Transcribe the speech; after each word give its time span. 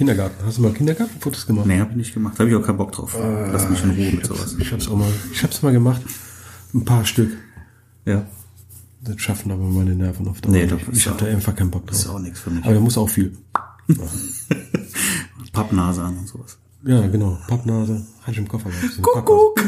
Kindergarten. 0.00 0.46
Hast 0.46 0.56
du 0.56 0.62
mal 0.62 0.72
Kindergartenfotos 0.72 1.46
gemacht? 1.46 1.66
Nee, 1.66 1.78
habe 1.78 1.90
ich 1.90 1.96
nicht 1.98 2.14
gemacht. 2.14 2.38
Habe 2.38 2.48
ich 2.48 2.56
auch 2.56 2.62
keinen 2.62 2.78
Bock 2.78 2.90
drauf. 2.92 3.14
Lass 3.52 3.68
mich 3.68 3.84
in 3.84 3.90
Ruhe 3.90 4.12
mit 4.12 4.24
sowas. 4.24 4.56
Ich 4.58 4.72
hab's 4.72 4.88
auch 4.88 4.96
mal, 4.96 5.06
ich 5.30 5.42
hab's 5.42 5.60
mal 5.60 5.72
gemacht. 5.74 6.00
Ein 6.72 6.86
paar 6.86 7.04
Stück. 7.04 7.36
Ja. 8.06 8.24
Das 9.02 9.20
schaffen 9.20 9.52
aber 9.52 9.62
meine 9.62 9.94
Nerven 9.94 10.26
auf 10.28 10.40
Dauer 10.40 10.52
Nee, 10.52 10.66
doch, 10.66 10.78
Ich 10.90 11.04
ja 11.04 11.10
hab 11.10 11.18
da 11.18 11.26
einfach 11.26 11.54
keinen 11.54 11.70
Bock 11.70 11.86
Das 11.86 11.98
ist 11.98 12.06
drauf. 12.06 12.14
auch 12.14 12.18
nichts 12.18 12.40
für 12.40 12.48
mich. 12.48 12.64
Aber 12.64 12.72
da 12.72 12.80
muss 12.80 12.96
auch 12.96 13.10
viel. 13.10 13.36
Pappnase 15.52 16.02
an 16.02 16.16
und 16.16 16.26
sowas. 16.28 16.56
Ja, 16.82 17.06
genau. 17.06 17.36
Pappnase. 17.46 18.06
Ich 18.26 18.38
im 18.38 18.48
Koffer 18.48 18.70
Papphaus. 19.02 19.54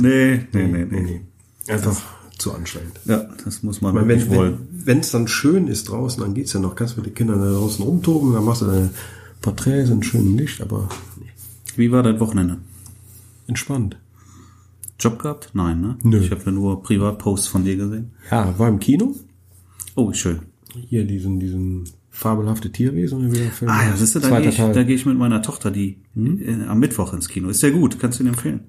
Nee, 0.00 0.46
nee, 0.52 0.66
nee, 0.66 0.66
nee. 0.66 0.84
Nee, 0.90 1.00
nee. 1.00 1.72
Einfach 1.72 1.96
zu 2.38 2.54
anstrengend. 2.54 3.00
Ja, 3.04 3.28
das 3.44 3.62
muss 3.62 3.80
man 3.80 3.94
meine, 3.94 4.08
wirklich 4.08 4.30
wenn 4.30 4.36
wollen. 4.36 4.68
wenn 4.70 5.00
es 5.00 5.10
dann 5.10 5.28
schön 5.28 5.66
ist 5.68 5.88
draußen, 5.90 6.22
dann 6.22 6.34
geht's 6.34 6.52
ja 6.52 6.60
noch. 6.60 6.74
Kannst 6.74 6.96
mit 6.96 7.06
den 7.06 7.14
Kindern 7.14 7.40
da 7.40 7.50
draußen 7.50 7.84
rumtoben, 7.84 8.32
dann 8.32 8.44
machst 8.44 8.62
du 8.62 8.66
deine 8.66 8.90
Porträts 9.40 9.90
in 9.90 10.02
schönem 10.02 10.36
Licht, 10.36 10.60
aber 10.60 10.88
nee. 11.20 11.26
Wie 11.76 11.92
war 11.92 12.02
dein 12.02 12.20
Wochenende? 12.20 12.58
entspannt. 13.48 13.96
Job 15.00 15.18
gehabt? 15.18 15.50
Nein, 15.54 15.80
ne? 15.80 15.96
Nö. 16.02 16.20
Ich 16.20 16.30
habe 16.30 16.42
ja 16.44 16.52
nur 16.52 16.82
Privatposts 16.82 17.48
von 17.48 17.64
dir 17.64 17.76
gesehen. 17.76 18.12
Ja, 18.30 18.56
war 18.58 18.68
im 18.68 18.78
Kino. 18.78 19.14
Oh, 19.94 20.12
schön. 20.12 20.40
Hier 20.88 21.04
diesen, 21.04 21.40
diesen 21.40 21.84
fabelhafte 22.10 22.70
Tierwesen. 22.70 23.18
oder 23.20 23.32
wie 23.32 23.38
der 23.38 23.50
Film 23.50 23.70
Ah 23.70 23.84
ja, 23.84 23.96
siehst 23.96 24.16
du, 24.16 24.20
da 24.20 24.40
gehe 24.40 24.50
ich, 24.50 24.56
da 24.56 24.82
geh 24.82 24.94
ich 24.94 25.06
mit 25.06 25.16
meiner 25.16 25.40
Tochter 25.40 25.70
die 25.70 25.98
äh, 26.16 26.64
am 26.66 26.80
Mittwoch 26.80 27.12
ins 27.12 27.28
Kino. 27.28 27.48
Ist 27.48 27.60
sehr 27.60 27.70
gut, 27.70 27.98
kannst 27.98 28.18
du 28.18 28.24
ihn 28.24 28.28
empfehlen. 28.28 28.60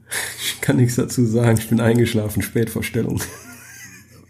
Ich 0.42 0.62
kann 0.62 0.78
nichts 0.78 0.96
dazu 0.96 1.26
sagen. 1.26 1.58
Ich 1.58 1.68
bin 1.68 1.80
eingeschlafen, 1.80 2.42
Spätvorstellung. 2.42 3.20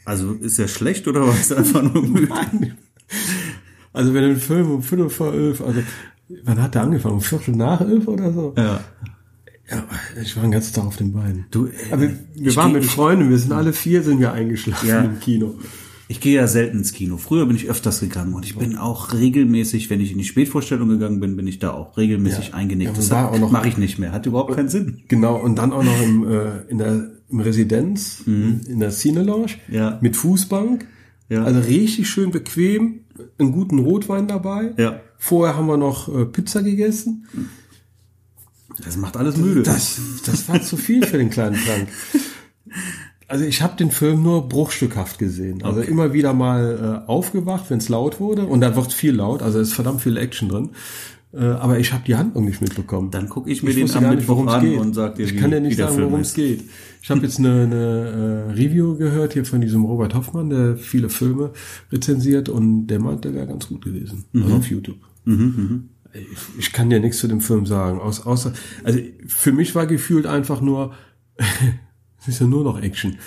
Also 0.10 0.34
ist 0.34 0.58
er 0.58 0.68
schlecht 0.68 1.08
oder 1.08 1.22
war 1.28 1.36
es 1.40 1.52
einfach 1.52 1.84
nur 1.84 2.02
müde? 2.08 2.28
Also 3.94 4.14
wenn 4.14 4.24
ein 4.24 4.38
Film 4.38 4.72
um 4.72 4.82
Viertel 4.84 5.10
vor 5.10 5.34
elf, 5.34 5.62
also 5.62 5.82
wann 6.44 6.62
hat 6.62 6.74
der 6.76 6.82
angefangen? 6.84 7.16
Um 7.16 7.22
Viertel 7.22 7.56
nach 7.56 7.82
elf 7.82 8.08
oder 8.08 8.34
so? 8.34 8.54
Ja. 8.58 8.80
Ja, 9.72 9.84
ich 10.20 10.36
war 10.36 10.42
den 10.42 10.52
ganzen 10.52 10.74
Tag 10.74 10.86
auf 10.86 10.98
den 10.98 11.14
Beinen. 11.14 11.46
Du, 11.52 11.68
äh, 11.68 11.72
Aber 11.92 12.10
wir 12.34 12.56
waren 12.56 12.74
geh- 12.74 12.80
mit 12.80 12.86
Freunden, 12.90 13.30
wir 13.30 13.38
sind 13.38 13.52
alle 13.52 13.72
vier, 13.72 14.02
sind 14.02 14.20
wir 14.20 14.32
eingeschlafen 14.34 14.90
Ja. 14.90 15.02
im 15.02 15.20
Kino. 15.20 15.60
Ich 16.08 16.20
gehe 16.20 16.34
ja 16.38 16.48
selten 16.48 16.80
ins 16.80 16.92
Kino. 16.92 17.18
Früher 17.18 17.46
bin 17.46 17.56
ich 17.56 17.70
öfters 17.70 18.00
gegangen 18.00 18.34
und 18.34 18.44
ich 18.48 18.56
bin 18.58 18.78
auch 18.78 19.14
regelmäßig, 19.14 19.92
wenn 19.92 20.02
ich 20.02 20.12
in 20.12 20.18
die 20.18 20.24
Spätvorstellung 20.24 20.90
gegangen 20.90 21.20
bin, 21.20 21.36
bin 21.36 21.46
ich 21.46 21.60
da 21.60 21.70
auch 21.74 21.98
regelmäßig 21.98 22.48
Ja. 22.48 22.54
eingenickt. 22.56 22.98
Ja, 22.98 23.30
das 23.30 23.52
mache 23.52 23.68
ich 23.68 23.78
nicht 23.78 24.00
mehr. 24.00 24.12
Hat 24.12 24.26
überhaupt 24.26 24.56
keinen 24.56 24.70
Sinn. 24.70 25.04
Genau, 25.08 25.36
und 25.36 25.56
dann 25.60 25.72
auch 25.72 25.84
noch 25.84 26.02
im, 26.02 26.28
äh, 26.28 26.62
in 26.68 26.80
der 26.80 27.12
im 27.32 27.40
Residenz, 27.42 28.24
in 28.26 28.80
der 28.80 28.92
Cine 28.92 29.24
Lounge, 29.24 29.52
Mhm. 29.68 29.74
Ja. 29.76 30.00
mit 30.02 30.16
Fußbank. 30.18 30.88
Ja. 31.30 31.44
Also 31.44 31.60
richtig 31.60 32.10
schön 32.10 32.32
bequem, 32.32 33.02
einen 33.38 33.52
guten 33.52 33.80
Rotwein 33.80 34.28
dabei. 34.28 34.74
Ja. 34.78 35.00
Vorher 35.18 35.56
haben 35.56 35.68
wir 35.68 35.78
noch 35.78 36.08
äh, 36.14 36.26
Pizza 36.26 36.64
gegessen. 36.64 37.28
Das 38.84 38.96
macht 38.98 39.18
alles 39.18 39.36
müde. 39.38 39.62
Das, 39.64 40.00
das 40.26 40.48
war 40.48 40.62
zu 40.62 40.78
viel 40.78 41.06
für 41.06 41.18
den 41.18 41.30
kleinen 41.30 41.56
Frank. 41.56 41.88
Also 43.28 43.46
ich 43.46 43.62
habe 43.62 43.76
den 43.78 43.92
Film 43.92 44.24
nur 44.24 44.48
bruchstückhaft 44.50 45.20
gesehen. 45.20 45.64
Also 45.64 45.82
immer 45.82 46.14
wieder 46.14 46.34
mal 46.34 47.04
äh, 47.06 47.08
aufgewacht, 47.10 47.66
wenn 47.70 47.78
es 47.80 47.90
laut 47.90 48.20
wurde. 48.20 48.46
Und 48.46 48.62
da 48.62 48.76
wird 48.76 48.92
viel 48.94 49.14
laut, 49.14 49.42
also 49.44 49.60
es 49.60 49.68
ist 49.70 49.74
verdammt 49.76 50.02
viel 50.02 50.18
Action 50.18 50.50
drin. 50.50 50.70
Äh, 51.32 51.44
aber 51.44 51.78
ich 51.78 51.94
habe 51.94 52.04
die 52.06 52.16
Handlung 52.16 52.46
nicht 52.46 52.60
mitbekommen. 52.60 53.12
Dann 53.12 53.30
gucke 53.30 53.52
ich 53.52 53.62
mir 53.62 53.72
den 53.72 53.84
wusste 53.84 54.00
am 54.00 54.16
Mittwoch 54.16 54.48
an 54.48 54.66
geht. 54.66 54.80
und 54.80 54.96
sag 54.96 55.16
dir, 55.16 55.26
ich 55.26 55.34
wie, 55.34 55.38
kann 55.38 55.52
dir 55.52 55.60
nicht 55.60 55.78
sagen, 55.78 56.02
worum 56.02 56.22
es 56.22 56.34
geht. 56.34 56.64
Ich 57.02 57.10
habe 57.12 57.22
jetzt 57.22 57.38
eine, 57.38 57.64
eine 57.64 58.48
äh, 58.50 58.52
Review 58.54 58.98
gehört 58.98 59.34
hier 59.34 59.46
von 59.46 59.62
diesem 59.62 59.86
Robert 59.86 60.16
Hoffmann, 60.16 60.50
der 60.50 60.76
viele 60.76 61.10
Filme 61.10 61.52
rezensiert 61.92 62.50
und 62.50 62.88
der 62.88 63.00
meint, 63.00 63.26
der 63.26 63.36
wäre 63.36 63.46
ganz 63.46 63.68
gut 63.68 63.84
gewesen. 63.84 64.26
Mhm. 64.32 64.44
Also 64.44 64.56
auf 64.56 64.70
YouTube. 64.70 64.98
Ich, 66.14 66.58
ich 66.58 66.74
kann 66.74 66.90
dir 66.90 67.00
nichts 67.00 67.20
zu 67.20 67.28
dem 67.28 67.42
Film 67.42 67.68
sagen. 67.68 68.00
Aus, 68.00 68.26
außer, 68.26 68.52
also 68.84 69.00
für 69.28 69.52
mich 69.52 69.76
war 69.76 69.86
gefühlt 69.86 70.26
einfach 70.26 70.62
nur, 70.62 70.94
es 72.22 72.28
ist 72.28 72.42
ja 72.42 72.48
nur 72.48 72.64
noch 72.64 72.82
Action. 72.82 73.18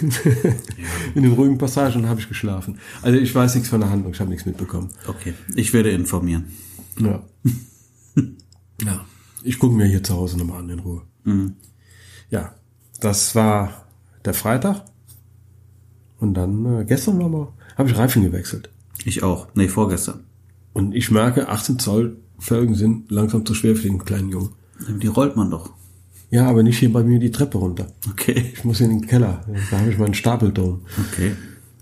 In 1.14 1.22
den 1.22 1.32
ruhigen 1.32 1.56
Passagen 1.56 2.06
habe 2.06 2.20
ich 2.20 2.28
geschlafen. 2.28 2.78
Also 3.00 3.18
ich 3.18 3.34
weiß 3.34 3.54
nichts 3.54 3.70
von 3.70 3.80
der 3.80 3.88
Handlung, 3.88 4.12
ich 4.12 4.20
habe 4.20 4.28
nichts 4.28 4.44
mitbekommen. 4.44 4.90
Okay, 5.06 5.32
ich 5.54 5.72
werde 5.72 5.90
informieren. 5.90 6.44
Ja. 6.98 7.22
ja. 8.82 9.04
Ich 9.42 9.58
gucke 9.58 9.74
mir 9.74 9.86
hier 9.86 10.02
zu 10.02 10.14
Hause 10.14 10.38
nochmal 10.38 10.60
an 10.60 10.70
in 10.70 10.78
Ruhe. 10.80 11.02
Ja, 12.30 12.54
das 13.00 13.34
war 13.34 13.86
der 14.24 14.34
Freitag. 14.34 14.84
Und 16.18 16.34
dann, 16.34 16.80
äh, 16.80 16.84
gestern 16.84 17.18
war 17.18 17.28
mal, 17.28 17.48
habe 17.76 17.88
ich 17.88 17.96
Reifen 17.96 18.22
gewechselt. 18.22 18.70
Ich 19.04 19.22
auch. 19.22 19.48
Nee, 19.54 19.68
vorgestern. 19.68 20.24
Und 20.72 20.94
ich 20.94 21.10
merke, 21.10 21.48
18 21.48 21.78
Zoll 21.78 22.18
Felgen 22.38 22.74
sind 22.74 23.10
langsam 23.10 23.44
zu 23.44 23.54
schwer 23.54 23.76
für 23.76 23.88
den 23.88 24.04
kleinen 24.04 24.30
Jungen. 24.30 24.50
Die 25.00 25.06
rollt 25.06 25.36
man 25.36 25.50
doch. 25.50 25.72
Ja, 26.30 26.46
aber 26.46 26.62
nicht 26.62 26.78
hier 26.78 26.92
bei 26.92 27.02
mir 27.02 27.18
die 27.18 27.30
Treppe 27.30 27.58
runter. 27.58 27.88
Okay. 28.10 28.52
Ich 28.54 28.64
muss 28.64 28.80
in 28.80 28.90
den 28.90 29.06
Keller. 29.06 29.44
Da 29.70 29.80
habe 29.80 29.90
ich 29.90 29.98
meinen 29.98 30.14
Stapeldom. 30.14 30.82
Okay. 31.08 31.32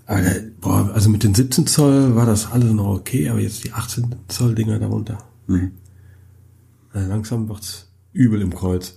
Aber 0.09 0.21
der, 0.21 0.41
boah, 0.59 0.89
also 0.93 1.07
mit 1.09 1.23
den 1.23 1.35
17 1.35 1.67
Zoll 1.67 2.15
war 2.15 2.25
das 2.25 2.51
alles 2.51 2.71
noch 2.73 2.87
okay, 2.95 3.29
aber 3.29 3.39
jetzt 3.39 3.63
die 3.63 3.71
18 3.73 4.15
Zoll 4.27 4.55
Dinger 4.55 4.79
darunter. 4.79 5.19
Mhm. 5.45 5.71
Also 6.91 7.07
langsam 7.09 7.47
wird's 7.47 7.91
übel 8.11 8.41
im 8.41 8.53
Kreuz. 8.53 8.95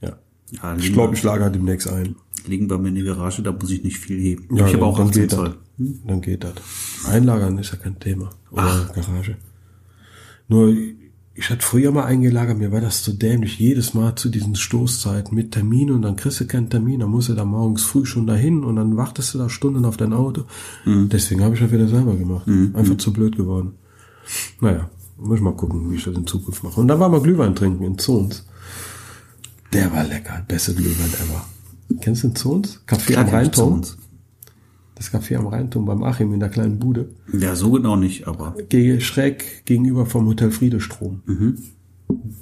Ja. 0.00 0.16
Ja, 0.52 0.76
Ich 0.76 0.92
glaube, 0.92 1.14
ich 1.14 1.22
lager 1.24 1.50
demnächst 1.50 1.88
ein. 1.88 2.14
liegen 2.46 2.68
bei 2.68 2.78
mir 2.78 2.90
in 2.90 2.94
der 2.94 3.04
Garage, 3.04 3.42
da 3.42 3.50
muss 3.50 3.70
ich 3.72 3.82
nicht 3.82 3.98
viel 3.98 4.20
heben. 4.20 4.46
Ja, 4.56 4.66
ich 4.68 4.74
habe 4.74 4.78
dann- 4.78 4.82
auch 4.84 4.96
dann 4.98 5.08
18 5.08 5.22
geht 5.22 5.32
das. 5.32 5.38
Zoll. 5.38 5.56
Dann 6.06 6.20
geht 6.20 6.44
das. 6.44 6.52
Einlagern 7.08 7.58
ist 7.58 7.72
ja 7.72 7.76
kein 7.78 7.98
Thema. 7.98 8.30
Oder 8.52 8.88
Garage. 8.94 9.36
Nur, 10.48 10.72
ich 11.38 11.50
hatte 11.50 11.64
früher 11.64 11.92
mal 11.92 12.04
eingelagert, 12.04 12.56
mir 12.56 12.72
war 12.72 12.80
das 12.80 13.02
zu 13.02 13.12
dämlich. 13.12 13.58
Jedes 13.58 13.92
Mal 13.92 14.14
zu 14.14 14.30
diesen 14.30 14.56
Stoßzeiten 14.56 15.34
mit 15.34 15.52
Termin 15.52 15.90
und 15.90 16.00
dann 16.02 16.16
kriegst 16.16 16.40
du 16.40 16.46
keinen 16.46 16.70
Termin, 16.70 17.00
dann 17.00 17.10
musst 17.10 17.28
du 17.28 17.34
da 17.34 17.44
morgens 17.44 17.82
früh 17.82 18.06
schon 18.06 18.26
dahin 18.26 18.64
und 18.64 18.76
dann 18.76 18.96
wartest 18.96 19.34
du 19.34 19.38
da 19.38 19.50
Stunden 19.50 19.84
auf 19.84 19.98
dein 19.98 20.14
Auto. 20.14 20.44
Deswegen 20.86 21.42
habe 21.44 21.54
ich 21.54 21.60
das 21.60 21.70
wieder 21.70 21.88
selber 21.88 22.14
gemacht. 22.16 22.48
Einfach 22.74 22.96
zu 22.96 23.12
blöd 23.12 23.36
geworden. 23.36 23.74
Naja, 24.60 24.88
muss 25.18 25.36
ich 25.36 25.42
mal 25.42 25.54
gucken, 25.54 25.90
wie 25.90 25.96
ich 25.96 26.04
das 26.04 26.16
in 26.16 26.26
Zukunft 26.26 26.64
mache. 26.64 26.80
Und 26.80 26.88
dann 26.88 27.00
war 27.00 27.08
mal 27.08 27.20
Glühwein 27.20 27.54
trinken 27.54 27.84
in 27.84 27.98
Zons. 27.98 28.46
Der 29.72 29.92
war 29.92 30.04
lecker, 30.04 30.42
beste 30.48 30.74
Glühwein 30.74 31.10
ever. 31.22 31.46
Kennst 32.00 32.24
du 32.24 32.28
den 32.28 32.36
Zons? 32.36 32.80
Klar 32.86 33.24
am 33.24 33.28
Rheinturm? 33.28 33.82
Zons. 33.82 33.98
Das 34.96 35.12
Café 35.12 35.36
am 35.36 35.46
Rheinturm 35.46 35.84
beim 35.84 36.02
Achim 36.02 36.32
in 36.32 36.40
der 36.40 36.48
kleinen 36.48 36.78
Bude. 36.78 37.10
Ja, 37.38 37.54
so 37.54 37.70
genau 37.70 37.96
nicht, 37.96 38.26
aber 38.26 38.54
Ge- 38.68 38.98
Schräg 39.00 39.64
gegenüber 39.66 40.06
vom 40.06 40.26
Hotel 40.26 40.50
Friedestrom. 40.50 41.20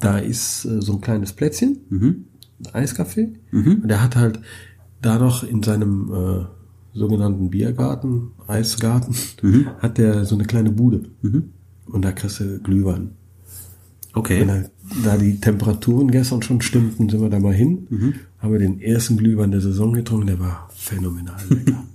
Da 0.01 0.19
ist 0.19 0.65
äh, 0.65 0.81
so 0.81 0.95
ein 0.95 1.01
kleines 1.01 1.33
Plätzchen, 1.33 1.79
ein 1.91 2.25
Eiscafé. 2.73 3.29
Und 3.53 3.89
der 3.89 4.03
hat 4.03 4.15
halt 4.17 4.41
da 5.03 5.19
noch 5.19 5.43
in 5.43 5.63
seinem 5.63 6.11
äh, 6.13 6.45
sogenannten 6.97 7.51
Biergarten, 7.51 8.29
Eisgarten, 8.47 9.15
hat 9.81 9.99
der 9.99 10.25
so 10.25 10.35
eine 10.37 10.45
kleine 10.45 10.71
Bude. 10.71 11.03
Und 11.87 12.05
da 12.05 12.13
kriegst 12.13 12.39
du 12.41 12.61
Glühwein. 12.61 13.11
okay. 14.15 14.41
Wenn 14.43 14.51
halt 14.53 14.71
da 15.05 15.17
die 15.17 15.41
Temperaturen 15.41 16.11
gestern 16.11 16.41
schon 16.43 16.61
stimmten, 16.63 17.09
sind 17.09 17.21
wir 17.21 17.31
da 17.31 17.41
mal 17.41 17.53
hin. 17.53 17.89
Haben 18.39 18.53
wir 18.53 18.61
den 18.61 18.81
ersten 18.81 19.17
Glühwein 19.17 19.51
der 19.51 19.61
Saison 19.61 19.93
getrunken, 19.93 20.29
der 20.29 20.39
war 20.39 20.69
phänomenal 20.73 21.37
lecker. 21.51 21.83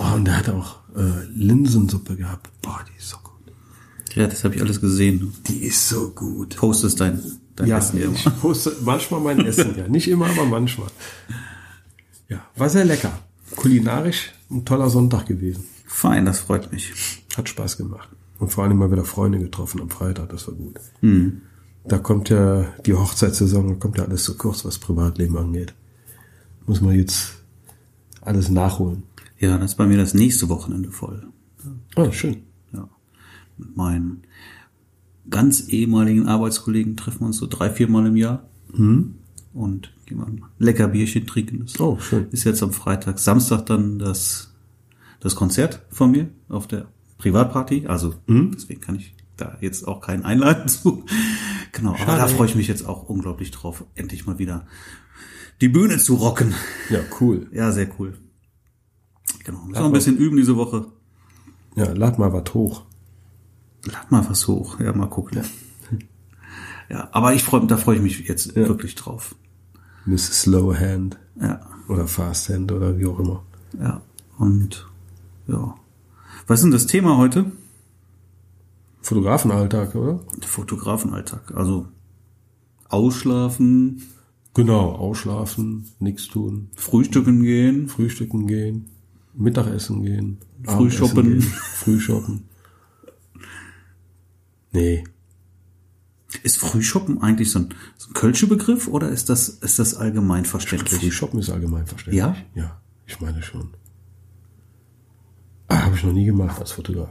oh, 0.00 0.14
und 0.16 0.24
der 0.24 0.36
hat 0.38 0.48
auch 0.48 0.76
äh, 0.96 1.24
Linsensuppe 1.34 2.16
gehabt. 2.16 2.50
Boah, 2.62 2.80
die 2.88 2.98
ist 2.98 3.08
so 3.10 3.16
gut. 3.18 3.54
Ja, 4.14 4.26
das 4.26 4.42
habe 4.44 4.54
ich 4.56 4.60
alles 4.62 4.80
gesehen. 4.80 5.32
Die 5.46 5.64
ist 5.64 5.88
so 5.88 6.10
gut. 6.10 6.56
Postest 6.56 7.00
dein, 7.00 7.20
dein 7.56 7.68
Ja, 7.68 7.78
Essen 7.78 8.00
immer. 8.02 8.14
ich 8.14 8.40
poste 8.40 8.76
manchmal 8.84 9.20
mein 9.20 9.44
Essen, 9.46 9.76
ja. 9.76 9.86
Nicht 9.88 10.08
immer, 10.08 10.26
aber 10.26 10.44
manchmal. 10.46 10.88
Ja, 12.28 12.44
war 12.56 12.68
sehr 12.68 12.84
lecker. 12.84 13.12
Kulinarisch 13.56 14.32
ein 14.50 14.64
toller 14.64 14.90
Sonntag 14.90 15.26
gewesen. 15.26 15.64
Fein, 15.86 16.24
das 16.24 16.40
freut 16.40 16.72
mich. 16.72 16.92
Hat 17.36 17.48
Spaß 17.48 17.76
gemacht. 17.76 18.08
Und 18.38 18.50
vor 18.52 18.64
allem 18.64 18.78
mal 18.78 18.90
wieder 18.90 19.04
Freunde 19.04 19.38
getroffen 19.38 19.80
am 19.80 19.90
Freitag, 19.90 20.30
das 20.30 20.46
war 20.48 20.54
gut. 20.54 20.78
Da 21.84 21.98
kommt 21.98 22.28
ja 22.30 22.66
die 22.86 22.94
Hochzeitssaison, 22.94 23.68
da 23.68 23.74
kommt 23.74 23.98
ja 23.98 24.04
alles 24.04 24.24
zu 24.24 24.36
kurz, 24.36 24.64
was 24.64 24.78
Privatleben 24.78 25.36
angeht. 25.36 25.74
Muss 26.66 26.80
man 26.80 26.94
jetzt 26.96 27.34
alles 28.22 28.48
nachholen. 28.48 29.02
Ja, 29.40 29.56
das 29.58 29.72
ist 29.72 29.76
bei 29.76 29.86
mir 29.86 29.96
das 29.96 30.14
nächste 30.14 30.48
Wochenende 30.48 30.90
voll. 30.92 31.26
Ah, 31.96 32.12
schön. 32.12 32.42
Ja. 32.72 32.88
Mit 33.58 33.76
meinen 33.76 34.22
ganz 35.28 35.68
ehemaligen 35.68 36.26
Arbeitskollegen 36.28 36.96
treffen 36.96 37.20
wir 37.20 37.26
uns 37.26 37.38
so 37.38 37.46
drei, 37.46 37.70
viermal 37.70 38.06
im 38.06 38.16
Jahr. 38.16 38.48
Und 38.72 39.92
gehen 40.06 40.18
wir 40.18 40.26
ein 40.26 40.44
lecker 40.58 40.88
Bierchen 40.88 41.26
trinken. 41.26 41.60
Das 41.60 41.80
Oh, 41.80 41.98
schön. 41.98 42.26
ist 42.30 42.44
jetzt 42.44 42.62
am 42.62 42.72
Freitag. 42.72 43.18
Samstag 43.18 43.66
dann 43.66 43.98
das, 43.98 44.54
das 45.20 45.34
Konzert 45.34 45.82
von 45.90 46.10
mir 46.12 46.28
auf 46.48 46.66
der 46.68 46.86
Privatparty. 47.18 47.86
Also 47.86 48.14
deswegen 48.28 48.80
kann 48.80 48.94
ich 48.96 49.14
da 49.36 49.56
jetzt 49.60 49.88
auch 49.88 50.00
keinen 50.02 50.24
einladen 50.24 50.68
zu. 50.68 51.04
Genau, 51.72 51.94
aber 51.94 52.16
da 52.16 52.26
freue 52.28 52.46
ich 52.46 52.54
mich 52.54 52.68
jetzt 52.68 52.86
auch 52.86 53.08
unglaublich 53.08 53.50
drauf, 53.50 53.84
endlich 53.94 54.26
mal 54.26 54.38
wieder 54.38 54.66
die 55.60 55.68
Bühne 55.68 55.98
zu 55.98 56.14
rocken. 56.14 56.54
Ja, 56.90 57.00
cool. 57.20 57.48
Ja, 57.52 57.72
sehr 57.72 57.88
cool. 57.98 58.14
Genau. 59.44 59.60
Muss 59.60 59.78
noch 59.78 59.84
ein 59.86 59.92
bisschen 59.92 60.16
üben 60.16 60.36
diese 60.36 60.56
Woche. 60.56 60.86
Ja, 61.76 61.92
lad 61.92 62.18
mal 62.18 62.32
was 62.32 62.52
hoch. 62.54 62.82
Lad 63.84 64.10
mal 64.10 64.28
was 64.28 64.46
hoch. 64.48 64.78
Ja, 64.80 64.92
mal 64.92 65.06
gucken. 65.08 65.42
Ja, 66.88 67.08
aber 67.12 67.34
ich 67.34 67.44
freue, 67.44 67.66
da 67.66 67.76
freue 67.76 67.96
ich 67.96 68.02
mich 68.02 68.18
jetzt 68.28 68.56
Ja. 68.56 68.66
wirklich 68.68 68.96
drauf. 68.96 69.34
Mrs. 70.06 70.42
Slow 70.42 70.74
Hand 70.76 71.18
Ja, 71.40 71.60
oder 71.88 72.06
Fast 72.08 72.48
Hand 72.48 72.72
oder 72.72 72.98
wie 72.98 73.06
auch 73.06 73.18
immer. 73.20 73.42
ja. 73.78 74.02
Und 74.38 74.88
ja. 75.46 75.74
Was 76.46 76.60
ist 76.60 76.64
denn 76.64 76.70
das 76.72 76.86
Thema 76.86 77.16
heute? 77.18 77.52
Fotografenalltag, 79.02 79.94
oder? 79.94 80.20
Fotografenalltag. 80.42 81.52
Also 81.54 81.86
ausschlafen, 82.88 84.02
Genau, 84.52 84.90
ausschlafen, 84.96 85.86
nichts 86.00 86.26
tun, 86.26 86.70
frühstücken 86.74 87.42
gehen, 87.44 87.88
frühstücken 87.88 88.48
gehen, 88.48 88.89
Mittagessen 89.34 90.02
gehen, 90.04 90.38
Frühshoppen. 90.64 91.40
Gehen, 91.40 91.42
Frühshoppen. 91.42 92.44
Nee, 94.72 95.04
Ist 96.44 96.58
Frühshoppen 96.58 97.20
eigentlich 97.22 97.50
so 97.50 97.58
ein, 97.60 97.74
so 97.96 98.08
ein 98.10 98.14
Kölsche 98.14 98.46
Begriff 98.46 98.86
oder 98.86 99.08
ist 99.08 99.28
das, 99.28 99.48
ist 99.48 99.78
das 99.80 99.94
allgemein 99.94 100.44
verständlich? 100.44 101.00
Frühshoppen 101.00 101.40
ist 101.40 101.50
allgemein 101.50 101.86
verständlich. 101.86 102.18
Ja? 102.20 102.36
Ja, 102.54 102.80
ich 103.06 103.20
meine 103.20 103.42
schon. 103.42 103.70
Ah, 105.66 105.84
Habe 105.84 105.96
ich 105.96 106.04
noch 106.04 106.12
nie 106.12 106.24
gemacht 106.24 106.58
als 106.60 106.72
Fotograf. 106.72 107.10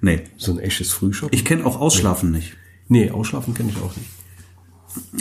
Nee. 0.00 0.24
So 0.36 0.52
ein 0.52 0.58
echtes 0.58 0.92
Frühshoppen? 0.92 1.36
Ich 1.36 1.44
kenne 1.44 1.64
auch 1.64 1.80
Ausschlafen 1.80 2.30
nicht. 2.32 2.56
nee, 2.88 3.10
ausschlafen 3.10 3.54
kenne 3.54 3.70
ich 3.70 3.80
auch 3.80 3.94
nicht. 3.96 4.08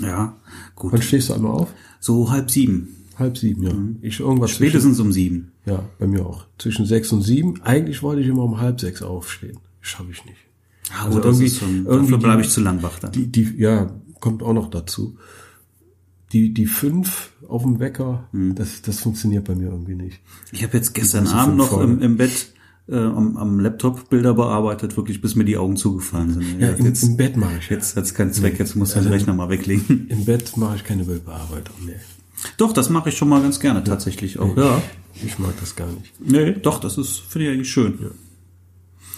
Ja, 0.02 0.36
gut. 0.76 0.94
Wann 0.94 1.02
stehst 1.02 1.30
du 1.30 1.34
einmal 1.34 1.52
auf? 1.52 1.72
So 2.00 2.32
halb 2.32 2.50
sieben. 2.50 2.97
Halb 3.18 3.38
sieben, 3.38 3.64
ja. 3.64 3.74
Ich 4.02 4.20
irgendwas 4.20 4.52
Spätestens 4.52 5.00
um 5.00 5.12
sieben. 5.12 5.52
Zwischen, 5.64 5.78
ja, 5.78 5.90
bei 6.00 6.08
mir 6.08 6.26
auch. 6.26 6.46
Zwischen 6.58 6.86
sechs 6.86 7.12
und 7.12 7.22
sieben. 7.24 7.62
Eigentlich 7.64 8.04
wollte 8.04 8.22
ich 8.22 8.28
immer 8.28 8.44
um 8.44 8.60
halb 8.60 8.80
sechs 8.80 9.02
aufstehen. 9.02 9.58
Schaffe 9.82 10.12
ich 10.12 10.24
nicht. 10.26 10.38
Also 11.04 11.22
irgendwie, 11.22 11.50
schon, 11.50 11.86
dafür 11.86 12.18
bleibe 12.18 12.42
ich 12.42 12.50
zu 12.50 12.62
lang 12.62 12.82
wach 12.84 13.00
dann. 13.00 13.12
Die, 13.12 13.28
die, 13.28 13.56
ja, 13.58 13.92
kommt 14.20 14.44
auch 14.44 14.54
noch 14.54 14.70
dazu. 14.70 15.18
Die, 16.34 16.54
die 16.54 16.66
fünf 16.66 17.32
auf 17.48 17.64
dem 17.64 17.80
Wecker, 17.80 18.28
Hm. 18.32 18.56
das, 18.56 18.82
das 18.82 19.00
funktioniert 19.00 19.46
bei 19.46 19.56
mir 19.56 19.70
irgendwie 19.70 19.96
nicht. 19.96 20.20
Ich 20.52 20.64
habe 20.64 20.78
jetzt 20.78 20.94
gestern 20.94 21.28
Abend 21.28 21.58
noch 21.58 21.80
im, 21.82 22.02
im 22.02 22.18
Bett 22.18 22.54
äh, 22.90 22.98
am, 22.98 23.38
am 23.38 23.60
Laptop 23.60 24.10
Bilder 24.10 24.34
bearbeitet, 24.34 24.96
wirklich 24.98 25.22
bis 25.22 25.36
mir 25.36 25.46
die 25.46 25.58
Augen 25.58 25.78
zugefallen 25.78 26.34
sind. 26.34 26.60
Ja, 26.60 26.70
im, 26.70 26.86
jetzt, 26.86 27.04
im 27.04 27.18
Bett 27.18 27.38
mache 27.38 27.58
ich. 27.60 27.70
jetzt 27.70 27.96
hat's 27.96 28.14
keinen 28.14 28.34
Zweck, 28.34 28.60
jetzt 28.60 28.76
muss 28.76 28.96
ich 28.96 29.02
den 29.02 29.12
Rechner 29.12 29.34
mal 29.34 29.50
weglegen. 29.50 30.08
Im 30.10 30.26
Bett 30.26 30.56
mache 30.58 30.76
ich 30.78 30.84
keine 30.84 31.04
Bildbearbeitung. 31.04 31.76
Nee. 31.86 31.94
Doch, 32.58 32.74
das 32.74 32.90
mache 32.90 33.10
ich 33.10 33.18
schon 33.18 33.30
mal 33.30 33.42
ganz 33.42 33.60
gerne 33.60 33.84
tatsächlich 33.84 34.40
auch. 34.40 34.56
Ja. 34.56 34.82
Ich 35.26 35.40
mag 35.40 35.54
das 35.60 35.76
gar 35.76 35.88
nicht. 35.88 36.14
Nee, 36.20 36.54
doch, 36.54 36.80
das 36.80 36.98
ist, 36.98 37.20
finde 37.20 37.48
ich 37.48 37.54
eigentlich 37.54 37.72
schön. 37.72 38.12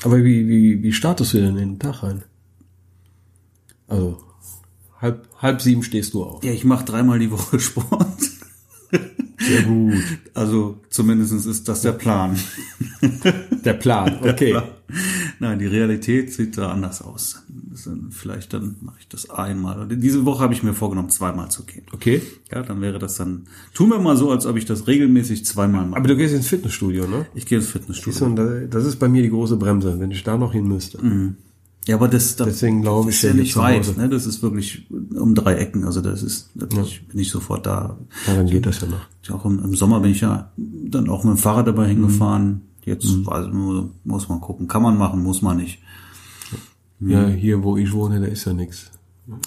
Aber 0.04 0.18
wie, 0.24 0.48
wie, 0.48 0.81
wie 0.81 0.94
startest 0.94 1.34
du 1.34 1.38
denn 1.38 1.58
in 1.58 1.70
den 1.72 1.80
Tag 1.80 2.04
rein? 2.04 2.24
Also, 3.88 4.18
halb, 5.02 5.28
halb 5.38 5.62
sieben 5.62 5.84
stehst 5.84 6.14
du 6.14 6.24
auf. 6.24 6.44
Ja, 6.44 6.52
ich 6.52 6.64
mache 6.64 6.86
dreimal 6.86 7.20
die 7.20 7.31
Woche 7.31 7.60
Sport. 7.60 8.18
Sehr 9.38 9.62
gut. 9.63 9.94
Also 10.33 10.81
zumindestens 10.89 11.45
ist 11.45 11.68
das 11.68 11.81
der 11.81 11.94
Plan. 11.94 12.36
Der 13.63 13.74
Plan, 13.74 14.19
okay. 14.21 14.62
Nein, 15.39 15.59
die 15.59 15.68
Realität 15.68 16.33
sieht 16.33 16.57
da 16.57 16.71
anders 16.71 17.01
aus. 17.01 17.44
Vielleicht 18.09 18.53
dann 18.53 18.75
mache 18.81 18.97
ich 19.00 19.07
das 19.07 19.30
einmal. 19.30 19.88
Diese 19.88 20.25
Woche 20.25 20.44
habe 20.44 20.53
ich 20.53 20.63
mir 20.63 20.74
vorgenommen, 20.74 21.09
zweimal 21.09 21.50
zu 21.50 21.63
gehen. 21.63 21.83
Okay. 21.94 22.21
Ja, 22.51 22.63
dann 22.63 22.81
wäre 22.81 23.00
das 23.00 23.15
dann. 23.15 23.44
Tun 23.74 23.89
wir 23.89 24.00
mal 24.00 24.18
so, 24.18 24.31
als 24.31 24.45
ob 24.45 24.57
ich 24.57 24.65
das 24.65 24.88
regelmäßig 24.88 25.45
zweimal 25.45 25.85
mache. 25.85 26.00
Aber 26.00 26.07
du 26.09 26.18
gehst 26.18 26.35
ins 26.35 26.47
Fitnessstudio, 26.47 27.07
ne? 27.07 27.27
Ich 27.35 27.45
gehe 27.45 27.59
ins 27.59 27.69
Fitnessstudio. 27.69 28.68
Das 28.69 28.85
ist 28.85 28.97
bei 28.97 29.07
mir 29.07 29.21
die 29.21 29.30
große 29.30 29.56
Bremse, 29.56 30.00
wenn 30.00 30.12
ich 30.12 30.24
da 30.24 30.38
noch 30.38 30.51
hin 30.51 30.68
müsste. 30.68 31.00
Ja, 31.88 31.96
aber 31.96 32.08
das, 32.08 32.36
das 32.36 32.48
Deswegen 32.48 32.81
glaube 32.81 33.10
ich, 33.10 33.16
ist 33.16 33.24
ja 33.24 33.34
nicht 33.34 33.56
weit. 33.56 33.98
Ne? 33.98 34.10
Das 34.10 34.26
ist 34.26 34.44
wirklich 34.44 34.86
um 34.92 35.34
drei 35.34 35.56
Ecken. 35.56 35.86
Also 35.86 36.02
das 36.02 36.22
ist, 36.22 36.50
da 36.54 36.66
bin, 36.66 36.84
ich, 36.84 37.08
bin 37.08 37.20
ich 37.20 37.30
sofort 37.30 37.66
da. 37.66 37.98
Ja, 38.28 38.36
dann 38.36 38.48
geht 38.48 38.66
das 38.66 38.81
ja 38.81 38.88
noch. 38.88 39.36
Auch 39.36 39.46
im, 39.46 39.60
im 39.64 39.76
Sommer 39.76 40.00
bin 40.00 40.12
ich 40.12 40.22
ja 40.22 40.52
dann 40.58 41.10
auch 41.10 41.24
mit 41.24 41.36
dem 41.36 41.38
Fahrrad 41.38 41.68
dabei 41.68 41.88
hingefahren. 41.88 42.62
Jetzt 42.86 43.08
also, 43.28 43.90
muss 44.04 44.30
man 44.30 44.42
gucken. 44.42 44.68
Kann 44.68 44.81
man 44.81 44.98
machen, 44.98 45.24
muss 45.24 45.42
man 45.42 45.58
nicht. 45.58 45.80
Ja, 47.00 47.28
hier, 47.28 47.64
wo 47.64 47.78
ich 47.78 47.94
wohne, 47.94 48.20
da 48.20 48.28
ist 48.28 48.46
ja 48.46 48.54
nichts. 48.54 48.92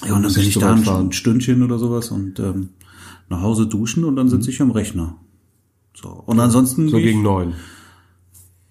Ja, 0.07 0.15
und 0.15 0.23
dann 0.23 0.33
bin 0.33 0.43
ich 0.43 0.59
da 0.59 0.75
ein, 0.75 0.89
ein 0.89 1.13
Stündchen 1.13 1.63
oder 1.63 1.79
sowas 1.79 2.11
und 2.11 2.39
ähm, 2.39 2.71
nach 3.29 3.43
Hause 3.43 3.67
duschen 3.67 4.05
und 4.05 4.17
dann 4.17 4.29
sitze 4.29 4.51
ich 4.51 4.63
am 4.63 4.71
Rechner. 4.71 5.17
So. 5.95 6.09
Und 6.09 6.41
ansonsten 6.41 6.89
So 6.89 6.99
gegen 6.99 7.23
neun. 7.23 7.55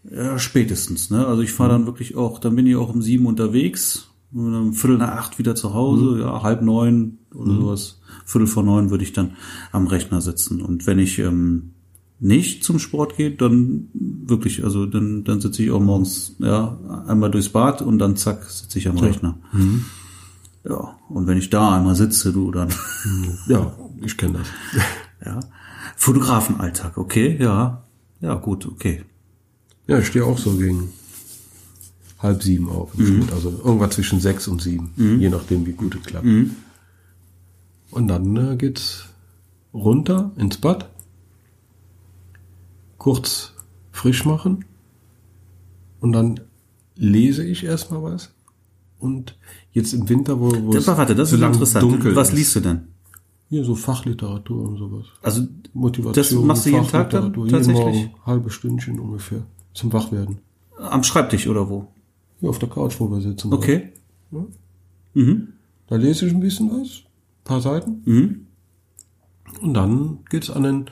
Ja, 0.09 0.39
spätestens, 0.39 1.09
ne? 1.09 1.25
Also 1.25 1.41
ich 1.41 1.51
fahre 1.51 1.71
dann 1.71 1.85
wirklich 1.85 2.15
auch, 2.15 2.39
dann 2.39 2.55
bin 2.55 2.65
ich 2.65 2.75
auch 2.75 2.93
um 2.93 3.01
sieben 3.01 3.25
unterwegs, 3.25 4.11
und 4.33 4.45
dann 4.53 4.61
um 4.61 4.73
Viertel 4.73 4.97
nach 4.97 5.11
acht 5.11 5.39
wieder 5.39 5.55
zu 5.55 5.73
Hause, 5.73 6.19
ja, 6.21 6.41
halb 6.41 6.61
neun 6.61 7.17
oder 7.33 7.53
sowas. 7.53 7.99
Viertel 8.25 8.47
vor 8.47 8.63
neun 8.63 8.89
würde 8.89 9.03
ich 9.03 9.13
dann 9.13 9.35
am 9.71 9.87
Rechner 9.87 10.21
sitzen. 10.21 10.61
Und 10.61 10.87
wenn 10.87 10.99
ich 10.99 11.19
ähm, 11.19 11.71
nicht 12.19 12.63
zum 12.63 12.79
Sport 12.79 13.17
gehe, 13.17 13.31
dann 13.31 13.89
wirklich, 13.93 14.63
also 14.63 14.85
dann, 14.85 15.23
dann 15.25 15.41
sitze 15.41 15.63
ich 15.63 15.71
auch 15.71 15.81
morgens, 15.81 16.35
ja, 16.39 16.77
einmal 17.07 17.29
durchs 17.29 17.49
Bad 17.49 17.81
und 17.81 17.99
dann 17.99 18.15
zack, 18.15 18.43
sitze 18.45 18.79
ich 18.79 18.87
am 18.87 18.97
Rechner. 18.97 19.37
Ja, 20.63 20.95
und 21.09 21.27
wenn 21.27 21.37
ich 21.37 21.49
da 21.49 21.75
einmal 21.75 21.95
sitze, 21.95 22.31
du, 22.31 22.51
dann, 22.51 22.69
Ja, 23.47 23.75
ich 24.01 24.15
kenne 24.15 24.39
das. 24.39 24.47
ja. 25.25 25.39
Fotografenalltag, 25.97 26.97
okay, 26.97 27.37
ja. 27.39 27.83
Ja, 28.21 28.35
gut, 28.35 28.65
okay. 28.67 29.03
Ja, 29.91 29.99
ich 29.99 30.07
stehe 30.07 30.25
auch 30.25 30.37
so 30.37 30.55
gegen 30.57 30.89
halb 32.19 32.41
sieben 32.43 32.69
auf 32.69 32.93
Schnitt. 32.95 33.31
Also 33.31 33.49
irgendwas 33.49 33.95
zwischen 33.95 34.19
sechs 34.19 34.47
und 34.47 34.61
sieben, 34.61 34.91
je 35.19 35.29
nachdem, 35.29 35.65
wie 35.65 35.73
gut 35.73 35.95
es 35.95 36.03
klappt. 36.03 36.27
Und 37.91 38.07
dann 38.07 38.37
äh, 38.37 38.55
geht's 38.55 39.05
runter 39.73 40.31
ins 40.37 40.57
Bad, 40.57 40.89
kurz 42.97 43.53
frisch 43.91 44.25
machen 44.25 44.65
und 45.99 46.11
dann 46.13 46.39
lese 46.95 47.43
ich 47.43 47.63
erstmal 47.63 48.03
was. 48.03 48.31
Und 48.99 49.35
jetzt 49.71 49.93
im 49.93 50.07
Winter, 50.07 50.39
wo, 50.39 50.51
wo 50.51 50.71
Das, 50.73 50.85
warte, 50.87 51.15
das 51.15 51.31
so 51.31 51.35
ist 51.35 51.41
interessant. 51.41 51.83
dunkel 51.83 52.15
Was 52.15 52.31
liest 52.33 52.55
du 52.55 52.59
denn? 52.59 52.81
Hier 53.49 53.65
so 53.65 53.73
Fachliteratur 53.75 54.69
und 54.69 54.77
sowas. 54.77 55.07
Also, 55.23 55.47
Motivation. 55.73 56.13
Das 56.13 56.31
machst 56.45 56.65
du 56.65 56.69
jeden 56.69 56.87
Tag 56.87 57.09
dann 57.09 57.33
Fachliteratur, 57.33 57.47
tatsächlich? 57.49 57.95
Jeden 57.95 58.11
Morgen, 58.11 58.25
halbe 58.25 58.49
Stündchen 58.51 58.99
ungefähr. 58.99 59.43
Zum 59.73 59.93
Wachwerden. 59.93 60.39
am 60.77 61.03
Schreibtisch 61.03 61.47
oder 61.47 61.69
wo? 61.69 61.87
Hier 62.39 62.49
auf 62.49 62.59
der 62.59 62.69
Couch, 62.69 62.99
wo 62.99 63.09
wir 63.09 63.21
sitzen. 63.21 63.53
Okay. 63.53 63.89
Da 65.87 65.95
lese 65.95 66.25
ich 66.25 66.33
ein 66.33 66.39
bisschen 66.39 66.71
was, 66.71 67.03
paar 67.43 67.61
Seiten. 67.61 68.01
Mhm. 68.05 68.47
Und 69.61 69.73
dann 69.73 70.19
geht's 70.29 70.49
an 70.49 70.63
den, 70.63 70.85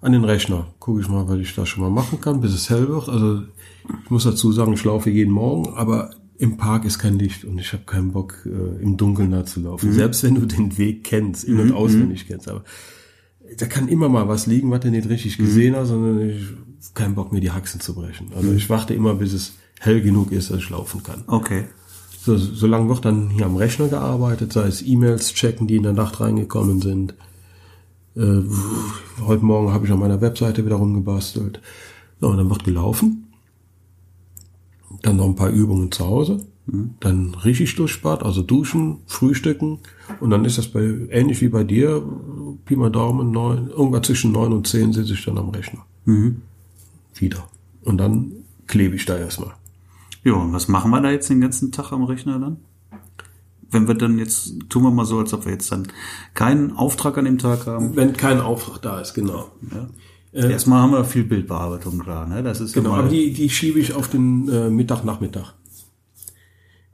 an 0.00 0.12
den 0.12 0.24
Rechner. 0.24 0.68
Gucke 0.78 1.00
ich 1.00 1.08
mal, 1.08 1.26
was 1.28 1.38
ich 1.38 1.54
da 1.54 1.64
schon 1.66 1.82
mal 1.82 1.90
machen 1.90 2.20
kann, 2.20 2.40
bis 2.40 2.52
es 2.52 2.68
hell 2.70 2.88
wird. 2.88 3.08
Also 3.08 3.42
ich 4.04 4.10
muss 4.10 4.24
dazu 4.24 4.52
sagen, 4.52 4.74
ich 4.74 4.84
laufe 4.84 5.10
jeden 5.10 5.32
Morgen, 5.32 5.74
aber 5.74 6.10
im 6.38 6.56
Park 6.56 6.84
ist 6.84 6.98
kein 6.98 7.18
Licht 7.18 7.44
und 7.44 7.58
ich 7.58 7.72
habe 7.72 7.84
keinen 7.84 8.12
Bock, 8.12 8.46
äh, 8.46 8.82
im 8.82 8.96
Dunkeln 8.96 9.30
da 9.30 9.44
zu 9.44 9.60
laufen. 9.60 9.90
Mhm. 9.90 9.94
Selbst 9.94 10.22
wenn 10.22 10.34
du 10.34 10.46
den 10.46 10.76
Weg 10.76 11.04
kennst, 11.04 11.44
in- 11.44 11.60
und 11.60 11.72
auswendig 11.72 12.26
kennst. 12.26 12.48
Aber 12.48 12.64
da 13.58 13.66
kann 13.66 13.88
immer 13.88 14.08
mal 14.08 14.28
was 14.28 14.46
liegen, 14.46 14.70
was 14.70 14.80
du 14.80 14.90
nicht 14.90 15.08
richtig 15.08 15.38
Mhm. 15.38 15.44
gesehen 15.44 15.76
hast, 15.76 15.88
sondern 15.88 16.28
ich 16.28 16.46
keinen 16.94 17.14
Bock, 17.14 17.32
mir 17.32 17.40
die 17.40 17.50
Haxen 17.52 17.80
zu 17.80 17.94
brechen. 17.94 18.28
Also 18.34 18.52
ich 18.52 18.68
warte 18.68 18.94
immer, 18.94 19.14
bis 19.14 19.32
es 19.32 19.52
hell 19.80 20.00
genug 20.02 20.32
ist, 20.32 20.50
dass 20.50 20.58
ich 20.58 20.70
laufen 20.70 21.02
kann. 21.02 21.24
Okay. 21.26 21.64
So, 22.24 22.36
so 22.36 22.66
lange 22.66 22.88
wird 22.88 23.04
dann 23.04 23.30
hier 23.30 23.46
am 23.46 23.56
Rechner 23.56 23.88
gearbeitet, 23.88 24.52
sei 24.52 24.66
es 24.68 24.82
E-Mails 24.86 25.32
checken, 25.34 25.66
die 25.66 25.76
in 25.76 25.82
der 25.82 25.92
Nacht 25.92 26.20
reingekommen 26.20 26.80
sind. 26.80 27.14
Äh, 28.14 28.42
heute 29.26 29.44
Morgen 29.44 29.72
habe 29.72 29.86
ich 29.86 29.92
an 29.92 29.98
meiner 29.98 30.20
Webseite 30.20 30.64
wieder 30.64 30.76
rumgebastelt. 30.76 31.60
Ja, 32.20 32.28
und 32.28 32.36
dann 32.36 32.48
wird 32.50 32.62
gelaufen. 32.64 33.26
Dann 35.02 35.16
noch 35.16 35.24
ein 35.26 35.34
paar 35.34 35.50
Übungen 35.50 35.90
zu 35.90 36.06
Hause. 36.06 36.46
Dann 36.66 37.34
richtig 37.34 37.74
durchspart, 37.74 38.22
also 38.22 38.42
duschen, 38.42 38.98
frühstücken. 39.06 39.80
Und 40.20 40.30
dann 40.30 40.44
ist 40.44 40.58
das 40.58 40.68
bei, 40.68 40.80
ähnlich 41.10 41.40
wie 41.40 41.48
bei 41.48 41.64
dir, 41.64 42.02
Pi 42.64 42.76
mal 42.76 42.90
Daumen, 42.90 43.32
neun, 43.32 43.68
irgendwas 43.68 44.06
zwischen 44.06 44.32
neun 44.32 44.52
und 44.52 44.66
zehn 44.66 44.92
sitze 44.92 45.14
ich 45.14 45.24
dann 45.24 45.38
am 45.38 45.48
Rechner. 45.48 45.84
Wieder. 47.14 47.48
Und 47.82 47.98
dann 47.98 48.32
klebe 48.68 48.94
ich 48.94 49.04
da 49.04 49.18
erstmal. 49.18 49.52
Ja, 50.24 50.34
und 50.34 50.52
was 50.52 50.68
machen 50.68 50.90
wir 50.92 51.00
da 51.00 51.10
jetzt 51.10 51.28
den 51.30 51.40
ganzen 51.40 51.72
Tag 51.72 51.90
am 51.92 52.04
Rechner 52.04 52.38
dann? 52.38 52.58
Wenn 53.70 53.88
wir 53.88 53.94
dann 53.94 54.18
jetzt, 54.18 54.54
tun 54.68 54.84
wir 54.84 54.90
mal 54.90 55.06
so, 55.06 55.18
als 55.18 55.32
ob 55.32 55.46
wir 55.46 55.52
jetzt 55.52 55.72
dann 55.72 55.88
keinen 56.34 56.76
Auftrag 56.76 57.18
an 57.18 57.24
dem 57.24 57.38
Tag 57.38 57.66
haben. 57.66 57.96
Wenn 57.96 58.12
kein 58.12 58.40
Auftrag 58.40 58.82
da 58.82 59.00
ist, 59.00 59.14
genau. 59.14 59.50
Ja. 59.72 60.48
Erstmal 60.48 60.80
haben 60.80 60.92
wir 60.92 61.04
viel 61.04 61.24
Bildbearbeitung 61.24 61.98
klar, 61.98 62.26
ne? 62.26 62.42
Das 62.42 62.60
ist 62.60 62.72
Genau, 62.72 62.94
aber 62.94 63.08
die, 63.08 63.32
die 63.32 63.50
schiebe 63.50 63.78
ich 63.78 63.94
auf 63.94 64.08
den 64.08 64.48
äh, 64.48 64.70
Mittag, 64.70 65.04
Nachmittag. 65.04 65.54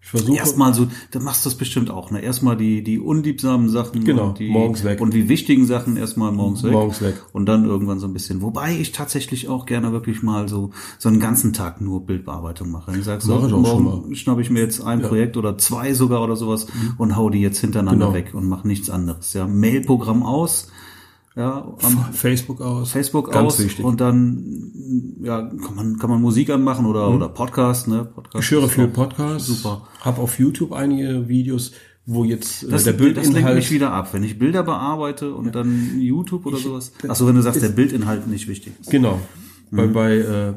Ich 0.08 0.12
versuche 0.12 0.38
Erstmal 0.38 0.72
so, 0.72 0.86
dann 1.10 1.22
machst 1.22 1.44
du 1.44 1.50
das 1.50 1.58
bestimmt 1.58 1.90
auch, 1.90 2.10
ne? 2.10 2.22
Erstmal 2.22 2.56
die, 2.56 2.82
die 2.82 2.98
unliebsamen 2.98 3.68
Sachen. 3.68 4.04
Genau, 4.04 4.28
und 4.28 4.38
die, 4.38 4.48
morgens 4.48 4.82
weg. 4.82 5.02
Und 5.02 5.12
die 5.12 5.28
wichtigen 5.28 5.66
Sachen 5.66 5.98
erstmal 5.98 6.32
morgens 6.32 6.62
weg. 6.62 6.72
Morgens 6.72 7.02
weg. 7.02 7.22
Und 7.34 7.44
dann 7.44 7.66
irgendwann 7.66 7.98
so 7.98 8.06
ein 8.06 8.14
bisschen. 8.14 8.40
Wobei 8.40 8.74
ich 8.74 8.92
tatsächlich 8.92 9.50
auch 9.50 9.66
gerne 9.66 9.92
wirklich 9.92 10.22
mal 10.22 10.48
so, 10.48 10.70
so 10.98 11.10
einen 11.10 11.20
ganzen 11.20 11.52
Tag 11.52 11.82
nur 11.82 12.06
Bildbearbeitung 12.06 12.70
mache. 12.70 12.96
Ich 12.96 13.04
sag 13.04 13.20
so, 13.20 13.34
Mach 13.34 13.48
ich 13.48 13.52
morgen 13.52 14.14
schnapp 14.14 14.38
ich 14.38 14.48
mir 14.48 14.60
jetzt 14.60 14.80
ein 14.80 15.02
Projekt 15.02 15.36
oder 15.36 15.58
zwei 15.58 15.92
sogar 15.92 16.22
oder 16.24 16.36
sowas 16.36 16.68
und 16.96 17.14
hau 17.14 17.28
die 17.28 17.40
jetzt 17.40 17.58
hintereinander 17.58 18.06
Genau. 18.06 18.16
weg 18.16 18.32
und 18.32 18.48
mache 18.48 18.66
nichts 18.66 18.88
anderes. 18.88 19.34
Ja, 19.34 19.46
Mailprogramm 19.46 20.22
aus. 20.22 20.68
Ja, 21.38 21.72
am 21.82 22.12
Facebook 22.12 22.60
aus. 22.60 22.90
Facebook 22.90 23.30
Ganz 23.32 23.54
aus 23.54 23.58
wichtig. 23.64 23.84
und 23.84 24.00
dann 24.00 24.72
ja 25.22 25.42
kann 25.42 25.76
man 25.76 25.96
kann 25.98 26.10
man 26.10 26.20
Musik 26.20 26.50
anmachen 26.50 26.84
oder 26.84 27.08
oder 27.10 27.28
Podcast 27.28 27.86
ne 27.88 28.04
Podcast 28.04 28.34
Mhm. 28.34 28.40
ich 28.40 28.50
höre 28.50 28.68
viel 28.68 28.84
auch 28.86 28.92
Podcasts. 28.92 29.46
super 29.46 29.88
Hab 30.00 30.18
auf 30.18 30.38
YouTube 30.38 30.72
einige 30.72 31.28
Videos, 31.28 31.72
wo 32.06 32.24
jetzt 32.24 32.64
äh, 32.64 32.68
Das, 32.70 32.84
der 32.84 32.94
das 32.94 33.02
lenkt 33.04 33.14
Bildinhalt 33.14 33.56
mich 33.56 33.70
wieder 33.70 33.92
ab, 33.92 34.12
wenn 34.12 34.24
ich 34.24 34.38
Bilder 34.38 34.64
bearbeite 34.64 35.32
und 35.32 35.54
dann 35.54 36.00
YouTube 36.00 36.44
oder 36.46 36.58
sowas. 36.58 36.92
Achso, 37.06 37.26
wenn 37.28 37.36
du 37.36 37.42
sagst, 37.42 37.62
der 37.62 37.68
Bildinhalt 37.68 38.26
nicht 38.26 38.48
wichtig 38.48 38.72
ist. 38.80 38.90
Genau. 38.90 39.20
Bei, 39.70 39.86
Mhm. 39.86 39.92
bei 39.92 40.16
äh, 40.16 40.54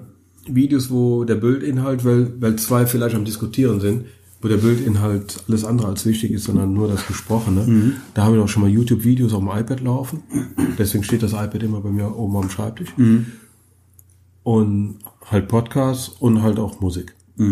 Videos, 0.47 0.89
wo 0.89 1.23
der 1.25 1.35
Bildinhalt, 1.35 2.03
weil, 2.03 2.33
weil 2.41 2.55
zwei 2.55 2.87
vielleicht 2.87 3.15
am 3.15 3.25
Diskutieren 3.25 3.79
sind, 3.79 4.05
wo 4.41 4.47
der 4.47 4.57
Bildinhalt 4.57 5.43
alles 5.47 5.63
andere 5.63 5.87
als 5.87 6.05
wichtig 6.05 6.31
ist, 6.31 6.45
sondern 6.45 6.73
nur 6.73 6.87
das 6.87 7.05
Gesprochene. 7.05 7.61
Mhm. 7.61 7.93
Da 8.13 8.23
habe 8.23 8.37
ich 8.37 8.41
auch 8.41 8.47
schon 8.47 8.63
mal 8.63 8.69
YouTube-Videos 8.71 9.33
auf 9.33 9.39
dem 9.39 9.49
iPad 9.49 9.81
laufen. 9.81 10.23
Deswegen 10.77 11.03
steht 11.03 11.21
das 11.23 11.33
iPad 11.33 11.61
immer 11.63 11.81
bei 11.81 11.91
mir 11.91 12.15
oben 12.15 12.35
am 12.37 12.49
Schreibtisch. 12.49 12.89
Mhm. 12.97 13.27
Und 14.43 14.95
halt 15.29 15.47
Podcasts 15.47 16.09
und 16.09 16.41
halt 16.41 16.57
auch 16.57 16.81
Musik. 16.81 17.15
Ja. 17.37 17.45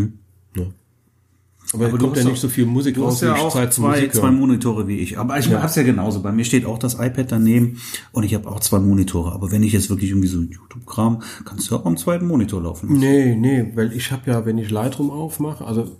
Aber, 1.72 1.88
Mhm. 1.88 1.94
Aber 1.94 1.98
kommt 2.00 2.18
ja 2.18 2.24
nicht 2.24 2.42
so 2.42 2.48
viel 2.48 2.66
Musik 2.66 2.96
Du 2.96 3.04
raus, 3.04 3.14
hast 3.14 3.22
ja 3.22 3.36
auch 3.36 3.54
Zeit 3.54 3.72
zum 3.74 3.86
zwei, 3.86 4.08
zwei. 4.08 4.32
Monitore 4.32 4.88
wie 4.88 4.98
ich. 4.98 5.20
Aber 5.20 5.38
ich 5.38 5.52
hab's 5.54 5.76
ja 5.76 5.84
genauso. 5.84 6.22
Bei 6.24 6.32
mir 6.32 6.44
steht 6.44 6.66
auch 6.66 6.80
das 6.80 6.96
iPad 6.96 7.32
daneben 7.32 7.78
und 8.12 8.24
ich 8.24 8.34
habe 8.34 8.50
auch 8.50 8.60
zwei 8.60 8.80
Monitore. 8.80 9.34
Aber 9.34 9.52
wenn 9.52 9.62
ich 9.62 9.74
jetzt 9.74 9.92
wirklich 9.92 10.10
irgendwie 10.10 10.28
so 10.28 10.40
YouTube-Kram, 10.42 11.22
kannst 11.46 11.70
du 11.70 11.76
auch 11.76 11.86
am 11.86 11.96
zweiten 11.98 12.26
Monitor 12.26 12.64
laufen. 12.64 12.88
lassen. 12.90 13.00
Nee, 13.00 13.36
nee, 13.36 13.72
weil 13.76 13.94
ich 13.94 14.12
habe 14.12 14.32
ja, 14.32 14.48
wenn 14.48 14.58
ich 14.58 14.72
Lightroom 14.72 15.12
aufmache, 15.12 15.64
also 15.64 15.96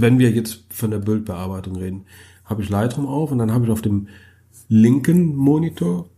wenn 0.00 0.18
wir 0.18 0.30
jetzt 0.30 0.64
von 0.70 0.90
der 0.90 0.98
Bildbearbeitung 0.98 1.76
reden, 1.76 2.04
habe 2.44 2.62
ich 2.62 2.68
Lightroom 2.70 3.06
auf 3.06 3.32
und 3.32 3.38
dann 3.38 3.52
habe 3.52 3.64
ich 3.64 3.70
auf 3.70 3.82
dem 3.82 4.08
linken 4.68 5.34
Monitor 5.34 6.08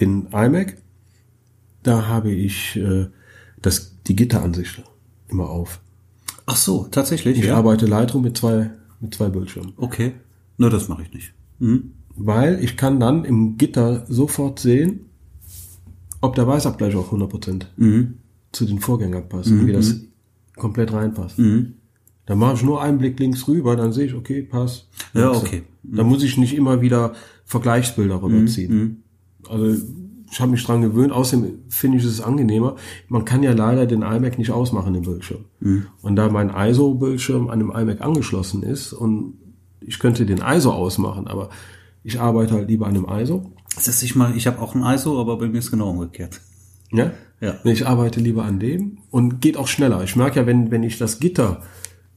den 0.00 0.28
iMac, 0.32 0.78
da 1.82 2.06
habe 2.08 2.30
ich 2.30 2.76
äh, 2.76 3.06
das, 3.60 3.96
die 4.06 4.16
Gitteransicht 4.16 4.82
immer 5.28 5.50
auf. 5.50 5.80
Ach 6.46 6.56
so, 6.56 6.86
tatsächlich. 6.90 7.38
Ich 7.38 7.44
ja. 7.46 7.56
arbeite 7.56 7.86
Lightroom 7.86 8.22
mit 8.22 8.38
zwei, 8.38 8.70
mit 9.00 9.14
zwei 9.14 9.28
Bildschirmen. 9.28 9.74
Okay. 9.76 10.14
Na, 10.56 10.68
das 10.70 10.88
mache 10.88 11.02
ich 11.02 11.12
nicht. 11.12 11.32
Mhm. 11.58 11.92
Weil 12.16 12.62
ich 12.64 12.76
kann 12.76 13.00
dann 13.00 13.24
im 13.24 13.56
Gitter 13.56 14.04
sofort 14.08 14.58
sehen, 14.58 15.06
ob 16.20 16.34
der 16.34 16.46
Weißabgleich 16.46 16.96
auch 16.96 17.12
100% 17.12 17.66
Mhm. 17.76 18.14
zu 18.52 18.64
den 18.64 18.80
Vorgängern 18.80 19.28
passt 19.28 19.50
und 19.50 19.66
wie 19.66 19.72
das 19.72 20.00
komplett 20.56 20.92
reinpasst. 20.92 21.38
Mhm. 21.38 21.74
Dann 22.26 22.38
mache 22.38 22.54
ich 22.54 22.62
nur 22.62 22.82
einen 22.82 22.98
Blick 22.98 23.18
links 23.18 23.48
rüber, 23.48 23.76
dann 23.76 23.92
sehe 23.92 24.06
ich, 24.06 24.14
okay, 24.14 24.42
passt. 24.42 24.88
Ja, 25.14 25.30
okay. 25.30 25.64
Da 25.82 26.04
muss 26.04 26.22
ich 26.22 26.36
nicht 26.36 26.54
immer 26.54 26.80
wieder 26.80 27.14
Vergleichsbilder 27.44 28.22
rüberziehen. 28.22 29.02
Also 29.48 29.76
ich 30.30 30.40
habe 30.40 30.52
mich 30.52 30.64
dran 30.64 30.80
gewöhnt, 30.80 31.12
außerdem 31.12 31.58
finde 31.68 31.98
ich 31.98 32.04
es 32.04 32.20
angenehmer. 32.20 32.76
Man 33.08 33.24
kann 33.24 33.42
ja 33.42 33.52
leider 33.52 33.86
den 33.86 34.02
iMac 34.02 34.38
nicht 34.38 34.52
ausmachen, 34.52 34.94
den 34.94 35.02
Bildschirm. 35.02 35.44
Und 36.02 36.16
da 36.16 36.28
mein 36.28 36.50
ISO-Bildschirm 36.54 37.50
an 37.50 37.58
dem 37.58 37.70
iMac 37.70 38.00
angeschlossen 38.00 38.62
ist 38.62 38.92
und 38.92 39.34
ich 39.80 39.98
könnte 39.98 40.26
den 40.26 40.38
ISO 40.38 40.70
ausmachen, 40.72 41.26
aber 41.26 41.50
ich 42.04 42.20
arbeite 42.20 42.54
halt 42.54 42.68
lieber 42.68 42.86
an 42.86 42.94
dem 42.94 43.06
ISO. 43.08 43.50
Das 43.74 43.88
ist 43.88 44.02
ich 44.02 44.14
mal, 44.14 44.36
ich 44.36 44.46
habe 44.46 44.60
auch 44.60 44.74
ein 44.74 44.82
ISO, 44.94 45.20
aber 45.20 45.36
bei 45.38 45.48
mir 45.48 45.58
ist 45.58 45.70
genau 45.70 45.90
umgekehrt. 45.90 46.40
Ja? 46.92 47.10
Ja. 47.40 47.54
Ich 47.64 47.86
arbeite 47.86 48.20
lieber 48.20 48.44
an 48.44 48.60
dem 48.60 48.98
und 49.10 49.40
geht 49.40 49.56
auch 49.56 49.66
schneller. 49.66 50.04
Ich 50.04 50.14
merke 50.14 50.40
ja, 50.40 50.46
wenn, 50.46 50.70
wenn 50.70 50.82
ich 50.82 50.98
das 50.98 51.18
Gitter, 51.18 51.62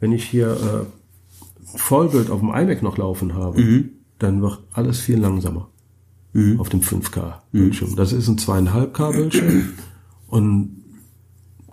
wenn 0.03 0.11
ich 0.11 0.25
hier 0.25 0.51
äh, 0.51 1.77
Vollbild 1.77 2.29
auf 2.29 2.41
dem 2.41 2.49
iMac 2.49 2.83
noch 2.83 2.97
laufen 2.97 3.35
habe, 3.35 3.61
dann 4.19 4.41
wird 4.41 4.59
alles 4.73 4.99
viel 4.99 5.17
langsamer 5.17 5.69
auf 6.57 6.67
dem 6.67 6.81
5K-Bildschirm. 6.81 7.95
Das 7.95 8.11
ist 8.11 8.27
ein 8.27 8.37
2,5K-Bildschirm 8.37 9.69
und 10.27 10.83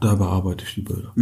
da 0.01 0.15
bearbeite 0.15 0.65
ich 0.65 0.75
die 0.77 0.83
Bilder. 0.83 1.13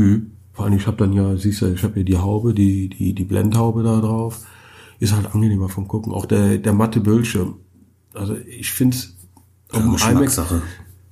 Vor 0.53 0.67
allem, 0.67 0.75
ich 0.75 0.87
habe 0.87 0.99
dann 0.99 1.15
ja, 1.15 1.35
siehst 1.35 1.63
du, 1.63 1.73
ich 1.73 1.83
habe 1.83 1.95
hier 1.95 2.05
die 2.05 2.19
Haube, 2.19 2.53
die, 2.53 2.91
die, 2.91 3.15
die 3.15 3.25
Blendhaube 3.25 3.83
da 3.83 4.03
drauf. 4.03 4.45
Ist 4.99 5.15
halt 5.15 5.35
angenehmer 5.35 5.71
vom 5.71 5.89
Gucken. 5.89 6.13
Auch 6.13 6.27
der, 6.27 6.59
der 6.59 6.75
matte 6.75 7.01
Bildschirm. 7.01 7.55
Also 8.13 8.37
ich 8.37 8.71
finde 8.71 8.97
es 8.99 9.17
auf 9.73 9.81
dem 9.81 9.95
iMac 9.95 10.31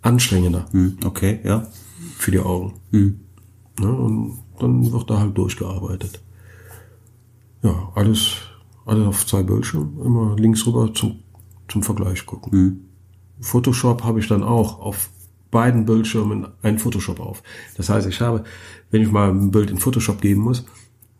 anstrengender 0.02 0.66
Hm, 0.72 0.98
okay, 1.06 1.40
ja. 1.42 1.66
für 2.18 2.32
die 2.32 2.40
Augen. 2.40 2.74
Hm. 2.90 3.20
Ne, 3.80 3.92
und 3.92 4.45
dann 4.58 4.92
wird 4.92 5.10
da 5.10 5.20
halt 5.20 5.36
durchgearbeitet. 5.36 6.22
Ja, 7.62 7.92
alles, 7.94 8.36
alles 8.84 9.06
auf 9.06 9.26
zwei 9.26 9.42
Bildschirmen, 9.42 10.00
immer 10.04 10.36
links 10.38 10.66
rüber 10.66 10.92
zum, 10.94 11.20
zum 11.68 11.82
Vergleich 11.82 12.24
gucken. 12.26 12.52
Hm. 12.52 12.80
Photoshop 13.40 14.04
habe 14.04 14.20
ich 14.20 14.28
dann 14.28 14.42
auch 14.42 14.80
auf 14.80 15.10
beiden 15.50 15.84
Bildschirmen 15.84 16.48
ein 16.62 16.78
Photoshop 16.78 17.20
auf. 17.20 17.42
Das 17.76 17.88
heißt, 17.88 18.06
ich 18.06 18.20
habe, 18.20 18.44
wenn 18.90 19.02
ich 19.02 19.10
mal 19.10 19.30
ein 19.30 19.50
Bild 19.50 19.70
in 19.70 19.78
Photoshop 19.78 20.20
geben 20.20 20.42
muss, 20.42 20.64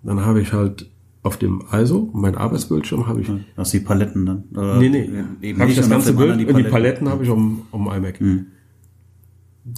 dann 0.02 0.20
habe 0.20 0.40
ich 0.40 0.52
halt 0.52 0.90
auf 1.22 1.36
dem 1.36 1.64
ISO, 1.72 2.08
mein 2.12 2.36
Arbeitsbildschirm, 2.36 3.06
habe 3.06 3.20
ich, 3.20 3.26
sind 3.26 3.72
die 3.72 3.80
Paletten 3.80 4.26
dann. 4.26 4.44
Oder 4.52 4.78
nee, 4.78 4.88
nee, 4.88 5.08
Eben 5.42 5.60
habe 5.60 5.70
ich 5.70 5.76
das 5.76 5.90
ganze 5.90 6.12
Bild 6.12 6.48
und 6.48 6.56
die 6.56 6.64
Paletten 6.64 7.08
habe 7.08 7.24
ich 7.24 7.30
am, 7.30 7.62
am 7.72 7.88
iMac. 7.88 8.20
Hm. 8.20 8.46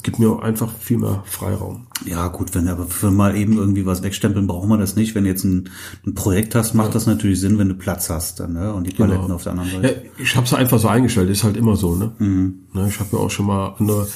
Gibt 0.02 0.18
mir 0.18 0.42
einfach 0.42 0.71
viel 0.78 0.99
mehr 0.99 1.23
Freiraum. 1.25 1.87
Ja, 2.04 2.28
gut, 2.28 2.54
wenn 2.54 2.68
aber 2.68 2.87
für 2.87 3.11
mal 3.11 3.35
eben 3.35 3.57
irgendwie 3.57 3.87
was 3.87 4.02
wegstempeln, 4.02 4.47
braucht 4.47 4.68
man 4.68 4.78
das 4.80 4.97
nicht. 4.97 5.14
Wenn 5.14 5.25
du 5.25 5.30
jetzt 5.30 5.45
ein, 5.45 5.71
ein 6.07 6.14
Projekt 6.14 6.54
hast, 6.54 6.75
macht 6.75 6.95
das 6.95 7.07
natürlich 7.07 7.40
Sinn, 7.40 7.59
wenn 7.59 7.71
du 7.71 7.75
Platz 7.75 8.11
hast 8.11 8.38
dann, 8.38 8.52
ne? 8.52 8.75
Und 8.75 8.87
die 8.87 8.92
Paletten 8.95 9.23
Genau. 9.23 9.35
auf 9.37 9.45
der 9.45 9.52
anderen 9.52 9.71
Seite. 9.71 9.88
Ja, 10.04 10.23
ich 10.23 10.37
habe 10.37 10.45
es 10.47 10.52
einfach 10.52 10.78
so 10.78 10.88
eingestellt, 10.88 11.30
ist 11.30 11.42
halt 11.42 11.57
immer 11.57 11.75
so, 11.76 11.95
ne? 11.95 12.12
Mhm. 12.18 12.66
ne 12.75 12.87
ich 12.88 13.00
habe 13.00 13.16
ja 13.16 13.18
auch 13.18 13.30
schon 13.30 13.47
mal 13.47 13.76
andere, 13.78 14.07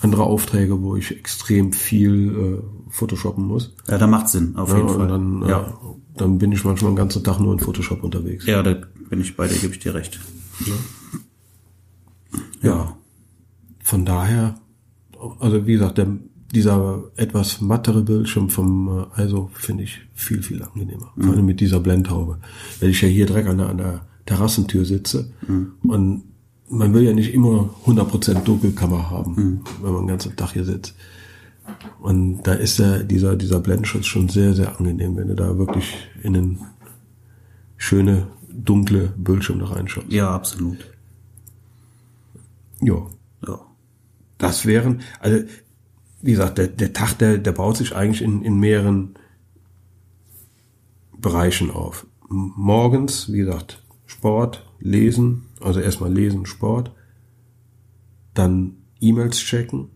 andere 0.00 0.24
Aufträge, 0.24 0.82
wo 0.82 0.96
ich 0.96 1.12
extrem 1.16 1.72
viel 1.72 2.60
äh, 2.60 2.90
Photoshoppen 2.90 3.44
muss. 3.46 3.74
Ja, 3.88 3.98
da 3.98 4.08
macht 4.08 4.28
Sinn, 4.28 4.56
auf 4.56 4.72
Ne? 4.72 4.78
jeden 4.78 4.88
Fall. 4.88 5.06
dann, 5.06 5.42
äh, 5.42 5.48
ja. 5.50 5.78
dann 6.16 6.38
bin 6.38 6.50
ich 6.50 6.64
manchmal 6.64 6.90
den 6.90 6.96
ganzen 6.96 7.22
Tag 7.22 7.38
nur 7.38 7.52
in 7.52 7.60
Photoshop 7.60 8.02
unterwegs. 8.02 8.44
ja, 8.46 8.60
da 8.62 8.74
bin 9.08 9.20
ich 9.20 9.36
bei 9.36 9.46
dir, 9.46 9.54
gebe 9.56 9.72
ich 9.72 9.78
dir 9.78 9.94
recht. 9.94 10.18
Ja. 12.60 12.96
Von 13.84 14.04
daher, 14.04 14.56
also 15.40 15.66
wie 15.66 15.72
gesagt, 15.72 15.98
der, 15.98 16.08
dieser 16.54 17.02
etwas 17.16 17.60
mattere 17.60 18.02
Bildschirm 18.02 18.48
vom 18.48 19.06
äh, 19.16 19.24
ISO 19.24 19.50
finde 19.54 19.84
ich 19.84 20.00
viel, 20.14 20.42
viel 20.42 20.62
angenehmer. 20.62 21.12
Vor 21.18 21.32
allem 21.32 21.46
mit 21.46 21.60
dieser 21.60 21.80
Blendhaube. 21.80 22.38
Wenn 22.80 22.90
ich 22.90 23.00
ja 23.00 23.08
hier 23.08 23.26
direkt 23.26 23.48
an 23.48 23.58
der, 23.58 23.68
an 23.68 23.78
der 23.78 24.00
Terrassentür 24.26 24.84
sitze 24.84 25.30
und 25.82 26.22
man 26.68 26.94
will 26.94 27.02
ja 27.02 27.12
nicht 27.12 27.32
immer 27.32 27.70
100% 27.86 28.42
Dunkelkammer 28.42 29.10
haben, 29.10 29.62
wenn 29.82 29.92
man 29.92 30.02
den 30.02 30.08
ganzen 30.08 30.34
Tag 30.36 30.52
hier 30.52 30.64
sitzt. 30.64 30.94
Und 32.00 32.42
da 32.42 32.52
ist 32.52 32.78
der, 32.78 33.02
dieser, 33.02 33.36
dieser 33.36 33.60
Blendenschutz 33.60 34.06
schon 34.06 34.28
sehr, 34.28 34.54
sehr 34.54 34.76
angenehm, 34.78 35.16
wenn 35.16 35.28
du 35.28 35.34
da 35.34 35.58
wirklich 35.58 35.94
in 36.22 36.36
einen 36.36 36.60
schöne, 37.76 38.28
dunkle 38.52 39.12
Bildschirm 39.16 39.58
da 39.58 39.66
reinschaust. 39.66 40.10
Ja, 40.10 40.30
absolut. 40.30 40.78
Ja. 42.80 43.06
Das 44.38 44.66
wären, 44.66 45.00
also 45.20 45.44
wie 46.22 46.32
gesagt, 46.32 46.58
der, 46.58 46.68
der 46.68 46.92
Tag, 46.92 47.14
der, 47.18 47.38
der 47.38 47.52
baut 47.52 47.76
sich 47.76 47.94
eigentlich 47.94 48.22
in, 48.22 48.42
in 48.42 48.58
mehreren 48.58 49.14
Bereichen 51.16 51.70
auf. 51.70 52.06
Morgens, 52.28 53.32
wie 53.32 53.38
gesagt, 53.38 53.82
Sport, 54.06 54.68
Lesen, 54.80 55.46
also 55.60 55.80
erstmal 55.80 56.12
Lesen, 56.12 56.46
Sport, 56.46 56.92
dann 58.34 58.76
E-Mails 59.00 59.38
checken. 59.38 59.88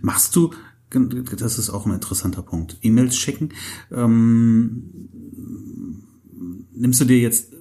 Machst 0.00 0.34
du, 0.36 0.50
das 0.90 1.58
ist 1.58 1.70
auch 1.70 1.86
ein 1.86 1.94
interessanter 1.94 2.42
Punkt, 2.42 2.78
E-Mails 2.82 3.16
checken. 3.16 3.52
Ähm, 3.90 5.08
nimmst 6.72 7.00
du 7.00 7.04
dir 7.04 7.18
jetzt 7.18 7.52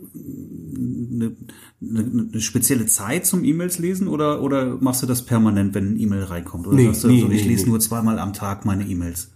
eine, 1.13 1.35
eine, 1.81 2.27
eine 2.31 2.41
spezielle 2.41 2.85
Zeit 2.87 3.25
zum 3.25 3.43
E-Mails 3.43 3.79
lesen 3.79 4.07
oder, 4.07 4.41
oder 4.41 4.77
machst 4.81 5.01
du 5.03 5.07
das 5.07 5.25
permanent, 5.25 5.73
wenn 5.73 5.93
ein 5.93 5.99
E-Mail 5.99 6.23
reinkommt? 6.23 6.67
Oder 6.67 6.75
Nee, 6.77 6.85
sagst 6.87 7.03
du, 7.05 7.07
nee, 7.09 7.21
so, 7.21 7.29
ich 7.29 7.43
nee, 7.43 7.49
lese 7.49 7.63
nee. 7.65 7.69
nur 7.69 7.79
zweimal 7.79 8.19
am 8.19 8.33
Tag 8.33 8.65
meine 8.65 8.85
E-Mails? 8.85 9.31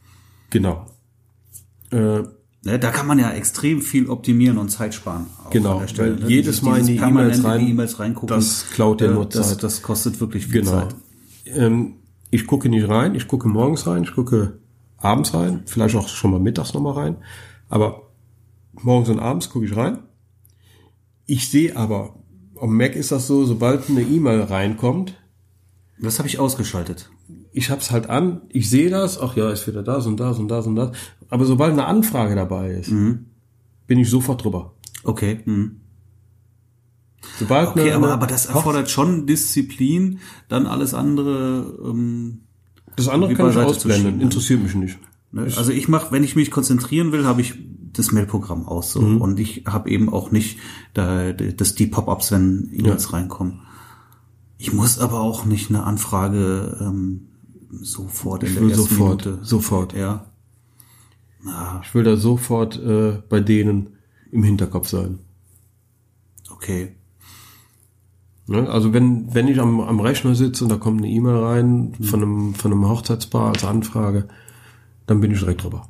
Genau. 0.50 0.88
Äh, 1.92 2.24
Ne, 2.64 2.80
da 2.80 2.90
kann 2.90 3.06
man 3.08 3.18
ja 3.20 3.30
extrem 3.32 3.82
viel 3.82 4.10
optimieren 4.10 4.58
und 4.58 4.70
Zeit 4.70 4.94
sparen. 4.94 5.28
Genau, 5.52 5.80
der 5.80 5.88
Stelle, 5.88 6.16
weil 6.18 6.24
ne? 6.24 6.30
jedes 6.30 6.64
Mal 6.64 6.80
in 6.80 6.88
die 6.88 6.98
E-Mails 6.98 7.44
rein- 7.44 7.66
E-Mails 7.68 8.00
reingucken. 8.00 8.36
das 8.36 8.66
klaut 8.72 9.00
dir 9.00 9.06
äh, 9.12 9.14
nur 9.14 9.26
das, 9.26 9.50
Zeit. 9.50 9.64
Das 9.64 9.84
kostet 9.84 10.20
wirklich 10.20 10.48
viel 10.48 10.62
Genau. 10.64 10.72
Zeit. 10.72 10.96
Ähm, 11.46 11.94
ich 12.32 12.46
gucke 12.48 12.68
nicht 12.68 12.90
rein, 12.90 13.14
ich 13.16 13.28
gucke 13.28 13.48
morgens 13.48 13.86
rein, 13.88 14.04
ich 14.04 14.12
gucke 14.12 14.58
abends 14.98 15.34
rein, 15.34 15.62
vielleicht 15.66 15.96
auch 15.96 16.10
schon 16.10 16.32
mal 16.32 16.40
mittags 16.42 16.74
nochmal 16.74 16.94
rein, 16.94 17.18
aber 17.70 18.10
morgens 18.74 19.10
und 19.10 19.20
abends 19.20 19.50
gucke 19.50 19.66
ich 19.66 19.76
rein. 19.78 20.00
Ich 21.28 21.50
sehe 21.50 21.76
aber, 21.78 22.16
am 22.60 22.76
Mac 22.76 22.96
ist 22.96 23.12
das 23.12 23.28
so, 23.28 23.46
sobald 23.46 23.90
eine 23.90 24.02
E-Mail 24.02 24.42
reinkommt, 24.42 25.14
Das 26.00 26.18
habe 26.20 26.28
ich 26.28 26.40
ausgeschaltet. 26.40 27.10
ich 27.52 27.70
hab's 27.70 27.92
halt 27.92 28.10
an, 28.10 28.42
ich 28.50 28.70
sehe 28.70 28.90
das, 28.90 29.20
ach 29.22 29.36
ja, 29.36 29.52
ist 29.52 29.68
wieder 29.68 29.84
das 29.84 30.06
und 30.08 30.20
das 30.20 30.40
und 30.40 30.48
das 30.48 30.66
und 30.66 30.76
das. 30.76 30.92
Aber 31.30 31.46
sobald 31.46 31.74
eine 31.74 31.86
Anfrage 31.86 32.34
dabei 32.36 32.72
ist, 32.72 32.90
bin 32.90 34.00
ich 34.00 34.10
sofort 34.10 34.44
drüber. 34.44 34.74
Okay. 35.04 35.42
Mhm. 35.46 35.82
Sobald 37.40 37.70
Okay, 37.70 37.82
eine, 37.92 37.96
aber, 37.96 38.14
aber 38.14 38.28
das 38.28 38.46
erfordert 38.46 38.90
schon 38.90 39.26
Disziplin, 39.28 40.20
dann 40.50 40.66
alles 40.66 40.94
andere. 40.94 41.78
Ähm, 41.84 42.42
das 42.96 43.10
andere 43.10 43.34
kann 43.36 43.50
ich 43.52 43.58
ausblenden, 43.58 44.12
schieben. 44.14 44.22
interessiert 44.22 44.64
mich 44.64 44.76
nicht. 44.76 44.98
Ne? 45.38 45.54
Also 45.58 45.72
ich 45.72 45.88
mache, 45.88 46.12
wenn 46.12 46.24
ich 46.24 46.36
mich 46.36 46.52
konzentrieren 46.52 47.12
will, 47.12 47.26
habe 47.26 47.42
ich 47.42 47.56
das 47.94 48.12
Mailprogramm 48.12 48.68
aus 48.68 48.92
so. 48.92 49.02
Mhm. 49.02 49.22
und 49.22 49.40
ich 49.40 49.64
habe 49.66 49.90
eben 49.90 50.10
auch 50.10 50.32
nicht 50.32 50.60
da, 50.94 51.34
das 51.34 51.76
die 51.76 51.88
Pop-ups, 51.88 52.32
wenn 52.32 52.70
E-Mails 52.72 53.14
reinkommen. 53.14 53.62
Ich 54.58 54.74
muss 54.74 55.00
aber 55.00 55.20
auch 55.22 55.46
nicht 55.46 55.70
eine 55.70 55.84
Anfrage 55.84 56.78
ähm, 56.82 57.28
sofort 57.72 58.44
in 58.44 58.50
Ich 58.50 58.56
der 58.56 58.64
will 58.64 58.72
ersten 58.72 58.84
sofort, 58.96 59.26
Minute. 59.26 59.46
sofort. 59.46 59.94
Ja. 59.94 60.26
Ich 61.84 61.94
will 61.96 62.04
da 62.04 62.18
sofort 62.18 62.78
äh, 62.78 63.22
bei 63.30 63.40
denen 63.40 63.92
im 64.32 64.44
Hinterkopf 64.44 64.90
sein. 64.90 65.20
Okay. 66.50 66.96
Ne? 68.48 68.70
Also 68.70 68.94
wenn, 68.94 69.34
wenn 69.34 69.48
ich 69.48 69.60
am, 69.60 69.80
am 69.80 70.00
Rechner 70.00 70.34
sitze 70.36 70.64
und 70.64 70.70
da 70.72 70.78
kommt 70.78 71.00
eine 71.02 71.10
E-Mail 71.10 71.36
rein 71.38 71.94
von 72.02 72.22
einem, 72.22 72.54
von 72.56 72.72
einem 72.72 72.88
Hochzeitspaar 72.88 73.50
als 73.50 73.64
Anfrage, 73.64 74.28
dann 75.08 75.20
bin 75.20 75.32
ich 75.32 75.40
direkt 75.40 75.64
drüber. 75.64 75.90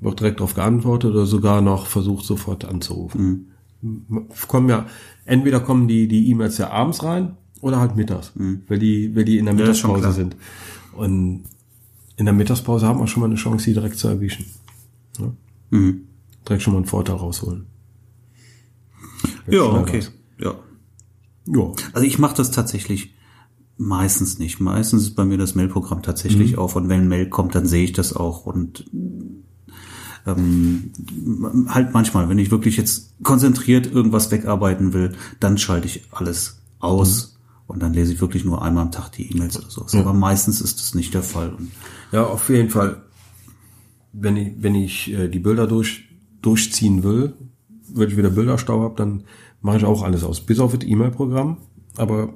Wird 0.00 0.20
direkt 0.20 0.40
darauf 0.40 0.54
geantwortet 0.54 1.12
oder 1.12 1.26
sogar 1.26 1.60
noch 1.60 1.86
versucht 1.86 2.24
sofort 2.24 2.64
anzurufen. 2.64 3.52
M- 3.82 4.28
Kommen 4.48 4.68
ja, 4.68 4.86
entweder 5.24 5.60
kommen 5.60 5.86
die, 5.88 6.08
die 6.08 6.28
E-Mails 6.30 6.58
ja 6.58 6.70
abends 6.70 7.02
rein 7.04 7.36
oder 7.60 7.78
halt 7.78 7.94
mittags, 7.96 8.32
weil 8.68 8.78
die, 8.78 9.14
weil 9.14 9.24
die 9.24 9.38
in 9.38 9.44
der 9.46 9.54
Ja, 9.54 9.60
Mittagspause 9.60 10.12
sind. 10.12 10.36
Und 10.96 11.44
in 12.16 12.24
der 12.24 12.34
Mittagspause 12.34 12.86
haben 12.86 12.98
wir 12.98 13.06
schon 13.06 13.20
mal 13.20 13.26
eine 13.26 13.36
Chance, 13.36 13.64
sie 13.64 13.72
direkt 13.74 13.96
zu 13.96 14.08
erwischen. 14.08 14.46
Ne? 15.18 15.32
Mhm. 15.70 16.02
Direkt 16.48 16.62
schon 16.62 16.72
mal 16.72 16.78
einen 16.78 16.86
Vorteil 16.86 17.16
rausholen. 17.16 17.66
Ja, 19.46 19.64
schnell 19.64 19.82
okay. 19.82 19.96
raus. 19.98 20.12
Ja. 20.38 20.54
Ja. 21.46 21.72
Also 21.92 22.06
ich 22.06 22.18
mache 22.18 22.36
das 22.36 22.50
tatsächlich 22.50 23.14
meistens 23.78 24.38
nicht. 24.38 24.60
Meistens 24.60 25.02
ist 25.04 25.14
bei 25.14 25.24
mir 25.24 25.38
das 25.38 25.54
Mailprogramm 25.54 26.02
tatsächlich 26.02 26.52
Mhm. 26.52 26.58
auf 26.58 26.76
und 26.76 26.88
wenn 26.88 27.02
ein 27.02 27.08
Mail 27.08 27.28
kommt, 27.30 27.54
dann 27.54 27.64
sehe 27.66 27.84
ich 27.84 27.92
das 27.92 28.14
auch 28.14 28.44
und 28.44 28.84
ähm, 30.26 30.90
halt 31.68 31.94
manchmal, 31.94 32.28
wenn 32.28 32.38
ich 32.38 32.50
wirklich 32.50 32.76
jetzt 32.76 33.14
konzentriert 33.22 33.86
irgendwas 33.90 34.30
wegarbeiten 34.30 34.92
will, 34.92 35.14
dann 35.40 35.58
schalte 35.58 35.86
ich 35.86 36.02
alles 36.10 36.58
aus 36.80 37.38
Mhm. 37.38 37.62
und 37.68 37.82
dann 37.82 37.94
lese 37.94 38.12
ich 38.12 38.20
wirklich 38.20 38.44
nur 38.44 38.62
einmal 38.62 38.84
am 38.84 38.90
Tag 38.92 39.12
die 39.12 39.30
E-Mails 39.32 39.58
oder 39.58 39.70
sowas. 39.70 39.94
Aber 39.94 40.12
meistens 40.12 40.60
ist 40.60 40.78
das 40.80 40.94
nicht 40.94 41.14
der 41.14 41.22
Fall. 41.22 41.54
Ja, 42.12 42.24
auf 42.24 42.48
jeden 42.48 42.70
Fall. 42.70 43.02
Wenn 44.12 44.36
ich, 44.36 44.52
wenn 44.58 44.74
ich 44.74 45.12
äh, 45.12 45.28
die 45.28 45.38
Bilder 45.38 45.66
durch, 45.66 46.04
durchziehen 46.42 47.02
will, 47.04 47.34
wenn 47.94 48.08
ich 48.08 48.16
wieder 48.16 48.30
Bilderstau 48.30 48.82
habe, 48.82 48.96
dann 48.96 49.22
mache 49.62 49.78
ich 49.78 49.84
auch 49.84 50.02
alles 50.02 50.24
aus. 50.24 50.40
Bis 50.40 50.58
auf 50.60 50.76
das 50.76 50.86
E-Mail-Programm. 50.86 51.58
Aber 51.96 52.34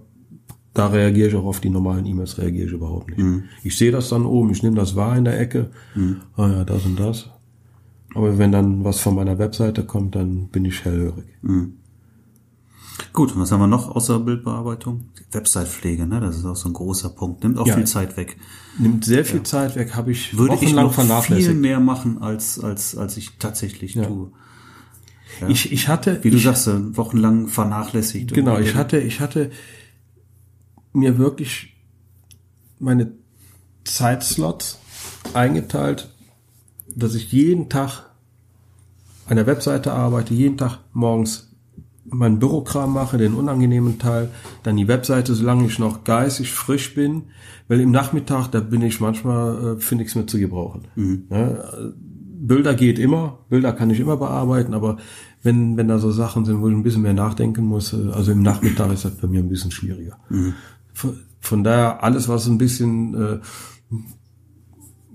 da 0.75 0.87
reagiere 0.87 1.29
ich 1.29 1.35
auch 1.35 1.45
auf 1.45 1.61
die 1.61 1.71
normalen 1.71 2.07
E-Mails, 2.07 2.39
reagiere 2.39 2.67
ich 2.67 2.73
überhaupt 2.73 3.17
nicht. 3.17 3.45
Ich 3.63 3.77
sehe 3.77 3.91
das 3.93 4.09
dann 4.09 4.25
oben, 4.25 4.51
ich 4.51 4.63
nehme 4.63 4.77
das 4.77 4.97
wahr 4.97 5.17
in 5.17 5.25
der 5.25 5.39
Ecke. 5.39 5.71
Ah 6.37 6.49
ja, 6.49 6.65
das 6.65 6.85
und 6.85 6.99
das. 6.99 7.31
Aber 8.15 8.39
wenn 8.39 8.53
dann 8.53 8.85
was 8.85 9.01
von 9.01 9.15
meiner 9.15 9.39
Webseite 9.39 9.85
kommt, 9.85 10.15
dann 10.15 10.49
bin 10.49 10.65
ich 10.65 10.85
hellhörig. 10.85 11.25
Gut, 13.13 13.35
und 13.35 13.41
was 13.41 13.53
haben 13.53 13.61
wir 13.61 13.67
noch 13.67 13.95
außer 13.95 14.21
Bildbearbeitung? 14.21 15.05
Website-Pflege, 15.33 16.07
ne? 16.07 16.21
Das 16.21 16.37
ist 16.37 16.45
auch 16.45 16.57
so 16.57 16.69
ein 16.69 16.75
großer 16.75 17.11
Punkt. 17.11 17.43
Nimmt 17.43 17.59
auch 17.59 17.67
Ja. 17.67 17.75
viel 17.75 17.87
Zeit 17.87 18.17
weg. 18.17 18.37
Nimmt 18.79 19.05
sehr 19.05 19.25
viel 19.25 19.43
Zeit 19.43 19.77
weg, 19.77 19.95
habe 19.95 20.13
ich 20.13 20.37
Würde 20.37 20.57
ich 20.61 20.75
noch 20.75 20.93
viel 21.23 21.55
mehr 21.55 21.81
machen, 21.81 22.21
als, 22.21 22.61
als, 22.61 22.97
als 22.97 23.17
ich 23.17 23.39
tatsächlich 23.39 23.95
tue. 23.95 24.31
Ich, 25.49 25.73
ich 25.73 25.89
hatte, 25.89 26.19
Wie 26.23 26.31
du 26.31 26.37
ich, 26.37 26.43
sagst, 26.43 26.69
äh, 26.69 26.97
wochenlang 26.97 27.49
vernachlässigt. 27.49 28.33
Genau, 28.35 28.59
ich 28.59 28.75
hatte, 28.75 28.99
ich 28.99 29.21
hatte 29.21 29.51
mir 30.93 31.19
wirklich 31.19 31.75
meine 32.79 33.13
Zeitslots 33.85 34.79
eingeteilt, 35.35 36.11
dass 36.95 37.15
ich 37.15 37.33
jeden 37.33 37.69
Tag 37.69 38.11
an 39.27 39.37
der 39.37 39.47
Webseite 39.47 39.93
arbeite, 39.93 40.35
jeden 40.35 40.59
Tag 40.59 40.81
morgens 40.93 41.53
meinen 42.05 42.39
Bürokram 42.39 42.93
mache, 42.93 43.17
den 43.17 43.35
unangenehmen 43.35 43.99
Teil, 43.99 44.29
dann 44.63 44.77
die 44.77 44.89
Webseite, 44.89 45.35
solange 45.35 45.67
ich 45.67 45.79
noch 45.79 46.05
geistig 46.05 46.53
frisch 46.53 46.95
bin, 46.95 47.25
weil 47.69 47.81
im 47.81 47.91
Nachmittag, 47.91 48.49
da 48.49 48.61
bin 48.61 48.83
ich 48.83 49.01
manchmal, 49.01 49.77
äh, 49.77 49.81
für 49.81 49.95
nichts 49.95 50.15
mehr 50.15 50.27
zu 50.27 50.39
gebrauchen. 50.39 50.89
Ja, 51.31 51.49
äh, 51.49 51.93
Bilder 52.45 52.75
geht 52.75 52.99
immer, 52.99 53.39
Bilder 53.49 53.73
kann 53.73 53.91
ich 53.91 54.01
immer 54.01 54.17
bearbeiten, 54.17 54.75
aber 54.75 54.97
wenn, 55.45 55.77
wenn 55.77 55.87
da 55.89 55.99
so 55.99 56.11
Sachen 56.11 56.45
sind, 56.45 56.61
wo 56.61 56.69
ich 56.69 56.75
ein 56.75 56.83
bisschen 56.83 57.03
mehr 57.03 57.15
nachdenken 57.15 57.65
muss, 57.65 57.93
äh, 57.93 58.11
also 58.13 58.33
im 58.33 58.43
Nachmittag 58.43 58.93
ist 58.93 59.05
das 59.05 59.17
bei 59.17 59.29
mir 59.29 59.41
ein 59.41 59.49
bisschen 59.49 59.71
schwieriger. 59.71 60.19
Von, 60.93 61.19
von 61.41 61.65
daher, 61.65 62.03
alles, 62.03 62.29
was 62.29 62.47
ein 62.47 62.59
bisschen 62.59 63.15
äh, 63.15 63.39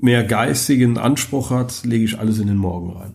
mehr 0.02 0.24
geistigen 0.24 0.98
Anspruch 0.98 1.50
hat, 1.52 1.84
lege 1.86 2.06
ich 2.06 2.20
alles 2.20 2.40
in 2.40 2.48
den 2.48 2.58
Morgen 2.58 2.92
rein. 2.92 3.14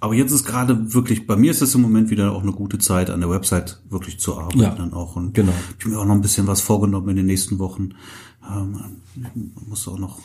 Aber 0.00 0.14
jetzt 0.14 0.32
ist 0.32 0.46
gerade 0.46 0.94
wirklich, 0.94 1.26
bei 1.26 1.36
mir 1.36 1.50
ist 1.50 1.60
es 1.60 1.74
im 1.74 1.82
Moment 1.82 2.08
wieder 2.08 2.32
auch 2.32 2.42
eine 2.42 2.52
gute 2.52 2.78
Zeit, 2.78 3.10
an 3.10 3.20
der 3.20 3.28
Website 3.28 3.80
wirklich 3.90 4.18
zu 4.18 4.38
arbeiten 4.38 4.60
Ja, 4.60 4.74
dann 4.74 4.94
auch. 4.94 5.16
Und 5.16 5.34
genau. 5.34 5.52
ich 5.78 5.84
habe 5.84 5.94
mir 5.94 6.00
auch 6.00 6.06
noch 6.06 6.14
ein 6.14 6.22
bisschen 6.22 6.46
was 6.46 6.62
vorgenommen 6.62 7.10
in 7.10 7.16
den 7.16 7.26
nächsten 7.26 7.58
Wochen. 7.58 7.90
Ähm, 8.50 8.78
muss 9.68 9.86
auch 9.86 9.98
noch, 9.98 10.18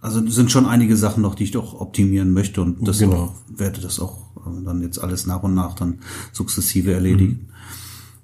also 0.00 0.20
es 0.24 0.34
sind 0.36 0.52
schon 0.52 0.64
einige 0.66 0.96
Sachen 0.96 1.22
noch, 1.22 1.34
die 1.34 1.42
ich 1.44 1.50
doch 1.50 1.74
optimieren 1.80 2.32
möchte 2.32 2.62
und 2.62 2.86
das 2.86 3.00
Genau. 3.00 3.16
auch, 3.16 3.34
werde 3.48 3.80
das 3.80 3.98
auch 3.98 4.28
äh, 4.46 4.64
dann 4.64 4.80
jetzt 4.80 4.98
alles 5.02 5.26
nach 5.26 5.42
und 5.42 5.54
nach 5.54 5.74
dann 5.74 5.98
sukzessive 6.32 6.92
erledigen. 6.92 7.48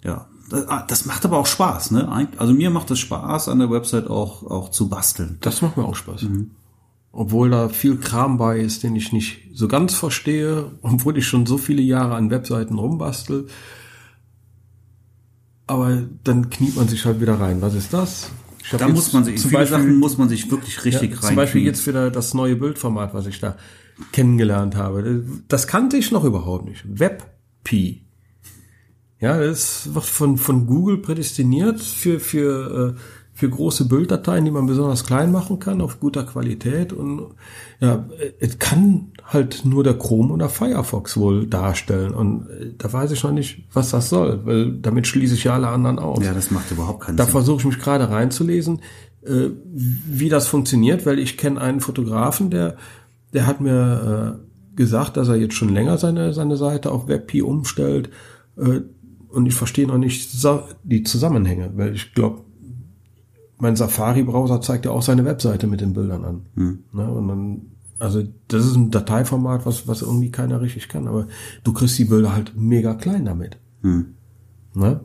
Ja. 0.04 0.28
Das, 0.48 0.68
ah, 0.68 0.84
das 0.86 1.06
macht 1.06 1.24
aber 1.24 1.38
auch 1.38 1.46
Spaß, 1.46 1.90
ne? 1.90 2.28
Also 2.36 2.52
mir 2.52 2.70
macht 2.70 2.90
es 2.90 2.98
Spaß, 3.00 3.48
an 3.48 3.58
der 3.58 3.70
Website 3.70 4.08
auch, 4.08 4.44
auch 4.44 4.70
zu 4.70 4.88
basteln. 4.88 5.38
Das 5.40 5.62
macht 5.62 5.76
mir 5.76 5.84
auch 5.84 5.96
Spaß. 5.96 6.26
Obwohl 7.12 7.50
da 7.50 7.68
viel 7.68 7.96
Kram 7.96 8.36
bei 8.36 8.58
ist, 8.58 8.82
den 8.82 8.94
ich 8.94 9.12
nicht 9.12 9.48
so 9.54 9.68
ganz 9.68 9.94
verstehe, 9.94 10.70
obwohl 10.82 11.18
ich 11.18 11.26
schon 11.26 11.46
so 11.46 11.58
viele 11.58 11.82
Jahre 11.82 12.14
an 12.14 12.30
Webseiten 12.30 12.78
rumbastel. 12.78 13.46
Aber 15.66 16.02
dann 16.22 16.50
kniet 16.50 16.76
man 16.76 16.86
sich 16.86 17.04
halt 17.04 17.20
wieder 17.20 17.40
rein. 17.40 17.60
Was 17.60 17.74
ist 17.74 17.92
das? 17.92 18.30
Da 18.78 18.88
muss 18.88 19.12
man 19.12 19.24
sich, 19.24 19.36
in 19.36 19.40
zum 19.40 19.50
Beispiel, 19.52 19.78
Sachen 19.78 19.96
muss 19.96 20.18
man 20.18 20.28
sich 20.28 20.50
wirklich 20.50 20.84
richtig 20.84 21.10
ja, 21.10 21.16
rein. 21.16 21.26
zum 21.28 21.36
Beispiel 21.36 21.62
jetzt 21.62 21.86
wieder 21.86 22.10
das 22.10 22.34
neue 22.34 22.56
Bildformat, 22.56 23.14
was 23.14 23.26
ich 23.26 23.40
da 23.40 23.56
kennengelernt 24.12 24.76
habe. 24.76 25.24
Das 25.48 25.66
kannte 25.66 25.96
ich 25.96 26.12
noch 26.12 26.24
überhaupt 26.24 26.66
nicht. 26.66 26.84
WebP. 26.86 28.05
Ja, 29.18 29.38
das 29.38 29.94
wird 29.94 30.04
von, 30.04 30.36
von 30.36 30.66
Google 30.66 30.98
prädestiniert 30.98 31.80
für, 31.80 32.20
für, 32.20 32.94
äh, 32.94 33.00
für 33.32 33.48
große 33.48 33.86
Bilddateien, 33.86 34.44
die 34.44 34.50
man 34.50 34.66
besonders 34.66 35.04
klein 35.04 35.32
machen 35.32 35.58
kann, 35.58 35.80
auf 35.80 36.00
guter 36.00 36.24
Qualität. 36.24 36.92
Und 36.92 37.34
ja, 37.80 38.04
es 38.40 38.58
kann 38.58 39.12
halt 39.24 39.64
nur 39.64 39.84
der 39.84 39.94
Chrome 39.98 40.32
oder 40.32 40.48
Firefox 40.50 41.16
wohl 41.16 41.46
darstellen. 41.46 42.12
Und 42.14 42.48
äh, 42.50 42.72
da 42.76 42.92
weiß 42.92 43.10
ich 43.12 43.22
noch 43.22 43.32
nicht, 43.32 43.64
was 43.72 43.90
das 43.90 44.10
soll, 44.10 44.44
weil 44.44 44.72
damit 44.72 45.06
schließe 45.06 45.34
ich 45.34 45.44
ja 45.44 45.54
alle 45.54 45.68
anderen 45.68 45.98
aus. 45.98 46.22
Ja, 46.24 46.34
das 46.34 46.50
macht 46.50 46.70
überhaupt 46.70 47.00
keinen 47.00 47.16
Da 47.16 47.24
Sinn. 47.24 47.32
versuche 47.32 47.60
ich 47.60 47.66
mich 47.66 47.78
gerade 47.78 48.10
reinzulesen, 48.10 48.80
äh, 49.24 49.48
wie 49.72 50.28
das 50.28 50.46
funktioniert, 50.46 51.06
weil 51.06 51.18
ich 51.18 51.38
kenne 51.38 51.60
einen 51.60 51.80
Fotografen, 51.80 52.50
der, 52.50 52.76
der 53.32 53.46
hat 53.46 53.62
mir 53.62 54.40
gesagt, 54.74 55.16
dass 55.16 55.28
er 55.28 55.36
jetzt 55.36 55.54
schon 55.54 55.70
länger 55.70 55.96
seine, 55.96 56.34
seine 56.34 56.58
Seite 56.58 56.90
auf 56.92 57.08
WebP 57.08 57.40
umstellt. 57.42 58.10
Und 59.28 59.46
ich 59.46 59.54
verstehe 59.54 59.86
noch 59.86 59.98
nicht 59.98 60.30
die 60.84 61.02
Zusammenhänge, 61.02 61.72
weil 61.76 61.94
ich 61.94 62.14
glaube, 62.14 62.42
mein 63.58 63.76
Safari-Browser 63.76 64.60
zeigt 64.60 64.84
ja 64.84 64.90
auch 64.90 65.02
seine 65.02 65.24
Webseite 65.24 65.66
mit 65.66 65.80
den 65.80 65.94
Bildern 65.94 66.24
an. 66.24 66.42
Ne? 66.92 67.10
Und 67.10 67.28
dann, 67.28 67.62
also 67.98 68.22
das 68.48 68.66
ist 68.66 68.76
ein 68.76 68.90
Dateiformat, 68.90 69.64
was, 69.66 69.88
was 69.88 70.02
irgendwie 70.02 70.30
keiner 70.30 70.60
richtig 70.60 70.88
kann, 70.88 71.08
aber 71.08 71.26
du 71.64 71.72
kriegst 71.72 71.98
die 71.98 72.04
Bilder 72.04 72.34
halt 72.34 72.52
mega 72.56 72.94
klein 72.94 73.24
damit. 73.24 73.58
Ne? 74.74 75.00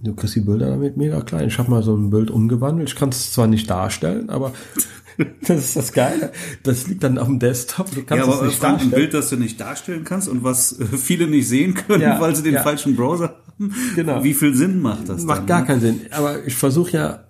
Du 0.00 0.14
kriegst 0.14 0.36
die 0.36 0.40
Bilder 0.40 0.70
damit 0.70 0.96
mega 0.96 1.20
klein. 1.20 1.48
Ich 1.48 1.58
habe 1.58 1.70
mal 1.70 1.82
so 1.82 1.96
ein 1.96 2.10
Bild 2.10 2.30
umgewandelt. 2.30 2.88
Ich 2.88 2.96
kann 2.96 3.10
es 3.10 3.32
zwar 3.32 3.46
nicht 3.46 3.68
darstellen, 3.68 4.30
aber 4.30 4.52
das 5.46 5.58
ist 5.64 5.76
das 5.76 5.92
Geile. 5.92 6.32
Das 6.62 6.86
liegt 6.86 7.02
dann 7.02 7.18
auf 7.18 7.26
dem 7.26 7.38
Desktop. 7.38 7.90
Du 7.90 8.00
Ja, 8.00 8.06
kannst 8.06 8.24
aber 8.24 8.42
es 8.46 8.52
nicht 8.52 8.64
ein. 8.64 8.90
Bild, 8.90 9.14
das 9.14 9.30
du 9.30 9.36
nicht 9.36 9.60
darstellen 9.60 10.04
kannst 10.04 10.28
und 10.28 10.42
was 10.44 10.78
äh, 10.78 10.84
viele 10.84 11.26
nicht 11.26 11.48
sehen 11.48 11.74
können, 11.74 12.02
Ja, 12.02 12.20
weil 12.20 12.34
sie 12.36 12.42
den 12.42 12.54
ja. 12.54 12.62
falschen 12.62 12.96
Browser 12.96 13.36
haben. 13.58 13.72
Genau. 13.94 14.22
Wie 14.22 14.34
viel 14.34 14.54
Sinn 14.54 14.80
macht 14.82 15.08
das 15.08 15.22
Macht 15.24 15.40
dann? 15.40 15.46
gar 15.46 15.60
ne? 15.60 15.66
keinen 15.66 15.80
Sinn. 15.80 16.00
Aber 16.10 16.44
ich 16.46 16.54
versuche 16.54 16.92
ja 16.92 17.20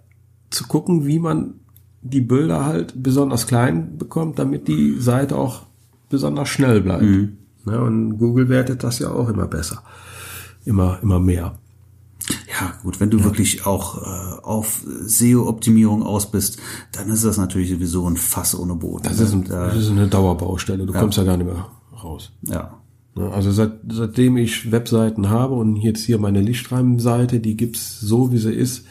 zu 0.50 0.66
gucken, 0.66 1.06
wie 1.06 1.18
man 1.18 1.54
die 2.02 2.20
Bilder 2.20 2.64
halt 2.64 2.94
besonders 3.02 3.46
klein 3.46 3.98
bekommt, 3.98 4.38
damit 4.38 4.68
die 4.68 4.96
Seite 5.00 5.36
auch 5.36 5.66
besonders 6.08 6.48
schnell 6.48 6.80
bleibt. 6.80 7.02
Mhm. 7.02 7.36
Ne, 7.64 7.80
und 7.80 8.18
Google 8.18 8.48
wertet 8.48 8.84
das 8.84 9.00
ja 9.00 9.10
auch 9.10 9.28
immer 9.28 9.46
besser. 9.48 9.82
Immer, 10.64 11.00
immer 11.02 11.18
mehr. 11.18 11.58
Ja, 12.60 12.74
gut, 12.82 13.00
wenn 13.00 13.10
du 13.10 13.18
ja. 13.18 13.24
wirklich 13.24 13.66
auch 13.66 14.02
äh, 14.02 14.40
auf 14.42 14.82
SEO-Optimierung 15.04 16.02
aus 16.02 16.30
bist, 16.30 16.58
dann 16.92 17.08
ist 17.10 17.24
das 17.24 17.36
natürlich 17.36 17.70
sowieso 17.70 18.08
ein 18.08 18.16
Fass 18.16 18.58
ohne 18.58 18.74
Boden. 18.74 19.04
Das 19.04 19.20
ist, 19.20 19.32
ein, 19.32 19.44
das 19.44 19.76
ist 19.76 19.90
eine 19.90 20.08
Dauerbaustelle, 20.08 20.86
du 20.86 20.92
ja. 20.92 21.00
kommst 21.00 21.18
ja 21.18 21.24
gar 21.24 21.36
nicht 21.36 21.46
mehr 21.46 21.68
raus. 22.02 22.32
Ja. 22.42 22.78
Ne, 23.14 23.30
also 23.30 23.50
seit, 23.50 23.72
seitdem 23.90 24.36
ich 24.36 24.70
Webseiten 24.70 25.30
habe 25.30 25.54
und 25.54 25.76
jetzt 25.76 26.04
hier 26.04 26.18
meine 26.18 26.40
Lichtreim-Seite, 26.40 27.40
die 27.40 27.56
gibt's 27.56 28.00
so, 28.00 28.30
wie 28.30 28.38
sie 28.38 28.52
ist, 28.52 28.84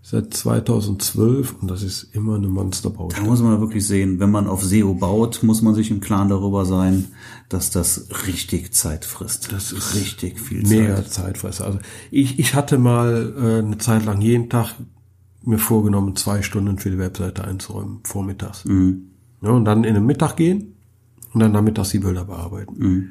seit 0.00 0.34
2012 0.34 1.56
und 1.60 1.70
das 1.70 1.82
ist 1.82 2.14
immer 2.14 2.36
eine 2.36 2.46
Monsterbaustelle. 2.46 3.24
Da 3.24 3.28
muss 3.28 3.40
man 3.40 3.60
wirklich 3.60 3.86
sehen, 3.86 4.20
wenn 4.20 4.30
man 4.30 4.46
auf 4.46 4.62
SEO 4.62 4.94
baut, 4.94 5.42
muss 5.42 5.62
man 5.62 5.74
sich 5.74 5.90
im 5.90 6.00
Klaren 6.00 6.28
darüber 6.28 6.66
sein, 6.66 7.06
dass 7.54 7.70
das 7.70 8.08
richtig 8.26 8.74
Zeit 8.74 9.04
frisst. 9.04 9.52
Das 9.52 9.72
ist 9.72 9.94
richtig 9.94 10.40
viel 10.40 10.64
Zeit. 10.64 10.78
Mega 10.78 11.04
Zeitfrist. 11.04 11.62
Also 11.62 11.78
ich, 12.10 12.38
ich 12.38 12.54
hatte 12.54 12.78
mal 12.78 13.32
äh, 13.36 13.58
eine 13.64 13.78
Zeit 13.78 14.04
lang 14.04 14.20
jeden 14.20 14.50
Tag 14.50 14.74
mir 15.42 15.58
vorgenommen, 15.58 16.16
zwei 16.16 16.42
Stunden 16.42 16.78
für 16.78 16.90
die 16.90 16.98
Webseite 16.98 17.44
einzuräumen, 17.44 18.00
vormittags. 18.04 18.64
Mhm. 18.64 19.10
Ja, 19.40 19.50
und 19.50 19.64
dann 19.64 19.84
in 19.84 19.94
den 19.94 20.06
Mittag 20.06 20.36
gehen 20.36 20.74
und 21.32 21.40
dann 21.40 21.52
nachmittags 21.52 21.90
die 21.90 21.98
Bilder 22.00 22.24
bearbeiten. 22.24 22.74
Mhm. 22.76 23.08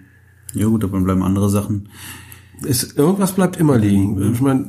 Ja 0.53 0.67
gut, 0.67 0.83
aber 0.83 0.93
dann 0.93 1.05
bleiben 1.05 1.23
andere 1.23 1.49
Sachen. 1.49 1.89
Es, 2.67 2.83
irgendwas 2.93 3.33
bleibt 3.33 3.57
immer 3.57 3.77
liegen. 3.77 4.15
Mhm. 4.15 4.33
Ich 4.33 4.41
meine, 4.41 4.65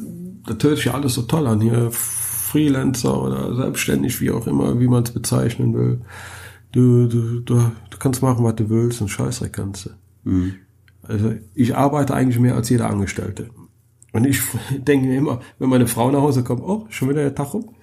das 0.47 0.63
hört 0.63 0.77
sich 0.77 0.87
ja 0.87 0.95
alles 0.95 1.15
so 1.15 1.23
toll 1.23 1.47
an 1.47 1.61
hier. 1.61 1.91
Freelancer 1.91 3.21
oder 3.21 3.57
selbstständig, 3.57 4.21
wie 4.21 4.31
auch 4.31 4.47
immer, 4.47 4.79
wie 4.79 4.87
man 4.87 5.03
es 5.03 5.11
bezeichnen 5.11 5.75
will. 5.75 6.01
Du, 6.75 7.07
du, 7.07 7.39
du, 7.39 7.55
du 7.91 7.99
kannst 8.01 8.21
machen, 8.21 8.45
was 8.45 8.57
du 8.57 8.69
willst 8.69 9.01
und 9.01 9.09
Scheiße 9.09 9.49
kannst 9.51 9.87
du. 9.87 9.91
Mhm. 10.29 10.55
Also 11.03 11.33
ich 11.55 11.77
arbeite 11.77 12.15
eigentlich 12.15 12.41
mehr 12.41 12.57
als 12.57 12.69
jeder 12.69 12.91
Angestellte. 12.91 13.51
Und 14.13 14.27
ich 14.27 14.41
denke 14.79 15.07
mir 15.07 15.19
immer, 15.19 15.41
wenn 15.61 15.69
meine 15.69 15.87
Frau 15.87 16.11
nach 16.11 16.21
Hause 16.21 16.43
kommt, 16.43 16.63
oh, 16.63 16.87
schon 16.89 17.11
wieder 17.11 17.23
der 17.23 17.35
Tag 17.35 17.55
rum. 17.55 17.77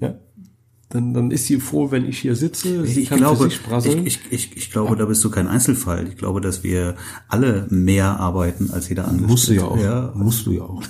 ja. 0.00 0.16
Dann, 0.90 1.14
dann 1.14 1.30
ist 1.30 1.46
sie 1.46 1.58
froh, 1.58 1.90
wenn 1.90 2.06
ich 2.06 2.18
hier 2.18 2.36
sitze. 2.36 2.86
Sie 2.86 3.02
ich, 3.02 3.08
kann 3.08 3.18
glaube, 3.18 3.48
ich, 3.48 3.60
ich, 4.04 4.20
ich, 4.30 4.56
ich 4.56 4.70
glaube, 4.70 4.90
ja. 4.90 4.96
da 4.96 5.06
bist 5.06 5.24
du 5.24 5.30
kein 5.30 5.48
Einzelfall. 5.48 6.06
Ich 6.06 6.16
glaube, 6.16 6.40
dass 6.40 6.62
wir 6.62 6.94
alle 7.26 7.66
mehr 7.70 8.20
arbeiten 8.20 8.70
als 8.70 8.88
jeder 8.88 9.08
Angestellte. 9.08 9.32
Musst 9.32 9.48
du 9.48 9.52
ja 9.54 9.64
auch. 9.64 9.80
Ja. 9.80 10.12
Musst 10.14 10.46
du 10.46 10.52
ja 10.52 10.62
auch 10.62 10.82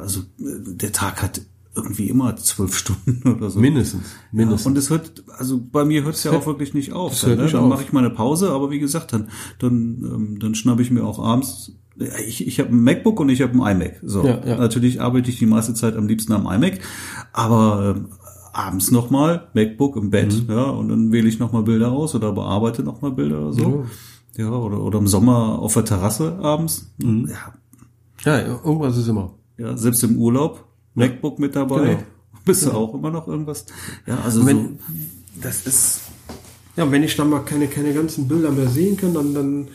also 0.00 0.22
der 0.38 0.92
Tag 0.92 1.22
hat 1.22 1.42
irgendwie 1.82 2.08
immer 2.08 2.36
zwölf 2.36 2.76
Stunden 2.78 3.28
oder 3.28 3.50
so. 3.50 3.60
Mindestens. 3.60 4.04
mindestens. 4.32 4.64
Ja, 4.64 4.70
und 4.70 4.78
es 4.78 4.90
hört, 4.90 5.24
also 5.38 5.60
bei 5.60 5.84
mir 5.84 6.04
hört 6.04 6.14
es 6.14 6.24
ja 6.24 6.32
auch 6.32 6.46
wirklich 6.46 6.74
nicht 6.74 6.92
auf. 6.92 7.18
Dann, 7.20 7.36
ne? 7.36 7.46
dann 7.46 7.68
mache 7.68 7.82
ich 7.82 7.92
mal 7.92 8.00
eine 8.00 8.10
Pause, 8.10 8.50
aber 8.50 8.70
wie 8.70 8.78
gesagt, 8.78 9.12
dann, 9.12 9.28
dann, 9.58 10.02
ähm, 10.04 10.38
dann 10.40 10.54
schnappe 10.54 10.82
ich 10.82 10.90
mir 10.90 11.04
auch 11.04 11.18
abends. 11.18 11.72
Ich, 12.26 12.46
ich 12.46 12.60
habe 12.60 12.70
ein 12.70 12.82
MacBook 12.82 13.20
und 13.20 13.28
ich 13.28 13.42
habe 13.42 13.52
ein 13.52 13.76
iMac. 13.76 14.00
So, 14.02 14.24
ja, 14.24 14.44
ja. 14.44 14.56
natürlich 14.56 15.00
arbeite 15.00 15.30
ich 15.30 15.38
die 15.38 15.46
meiste 15.46 15.74
Zeit 15.74 15.96
am 15.96 16.06
liebsten 16.06 16.32
am 16.32 16.46
iMac, 16.46 16.78
aber 17.32 17.94
ähm, 17.96 18.08
abends 18.52 18.90
nochmal 18.90 19.48
MacBook 19.54 19.96
im 19.96 20.10
Bett, 20.10 20.32
mhm. 20.32 20.54
ja, 20.54 20.64
und 20.64 20.88
dann 20.88 21.12
wähle 21.12 21.28
ich 21.28 21.38
nochmal 21.38 21.62
Bilder 21.62 21.92
aus 21.92 22.14
oder 22.14 22.32
bearbeite 22.32 22.82
nochmal 22.82 23.12
Bilder 23.12 23.40
oder 23.40 23.52
so. 23.52 23.84
Ja. 24.36 24.44
ja, 24.44 24.50
oder, 24.50 24.82
oder 24.82 24.98
im 24.98 25.06
Sommer 25.06 25.58
auf 25.58 25.74
der 25.74 25.84
Terrasse 25.84 26.38
abends. 26.40 26.92
Mhm. 26.98 27.30
Ja. 28.24 28.38
ja, 28.38 28.46
irgendwas 28.64 28.96
ist 28.96 29.08
immer. 29.08 29.34
Ja, 29.58 29.76
selbst 29.76 30.02
im 30.04 30.16
Urlaub, 30.16 30.64
MacBook 30.94 31.38
mit 31.38 31.56
dabei. 31.56 31.86
Genau. 31.86 32.02
Bist 32.44 32.62
du 32.62 32.70
genau. 32.70 32.80
auch 32.80 32.94
immer 32.94 33.10
noch 33.10 33.28
irgendwas? 33.28 33.66
Ja, 34.06 34.20
also 34.20 34.46
wenn, 34.46 34.56
so, 34.56 34.94
das 35.42 35.66
ist, 35.66 36.00
ja, 36.76 36.90
wenn 36.90 37.02
ich 37.02 37.14
dann 37.16 37.28
mal 37.28 37.40
keine, 37.40 37.66
keine 37.68 37.92
ganzen 37.92 38.28
Bilder 38.28 38.50
mehr 38.50 38.68
sehen 38.68 38.96
kann, 38.96 39.12
dann, 39.12 39.34
dann, 39.34 39.68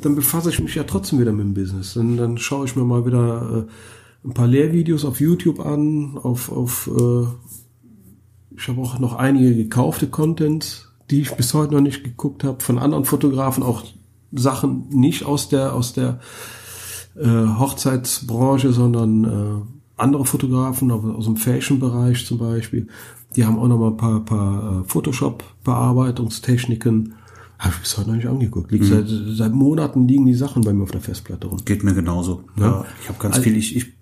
dann 0.00 0.14
befasse 0.14 0.50
ich 0.50 0.60
mich 0.60 0.74
ja 0.74 0.84
trotzdem 0.84 1.18
wieder 1.18 1.32
mit 1.32 1.44
dem 1.44 1.54
Business. 1.54 1.96
Und 1.96 2.16
dann 2.16 2.38
schaue 2.38 2.66
ich 2.66 2.76
mir 2.76 2.84
mal 2.84 3.04
wieder 3.04 3.66
äh, 3.66 4.28
ein 4.28 4.34
paar 4.34 4.46
Lehrvideos 4.46 5.04
auf 5.04 5.20
YouTube 5.20 5.60
an, 5.60 6.16
auf, 6.22 6.52
auf 6.52 6.88
äh, 6.96 7.26
ich 8.56 8.68
habe 8.68 8.80
auch 8.80 8.98
noch 8.98 9.14
einige 9.14 9.54
gekaufte 9.56 10.06
Contents, 10.06 10.88
die 11.10 11.22
ich 11.22 11.32
bis 11.32 11.52
heute 11.54 11.74
noch 11.74 11.80
nicht 11.80 12.04
geguckt 12.04 12.44
habe, 12.44 12.62
von 12.62 12.78
anderen 12.78 13.04
Fotografen, 13.04 13.62
auch 13.62 13.82
Sachen 14.32 14.88
nicht 14.90 15.24
aus 15.24 15.48
der, 15.48 15.74
aus 15.74 15.92
der 15.92 16.20
äh, 17.16 17.26
Hochzeitsbranche, 17.26 18.72
sondern 18.72 19.24
äh, 19.24 19.71
andere 20.02 20.26
Fotografen 20.26 20.90
aus 20.90 21.24
dem 21.24 21.36
Fashion-Bereich 21.36 22.26
zum 22.26 22.36
Beispiel. 22.38 22.88
Die 23.36 23.46
haben 23.46 23.58
auch 23.58 23.68
noch 23.68 23.78
mal 23.78 23.88
ein 23.88 23.96
paar, 23.96 24.22
paar 24.24 24.82
äh, 24.82 24.88
Photoshop-Bearbeitungstechniken. 24.88 27.14
Habe 27.58 27.74
ich 27.74 27.80
bis 27.80 27.96
heute 27.96 28.10
noch 28.10 28.16
nicht 28.16 28.26
angeguckt. 28.26 28.70
Liegt 28.72 28.84
mhm. 28.84 28.88
seit, 28.88 29.06
seit 29.36 29.52
Monaten 29.52 30.06
liegen 30.08 30.26
die 30.26 30.34
Sachen 30.34 30.64
bei 30.64 30.72
mir 30.72 30.82
auf 30.82 30.90
der 30.90 31.00
Festplatte 31.00 31.46
rum. 31.46 31.60
Geht 31.64 31.84
mir 31.84 31.94
genauso. 31.94 32.42
Ja, 32.56 32.64
ja 32.64 32.84
ich 33.00 33.08
habe 33.08 33.18
ganz 33.18 33.36
also, 33.36 33.44
viel. 33.44 33.56
Ich, 33.56 33.76
ich 33.76 33.92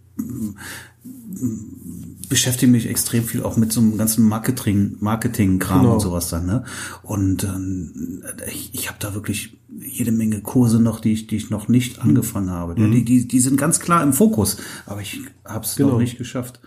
beschäftige 2.28 2.72
mich 2.72 2.88
extrem 2.88 3.24
viel 3.24 3.42
auch 3.42 3.56
mit 3.56 3.72
so 3.72 3.80
einem 3.80 3.98
ganzen 3.98 4.28
Marketing, 4.28 4.96
Marketing-Kram 5.00 5.80
genau. 5.82 5.94
und 5.94 6.00
sowas 6.00 6.28
dann. 6.28 6.46
Ne? 6.46 6.64
Und 7.02 7.42
ähm, 7.44 8.22
ich, 8.48 8.70
ich 8.72 8.88
habe 8.88 8.98
da 9.00 9.14
wirklich 9.14 9.59
jede 9.84 10.12
Menge 10.12 10.40
Kurse 10.40 10.80
noch, 10.80 11.00
die 11.00 11.12
ich, 11.12 11.26
die 11.26 11.36
ich 11.36 11.50
noch 11.50 11.68
nicht 11.68 11.96
mhm. 11.96 12.10
angefangen 12.10 12.50
habe. 12.50 12.80
Mhm. 12.80 12.92
Die, 12.92 13.04
die, 13.04 13.28
die 13.28 13.40
sind 13.40 13.56
ganz 13.56 13.80
klar 13.80 14.02
im 14.02 14.12
Fokus, 14.12 14.58
aber 14.86 15.00
ich 15.00 15.20
habe 15.44 15.64
es 15.64 15.76
genau. 15.76 15.92
noch 15.92 15.98
nicht 15.98 16.18
geschafft. 16.18 16.60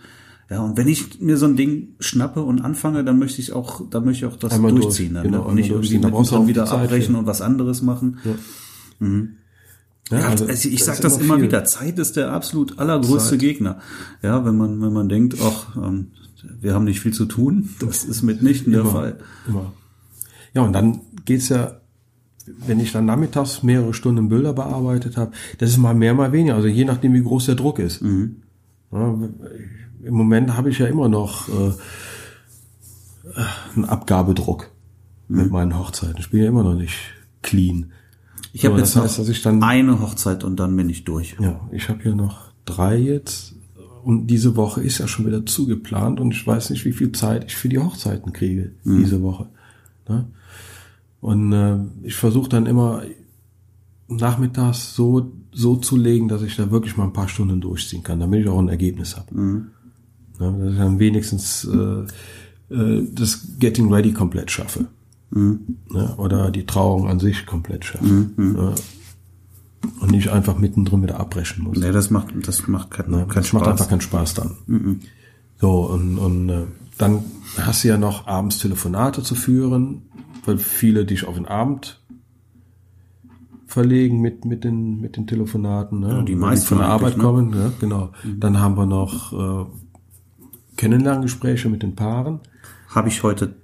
Ja, 0.50 0.60
und 0.60 0.76
wenn 0.76 0.88
ich 0.88 1.20
mir 1.20 1.36
so 1.36 1.46
ein 1.46 1.56
Ding 1.56 1.94
schnappe 2.00 2.42
und 2.42 2.60
anfange, 2.60 3.02
dann 3.02 3.18
möchte 3.18 3.40
ich 3.40 3.52
auch, 3.52 3.88
dann 3.88 4.04
möchte 4.04 4.26
ich 4.26 4.32
auch 4.32 4.36
das 4.36 4.52
einmal 4.52 4.72
durchziehen. 4.72 5.14
Durch, 5.14 5.22
dann, 5.22 5.32
genau, 5.32 5.48
und 5.48 5.54
nicht 5.54 5.70
irgendwie 5.70 5.98
mit 5.98 6.04
dann 6.04 6.46
wieder 6.46 6.70
abbrechen 6.70 7.14
und 7.14 7.26
was 7.26 7.40
anderes 7.40 7.80
machen. 7.80 8.18
Ja. 8.24 8.34
Mhm. 9.06 9.36
Ja, 10.10 10.28
also, 10.28 10.46
also 10.46 10.68
ich 10.68 10.84
sage 10.84 11.00
das 11.00 11.16
immer 11.16 11.36
viel. 11.36 11.44
wieder. 11.44 11.64
Zeit 11.64 11.98
ist 11.98 12.16
der 12.16 12.32
absolut 12.32 12.78
allergrößte 12.78 13.30
Zeit. 13.30 13.38
Gegner. 13.38 13.80
Ja, 14.22 14.44
wenn 14.44 14.56
man 14.56 14.82
wenn 14.82 14.92
man 14.92 15.08
denkt, 15.08 15.36
ach, 15.42 15.76
ähm, 15.76 16.08
wir 16.60 16.74
haben 16.74 16.84
nicht 16.84 17.00
viel 17.00 17.14
zu 17.14 17.24
tun, 17.24 17.70
das 17.78 18.04
ist 18.04 18.22
mitnichten 18.22 18.72
immer, 18.72 18.82
der 18.82 18.92
Fall. 18.92 19.18
Immer. 19.48 19.72
Ja, 20.52 20.62
und 20.62 20.74
dann 20.74 21.00
geht's 21.24 21.48
ja, 21.48 21.80
wenn 22.46 22.80
ich 22.80 22.92
dann 22.92 23.06
nachmittags 23.06 23.62
mehrere 23.62 23.94
Stunden 23.94 24.28
Bilder 24.28 24.52
bearbeitet 24.52 25.16
habe, 25.16 25.32
das 25.58 25.70
ist 25.70 25.78
mal 25.78 25.94
mehr, 25.94 26.14
mal 26.14 26.32
weniger. 26.32 26.54
Also 26.54 26.68
je 26.68 26.84
nachdem, 26.84 27.14
wie 27.14 27.22
groß 27.22 27.46
der 27.46 27.54
Druck 27.54 27.78
ist. 27.78 28.02
Mhm. 28.02 28.36
Ja, 28.92 29.18
Im 30.02 30.14
Moment 30.14 30.56
habe 30.56 30.70
ich 30.70 30.78
ja 30.78 30.86
immer 30.86 31.08
noch 31.08 31.48
äh, 31.48 31.72
einen 33.74 33.84
Abgabedruck 33.86 34.70
mhm. 35.28 35.36
mit 35.36 35.50
meinen 35.50 35.78
Hochzeiten. 35.78 36.16
Ich 36.18 36.30
bin 36.30 36.40
ja 36.40 36.48
immer 36.48 36.62
noch 36.62 36.74
nicht 36.74 36.96
clean. 37.42 37.92
Ich 38.52 38.64
habe 38.64 38.78
jetzt 38.78 38.94
heißt, 38.94 39.46
dann 39.46 39.62
eine 39.62 40.00
Hochzeit 40.00 40.44
und 40.44 40.60
dann 40.60 40.76
bin 40.76 40.88
ich 40.88 41.04
durch. 41.04 41.36
Ja, 41.40 41.60
ich 41.72 41.88
habe 41.88 42.02
hier 42.02 42.14
noch 42.14 42.52
drei 42.64 42.96
jetzt 42.96 43.56
und 44.04 44.28
diese 44.28 44.54
Woche 44.54 44.82
ist 44.82 44.98
ja 44.98 45.08
schon 45.08 45.26
wieder 45.26 45.44
zugeplant 45.44 46.20
und 46.20 46.32
ich 46.32 46.46
weiß 46.46 46.70
nicht, 46.70 46.84
wie 46.84 46.92
viel 46.92 47.10
Zeit 47.12 47.44
ich 47.46 47.56
für 47.56 47.68
die 47.68 47.78
Hochzeiten 47.78 48.32
kriege 48.32 48.72
mhm. 48.84 48.98
diese 48.98 49.22
Woche. 49.22 49.48
Ne? 50.08 50.26
Und 51.24 51.52
äh, 51.54 51.78
ich 52.02 52.16
versuche 52.16 52.50
dann 52.50 52.66
immer 52.66 53.02
nachmittags 54.08 54.94
so 54.94 55.32
so 55.52 55.76
zu 55.76 55.96
legen, 55.96 56.28
dass 56.28 56.42
ich 56.42 56.54
da 56.54 56.70
wirklich 56.70 56.98
mal 56.98 57.04
ein 57.04 57.14
paar 57.14 57.28
Stunden 57.28 57.62
durchziehen 57.62 58.02
kann, 58.02 58.20
damit 58.20 58.42
ich 58.42 58.48
auch 58.48 58.58
ein 58.58 58.68
Ergebnis 58.68 59.16
habe. 59.16 59.34
Mhm. 59.34 59.66
Ne? 60.38 60.58
Dass 60.58 60.72
ich 60.72 60.78
dann 60.78 60.98
wenigstens 60.98 61.64
äh, 61.64 62.74
äh, 62.74 63.08
das 63.10 63.56
Getting 63.58 63.90
Ready 63.90 64.12
komplett 64.12 64.50
schaffe. 64.50 64.84
Mhm. 65.30 65.78
Ne, 65.90 66.14
oder 66.18 66.50
die 66.50 66.66
Trauung 66.66 67.08
an 67.08 67.18
sich 67.18 67.46
komplett 67.46 67.86
schaffen. 67.86 68.34
Mhm. 68.36 68.52
Ne, 68.52 68.74
und 70.00 70.10
nicht 70.10 70.28
einfach 70.28 70.58
mittendrin 70.58 71.02
wieder 71.02 71.18
abbrechen 71.18 71.64
muss. 71.64 71.78
Nee, 71.78 71.92
das 71.92 72.10
macht, 72.10 72.34
das 72.46 72.68
macht 72.68 72.90
keinen, 72.90 73.10
ne, 73.12 73.16
keinen 73.20 73.34
das 73.36 73.46
Spaß. 73.46 73.60
macht 73.60 73.70
einfach 73.70 73.88
keinen 73.88 74.02
Spaß 74.02 74.34
dann. 74.34 74.56
Mhm. 74.66 75.00
So, 75.58 75.86
und, 75.86 76.18
und 76.18 76.50
äh, 76.50 76.64
dann 76.98 77.24
hast 77.58 77.84
du 77.84 77.88
ja 77.88 77.98
noch 77.98 78.26
abends 78.26 78.58
Telefonate 78.58 79.22
zu 79.22 79.34
führen, 79.34 80.02
weil 80.44 80.58
viele 80.58 81.04
dich 81.04 81.26
auf 81.26 81.34
den 81.34 81.46
Abend 81.46 82.00
verlegen 83.66 84.20
mit, 84.20 84.44
mit, 84.44 84.64
den, 84.64 85.00
mit 85.00 85.16
den 85.16 85.26
Telefonaten. 85.26 86.00
Ne? 86.00 86.08
Ja, 86.08 86.22
die 86.22 86.36
meisten 86.36 86.66
von 86.66 86.78
der 86.78 86.88
Arbeit 86.88 87.16
ne? 87.16 87.22
kommen, 87.22 87.52
ja, 87.52 87.72
genau. 87.80 88.12
Mhm. 88.22 88.40
Dann 88.40 88.60
haben 88.60 88.76
wir 88.76 88.86
noch 88.86 89.32
äh, 89.32 89.66
Kennenlerngespräche 90.76 91.68
mit 91.68 91.82
den 91.82 91.96
Paaren. 91.96 92.40
Habe 92.88 93.08
ich 93.08 93.22
heute 93.22 93.56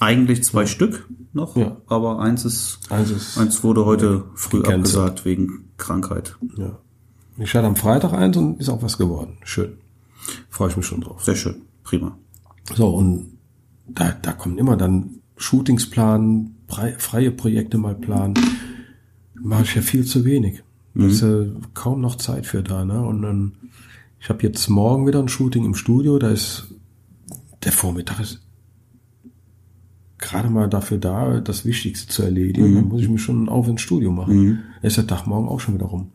eigentlich 0.00 0.42
zwei 0.42 0.62
ja. 0.62 0.66
Stück 0.66 1.08
noch, 1.32 1.56
ja. 1.56 1.76
aber 1.86 2.18
eins 2.18 2.44
ist, 2.44 2.80
eins 2.90 3.10
ist, 3.10 3.38
eins 3.38 3.62
wurde 3.62 3.84
heute 3.84 4.24
früh 4.34 4.62
abgesagt 4.62 5.24
wegen 5.24 5.70
Krankheit. 5.76 6.36
Ja. 6.56 6.78
Ich 7.38 7.54
hatte 7.54 7.66
am 7.66 7.76
Freitag 7.76 8.12
eins 8.12 8.36
und 8.36 8.60
ist 8.60 8.68
auch 8.68 8.82
was 8.82 8.98
geworden. 8.98 9.38
Schön. 9.44 9.78
Freue 10.50 10.70
ich 10.70 10.76
mich 10.76 10.86
schon 10.86 11.00
drauf. 11.00 11.24
Sehr 11.24 11.36
schön. 11.36 11.62
Prima. 11.84 12.16
So, 12.74 12.88
und 12.88 13.38
da, 13.88 14.12
da 14.22 14.32
kommen 14.32 14.58
immer 14.58 14.76
dann 14.76 15.20
Shootings 15.36 15.90
planen, 15.90 16.56
freie 16.98 17.30
Projekte 17.30 17.78
mal 17.78 17.94
planen. 17.94 18.34
Mache 19.34 19.64
ich 19.64 19.74
ja 19.74 19.82
viel 19.82 20.04
zu 20.04 20.24
wenig. 20.24 20.62
Da 20.94 21.02
mhm. 21.02 21.08
ist 21.10 21.22
ja 21.22 21.44
kaum 21.74 22.00
noch 22.00 22.16
Zeit 22.16 22.46
für 22.46 22.62
da, 22.62 22.84
ne? 22.84 23.02
Und 23.02 23.22
dann, 23.22 23.52
ich 24.20 24.28
habe 24.28 24.42
jetzt 24.42 24.68
morgen 24.68 25.06
wieder 25.06 25.18
ein 25.18 25.28
Shooting 25.28 25.64
im 25.64 25.74
Studio, 25.74 26.18
da 26.18 26.30
ist 26.30 26.74
der 27.64 27.72
Vormittag 27.72 28.20
ist 28.20 28.40
gerade 30.18 30.48
mal 30.48 30.68
dafür 30.68 30.98
da, 30.98 31.40
das 31.40 31.64
Wichtigste 31.64 32.08
zu 32.08 32.22
erledigen. 32.22 32.70
Mhm. 32.70 32.74
Dann 32.76 32.88
muss 32.88 33.02
ich 33.02 33.08
mich 33.08 33.22
schon 33.22 33.48
auf 33.48 33.68
ins 33.68 33.82
Studio 33.82 34.12
machen. 34.12 34.32
Dann 34.80 34.88
ist 34.88 34.96
der 34.96 35.06
Tag 35.06 35.26
morgen 35.26 35.48
auch 35.48 35.60
schon 35.60 35.74
wieder 35.74 35.86
rum. 35.86 36.12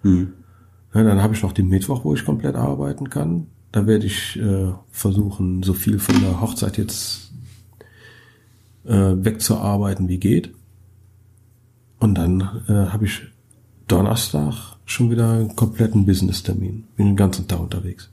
Ja, 0.93 1.03
dann 1.03 1.21
habe 1.21 1.33
ich 1.33 1.43
noch 1.43 1.51
den 1.51 1.67
Mittwoch, 1.67 2.05
wo 2.05 2.13
ich 2.13 2.25
komplett 2.25 2.55
arbeiten 2.55 3.09
kann. 3.09 3.47
Da 3.71 3.85
werde 3.85 4.05
ich 4.05 4.37
äh, 4.39 4.71
versuchen, 4.91 5.61
so 5.63 5.73
viel 5.73 5.99
von 5.99 6.19
der 6.21 6.39
Hochzeit 6.41 6.77
jetzt 6.77 7.31
äh, 8.85 8.93
wegzuarbeiten, 9.15 10.07
wie 10.07 10.19
geht. 10.19 10.53
Und 11.99 12.15
dann 12.15 12.41
äh, 12.67 12.73
habe 12.91 13.05
ich 13.05 13.21
Donnerstag 13.87 14.77
schon 14.85 15.11
wieder 15.11 15.31
einen 15.31 15.55
kompletten 15.55 16.05
Business-Termin. 16.05 16.85
Bin 16.95 17.07
den 17.07 17.15
ganzen 17.15 17.47
Tag 17.47 17.59
unterwegs. 17.59 18.09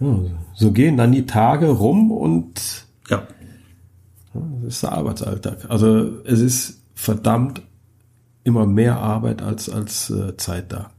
Ja, 0.00 0.16
so 0.54 0.70
gehen 0.72 0.96
dann 0.96 1.12
die 1.12 1.26
Tage 1.26 1.68
rum 1.68 2.12
und 2.12 2.86
Ja. 3.08 3.26
das 4.62 4.74
ist 4.74 4.82
der 4.84 4.92
Arbeitsalltag. 4.92 5.68
Also 5.68 6.22
es 6.24 6.40
ist 6.40 6.82
verdammt 6.94 7.62
immer 8.44 8.64
mehr 8.66 8.98
Arbeit 8.98 9.42
als, 9.42 9.68
als 9.68 10.10
äh, 10.10 10.36
Zeit 10.36 10.72
da. 10.72 10.90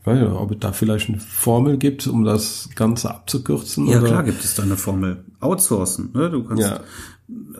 Ich 0.00 0.06
weiß 0.06 0.18
nicht, 0.20 0.30
ob 0.30 0.50
es 0.50 0.58
da 0.60 0.72
vielleicht 0.72 1.08
eine 1.10 1.20
Formel 1.20 1.76
gibt, 1.76 2.06
um 2.06 2.24
das 2.24 2.70
Ganze 2.74 3.10
abzukürzen. 3.10 3.86
Ja, 3.86 3.98
oder? 3.98 4.08
klar 4.08 4.22
gibt 4.24 4.42
es 4.42 4.54
da 4.54 4.62
eine 4.62 4.76
Formel. 4.78 5.24
Outsourcen, 5.40 6.10
ne? 6.14 6.30
Du 6.30 6.42
kannst, 6.44 6.62
Ja. 6.62 6.80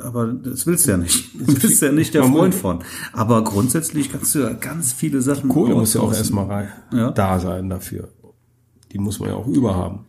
aber 0.03 0.29
das 0.29 0.67
willst 0.67 0.87
du 0.87 0.93
ja 0.93 0.97
nicht. 0.97 1.31
Du 1.47 1.55
bist 1.55 1.83
ja 1.83 1.93
nicht 1.93 2.15
der 2.15 2.25
Freund 2.25 2.55
von. 2.55 2.79
Aber 3.13 3.45
grundsätzlich 3.45 4.11
kannst 4.11 4.35
du 4.35 4.39
ja 4.41 4.53
ganz 4.55 4.93
viele 4.95 5.21
Sachen 5.21 5.51
Kohle 5.51 5.75
muss 5.75 5.93
ja 5.95 6.01
auch 6.01 6.13
erstmal 6.15 6.47
rein, 6.47 6.69
Ja. 6.93 7.11
da 7.11 7.39
sein 7.39 7.69
dafür. 7.69 8.09
Die 8.93 8.99
muss 8.99 9.21
man 9.21 9.29
ja 9.29 9.35
auch 9.37 9.47
überhaben. 9.47 10.07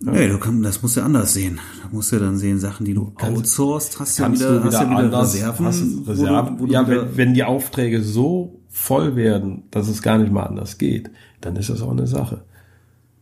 Nee, 0.00 0.28
du 0.28 0.38
kannst, 0.38 0.62
das 0.64 0.82
musst 0.82 0.96
du 0.96 1.02
anders 1.02 1.32
sehen. 1.32 1.60
Da 1.82 1.88
musst 1.90 2.12
du 2.12 2.18
dann 2.18 2.36
sehen, 2.36 2.58
Sachen, 2.58 2.84
die 2.84 2.92
du 2.94 3.14
outsourced, 3.18 3.98
hast 4.00 4.18
Kannst 4.18 4.40
wieder, 4.42 4.58
du 4.58 4.64
hast 4.64 4.72
wieder 4.74 4.84
du 4.84 4.90
wieder 4.90 4.98
anders, 4.98 5.34
Reserven. 5.34 5.66
hast 5.66 5.82
wo 5.82 6.00
du- 6.04 6.10
Reserven. 6.10 6.58
wo 6.58 6.66
ja, 6.66 6.86
wieder- 6.86 7.02
wenn, 7.06 7.16
wenn 7.16 7.34
die 7.34 7.44
Aufträge 7.44 8.02
so 8.02 8.53
voll 8.76 9.14
werden, 9.14 9.62
dass 9.70 9.86
es 9.88 10.02
gar 10.02 10.18
nicht 10.18 10.32
mehr 10.32 10.46
anders 10.48 10.78
geht, 10.78 11.10
dann 11.40 11.54
ist 11.56 11.70
das 11.70 11.80
auch 11.80 11.92
eine 11.92 12.06
Sache. 12.08 12.42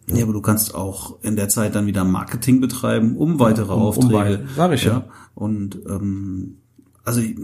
Ja, 0.08 0.24
aber 0.24 0.32
du 0.32 0.40
kannst 0.40 0.74
auch 0.74 1.22
in 1.22 1.36
der 1.36 1.48
Zeit 1.48 1.74
dann 1.74 1.86
wieder 1.86 2.04
Marketing 2.04 2.60
betreiben, 2.60 3.16
um 3.16 3.38
weitere 3.38 3.72
um- 3.72 3.82
um 3.82 3.86
Aufträge. 3.88 4.14
wei- 4.14 4.40
sag 4.56 4.72
ich 4.72 4.84
ja. 4.84 5.04
Und 5.34 5.78
ähm, 5.88 6.56
also 7.04 7.20
ich, 7.20 7.36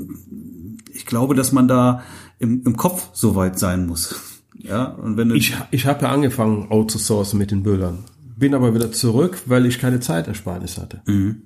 ich 0.93 1.07
glaube, 1.07 1.35
dass 1.35 1.53
man 1.53 1.69
da 1.69 2.03
im, 2.39 2.63
im 2.65 2.77
Kopf 2.77 3.11
so 3.13 3.37
weit 3.37 3.59
sein 3.59 3.87
muss. 3.87 4.15
Ja, 4.61 4.87
und 4.87 5.17
wenn 5.17 5.29
du 5.29 5.37
Ich, 5.37 5.55
ich 5.71 5.87
habe 5.87 6.03
ja 6.05 6.11
angefangen, 6.11 6.69
outzusourcen 6.73 7.39
mit 7.39 7.53
den 7.53 7.63
Bildern. 7.63 7.99
Bin 8.37 8.55
aber 8.55 8.75
wieder 8.75 8.91
zurück, 8.91 9.41
weil 9.47 9.67
ich 9.67 9.79
keine 9.79 10.01
Zeitersparnis 10.01 10.79
hatte. 10.79 11.01
Mhm. 11.07 11.43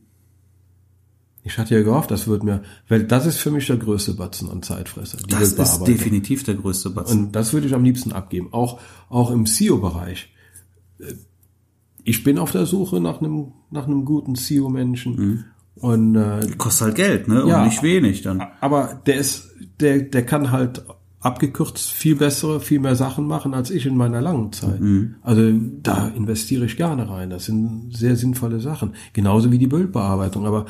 Ich 1.44 1.58
hatte 1.58 1.74
ja 1.74 1.82
gehofft, 1.82 2.10
das 2.12 2.28
wird 2.28 2.44
mir, 2.44 2.62
weil 2.88 3.02
das 3.02 3.26
ist 3.26 3.38
für 3.38 3.50
mich 3.50 3.66
der 3.66 3.76
größte 3.76 4.14
Batzen 4.14 4.48
an 4.48 4.62
Zeitfresser. 4.62 5.18
Das 5.28 5.52
ist 5.52 5.80
definitiv 5.84 6.44
der 6.44 6.54
größte 6.54 6.90
Batzen. 6.90 7.26
Und 7.26 7.32
das 7.32 7.52
würde 7.52 7.66
ich 7.66 7.74
am 7.74 7.82
liebsten 7.82 8.12
abgeben. 8.12 8.48
Auch, 8.52 8.80
auch 9.08 9.30
im 9.32 9.46
SEO-Bereich. 9.46 10.32
Ich 12.04 12.22
bin 12.22 12.38
auf 12.38 12.52
der 12.52 12.66
Suche 12.66 13.00
nach 13.00 13.20
einem, 13.20 13.52
nach 13.70 13.86
einem 13.86 14.04
guten 14.04 14.36
SEO-Menschen. 14.36 15.44
Und, 15.74 16.14
äh, 16.14 16.46
Kostet 16.58 16.86
halt 16.86 16.94
Geld, 16.96 17.28
ne? 17.28 17.44
Ja. 17.46 17.58
Und 17.62 17.68
nicht 17.68 17.82
wenig 17.82 18.22
dann. 18.22 18.42
aber 18.60 19.00
der 19.06 19.16
ist, 19.16 19.50
der, 19.80 20.02
der 20.02 20.24
kann 20.24 20.52
halt 20.52 20.84
abgekürzt 21.22 21.90
viel 21.90 22.16
bessere, 22.16 22.60
viel 22.60 22.80
mehr 22.80 22.96
Sachen 22.96 23.26
machen 23.26 23.54
als 23.54 23.70
ich 23.70 23.86
in 23.86 23.96
meiner 23.96 24.20
langen 24.20 24.52
Zeit. 24.52 24.80
Also 25.22 25.52
da 25.82 26.08
investiere 26.08 26.64
ich 26.64 26.76
gerne 26.76 27.08
rein. 27.08 27.30
Das 27.30 27.44
sind 27.44 27.96
sehr 27.96 28.16
sinnvolle 28.16 28.58
Sachen. 28.60 28.94
Genauso 29.12 29.52
wie 29.52 29.58
die 29.58 29.68
Bildbearbeitung. 29.68 30.46
Aber 30.46 30.66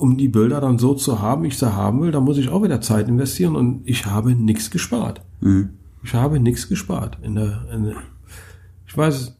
um 0.00 0.16
die 0.16 0.28
Bilder 0.28 0.60
dann 0.60 0.78
so 0.78 0.94
zu 0.94 1.20
haben, 1.20 1.42
wie 1.42 1.48
ich 1.48 1.58
sie 1.58 1.74
haben 1.74 2.00
will, 2.00 2.10
da 2.10 2.20
muss 2.20 2.38
ich 2.38 2.48
auch 2.48 2.62
wieder 2.62 2.80
Zeit 2.80 3.08
investieren 3.08 3.56
und 3.56 3.82
ich 3.84 4.06
habe 4.06 4.34
nichts 4.34 4.70
gespart. 4.70 5.22
Ich 6.02 6.14
habe 6.14 6.40
nichts 6.40 6.68
gespart. 6.68 7.18
In 7.22 7.34
der, 7.34 7.66
in 7.72 7.84
der, 7.84 7.96
ich 8.86 8.96
weiß, 8.96 9.36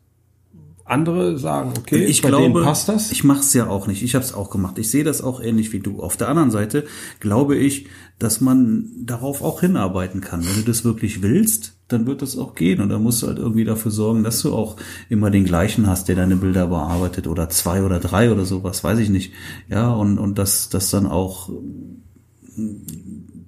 andere 0.85 1.39
sagen, 1.39 1.73
okay, 1.79 2.05
ich 2.05 2.21
bei 2.21 2.29
glaube, 2.29 2.51
denen 2.51 2.65
passt 2.65 2.89
das. 2.89 3.13
ich 3.13 3.25
mache 3.25 3.41
es 3.41 3.55
ja 3.55 3.69
auch 3.69 3.87
nicht. 3.87 4.03
Ich 4.03 4.15
habe 4.15 4.25
es 4.25 4.35
auch 4.35 4.51
gemacht. 4.51 4.77
Ich 4.79 4.91
sehe 4.91 5.05
das 5.05 5.23
auch 5.23 5.41
ähnlich 5.41 5.73
wie 5.73 5.81
du. 5.81 6.03
Auf 6.03 6.17
der 6.17 6.29
anderen 6.29 6.51
Seite 6.51 6.85
glaube 7.21 7.57
ich, 7.57 7.87
dass 8.19 8.41
man 8.41 8.91
darauf 8.99 9.43
auch 9.43 9.61
hinarbeiten 9.61 10.21
kann. 10.21 10.45
Wenn 10.45 10.57
du 10.57 10.63
das 10.63 10.85
wirklich 10.85 11.23
willst, 11.23 11.80
dann 11.93 12.07
wird 12.07 12.23
das 12.23 12.37
auch 12.39 12.55
gehen. 12.55 12.81
Und 12.81 12.89
dann 12.89 13.03
musst 13.03 13.23
du 13.23 13.27
halt 13.27 13.39
irgendwie 13.39 13.65
dafür 13.65 13.91
sorgen, 13.91 14.23
dass 14.25 14.43
du 14.43 14.55
auch 14.55 14.77
immer 15.09 15.31
den 15.31 15.45
gleichen 15.45 15.87
hast, 15.87 16.09
der 16.09 16.17
deine 16.17 16.37
Bilder 16.37 16.67
bearbeitet 16.69 17.27
oder 17.27 17.49
zwei 17.49 17.83
oder 17.83 18.01
drei 18.01 18.31
oder 18.33 18.45
sowas, 18.45 18.83
weiß 18.85 18.99
ich 18.99 19.09
nicht. 19.11 19.33
Ja, 19.69 19.91
und, 19.91 20.19
und 20.19 20.39
dass 20.39 20.69
das 20.69 20.91
dann 20.91 21.07
auch 21.07 21.51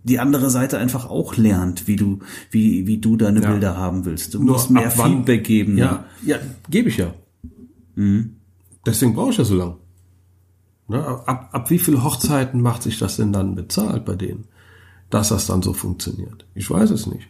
die 0.05 0.18
andere 0.18 0.50
Seite 0.50 0.78
einfach 0.78 1.09
auch 1.09 1.37
lernt, 1.37 1.87
wie 1.87 1.96
du, 1.96 2.20
wie, 2.50 2.87
wie 2.87 2.98
du 2.98 3.16
deine 3.16 3.40
Ja. 3.42 3.50
Bilder 3.50 3.76
haben 3.76 4.05
willst. 4.05 4.35
Du 4.35 4.42
Nur 4.42 4.55
musst 4.55 4.70
mehr 4.70 4.92
wann- 4.96 5.18
Feedback 5.18 5.44
geben. 5.44 5.76
Ja, 5.78 6.05
ja, 6.24 6.37
gebe 6.70 6.88
ich 6.88 6.96
ja. 6.96 7.12
Deswegen 8.87 9.14
brauche 9.14 9.31
ich 9.31 9.37
ja 9.38 9.44
so 9.44 9.55
lang. 9.57 9.76
Ne, 10.88 11.05
ab, 11.05 11.50
ab 11.52 11.70
wie 11.70 11.78
viel 11.78 12.02
Hochzeiten 12.02 12.61
macht 12.61 12.83
sich 12.83 12.98
das 12.98 13.16
denn 13.16 13.33
dann 13.33 13.55
bezahlt 13.55 14.05
bei 14.05 14.16
denen, 14.16 14.44
dass 15.11 15.28
das 15.28 15.46
dann 15.46 15.62
so 15.62 15.72
funktioniert? 15.72 16.44
Ich 16.55 16.68
weiß 16.70 16.90
es 16.90 17.07
nicht. 17.07 17.28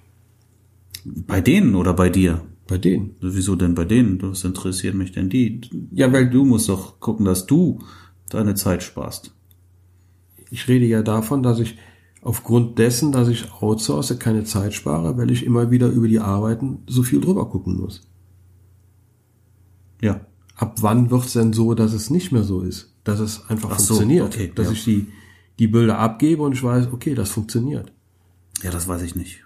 Bei 1.05 1.41
denen 1.41 1.75
oder 1.75 1.95
bei 1.95 2.09
dir? 2.09 2.43
Bei 2.69 2.79
denen. 2.79 3.17
Wieso 3.21 3.57
denn 3.57 3.75
bei 3.75 3.85
denen? 3.85 4.19
Das 4.19 4.45
interessiert 4.45 4.95
mich 4.95 5.13
denn 5.13 5.29
die. 5.29 5.61
Ja, 5.93 6.13
weil 6.13 6.31
Du 6.31 6.45
musst 6.45 6.69
doch 6.69 7.01
gucken, 7.01 7.25
dass 7.27 7.47
du 7.47 7.81
deine 8.31 8.55
Zeit 8.55 8.83
sparst. 8.83 9.35
ich 10.51 10.69
rede 10.69 10.87
ja 10.87 11.03
davon, 11.03 11.43
dass 11.43 11.59
ich 11.59 11.77
aufgrund 12.23 12.79
dessen, 12.79 13.11
dass 13.13 13.29
ich 13.29 13.53
outsource, 13.53 14.17
keine 14.19 14.45
Zeit 14.45 14.75
spare, 14.75 15.17
weil 15.19 15.31
ich 15.31 15.45
immer 15.45 15.71
wieder 15.71 15.89
über 15.89 16.07
die 16.09 16.21
Arbeiten 16.21 16.79
so 16.87 17.03
viel 17.03 17.21
drüber 17.21 17.49
gucken 17.51 17.81
muss. 17.81 18.03
Ja. 20.01 20.27
Ab 20.57 20.77
wann 20.83 21.11
wird 21.11 21.25
es 21.25 21.33
denn 21.33 21.53
so, 21.53 21.75
dass 21.75 21.93
es 21.93 22.11
nicht 22.11 22.31
mehr 22.33 22.45
so 22.45 22.61
ist? 22.61 22.95
Dass 23.05 23.19
es 23.21 23.49
einfach 23.49 23.71
Ach 23.73 23.79
so, 23.79 23.95
funktioniert. 23.95 24.27
okay, 24.35 24.53
dass 24.55 24.67
ja. 24.67 24.73
ich 24.73 24.85
die, 24.85 25.07
die 25.59 25.67
Bilder 25.67 25.99
abgebe 25.99 26.43
und 26.43 26.53
ich 26.53 26.63
weiß, 26.63 26.89
okay, 26.93 27.15
das 27.15 27.31
funktioniert. 27.31 27.93
Ja, 28.63 28.71
das 28.71 28.87
weiß 28.87 29.03
ich 29.03 29.17
nicht. 29.17 29.42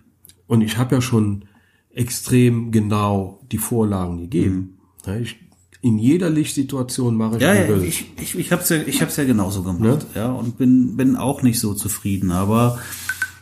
Und 0.47 0.61
ich 0.61 0.79
habe 0.79 0.95
ja 0.97 1.01
schon 1.01 1.45
extrem 1.93 2.71
genau 2.73 3.41
die 3.51 3.59
Vorlagen 3.59 4.19
gegeben. 4.19 4.79
Ja, 5.07 5.17
ich, 5.17 5.37
in 5.83 5.99
jeder 5.99 6.31
Lichtsituation 6.31 7.17
mache 7.17 7.37
ich 7.37 7.43
Mhm. 7.43 7.47
Ja, 7.47 7.55
ja, 7.55 7.77
ich, 7.83 8.07
ich, 8.21 8.39
ich 8.39 8.53
hab's 8.53 8.69
ja, 8.69 8.77
ich 8.85 9.01
hab's 9.03 9.17
ja 9.17 9.25
genauso 9.25 9.63
gemacht, 9.63 10.07
ja, 10.15 10.31
und 10.33 10.59
bin, 10.59 10.97
bin 10.97 11.17
auch 11.17 11.43
nicht 11.43 11.61
so 11.61 11.75
zufrieden, 11.75 12.33
aber 12.33 12.79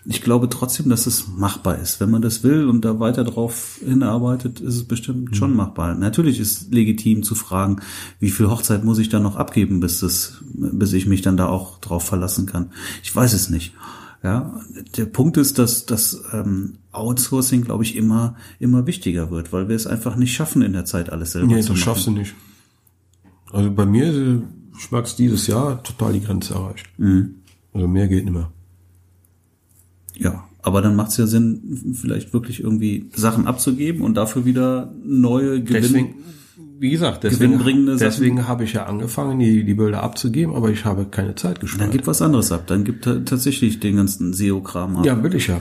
ich 0.06 0.20
glaube 0.20 0.50
trotzdem, 0.50 0.90
dass 0.90 1.06
es 1.06 1.28
machbar 1.28 1.78
ist. 1.78 1.98
Wenn 2.00 2.10
man 2.10 2.20
das 2.20 2.42
will 2.44 2.68
und 2.68 2.84
da 2.84 3.00
weiter 3.00 3.24
drauf 3.24 3.80
hinarbeitet, 3.82 4.60
ist 4.60 4.74
es 4.74 4.84
bestimmt 4.84 5.30
Mhm. 5.30 5.34
schon 5.34 5.56
machbar. 5.56 5.94
Natürlich 5.94 6.38
ist 6.38 6.72
legitim 6.74 7.22
zu 7.22 7.34
fragen, 7.34 7.80
wie 8.20 8.30
viel 8.30 8.50
Hochzeit 8.50 8.84
muss 8.84 8.98
ich 8.98 9.08
dann 9.08 9.22
noch 9.22 9.36
abgeben, 9.36 9.80
bis 9.80 10.00
das, 10.00 10.42
bis 10.52 10.92
ich 10.92 11.06
mich 11.06 11.22
dann 11.22 11.38
da 11.38 11.46
auch 11.48 11.78
drauf 11.78 12.04
verlassen 12.04 12.44
kann. 12.46 12.70
Ich 13.02 13.14
weiß 13.16 13.32
es 13.32 13.48
nicht. 13.48 13.72
Ja, 14.24 14.58
der 14.96 15.04
Punkt 15.04 15.37
ist, 15.37 15.58
dass 15.58 15.84
das 15.84 16.24
ähm, 16.32 16.78
Outsourcing, 16.92 17.62
glaube 17.62 17.84
ich, 17.84 17.94
immer 17.94 18.37
immer 18.58 18.87
wichtiger 18.87 19.30
wird, 19.30 19.52
weil 19.52 19.68
wir 19.68 19.76
es 19.76 19.87
einfach 19.87 20.16
nicht 20.16 20.34
schaffen, 20.34 20.62
in 20.62 20.72
der 20.72 20.87
Zeit 20.87 21.10
alles 21.10 21.32
selber 21.32 21.48
nee, 21.48 21.60
zu 21.60 21.68
das 21.68 21.68
machen. 21.68 21.78
schaffst 21.78 22.06
du 22.06 22.10
nicht. 22.12 22.34
Also 23.52 23.70
bei 23.70 23.84
mir 23.84 24.06
äh, 24.06 24.40
ich 24.78 24.90
mag's 24.90 25.14
dieses 25.14 25.46
Jahr 25.46 25.82
total 25.82 26.14
die 26.14 26.22
Grenze 26.22 26.54
erreicht. 26.54 26.87
Mhm. 26.96 27.37
Also 27.74 27.87
mehr 27.87 28.08
geht 28.08 28.24
nicht 28.24 28.32
mehr. 28.32 28.50
Ja, 30.16 30.48
aber 30.62 30.80
dann 30.80 30.96
macht 30.96 31.10
es 31.10 31.18
ja 31.18 31.26
Sinn, 31.26 31.94
vielleicht 32.00 32.32
wirklich 32.32 32.60
irgendwie 32.60 33.10
Sachen 33.14 33.46
abzugeben 33.46 34.00
und 34.00 34.14
dafür 34.14 34.46
wieder 34.46 34.92
neue 35.04 35.62
Gewinn. 35.62 35.82
Deswegen, 35.82 36.14
wie 36.78 36.90
gesagt, 36.90 37.24
deswegen, 37.24 37.58
deswegen 37.98 38.46
habe 38.46 38.64
ich 38.64 38.74
ja 38.74 38.86
angefangen, 38.86 39.38
die, 39.38 39.64
die 39.64 39.74
Bilder 39.74 40.02
abzugeben, 40.02 40.54
aber 40.54 40.70
ich 40.70 40.84
habe 40.84 41.06
keine 41.06 41.34
Zeit 41.34 41.56
dann 41.56 41.60
gespart. 41.62 41.90
gibt 41.92 42.06
was 42.06 42.22
anderes 42.22 42.52
ab. 42.52 42.66
Dann 42.66 42.84
gibt 42.84 43.04
tatsächlich 43.04 43.80
den 43.80 43.96
ganzen 43.96 44.32
SEO-Kram 44.32 44.96
ab. 44.96 45.04
Ja, 45.06 45.20
will 45.22 45.34
ich 45.34 45.48
ja. 45.48 45.60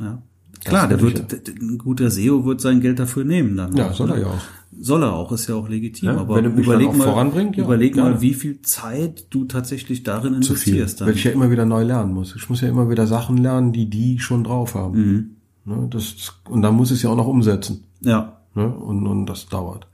ja. 0.00 0.22
Klar, 0.64 0.86
der 0.88 1.00
wird, 1.00 1.32
d- 1.48 1.52
ein 1.60 1.78
guter 1.78 2.08
SEO 2.10 2.44
wird 2.44 2.60
sein 2.60 2.80
Geld 2.80 3.00
dafür 3.00 3.24
nehmen 3.24 3.56
dann. 3.56 3.76
Ja, 3.76 3.90
auch, 3.90 3.94
soll 3.94 4.10
er 4.10 4.16
ne? 4.16 4.22
ja 4.22 4.28
auch. 4.28 4.40
Soll 4.80 5.02
er 5.02 5.12
auch, 5.12 5.32
ist 5.32 5.48
ja 5.48 5.56
auch 5.56 5.68
legitim. 5.68 6.08
Ja, 6.10 6.16
aber 6.16 6.40
er 6.40 6.46
überleg 6.46 6.88
dann 6.88 6.98
mal, 6.98 7.42
ja, 7.56 7.64
überleg 7.64 7.96
mal, 7.96 8.20
wie 8.22 8.34
viel 8.34 8.62
Zeit 8.62 9.26
du 9.30 9.44
tatsächlich 9.44 10.02
darin 10.04 10.34
investierst. 10.34 11.00
Weil 11.00 11.08
Dann. 11.08 11.16
ich 11.16 11.24
ja 11.24 11.32
immer 11.32 11.50
wieder 11.50 11.66
neu 11.66 11.82
lernen 11.82 12.14
muss. 12.14 12.34
Ich 12.36 12.48
muss 12.48 12.60
ja 12.60 12.68
immer 12.68 12.88
wieder 12.88 13.06
Sachen 13.06 13.36
lernen, 13.38 13.72
die 13.72 13.90
die 13.90 14.18
schon 14.20 14.44
drauf 14.44 14.74
haben. 14.74 14.98
Mhm. 14.98 15.30
Ne, 15.64 15.88
das, 15.90 16.32
und 16.48 16.62
dann 16.62 16.74
muss 16.74 16.90
ich 16.90 16.98
es 16.98 17.02
ja 17.02 17.10
auch 17.10 17.16
noch 17.16 17.26
umsetzen. 17.26 17.84
Ja, 18.00 18.41
Ne? 18.54 18.68
Und, 18.68 19.06
und 19.06 19.26
das 19.26 19.46
dauert. 19.46 19.86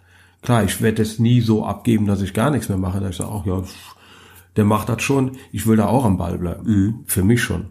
Klar, 0.42 0.64
ich 0.64 0.80
werde 0.80 1.02
es 1.02 1.18
nie 1.18 1.40
so 1.40 1.64
abgeben, 1.64 2.06
dass 2.06 2.22
ich 2.22 2.34
gar 2.34 2.50
nichts 2.50 2.68
mehr 2.68 2.78
mache. 2.78 3.00
Da 3.00 3.08
ich 3.08 3.16
sage, 3.16 3.30
ach 3.32 3.44
ja, 3.44 3.62
der 4.56 4.64
macht 4.64 4.88
das 4.88 5.02
schon. 5.02 5.32
Ich 5.52 5.66
will 5.66 5.76
da 5.76 5.86
auch 5.86 6.04
am 6.04 6.16
Ball 6.16 6.38
bleiben. 6.38 7.02
Für 7.06 7.24
mich 7.24 7.42
schon. 7.42 7.66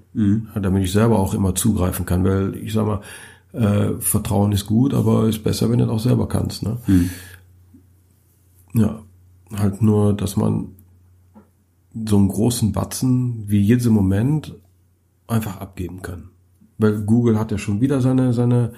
Ja, 0.54 0.60
damit 0.60 0.84
ich 0.84 0.92
selber 0.92 1.20
auch 1.20 1.34
immer 1.34 1.56
zugreifen 1.56 2.06
kann. 2.06 2.24
Weil 2.24 2.56
ich 2.56 2.74
sag 2.74 2.86
mal, 2.86 3.02
äh, 3.54 4.00
Vertrauen 4.00 4.52
ist 4.52 4.66
gut, 4.66 4.94
aber 4.94 5.28
ist 5.28 5.44
besser, 5.44 5.70
wenn 5.70 5.80
du 5.80 5.86
das 5.86 5.94
auch 5.94 6.00
selber 6.00 6.28
kannst. 6.28 6.64
Ne? 6.64 6.78
Ja, 8.74 9.00
halt 9.56 9.82
nur, 9.82 10.14
dass 10.14 10.36
man 10.36 10.70
so 12.06 12.18
einen 12.18 12.28
großen 12.28 12.74
Batzen 12.74 13.46
wie 13.48 13.66
jetzt 13.66 13.86
im 13.86 13.94
Moment 13.94 14.56
einfach 15.28 15.60
abgeben 15.60 16.02
kann. 16.02 16.30
Weil 16.78 17.02
Google 17.02 17.40
hat 17.40 17.52
ja 17.52 17.58
schon 17.58 17.82
wieder 17.82 18.02
seine, 18.02 18.34
seine 18.34 18.74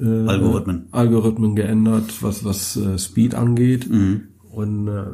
äh, 0.00 0.28
Algorithmen. 0.28 0.86
Algorithmen 0.90 1.56
geändert, 1.56 2.22
was, 2.22 2.44
was 2.44 2.76
äh, 2.76 2.98
Speed 2.98 3.34
angeht. 3.34 3.88
Und 4.50 4.88
äh, 4.88 5.04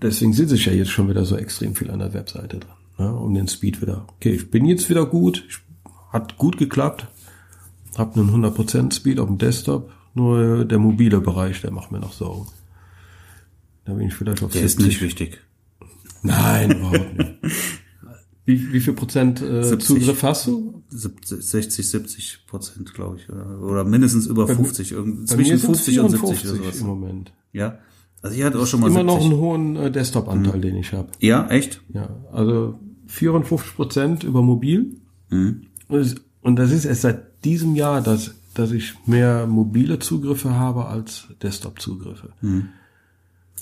deswegen 0.00 0.32
sitze 0.32 0.54
ich 0.54 0.66
ja 0.66 0.72
jetzt 0.72 0.90
schon 0.90 1.08
wieder 1.08 1.24
so 1.24 1.36
extrem 1.36 1.74
viel 1.74 1.90
an 1.90 1.98
der 1.98 2.14
Webseite 2.14 2.58
dran, 2.58 2.76
ne, 2.98 3.14
um 3.14 3.34
den 3.34 3.48
Speed 3.48 3.82
wieder. 3.82 4.06
Okay, 4.16 4.32
ich 4.32 4.50
bin 4.50 4.64
jetzt 4.64 4.88
wieder 4.90 5.06
gut, 5.06 5.44
ich, 5.48 5.58
hat 6.12 6.36
gut 6.38 6.56
geklappt, 6.56 7.06
hab 7.96 8.16
einen 8.16 8.30
100% 8.30 8.94
Speed 8.94 9.18
auf 9.18 9.28
dem 9.28 9.38
Desktop, 9.38 9.90
nur 10.14 10.64
der 10.64 10.78
mobile 10.78 11.20
Bereich, 11.20 11.60
der 11.60 11.70
macht 11.70 11.92
mir 11.92 12.00
noch 12.00 12.12
Sorgen. 12.12 12.46
Da 13.84 13.92
bin 13.92 14.08
ich 14.08 14.14
vielleicht 14.14 14.42
auf 14.42 14.52
Der 14.52 14.62
ist 14.62 14.80
nicht 14.80 15.00
wichtig. 15.00 15.40
Nein, 16.22 16.72
überhaupt 16.72 17.18
nicht. 17.18 17.34
Wie, 18.46 18.72
wie 18.72 18.80
viel 18.80 18.92
Prozent 18.94 19.42
äh, 19.42 19.62
70. 19.64 19.86
Zugriff 19.86 20.22
hast 20.22 20.46
du? 20.46 20.82
70, 20.88 21.42
60, 21.44 21.90
70 21.90 22.46
Prozent, 22.46 22.94
glaube 22.94 23.16
ich. 23.18 23.28
Oder, 23.28 23.60
oder 23.60 23.84
mindestens 23.84 24.26
über 24.26 24.46
50. 24.46 24.92
Irgend, 24.92 25.26
Bei 25.28 25.34
zwischen 25.34 25.58
sind's 25.58 25.64
50 25.84 26.00
und 26.00 26.10
70 26.10 26.22
oder 26.22 26.38
54 26.38 26.48
sowas. 26.64 26.80
im 26.80 26.86
Moment. 26.86 27.32
Ja. 27.52 27.78
Also 28.22 28.36
ich 28.36 28.44
hatte 28.44 28.58
auch 28.60 28.66
schon 28.66 28.80
mal 28.80 28.86
Immer 28.88 29.02
noch 29.02 29.20
70. 29.20 29.32
einen 29.32 29.40
hohen 29.40 29.76
äh, 29.76 29.90
Desktop-Anteil, 29.90 30.60
den 30.60 30.76
ich 30.76 30.92
habe. 30.92 31.08
Ja, 31.18 31.48
echt? 31.48 31.82
Ja, 31.92 32.08
also 32.32 32.78
54 33.08 33.74
Prozent 33.74 34.24
über 34.24 34.42
mobil. 34.42 34.96
Mhm. 35.30 35.62
Und 35.88 36.56
das 36.56 36.70
ist 36.70 36.84
erst 36.84 37.02
seit 37.02 37.44
diesem 37.44 37.74
Jahr, 37.74 38.00
dass, 38.00 38.32
dass 38.54 38.70
ich 38.70 38.94
mehr 39.06 39.46
mobile 39.48 39.98
Zugriffe 39.98 40.54
habe 40.54 40.86
als 40.86 41.26
Desktop-Zugriffe. 41.42 42.30
Mhm. 42.40 42.68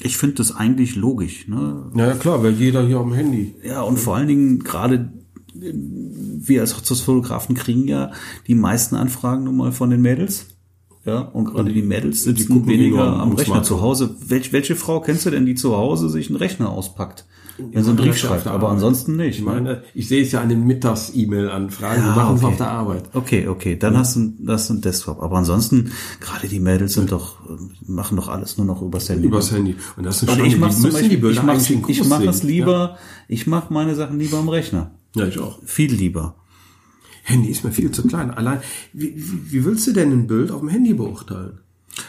Ich 0.01 0.17
finde 0.17 0.37
das 0.37 0.55
eigentlich 0.55 0.97
logisch. 0.97 1.47
Ne? 1.49 1.91
Ja, 1.95 2.09
ja, 2.09 2.15
klar, 2.15 2.43
weil 2.43 2.53
jeder 2.53 2.87
hier 2.87 2.99
am 2.99 3.13
Handy. 3.13 3.55
Ja, 3.63 3.83
und 3.83 3.99
vor 3.99 4.17
allen 4.17 4.29
Dingen 4.29 4.59
gerade 4.61 5.13
äh, 5.55 5.73
wir 5.73 6.61
als 6.61 6.77
Hochzeitsfotografen 6.77 7.55
kriegen 7.55 7.87
ja 7.87 8.13
die 8.47 8.55
meisten 8.55 8.97
Anfragen 8.97 9.45
nun 9.45 9.57
mal 9.57 9.73
von 9.73 9.91
den 9.91 10.03
Mädels. 10.03 10.54
Ja, 11.05 11.21
und 11.21 11.45
gerade 11.45 11.73
die 11.73 11.83
Mädels 11.83 12.25
sitzen 12.25 12.49
gucken 12.49 12.69
weniger 12.69 13.21
am 13.21 13.33
Rechner 13.33 13.63
zu 13.63 13.83
Hause. 13.83 14.17
Welch, 14.27 14.53
welche 14.53 14.75
Frau 14.75 15.01
kennst 15.01 15.27
du 15.27 15.31
denn, 15.31 15.45
die 15.45 15.55
zu 15.55 15.77
Hause 15.77 16.09
sich 16.09 16.29
einen 16.29 16.37
Rechner 16.37 16.71
auspackt? 16.71 17.27
Wenn 17.57 17.85
sie 17.85 17.91
einen 17.91 17.99
Brief 17.99 18.17
schreibt, 18.17 18.49
aber 18.49 18.69
ansonsten 18.69 19.17
nicht. 19.17 19.39
Ich 19.39 19.45
ne? 19.45 19.51
meine, 19.51 19.83
ich 19.95 20.09
sehe 20.09 20.23
es 20.23 20.33
ja 20.33 20.41
an 20.41 20.49
den 20.49 20.67
Mittags-E-Mail-Anfragen, 20.67 22.03
Ja, 22.03 22.13
die 22.13 22.19
machen 22.19 22.37
es 22.37 22.43
okay. 22.43 22.53
auf 22.53 22.57
der 22.57 22.71
Arbeit. 22.71 23.05
Okay, 23.13 23.47
okay, 23.47 23.77
dann 23.79 23.97
hast 23.97 24.17
du 24.17 24.33
das 24.41 24.69
ein 24.71 24.81
Desktop. 24.81 25.23
Aber 25.23 25.37
ansonsten, 25.37 25.93
gerade 26.21 26.49
die 26.49 26.59
Mädels 26.59 26.95
sind 26.95 27.13
doch, 27.13 27.49
äh, 27.49 27.53
machen 27.87 28.17
doch 28.17 28.29
alles 28.29 28.59
nur 28.59 28.67
noch 28.67 28.83
übers 28.83 29.09
Handy. 29.09 29.29
Übers 29.29 29.53
Handy. 29.53 29.77
Und 29.97 30.05
das 30.05 30.23
ist 30.23 30.35
schon, 30.35 30.45
ich 30.45 30.59
müssen 30.59 31.09
die 31.09 31.17
Bilder 31.17 31.55
ich 31.55 31.71
in 31.71 31.85
ich 31.87 32.05
mach 32.05 32.23
es 32.23 32.43
lieber, 32.43 32.97
ich 33.29 33.47
mach 33.47 33.71
meine 33.71 33.95
Sachen 33.95 34.19
lieber 34.19 34.39
am 34.39 34.49
Rechner. 34.49 34.91
Ja. 35.15 35.23
ja, 35.23 35.29
ich 35.29 35.39
auch. 35.39 35.61
Viel 35.65 35.93
lieber. 35.93 36.35
Handy 37.25 37.49
ist 37.49 37.65
mir 37.65 37.73
viel 37.73 37.91
zu 37.91 38.07
klein. 38.07 38.31
Allein, 38.31 38.61
wie, 38.93 39.15
wie, 39.51 39.65
willst 39.65 39.87
du 39.87 39.93
denn 39.93 40.13
ein 40.13 40.27
Bild 40.27 40.51
auf 40.51 40.61
dem 40.61 40.69
Handy 40.69 40.95
beurteilen? 40.95 41.59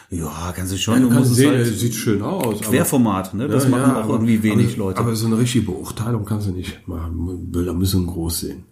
Ja, 0.10 0.52
kannst 0.56 0.74
du 0.74 0.78
schon. 0.78 1.02
Du 1.02 1.10
du 1.10 1.16
kannst 1.16 1.36
sehen, 1.36 1.52
halt 1.52 1.68
sieht 1.78 1.94
schön 1.94 2.22
aus. 2.22 2.60
Querformat, 2.62 3.34
ne? 3.34 3.48
Das 3.48 3.64
Ja, 3.66 3.70
machen 3.70 3.82
ja, 3.82 3.96
auch 4.00 4.04
aber- 4.06 4.14
irgendwie 4.16 4.44
wenig 4.44 4.70
aber, 4.74 4.78
Leute. 4.78 5.00
Aber 5.00 5.16
so 5.16 5.28
eine 5.28 5.38
richtige 5.38 5.66
Beurteilung 5.66 6.26
kannst 6.26 6.48
du 6.48 6.52
nicht 6.52 6.88
machen. 6.88 7.52
Bilder 7.52 7.74
müssen 7.74 8.06
groß 8.08 8.40
sehen. 8.42 8.64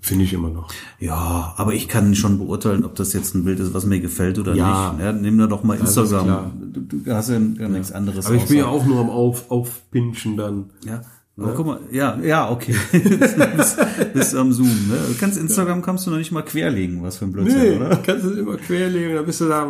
Finde 0.00 0.22
ich 0.24 0.32
immer 0.34 0.50
noch. 0.50 0.68
ja, 1.00 1.52
aber 1.56 1.74
ich 1.74 1.88
kann 1.88 2.14
schon 2.14 2.38
beurteilen, 2.38 2.84
ob 2.84 2.94
das 2.94 3.12
jetzt 3.12 3.34
ein 3.34 3.42
Bild 3.44 3.58
ist, 3.58 3.74
was 3.74 3.86
mir 3.86 3.98
gefällt 3.98 4.38
oder 4.38 4.54
Ja. 4.54 4.92
nicht. 4.92 5.02
Ja, 5.04 5.12
nimm 5.12 5.36
da 5.38 5.48
doch 5.48 5.64
mal 5.64 5.74
ist 5.74 5.80
Instagram. 5.96 6.52
Du, 6.72 6.80
du 6.98 7.12
hast 7.12 7.28
ja 7.30 7.40
gar 7.40 7.68
nichts 7.68 7.90
anderes. 7.90 8.26
Aber 8.26 8.36
ich 8.36 8.44
bin 8.44 8.58
ja 8.58 8.66
auch 8.66 8.86
nur 8.86 9.00
am 9.00 9.10
Auf, 9.10 9.50
Aufpinschen 9.50 10.36
dann. 10.36 10.66
Ja. 10.84 11.00
Aber 11.38 11.52
guck 11.52 11.66
mal, 11.66 11.80
ja, 11.92 12.18
ja, 12.22 12.50
okay. 12.50 12.74
bist, 12.92 13.76
bist 14.14 14.34
am 14.34 14.54
Zoom, 14.54 14.88
ne? 14.88 14.96
Du 15.08 15.14
kannst 15.20 15.38
Instagram 15.38 15.82
kannst 15.82 16.06
du 16.06 16.10
noch 16.10 16.16
nicht 16.16 16.32
mal 16.32 16.40
querlegen, 16.40 17.02
was 17.02 17.18
für 17.18 17.26
ein 17.26 17.32
Blödsinn, 17.32 17.76
oder? 17.76 17.96
kannst 17.96 18.24
du 18.24 18.30
immer 18.30 18.56
querlegen, 18.56 19.14
da 19.14 19.20
bist 19.20 19.42
du 19.42 19.48
da. 19.48 19.68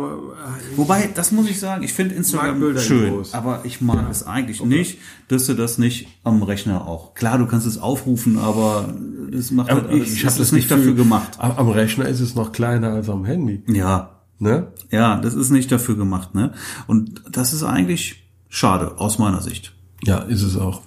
Wobei, 0.77 1.09
das 1.13 1.33
muss 1.33 1.49
ich 1.49 1.59
sagen, 1.59 1.83
ich 1.83 1.91
finde 1.91 2.15
Instagram 2.15 2.77
schön, 2.77 3.09
groß. 3.15 3.33
aber 3.33 3.61
ich 3.65 3.81
mag 3.81 4.09
es 4.09 4.25
eigentlich 4.25 4.63
nicht, 4.63 4.99
dass 5.27 5.45
du 5.45 5.55
das 5.55 5.77
nicht 5.77 6.07
am 6.23 6.41
Rechner 6.41 6.87
auch. 6.87 7.15
Klar, 7.15 7.37
du 7.37 7.47
kannst 7.47 7.67
es 7.67 7.77
aufrufen, 7.77 8.37
aber 8.37 8.93
das 9.29 9.51
macht 9.51 9.69
halt 9.69 9.87
alles, 9.87 10.13
ich 10.13 10.23
das 10.23 10.35
habe 10.35 10.43
ist 10.43 10.51
nicht 10.53 10.71
dafür 10.71 10.93
gemacht. 10.95 11.31
Am 11.37 11.51
am 11.51 11.69
Rechner 11.69 12.07
ist 12.07 12.21
es 12.21 12.33
noch 12.33 12.53
kleiner 12.53 12.93
als 12.93 13.09
am 13.09 13.25
Handy. 13.25 13.61
Ja, 13.67 14.11
Ne? 14.39 14.67
ja, 14.91 15.19
das 15.19 15.33
ist 15.33 15.49
nicht 15.49 15.71
dafür 15.71 15.97
gemacht, 15.97 16.35
ne? 16.35 16.53
Und 16.85 17.23
das 17.31 17.53
ist 17.53 17.63
eigentlich 17.63 18.23
schade, 18.49 18.99
aus 18.99 19.17
meiner 19.17 19.41
Sicht. 19.41 19.73
Ja, 20.03 20.19
ist 20.19 20.43
es 20.43 20.55
auch. 20.55 20.83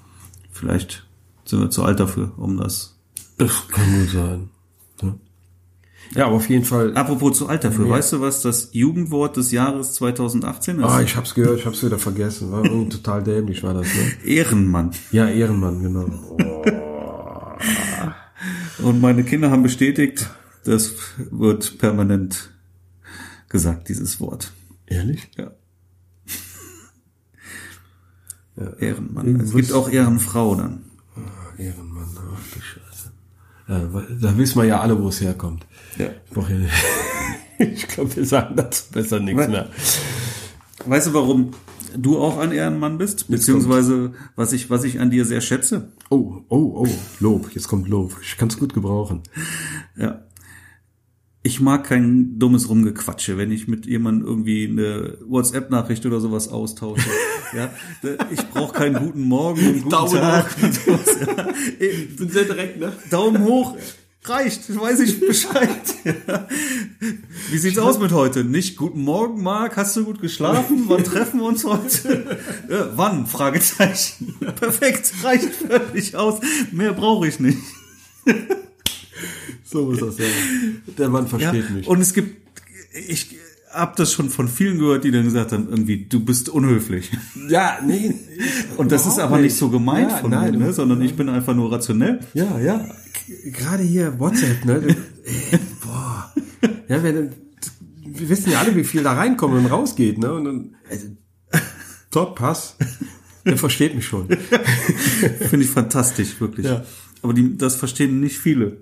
Vielleicht 0.61 1.07
sind 1.47 1.61
wir 1.61 1.71
zu 1.71 1.85
alt 1.85 1.99
dafür, 1.99 2.33
um 2.37 2.59
das. 2.59 3.01
Das 3.39 3.67
kann 3.69 3.99
gut 3.99 4.11
sein. 4.11 4.51
Ja, 5.01 5.15
ja 6.15 6.27
aber 6.27 6.37
auf 6.37 6.51
jeden 6.51 6.67
Fall. 6.67 6.95
Apropos 6.95 7.39
zu 7.39 7.49
alt 7.49 7.65
dafür, 7.65 7.89
weißt 7.89 8.13
du, 8.13 8.21
was 8.21 8.43
das 8.43 8.69
Jugendwort 8.73 9.39
des 9.39 9.53
Jahres 9.53 9.95
2018 9.95 10.81
ist? 10.81 10.85
Ah, 10.85 11.01
ich 11.01 11.17
hab's 11.17 11.35
gehört, 11.35 11.61
ich 11.61 11.65
hab's 11.65 11.83
wieder 11.83 11.99
vergessen. 11.99 12.53
War 12.53 12.63
irgendwie 12.63 12.91
total 12.91 13.23
dämlich, 13.23 13.63
war 13.63 13.73
das, 13.73 13.87
ne? 13.87 14.13
Ehrenmann. 14.27 14.91
Ja, 15.13 15.31
Ehrenmann, 15.31 15.83
genau. 15.83 16.05
Und 18.83 19.01
meine 19.01 19.25
Kinder 19.25 19.51
haben 19.51 19.63
bestätigt, 19.63 20.29
das 20.65 20.93
wird 21.31 21.79
permanent 21.79 22.51
gesagt, 23.49 23.89
dieses 23.89 24.21
Wort. 24.21 24.53
Ehrlich? 24.87 25.31
Ja. 25.39 25.53
Ehrenmann. 28.79 29.41
Es 29.41 29.55
gibt 29.55 29.73
auch 29.73 29.89
Ehrenfrau 29.89 30.55
dann. 30.55 30.85
Ehrenmann, 31.59 32.09
ach 32.17 32.55
du 32.55 32.61
Scheiße. 32.61 33.11
Ja, 33.69 34.03
da 34.21 34.39
wissen 34.39 34.59
wir 34.59 34.65
ja 34.65 34.81
alle, 34.81 35.01
wo 35.01 35.09
es 35.09 35.21
herkommt. 35.21 35.67
Ja. 35.97 36.09
Ich, 36.31 36.37
ja 36.49 36.69
ich 37.67 37.89
glaube, 37.89 38.17
wir 38.17 38.25
sagen 38.25 38.57
dazu 38.57 38.85
besser 38.93 39.21
nichts 39.21 39.49
mehr. 39.49 39.69
Weißt 40.87 41.09
du, 41.09 41.15
warum 41.15 41.51
du 41.97 42.19
auch 42.19 42.39
ein 42.39 42.53
Ehrenmann 42.53 42.99
bist? 42.99 43.29
Beziehungsweise, 43.29 44.13
was 44.37 44.53
ich, 44.53 44.71
was 44.71 44.85
ich 44.85 45.01
an 45.01 45.11
dir 45.11 45.25
sehr 45.25 45.41
schätze? 45.41 45.89
Oh, 46.09 46.43
oh, 46.49 46.85
oh, 46.85 46.89
Lob, 47.21 47.51
jetzt 47.53 47.69
kommt 47.69 47.89
Lob. 47.89 48.17
Ich 48.23 48.37
kann 48.37 48.49
es 48.49 48.59
gut 48.59 48.75
gebrauchen. 48.75 49.23
Ja. 49.97 50.23
Ich 51.43 51.59
mag 51.59 51.85
kein 51.85 52.39
dummes 52.39 52.69
Rumgequatsche, 52.69 53.39
wenn 53.39 53.51
ich 53.51 53.67
mit 53.67 53.87
jemandem 53.87 54.29
irgendwie 54.29 54.69
eine 54.69 55.17
WhatsApp-Nachricht 55.27 56.05
oder 56.05 56.21
sowas 56.21 56.49
austausche. 56.49 57.09
ja, 57.57 57.71
ich 58.31 58.47
brauche 58.51 58.75
keinen 58.75 59.07
guten 59.07 59.23
Morgen 59.23 59.67
und 59.67 59.75
guten 59.79 59.89
Daumen 59.89 60.21
Tag. 60.21 60.51
sowas, 60.61 61.17
ja. 61.27 61.49
Ich 61.79 62.17
bin 62.17 62.29
sehr 62.29 62.45
direkt, 62.45 62.79
ne? 62.79 62.93
Daumen 63.09 63.43
hoch, 63.43 63.75
reicht, 64.25 64.79
weiß 64.79 65.01
ich 65.01 65.19
Bescheid. 65.19 65.81
Ja. 66.05 66.47
Wie 67.51 67.59
sieht's 67.59 67.79
aus 67.79 67.99
mit 67.99 68.13
heute? 68.13 68.45
Nicht 68.45 68.77
guten 68.77 69.01
Morgen, 69.01 69.43
Marc, 69.43 69.79
hast 69.79 69.97
du 69.97 70.05
gut 70.05 70.21
geschlafen? 70.21 70.85
Wann 70.89 71.05
treffen 71.05 71.41
wir 71.41 71.47
uns 71.47 71.65
heute? 71.65 72.39
Ja, 72.69 72.91
wann? 72.97 73.27
Fragezeichen. 73.27 74.35
Perfekt, 74.57 75.11
reicht 75.23 75.55
völlig 75.55 76.17
aus. 76.17 76.41
Mehr 76.71 76.93
brauche 76.93 77.27
ich 77.27 77.41
nicht. 77.41 77.57
So 79.71 79.85
muss 79.87 80.01
das 80.01 80.17
sein. 80.17 80.27
Der 80.99 81.09
Mann 81.09 81.25
Ja, 81.25 81.29
versteht 81.39 81.71
mich. 81.71 81.87
und 81.87 82.01
es 82.01 82.13
gibt, 82.13 82.37
ich 83.09 83.37
habe 83.73 83.93
das 83.97 84.13
schon 84.13 84.31
von 84.31 84.49
vielen 84.49 84.79
gehört, 84.79 85.05
die 85.05 85.13
dann 85.13 85.25
gesagt 85.25 85.53
haben, 85.53 85.69
irgendwie, 85.71 86.07
du 86.07 86.25
bist 86.25 86.49
unhöflich. 86.49 87.11
Ja, 87.49 87.79
nee. 87.87 88.15
Und 88.77 88.91
das 88.91 89.07
ist 89.07 89.21
aber 89.21 89.39
nicht 89.39 89.55
so 89.55 89.69
gemeint 89.71 90.11
Ja, 90.11 90.17
von 90.17 90.31
nein, 90.33 90.59
mir, 90.59 90.67
ne? 90.67 90.73
sondern 90.73 91.01
ich 91.03 91.15
bin 91.15 91.29
einfach 91.29 91.55
nur 91.55 91.71
rationell. 91.71 92.19
Ja, 92.35 92.59
ja. 92.59 92.85
Gerade 93.45 93.85
hier 93.85 94.19
WhatsApp, 94.19 94.65
ne? 94.65 94.83
Ey, 95.25 95.59
boah. 95.85 96.35
Ja, 96.89 97.01
wenn, 97.05 97.31
wir 98.05 98.29
wissen 98.29 98.51
ja 98.51 98.59
alle, 98.59 98.75
wie 98.75 98.83
viel 98.83 99.05
da 99.05 99.13
reinkommt 99.13 99.55
und 99.55 99.67
rausgeht, 99.67 100.19
ne? 100.19 100.33
Und 100.33 100.45
dann, 100.47 100.75
also, 100.91 101.07
top, 102.11 102.35
pass. 102.37 102.75
Der 103.47 103.57
versteht 103.57 103.95
mich 103.95 104.05
schon. 104.07 104.27
Finde 105.49 105.65
ich 105.65 105.71
fantastisch, 105.71 106.41
wirklich. 106.41 106.67
Ja. 106.67 106.85
Aber 107.23 107.35
die, 107.35 107.57
das 107.57 107.77
verstehen 107.77 108.19
nicht 108.19 108.39
viele. 108.39 108.79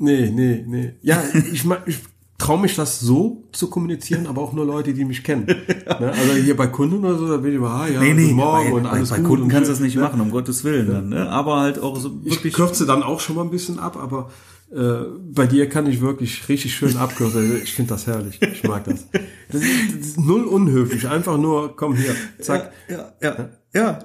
Nee, 0.00 0.30
nee, 0.30 0.64
nee. 0.66 0.94
Ja, 1.02 1.22
ich, 1.52 1.64
ich 1.86 1.98
traue 2.38 2.58
mich 2.60 2.74
das 2.74 3.00
so 3.00 3.44
zu 3.52 3.68
kommunizieren, 3.68 4.26
aber 4.26 4.40
auch 4.40 4.54
nur 4.54 4.64
Leute, 4.64 4.94
die 4.94 5.04
mich 5.04 5.22
kennen. 5.22 5.46
Ne? 6.00 6.12
Also 6.12 6.32
hier 6.34 6.56
bei 6.56 6.68
Kunden 6.68 7.04
oder 7.04 7.18
so, 7.18 7.28
da 7.28 7.36
bin 7.36 7.50
ich 7.50 7.56
immer, 7.56 7.70
ah 7.70 7.86
ja, 7.86 8.00
Nee, 8.00 8.14
nee, 8.14 8.22
guten 8.22 8.36
Morgen 8.36 8.70
bei, 8.70 8.76
und 8.76 8.82
bei, 8.84 8.90
alles 8.90 9.10
bei 9.10 9.18
gut. 9.18 9.26
Kunden 9.26 9.42
und 9.44 9.48
kannst 9.50 9.68
du 9.68 9.72
das 9.72 9.80
nicht 9.80 9.96
ne? 9.96 10.02
machen, 10.02 10.20
um 10.20 10.30
Gottes 10.30 10.64
Willen 10.64 10.88
dann, 10.88 11.08
ne? 11.10 11.28
Aber 11.28 11.60
halt 11.60 11.78
auch 11.78 11.98
so 12.00 12.20
Ich 12.24 12.36
wirklich. 12.36 12.54
kürze 12.54 12.86
dann 12.86 13.02
auch 13.02 13.20
schon 13.20 13.36
mal 13.36 13.42
ein 13.42 13.50
bisschen 13.50 13.78
ab, 13.78 13.98
aber 14.00 14.30
äh, 14.74 15.04
bei 15.34 15.46
dir 15.46 15.68
kann 15.68 15.86
ich 15.86 16.00
wirklich 16.00 16.48
richtig 16.48 16.74
schön 16.74 16.96
abkürzen. 16.96 17.56
Ich 17.62 17.74
finde 17.74 17.90
das 17.90 18.06
herrlich. 18.06 18.40
Ich 18.40 18.62
mag 18.64 18.84
das. 18.84 19.04
Das 19.50 19.60
ist, 19.62 19.98
das 19.98 20.06
ist 20.06 20.20
null 20.20 20.44
unhöflich. 20.44 21.06
Einfach 21.08 21.36
nur, 21.36 21.76
komm 21.76 21.96
hier, 21.96 22.14
zack. 22.38 22.72
Ja, 22.88 23.12
ja, 23.20 23.36
ja, 23.36 23.48
ja. 23.74 23.98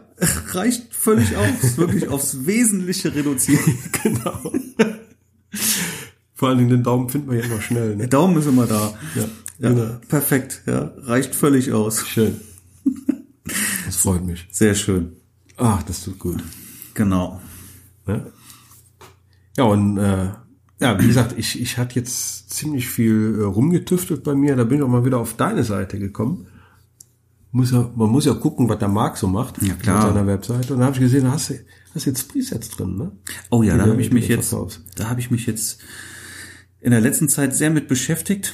Reicht 0.52 0.94
völlig 0.94 1.38
aus, 1.38 1.78
wirklich 1.78 2.10
aufs 2.10 2.46
Wesentliche 2.46 3.16
reduzieren. 3.16 3.78
Genau. 4.04 4.52
Vor 6.34 6.50
allen 6.50 6.58
Dingen 6.58 6.70
den 6.70 6.84
Daumen 6.84 7.10
finden 7.10 7.32
wir 7.32 7.40
ja 7.40 7.46
immer 7.46 7.62
schnell. 7.62 7.90
Der 7.90 7.98
Ne? 7.98 8.08
Daumen 8.08 8.38
ist 8.38 8.46
immer 8.48 8.66
da. 8.68 8.94
Ja, 9.16 9.24
Ja, 9.60 9.70
genau. 9.70 9.96
perfekt, 10.10 10.64
ja. 10.66 10.92
Reicht 10.98 11.34
völlig 11.36 11.72
aus. 11.74 12.06
Schön. 12.08 12.40
Das 13.86 13.98
freut 13.98 14.26
mich. 14.26 14.48
Sehr 14.52 14.74
schön. 14.74 15.12
Ach, 15.58 15.84
das 15.84 16.04
tut 16.04 16.18
gut. 16.18 16.44
Genau. 16.96 17.40
Ne? 18.08 18.32
Ja, 19.56 19.66
und 19.66 19.98
äh, 20.00 20.32
ja, 20.82 21.00
wie 21.00 21.06
gesagt, 21.08 21.36
ich, 21.38 21.62
ich 21.62 21.78
hatte 21.78 21.96
jetzt 22.00 22.50
ziemlich 22.50 22.88
viel 22.88 23.38
äh, 23.40 23.44
rumgetüftelt 23.44 24.24
bei 24.24 24.34
mir. 24.34 24.56
Da 24.56 24.64
bin 24.64 24.80
ich 24.80 24.84
auch 24.84 24.88
mal 24.90 25.06
wieder 25.06 25.20
auf 25.20 25.36
deine 25.36 25.64
Seite 25.64 26.00
gekommen. 26.00 26.48
Muss 27.52 27.72
ja, 27.72 27.88
man 27.96 28.10
muss 28.10 28.26
ja 28.26 28.34
gucken, 28.34 28.68
was 28.68 28.80
der 28.80 28.88
Marc 28.88 29.18
so 29.18 29.28
macht 29.28 29.62
Ja, 29.62 29.76
klar. 29.76 30.00
auf 30.08 30.14
seiner 30.14 30.26
Webseite. 30.28 30.74
Und 30.74 30.80
da 30.80 30.86
habe 30.88 30.96
ich 30.96 31.02
gesehen, 31.02 31.26
da 31.26 31.32
hast 31.34 31.52
du 31.52 31.54
hast 31.96 32.06
jetzt 32.06 32.30
Presets 32.30 32.70
drin, 32.70 32.98
ne? 32.98 33.12
Oh 33.50 33.64
ja, 33.64 33.74
Die 33.74 33.80
da 33.80 33.86
habe 33.88 34.02
ich 34.02 34.12
mich 34.12 34.28
jetzt, 34.28 34.50
verkaufst. 34.50 34.82
da 34.96 35.10
habe 35.10 35.20
ich 35.20 35.32
mich 35.32 35.46
jetzt 35.46 35.80
in 36.82 36.92
der 36.92 37.02
letzten 37.02 37.30
Zeit 37.30 37.56
sehr 37.56 37.70
mit 37.70 37.88
beschäftigt. 37.88 38.54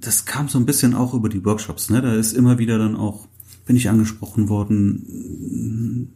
Das 0.00 0.24
kam 0.24 0.48
so 0.48 0.58
ein 0.58 0.66
bisschen 0.66 0.94
auch 0.94 1.14
über 1.14 1.28
die 1.28 1.44
Workshops. 1.44 1.90
Ne? 1.90 2.00
Da 2.00 2.14
ist 2.14 2.32
immer 2.32 2.58
wieder 2.58 2.78
dann 2.78 2.96
auch, 2.96 3.28
bin 3.66 3.76
ich 3.76 3.88
angesprochen 3.90 4.48
worden, 4.48 6.14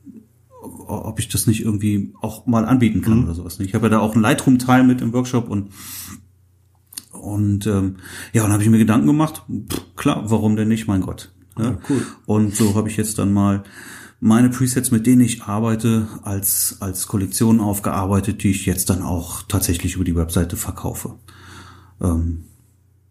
ob 0.87 1.19
ich 1.19 1.29
das 1.29 1.47
nicht 1.47 1.63
irgendwie 1.63 2.13
auch 2.21 2.47
mal 2.47 2.65
anbieten 2.65 3.03
kann 3.03 3.25
oder 3.25 3.35
sowas. 3.35 3.59
Ich 3.61 3.75
habe 3.75 3.87
ja 3.87 3.91
da 3.91 3.99
auch 4.01 4.15
einen 4.15 4.23
Lightroom-Teil 4.23 4.85
mit 4.85 5.01
im 5.01 5.13
Workshop 5.13 5.49
und 5.49 5.71
und 7.13 7.67
ähm, 7.67 7.97
ja, 8.33 8.43
und 8.43 8.49
dann 8.49 8.53
habe 8.55 8.63
ich 8.63 8.71
mir 8.71 8.79
Gedanken 8.79 9.07
gemacht, 9.07 9.43
pff, 9.69 9.95
klar, 9.97 10.31
warum 10.31 10.57
denn 10.57 10.69
nicht, 10.69 10.87
mein 10.87 11.03
Gott. 11.03 11.33
Ne? 11.59 11.79
cool. 11.91 12.07
Und 12.25 12.57
so 12.57 12.75
habe 12.75 12.89
ich 12.89 12.97
jetzt 12.97 13.19
dann 13.19 13.33
mal 13.33 13.63
meine 14.21 14.51
Presets, 14.51 14.91
mit 14.91 15.07
denen 15.07 15.23
ich 15.23 15.43
arbeite, 15.43 16.07
als, 16.23 16.77
als 16.81 17.07
Kollektion 17.07 17.59
aufgearbeitet, 17.61 18.43
die 18.43 18.51
ich 18.51 18.67
jetzt 18.67 18.91
dann 18.91 19.03
auch 19.03 19.43
tatsächlich 19.49 19.95
über 19.97 20.05
die 20.05 20.15
Webseite 20.17 20.57
verkaufe. 20.57 21.15
Ähm, 22.01 22.45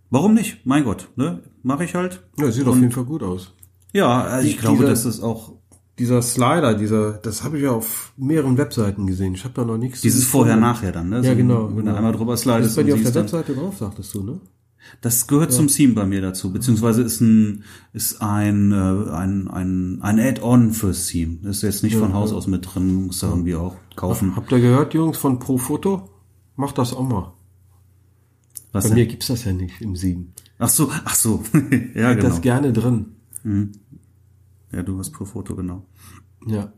warum 0.10 0.34
nicht? 0.36 0.66
Mein 0.66 0.84
Gott, 0.84 1.10
ne? 1.16 1.44
Mache 1.64 1.84
ich 1.84 1.96
halt. 1.96 2.24
Ja, 2.38 2.52
sieht 2.52 2.68
auf 2.68 2.76
jeden 2.78 2.92
Fall 2.92 3.06
gut 3.06 3.24
aus. 3.24 3.54
Ja, 3.92 4.22
also 4.22 4.48
ich 4.48 4.56
Die- 4.56 4.60
glaube, 4.62 4.78
dieser- 4.78 4.90
dass 4.90 5.04
das 5.04 5.22
auch 5.22 5.54
Dieser 5.98 6.22
Slider, 6.22 6.76
dieser, 6.76 7.12
das 7.12 7.44
habe 7.44 7.58
ich 7.58 7.64
ja 7.66 7.72
auf 7.72 8.14
mehreren 8.16 8.58
Webseiten 8.58 9.06
gesehen. 9.06 9.34
Ich 9.34 9.44
habe 9.44 9.54
da 9.54 9.66
noch 9.66 9.78
nichts. 9.78 10.00
dieses. 10.00 10.24
Vorher-Nachher 10.24 10.94
dann, 10.94 11.10
ne? 11.10 11.18
Ja, 11.18 11.32
So, 11.32 11.36
genau. 11.36 11.68
Wenn 11.68 11.76
genau. 11.76 11.92
du 11.92 11.98
einmal 11.98 12.14
drüber 12.14 12.32
Das 12.32 12.42
slidest 12.44 12.68
ist 12.70 12.76
bei 12.78 12.82
und 12.84 12.88
dir 12.88 12.94
auf 12.96 13.02
der 13.04 13.16
Webseite 13.16 13.54
drauf, 13.54 13.78
sagtest 13.78 14.14
du, 14.14 14.24
ne? 14.24 14.40
Das 15.02 15.28
gehört 15.28 15.54
zum 15.54 15.68
Theme 15.68 15.94
bei 15.94 16.06
mir 16.06 16.22
dazu, 16.22 16.52
beziehungsweise 16.52 17.02
ist 17.04 17.22
ein 17.22 17.64
ist 17.94 18.22
ein 18.22 18.72
äh, 18.72 19.12
ein 19.12 19.48
ein, 19.48 20.00
ein 20.02 20.20
Add-on 20.20 20.74
fürs 20.74 21.08
Theme. 21.08 21.38
Das 21.44 21.58
ist 21.58 21.62
jetzt 21.64 21.84
nicht 21.84 21.96
von 21.96 22.14
Haus 22.14 22.34
aus 22.34 22.48
mit 22.48 22.68
drin, 22.74 23.08
muss 23.08 23.20
da 23.20 23.30
irgendwie 23.30 23.56
auch 23.56 23.76
kaufen. 23.96 24.36
Habt 24.36 24.52
ihr 24.52 24.60
gehört, 24.60 24.94
Jungs, 24.94 25.18
von 25.18 25.40
Profoto? 25.40 26.10
Macht 26.56 26.78
das 26.78 26.94
auch 26.94 27.08
mal. 27.08 27.34
Was 28.72 28.84
Bei 28.84 28.90
denn? 28.90 28.98
mir 29.00 29.06
gibt's 29.08 29.28
das 29.28 29.46
ja 29.46 29.54
nicht 29.54 29.82
im 29.82 29.96
Siegen. 29.96 30.34
Ach 30.58 30.70
so, 30.70 30.92
ach 31.06 31.16
so, 31.16 31.44
ja 31.54 31.60
Hätte 31.60 32.16
genau. 32.16 32.30
das 32.30 32.42
gerne 32.42 32.74
drin. 32.74 33.16
Ja, 34.72 34.84
du 34.84 35.00
hast 35.00 35.12
pro 35.12 35.26
Foto 35.26 35.56
genau. 35.56 35.86
Ja. 36.46 36.72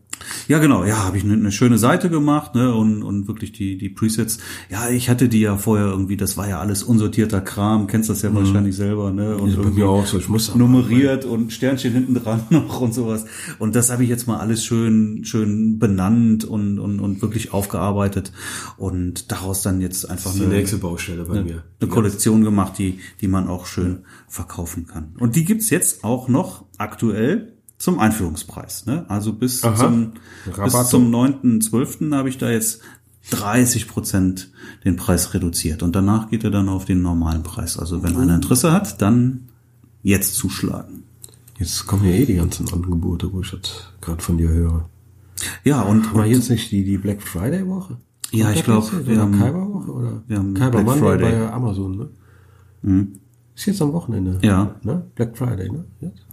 Ja, 0.48 0.58
genau. 0.58 0.84
Ja, 0.84 1.04
habe 1.04 1.16
ich 1.16 1.24
eine 1.24 1.36
ne 1.36 1.52
schöne 1.52 1.78
Seite 1.78 2.10
gemacht, 2.10 2.54
ne, 2.54 2.74
und 2.74 3.02
und 3.02 3.28
wirklich 3.28 3.52
die 3.52 3.76
die 3.76 3.88
Presets. 3.88 4.38
Ja, 4.70 4.88
ich 4.88 5.08
hatte 5.08 5.28
die 5.28 5.40
ja 5.40 5.56
vorher 5.56 5.86
irgendwie, 5.86 6.16
das 6.16 6.36
war 6.36 6.48
ja 6.48 6.60
alles 6.60 6.82
unsortierter 6.82 7.40
Kram, 7.40 7.86
kennst 7.86 8.08
das 8.08 8.22
ja 8.22 8.34
wahrscheinlich 8.34 8.76
selber, 8.76 9.12
ne, 9.12 9.36
und 9.36 9.60
bei 9.60 9.70
mir 9.70 9.88
auch 9.88 10.06
so. 10.06 10.18
Ich 10.18 10.28
muss 10.28 10.54
nummeriert 10.54 11.24
und 11.24 11.52
Sternchen 11.52 11.92
hinten 11.92 12.14
dran 12.14 12.44
noch 12.50 12.80
und 12.80 12.94
sowas. 12.94 13.24
Und 13.58 13.74
das 13.74 13.90
habe 13.90 14.04
ich 14.04 14.08
jetzt 14.08 14.26
mal 14.26 14.38
alles 14.38 14.64
schön, 14.64 15.24
schön 15.24 15.78
benannt 15.78 16.44
und, 16.44 16.78
und, 16.78 17.00
und 17.00 17.22
wirklich 17.22 17.52
aufgearbeitet 17.52 18.32
und 18.76 19.32
daraus 19.32 19.62
dann 19.62 19.80
jetzt 19.80 20.08
einfach 20.08 20.32
die 20.32 20.40
nächste 20.40 20.78
Baustelle 20.78 21.24
bei 21.24 21.42
mir. 21.42 21.64
eine 21.80 21.90
Kollektion 21.90 22.44
gemacht, 22.44 22.78
die, 22.78 22.98
die 23.20 23.28
man 23.28 23.48
auch 23.48 23.66
schön 23.66 24.00
verkaufen 24.28 24.86
kann. 24.86 25.14
Und 25.18 25.36
die 25.36 25.44
gibt's 25.44 25.70
jetzt 25.70 26.04
auch 26.04 26.28
noch 26.28 26.64
aktuell 26.78 27.52
zum 27.82 27.98
Einführungspreis. 27.98 28.86
Ne? 28.86 29.04
Also 29.08 29.32
bis 29.32 29.64
Aha. 29.64 29.74
zum, 29.76 30.12
bis 30.64 30.88
zum 30.88 31.12
9.12. 31.12 32.14
habe 32.14 32.28
ich 32.28 32.38
da 32.38 32.48
jetzt 32.48 32.80
30 33.30 33.88
Prozent 33.88 34.52
den 34.84 34.94
Preis 34.94 35.34
reduziert. 35.34 35.82
Und 35.82 35.96
danach 35.96 36.30
geht 36.30 36.44
er 36.44 36.52
dann 36.52 36.68
auf 36.68 36.84
den 36.84 37.02
normalen 37.02 37.42
Preis. 37.42 37.76
Also 37.76 38.04
wenn 38.04 38.16
einer 38.16 38.36
Interesse 38.36 38.70
hat, 38.70 39.02
dann 39.02 39.48
jetzt 40.04 40.36
zuschlagen. 40.36 41.02
Jetzt 41.58 41.88
kommen 41.88 42.04
ja 42.04 42.12
eh 42.12 42.24
die 42.24 42.36
ganzen 42.36 42.72
Angebote, 42.72 43.32
wo 43.32 43.40
ich 43.40 43.50
das 43.50 43.88
gerade 44.00 44.22
von 44.22 44.38
dir 44.38 44.48
höre. 44.48 44.88
Ja, 45.64 45.82
und, 45.82 46.14
und 46.14 46.24
jetzt 46.26 46.50
nicht 46.50 46.70
die, 46.70 46.84
die 46.84 46.98
Black 46.98 47.20
Friday 47.20 47.66
Woche? 47.66 47.96
Ja, 48.30 48.50
ich 48.50 48.58
das 48.58 48.64
glaub, 48.64 48.92
jetzt? 48.92 49.06
wir 49.08 49.14
Oder 49.14 49.22
haben- 49.22 49.38
Kyber 49.40 49.68
Woche 49.74 49.90
oder 49.90 50.22
wir 50.28 50.38
haben 50.38 50.54
Kyber 50.54 50.70
Black 50.70 50.84
Monday 50.84 51.00
Friday. 51.00 51.32
bei 51.32 51.52
Amazon, 51.52 52.08
ne? 52.84 53.06
Ist 53.56 53.66
jetzt 53.66 53.82
am 53.82 53.92
Wochenende. 53.92 54.38
Ja. 54.42 54.76
Ne? 54.84 55.04
Black 55.16 55.36
Friday, 55.36 55.68
ne? 55.68 55.84
Jetzt? 56.00 56.24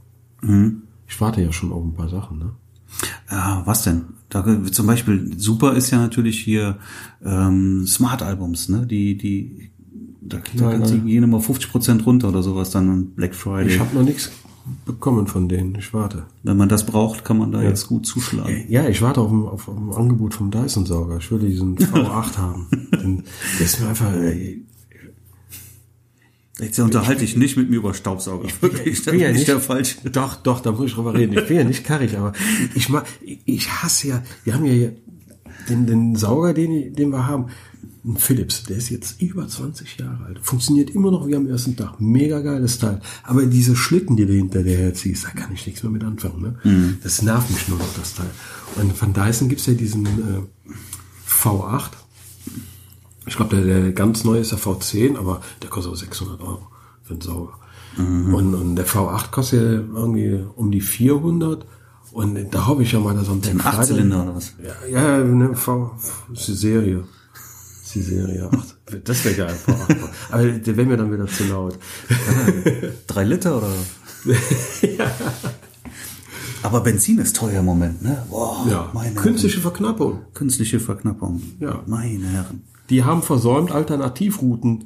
Mhm. 0.43 0.83
Ich 1.09 1.19
warte 1.19 1.41
ja 1.41 1.51
schon 1.51 1.71
auf 1.73 1.83
ein 1.83 1.93
paar 1.93 2.07
Sachen, 2.09 2.37
ne? 2.39 2.51
Ja, 3.29 3.61
was 3.65 3.83
denn? 3.83 4.03
Da, 4.29 4.45
zum 4.71 4.87
Beispiel 4.87 5.33
super 5.37 5.73
ist 5.75 5.89
ja 5.91 5.97
natürlich 5.99 6.39
hier 6.39 6.77
ähm, 7.25 7.85
Smart 7.87 8.21
Albums, 8.21 8.69
ne? 8.69 8.85
Die, 8.87 9.17
die, 9.17 9.71
da, 10.21 10.37
da 10.55 10.63
Ja, 10.65 10.71
kannst 10.71 10.91
ja. 10.93 10.97
du 10.97 11.03
gehen 11.05 11.23
immer 11.23 11.39
50 11.41 11.71
Prozent 11.71 12.05
runter 12.05 12.29
oder 12.29 12.43
sowas 12.43 12.69
dann 12.71 12.89
an 12.89 13.05
Black 13.11 13.35
Friday. 13.35 13.73
Ich 13.73 13.79
habe 13.79 13.95
noch 13.95 14.03
nichts 14.03 14.31
bekommen 14.85 15.25
von 15.27 15.49
denen. 15.49 15.73
Ich 15.75 15.93
warte. 15.93 16.27
Wenn 16.43 16.57
man 16.57 16.69
das 16.69 16.85
braucht, 16.85 17.25
kann 17.25 17.37
man 17.39 17.51
da 17.51 17.61
jetzt 17.63 17.87
gut 17.87 18.05
zuschlagen. 18.05 18.65
Ja, 18.69 18.87
ich 18.87 19.01
warte 19.01 19.21
auf 19.21 19.31
ein, 19.31 19.43
auf 19.47 19.67
ein 19.67 19.91
Angebot 19.93 20.35
vom 20.35 20.51
Dyson-Sauger. 20.51 21.17
Ich 21.17 21.31
will 21.31 21.39
diesen 21.39 21.75
V8 21.77 22.37
haben. 22.37 22.67
Den, 22.93 23.23
der 23.57 23.65
ist 23.65 23.79
mir 23.81 23.87
einfach, 23.87 24.13
ey, 24.13 24.63
Jetzt 26.59 26.79
unterhalte 26.79 27.23
ich 27.23 27.35
nicht 27.35 27.57
mit 27.57 27.69
mir 27.69 27.77
über 27.77 27.93
Staubsauger. 27.93 28.49
Wirklich, 28.61 28.99
ich 28.99 29.05
bin 29.05 29.19
ja 29.19 29.31
nicht 29.31 29.47
der 29.47 29.59
falsche. 29.59 30.09
Doch, 30.09 30.35
doch, 30.35 30.59
da 30.59 30.71
muss 30.71 30.87
ich 30.87 30.93
drüber 30.93 31.13
reden. 31.13 31.37
Ich 31.37 31.47
bin 31.47 31.57
ja 31.57 31.63
nicht 31.63 31.83
karrig, 31.83 32.17
aber 32.17 32.33
ich 32.75 32.89
mag, 32.89 33.05
ich 33.45 33.71
hasse 33.71 34.07
ja, 34.09 34.23
wir 34.43 34.53
haben 34.53 34.65
ja 34.65 34.73
hier 34.73 34.95
den, 35.69 35.87
den 35.87 36.15
Sauger, 36.15 36.53
den, 36.53 36.93
den 36.93 37.09
wir 37.09 37.27
haben, 37.27 37.47
ein 38.05 38.17
Philips, 38.17 38.63
der 38.63 38.77
ist 38.77 38.89
jetzt 38.89 39.21
über 39.21 39.47
20 39.47 39.97
Jahre 39.97 40.25
alt. 40.25 40.39
Funktioniert 40.41 40.89
immer 40.91 41.11
noch 41.11 41.27
wie 41.27 41.35
am 41.35 41.47
ersten 41.47 41.75
Tag. 41.75 41.99
Mega 41.99 42.39
geiles 42.39 42.79
Teil. 42.79 43.01
Aber 43.23 43.45
diese 43.45 43.75
Schlitten, 43.75 44.15
die 44.15 44.25
du 44.25 44.33
hinter 44.33 44.63
dir 44.63 44.77
herziehst, 44.77 45.25
da 45.25 45.29
kann 45.29 45.53
ich 45.53 45.65
nichts 45.65 45.83
mehr 45.83 45.91
mit 45.91 46.03
anfangen. 46.03 46.41
Ne? 46.41 46.97
Das 47.03 47.21
nervt 47.21 47.51
mich 47.51 47.67
nur 47.67 47.77
noch, 47.77 47.93
das 47.97 48.15
Teil. 48.15 48.29
Und 48.77 48.95
von 48.95 49.13
Dyson 49.13 49.49
gibt's 49.49 49.65
ja 49.65 49.73
diesen 49.73 50.05
äh, 50.05 50.69
V8. 51.27 51.91
Ich 53.29 53.35
glaube, 53.37 53.55
der, 53.55 53.63
der 53.81 53.91
ganz 53.93 54.23
neue 54.23 54.39
ist 54.39 54.51
der 54.51 54.57
V10, 54.59 55.17
aber 55.17 55.41
der 55.61 55.69
kostet 55.69 55.93
auch 55.93 55.97
600 55.97 56.41
Euro 56.41 56.67
für 57.03 57.13
einen 57.13 57.21
Sauger. 57.21 57.53
Und, 57.97 58.53
und 58.55 58.75
der 58.75 58.87
V8 58.87 59.29
kostet 59.29 59.61
ja 59.61 59.69
irgendwie 60.01 60.43
um 60.55 60.71
die 60.71 60.81
400. 60.81 61.65
Und 62.11 62.49
da 62.51 62.65
hoffe 62.67 62.81
ich 62.83 62.91
ja 62.91 62.99
mal, 62.99 63.13
dass 63.13 63.29
am 63.29 63.39
Black 63.39 63.53
Ein 63.53 63.61
Achtzylinder 63.61 64.23
oder 64.23 64.35
was? 64.35 64.53
Ja, 64.63 65.17
ja, 65.17 65.23
ne, 65.23 65.53
V, 65.55 65.91
ist 66.33 66.47
die 66.47 66.53
Serie. 66.53 67.03
Ist 67.83 67.95
die 67.95 68.01
Serie 68.01 68.49
8. 68.51 69.07
Das 69.07 69.23
wäre 69.25 69.35
geil, 69.35 69.55
V8. 69.67 69.95
Aber 70.31 70.43
der 70.43 70.77
wäre 70.77 70.87
mir 70.87 70.97
dann 70.97 71.11
wieder 71.11 71.27
zu 71.27 71.43
laut. 71.45 71.77
Drei 73.07 73.23
Liter 73.25 73.57
oder? 73.57 73.71
Aber 76.63 76.81
Benzin 76.81 77.19
ist 77.19 77.35
teuer 77.35 77.59
im 77.59 77.65
Moment, 77.65 78.01
ne? 78.01 78.23
Boah, 78.29 78.65
Ja, 78.69 78.89
meine 78.93 79.13
künstliche 79.15 79.59
Verknappung. 79.59 80.13
Herren. 80.13 80.33
künstliche 80.33 80.79
Verknappung. 80.79 81.41
Ja. 81.59 81.83
Meine 81.85 82.27
Herren. 82.27 82.63
Die 82.89 83.03
haben 83.03 83.21
versäumt, 83.21 83.71
Alternativrouten 83.71 84.85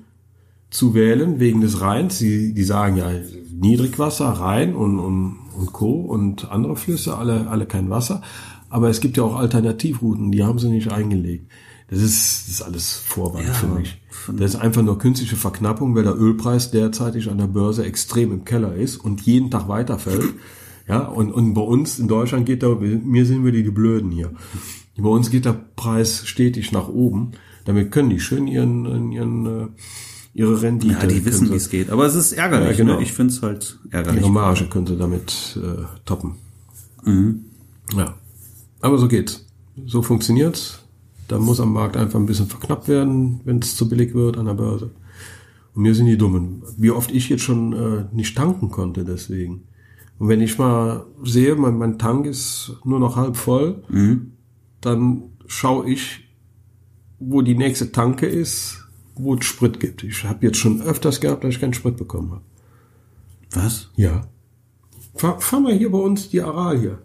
zu 0.70 0.94
wählen 0.94 1.40
wegen 1.40 1.62
des 1.62 1.82
Rheins. 1.82 2.20
Die, 2.20 2.54
die 2.54 2.64
sagen 2.64 2.98
ja 2.98 3.10
Niedrigwasser, 3.52 4.28
Rhein 4.28 4.76
und, 4.76 5.00
und, 5.00 5.38
und 5.56 5.74
Co. 5.74 6.02
und 6.02 6.52
andere 6.52 6.76
Flüsse, 6.76 7.18
alle, 7.18 7.48
alle 7.48 7.66
kein 7.66 7.90
Wasser. 7.90 8.22
Aber 8.70 8.90
es 8.90 9.00
gibt 9.00 9.18
ja 9.18 9.24
auch 9.24 9.36
Alternativrouten, 9.36 10.32
die 10.32 10.44
haben 10.44 10.58
sie 10.58 10.70
nicht 10.70 10.92
eingelegt. 10.92 11.50
Das 11.90 12.02
ist, 12.02 12.48
das 12.48 12.56
ist 12.56 12.62
alles 12.64 12.96
Vorwand 12.96 13.46
Ja, 13.46 13.54
für 13.54 13.68
mich. 13.68 14.02
Das 14.36 14.56
ist 14.56 14.60
einfach 14.60 14.82
nur 14.82 14.98
künstliche 14.98 15.36
Verknappung, 15.36 15.96
weil 15.96 16.04
der 16.04 16.16
Ölpreis 16.16 16.72
derzeitig 16.72 17.30
an 17.30 17.38
der 17.38 17.48
Börse 17.48 17.86
extrem 17.86 18.32
im 18.32 18.46
Keller 18.46 18.74
ist 18.74 18.98
und 18.98 19.22
jeden 19.22 19.52
Tag 19.52 19.68
weiterfällt. 19.68 20.34
Ja, 20.88 21.00
und, 21.06 21.32
und 21.32 21.54
bei 21.54 21.62
uns 21.62 22.00
in 22.00 22.08
Deutschland 22.08 22.46
geht 22.46 22.64
da, 22.64 22.70
mir 22.70 23.26
sind 23.26 23.46
wir 23.46 23.52
die, 23.52 23.64
die 23.64 23.72
Blöden 23.72 24.12
hier. 24.12 24.34
Bei 24.98 25.10
uns 25.10 25.30
geht 25.30 25.46
der 25.46 25.54
Preis 25.76 26.26
stetig 26.26 26.72
nach 26.72 26.88
oben. 26.88 27.32
Damit 27.66 27.92
können 27.92 28.10
die 28.10 28.20
schön 28.20 28.48
ihren, 28.48 29.12
ihren, 29.12 29.46
äh, 29.46 29.68
ihre 30.34 30.62
Rendite. 30.62 30.94
Ja, 30.94 31.06
die 31.06 31.24
wissen, 31.26 31.52
wie 31.52 31.56
es 31.56 31.70
geht. 31.70 31.90
Aber 31.90 32.06
es 32.06 32.16
ist 32.16 32.34
ärgerlich. 32.34 32.78
Ja, 32.78 32.84
genau. 32.84 32.98
ne? 32.98 33.04
Ich 33.04 33.14
finde 33.14 33.34
es 33.34 33.42
halt 33.42 33.80
ärgerlich. 33.90 34.22
Ihre 34.22 34.32
Marge 34.32 34.66
können 34.66 34.88
sie 34.88 34.98
damit 34.98 35.58
äh, 35.62 35.84
toppen. 36.06 36.36
Mhm. 37.04 37.46
Ja. 37.96 38.16
Aber 38.82 38.98
so 38.98 39.08
geht's. 39.08 39.46
So 39.86 40.02
funktioniert's. 40.02 40.80
Da 41.28 41.40
muss 41.40 41.62
am 41.62 41.72
Markt 41.72 41.96
einfach 41.96 42.20
ein 42.20 42.26
bisschen 42.26 42.48
verknappt 42.48 42.88
werden, 42.88 43.40
wenn 43.46 43.60
es 43.60 43.76
zu 43.76 43.88
billig 43.88 44.14
wird 44.14 44.38
an 44.38 44.46
der 44.46 44.54
Börse. 44.54 44.92
Und 45.74 45.82
mir 45.82 45.96
sind 45.96 46.08
die 46.08 46.18
Dummen. 46.18 46.64
Wie 46.78 46.92
oft 46.92 47.12
ich 47.12 47.30
jetzt 47.30 47.44
schon 47.44 47.74
äh, 47.74 48.06
nicht 48.12 48.36
tanken 48.36 48.70
konnte 48.70 49.06
deswegen. 49.06 49.64
Und 50.20 50.28
wenn 50.28 50.42
ich 50.42 50.60
mal 50.60 51.06
sehe, 51.24 51.56
mein, 51.56 51.78
mein 51.78 51.98
Tank 51.98 52.26
ist 52.26 52.74
nur 52.84 53.00
noch 53.00 53.16
halb 53.16 53.36
voll, 53.36 53.84
dann 54.82 55.24
schaue 55.48 55.90
ich, 55.90 56.24
wo 57.20 57.42
die 57.42 57.56
nächste 57.56 57.92
Tanke 57.92 58.26
ist, 58.26 58.84
wo 59.16 59.36
es 59.36 59.46
Sprit 59.46 59.80
gibt. 59.80 60.04
Ich 60.04 60.24
habe 60.24 60.46
jetzt 60.46 60.58
schon 60.58 60.82
öfters 60.82 61.22
gehabt, 61.22 61.44
dass 61.44 61.54
ich 61.54 61.62
keinen 61.62 61.74
Sprit 61.74 61.98
bekommen 61.98 62.32
habe. 62.32 62.42
Was? 63.52 63.90
Ja. 63.96 64.28
Fahr, 65.16 65.40
fahr 65.40 65.60
mal 65.60 65.74
hier 65.74 65.92
bei 65.92 66.00
uns 66.00 66.30
die 66.30 66.42
Aral 66.42 66.80
hier. 66.80 67.02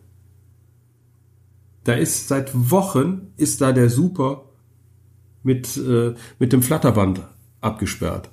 Da 1.84 1.94
ist 1.94 2.28
seit 2.28 2.50
Wochen 2.70 3.32
ist 3.36 3.60
da 3.60 3.72
der 3.72 3.90
Super 3.90 4.44
mit, 5.42 5.76
äh, 5.76 6.14
mit 6.38 6.52
dem 6.52 6.62
Flatterband 6.62 7.20
abgesperrt. 7.60 8.30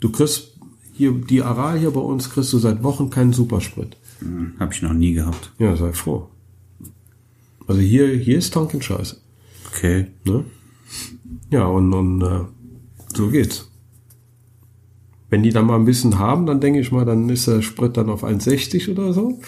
Du 0.00 0.10
kriegst 0.10 0.58
hier, 0.92 1.12
die 1.12 1.42
Aral 1.42 1.78
hier 1.78 1.90
bei 1.92 2.00
uns 2.00 2.30
kriegst 2.30 2.52
du 2.52 2.58
seit 2.58 2.82
Wochen 2.82 3.10
keinen 3.10 3.32
Supersprit. 3.32 3.96
Hm, 4.20 4.54
Hab 4.58 4.72
ich 4.72 4.82
noch 4.82 4.92
nie 4.92 5.14
gehabt. 5.14 5.52
Ja, 5.58 5.76
sei 5.76 5.92
froh. 5.92 6.28
Also 7.66 7.80
hier, 7.80 8.08
hier 8.08 8.38
ist 8.38 8.52
Tonkin 8.52 8.82
scheiße. 8.82 9.16
Okay. 9.72 10.08
Ne? 10.24 10.44
Ja, 11.50 11.66
und, 11.66 11.92
und 11.92 12.22
äh, 12.22 12.40
so 13.14 13.28
geht's. 13.28 13.70
Wenn 15.28 15.42
die 15.42 15.50
dann 15.50 15.66
mal 15.66 15.76
ein 15.76 15.84
bisschen 15.84 16.18
haben, 16.18 16.46
dann 16.46 16.60
denke 16.60 16.80
ich 16.80 16.90
mal, 16.90 17.04
dann 17.04 17.28
ist 17.28 17.46
der 17.46 17.62
Sprit 17.62 17.96
dann 17.96 18.10
auf 18.10 18.24
1,60 18.24 18.90
oder 18.90 19.12
so. 19.12 19.40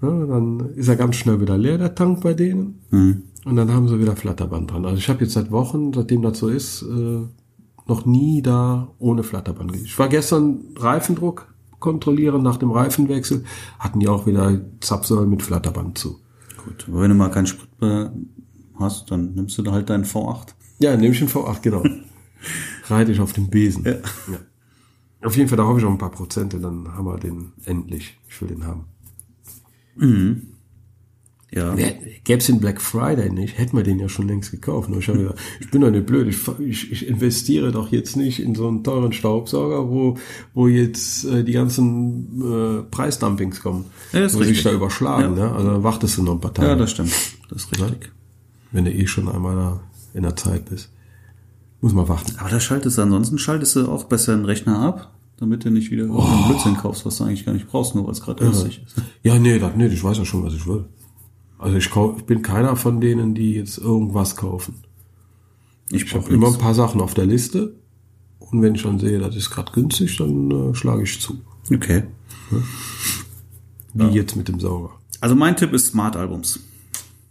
Ja, 0.00 0.08
dann 0.08 0.60
ist 0.76 0.88
er 0.88 0.96
ganz 0.96 1.16
schnell 1.16 1.40
wieder 1.40 1.58
leer, 1.58 1.76
der 1.76 1.94
Tank 1.94 2.22
bei 2.22 2.32
denen. 2.32 2.80
Hm. 2.90 3.22
Und 3.44 3.56
dann 3.56 3.72
haben 3.72 3.88
sie 3.88 4.00
wieder 4.00 4.16
Flatterband 4.16 4.70
dran. 4.70 4.84
Also 4.84 4.98
ich 4.98 5.08
habe 5.08 5.24
jetzt 5.24 5.34
seit 5.34 5.50
Wochen, 5.50 5.92
seitdem 5.92 6.22
das 6.22 6.38
so 6.38 6.48
ist, 6.48 6.82
äh, 6.82 7.20
noch 7.86 8.06
nie 8.06 8.42
da 8.42 8.88
ohne 8.98 9.22
Flatterband. 9.22 9.74
Ich 9.76 9.98
war 9.98 10.08
gestern 10.08 10.60
Reifendruck 10.76 11.52
kontrollieren 11.78 12.42
nach 12.42 12.56
dem 12.56 12.70
Reifenwechsel, 12.70 13.44
hatten 13.78 14.00
die 14.00 14.08
auch 14.08 14.26
wieder 14.26 14.60
Zapfsäulen 14.80 15.30
mit 15.30 15.42
Flatterband 15.42 15.98
zu. 15.98 16.18
Gut. 16.64 16.86
Aber 16.88 17.02
wenn 17.02 17.10
du 17.10 17.16
mal 17.16 17.30
keinen 17.30 17.46
Sprit 17.46 17.68
mehr 17.80 18.12
hast, 18.80 19.10
dann 19.10 19.34
nimmst 19.34 19.56
du 19.58 19.62
da 19.62 19.72
halt 19.72 19.90
deinen 19.90 20.04
V8. 20.04 20.48
Ja, 20.78 20.96
nehme 20.96 21.12
ich 21.12 21.18
den 21.18 21.28
V8, 21.28 21.60
genau. 21.62 21.82
Reite 22.86 23.12
ich 23.12 23.20
auf 23.20 23.32
den 23.32 23.48
Besen. 23.50 23.84
Ja. 23.84 23.92
Ja. 23.92 24.38
Auf 25.22 25.36
jeden 25.36 25.48
Fall, 25.48 25.58
da 25.58 25.64
hoffe 25.64 25.80
ich 25.80 25.84
auf 25.84 25.90
ein 25.90 25.98
paar 25.98 26.12
Prozente, 26.12 26.60
dann 26.60 26.94
haben 26.94 27.06
wir 27.06 27.18
den 27.18 27.52
endlich. 27.64 28.16
Ich 28.28 28.40
will 28.40 28.48
den 28.48 28.64
haben. 28.64 28.84
Ja. 31.50 31.74
Gäbe 32.24 32.38
es 32.38 32.46
den 32.46 32.60
Black 32.60 32.80
Friday 32.80 33.30
nicht, 33.30 33.56
hätten 33.56 33.76
wir 33.76 33.82
den 33.82 33.98
ja 33.98 34.08
schon 34.08 34.28
längst 34.28 34.50
gekauft. 34.50 34.90
Nur 34.90 34.98
ich, 34.98 35.08
habe 35.08 35.34
ich 35.60 35.70
bin 35.70 35.80
doch 35.80 35.90
nicht 35.90 36.04
blöd. 36.04 36.28
Ich, 36.28 36.46
ich, 36.60 36.92
ich 36.92 37.08
investiere 37.08 37.72
doch 37.72 37.90
jetzt 37.90 38.16
nicht 38.16 38.40
in 38.40 38.54
so 38.54 38.68
einen 38.68 38.84
teuren 38.84 39.12
Staubsauger, 39.12 39.88
wo, 39.88 40.18
wo 40.52 40.68
jetzt 40.68 41.24
äh, 41.24 41.44
die 41.44 41.52
ganzen 41.52 42.42
äh, 42.42 42.82
Preisdumpings 42.82 43.62
kommen. 43.62 43.86
Ja, 44.12 44.20
das 44.20 44.32
ist 44.32 44.38
wo 44.38 44.42
sich 44.42 44.50
richtig. 44.50 44.64
da 44.64 44.72
überschlagen. 44.72 45.36
Ja. 45.38 45.46
Ne? 45.46 45.52
Also 45.52 45.70
dann 45.70 45.82
wartest 45.82 46.18
du 46.18 46.22
noch 46.22 46.34
ein 46.34 46.40
paar 46.40 46.52
Tage. 46.52 46.68
Ja, 46.68 46.76
das 46.76 46.90
stimmt. 46.90 47.12
Das 47.48 47.64
ist 47.64 47.72
richtig. 47.72 48.12
Wenn 48.72 48.84
du 48.84 48.92
eh 48.92 49.06
schon 49.06 49.28
einmal 49.28 49.56
da 49.56 49.80
in 50.14 50.22
der 50.22 50.36
Zeit 50.36 50.66
bist. 50.66 50.90
Muss 51.80 51.92
man 51.92 52.08
warten. 52.08 52.34
Aber 52.38 52.50
da 52.50 52.58
schaltest 52.58 52.98
du 52.98 53.02
ansonsten 53.02 53.38
schaltest 53.38 53.76
du 53.76 53.88
auch 53.88 54.04
besser 54.04 54.34
den 54.34 54.44
Rechner 54.44 54.80
ab, 54.80 55.12
damit 55.36 55.64
du 55.64 55.70
nicht 55.70 55.90
wieder 55.90 56.04
irgendeinen 56.04 56.48
Blödsinn 56.48 56.76
kaufst, 56.76 57.06
was 57.06 57.18
du 57.18 57.24
eigentlich 57.24 57.46
gar 57.46 57.52
nicht 57.52 57.68
brauchst, 57.68 57.94
nur 57.94 58.04
weil 58.04 58.12
es 58.12 58.20
gerade 58.20 58.42
günstig 58.42 58.82
ist. 58.84 58.96
Ja, 59.22 59.38
nee, 59.38 59.58
das, 59.58 59.72
nee, 59.76 59.86
ich 59.86 60.02
weiß 60.02 60.18
ja 60.18 60.24
schon, 60.24 60.44
was 60.44 60.54
ich 60.54 60.66
will. 60.66 60.86
Also 61.58 61.76
ich, 61.76 61.90
kauf, 61.90 62.16
ich 62.18 62.24
bin 62.24 62.42
keiner 62.42 62.76
von 62.76 63.00
denen, 63.00 63.34
die 63.34 63.54
jetzt 63.54 63.78
irgendwas 63.78 64.36
kaufen. 64.36 64.74
Ich 65.90 66.04
Ich 66.04 66.14
habe 66.14 66.28
immer 66.32 66.48
ein 66.48 66.58
paar 66.58 66.74
Sachen 66.74 67.00
auf 67.00 67.14
der 67.14 67.26
Liste 67.26 67.74
und 68.38 68.62
wenn 68.62 68.74
ich 68.74 68.82
dann 68.82 68.98
sehe, 68.98 69.18
das 69.18 69.36
ist 69.36 69.50
gerade 69.50 69.72
günstig, 69.72 70.16
dann 70.16 70.50
äh, 70.50 70.74
schlage 70.74 71.02
ich 71.02 71.20
zu. 71.20 71.40
Okay. 71.72 72.04
Wie 73.94 74.06
jetzt 74.06 74.36
mit 74.36 74.48
dem 74.48 74.60
Sauger. 74.60 74.90
Also 75.20 75.34
mein 75.34 75.56
Tipp 75.56 75.72
ist 75.72 75.86
Smart 75.88 76.16
Albums. 76.16 76.60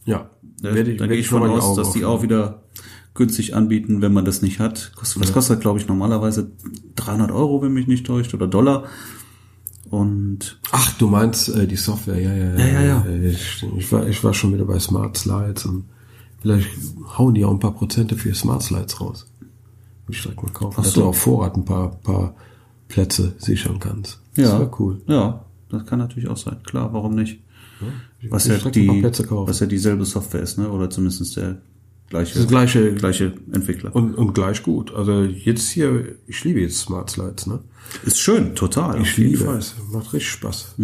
Ja, 0.06 0.30
Da, 0.62 0.74
werde 0.74 0.92
ich, 0.92 0.98
da 0.98 1.08
gehe 1.08 1.18
ich 1.18 1.30
von 1.30 1.44
aus, 1.50 1.76
dass 1.76 1.92
die 1.92 2.04
auch 2.06 2.24
wieder 2.24 2.64
günstig 3.14 3.56
anbieten, 3.56 4.02
wenn 4.02 4.14
man 4.14 4.26
das 4.26 4.42
nicht 4.42 4.60
hat. 4.60 4.92
Kostet, 4.96 5.24
das 5.24 5.34
kostet, 5.34 5.62
glaube 5.62 5.80
ich, 5.80 5.88
normalerweise 5.88 6.52
300 6.96 7.32
Euro, 7.32 7.62
wenn 7.62 7.74
mich 7.74 7.88
nicht 7.88 8.06
täuscht, 8.06 8.34
oder 8.34 8.48
Dollar. 8.48 8.86
Und 9.90 10.60
Ach, 10.72 10.98
du 10.98 11.08
meinst 11.08 11.50
äh, 11.50 11.66
die 11.68 11.78
Software, 11.78 12.20
ja, 12.20 12.34
ja, 12.34 12.56
Ja, 12.58 12.68
ja, 12.68 12.82
ja. 12.84 13.06
Äh, 13.06 13.30
Ich, 13.30 13.66
ich, 13.78 13.92
war, 13.92 14.08
ich 14.08 14.24
war 14.24 14.34
schon 14.34 14.54
wieder 14.54 14.66
bei 14.66 14.80
Smart 14.80 15.18
Slides 15.18 15.66
und 15.66 15.86
vielleicht 16.42 16.68
hauen 17.18 17.34
die 17.34 17.46
auch 17.46 17.52
ein 17.52 17.60
paar 17.60 17.74
Prozente 17.74 18.16
für 18.16 18.34
Smart 18.36 18.62
Slides 18.64 19.00
raus. 19.00 19.28
Ich 20.10 20.22
direkt 20.22 20.42
mal 20.44 20.52
kaufen. 20.52 20.76
Ach 20.80 20.84
Dass 20.84 20.94
so. 20.94 21.02
du 21.02 21.08
auf 21.08 21.18
Vorrat 21.18 21.56
ein 21.56 21.66
paar, 21.66 21.92
paar 22.02 22.36
Plätze 22.88 23.34
sichern 23.38 23.80
kannst. 23.80 24.20
ja, 24.36 24.44
Das 24.44 24.60
wäre 24.60 24.72
cool. 24.80 25.02
Ja, 25.08 25.46
das 25.70 25.86
kann 25.86 26.00
natürlich 26.00 26.30
auch 26.30 26.38
sein. 26.38 26.58
Klar, 26.64 26.94
warum 26.94 27.16
nicht? 27.16 27.40
Ich 28.17 28.17
Was 28.30 28.48
ja, 28.48 28.58
die, 28.58 28.88
was 28.88 29.60
ja 29.60 29.68
dieselbe 29.68 30.06
Software 30.06 30.42
ist, 30.42 30.58
ne? 30.58 30.70
Oder 30.70 30.90
zumindest 30.90 31.36
der 31.38 31.62
gleiche, 32.10 32.40
Das 32.40 32.48
gleiche, 32.48 32.94
gleiche 32.94 33.34
Entwickler. 33.52 33.96
und, 33.96 34.16
und 34.16 34.34
gleich 34.34 34.64
gut. 34.64 34.94
Also 34.94 35.24
jetzt 35.24 35.70
hier, 35.70 36.16
ich 36.26 36.44
liebe 36.44 36.60
jetzt 36.62 36.80
Smart 36.80 37.10
Slides, 37.10 37.48
ne? 37.48 37.60
ist 38.04 38.20
schön, 38.20 38.56
total. 38.56 39.02
Ich 39.02 39.18
liebe 39.18 39.46
es. 39.52 39.76
Macht 39.92 40.14
richtig 40.14 40.32
Spaß. 40.32 40.76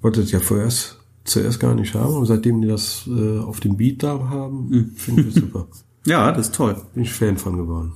Wollte 0.00 0.20
es 0.22 0.30
ja 0.30 0.40
vorerst, 0.40 0.98
zuerst 1.24 1.58
gar 1.60 1.74
nicht 1.74 1.94
haben, 1.94 2.14
aber 2.14 2.26
seitdem 2.26 2.62
die 2.62 2.68
das 2.68 3.08
äh, 3.08 3.38
auf 3.38 3.60
dem 3.60 3.76
Beat 3.76 4.02
da 4.02 4.28
haben, 4.28 4.92
finde 4.96 5.22
ich 5.22 5.34
das 5.34 5.42
super. 5.42 5.66
Ja, 6.06 6.30
das 6.32 6.48
ist 6.48 6.54
toll. 6.54 6.76
Bin 6.92 7.04
ich 7.04 7.12
Fan 7.14 7.38
von 7.38 7.56
geworden. 7.56 7.94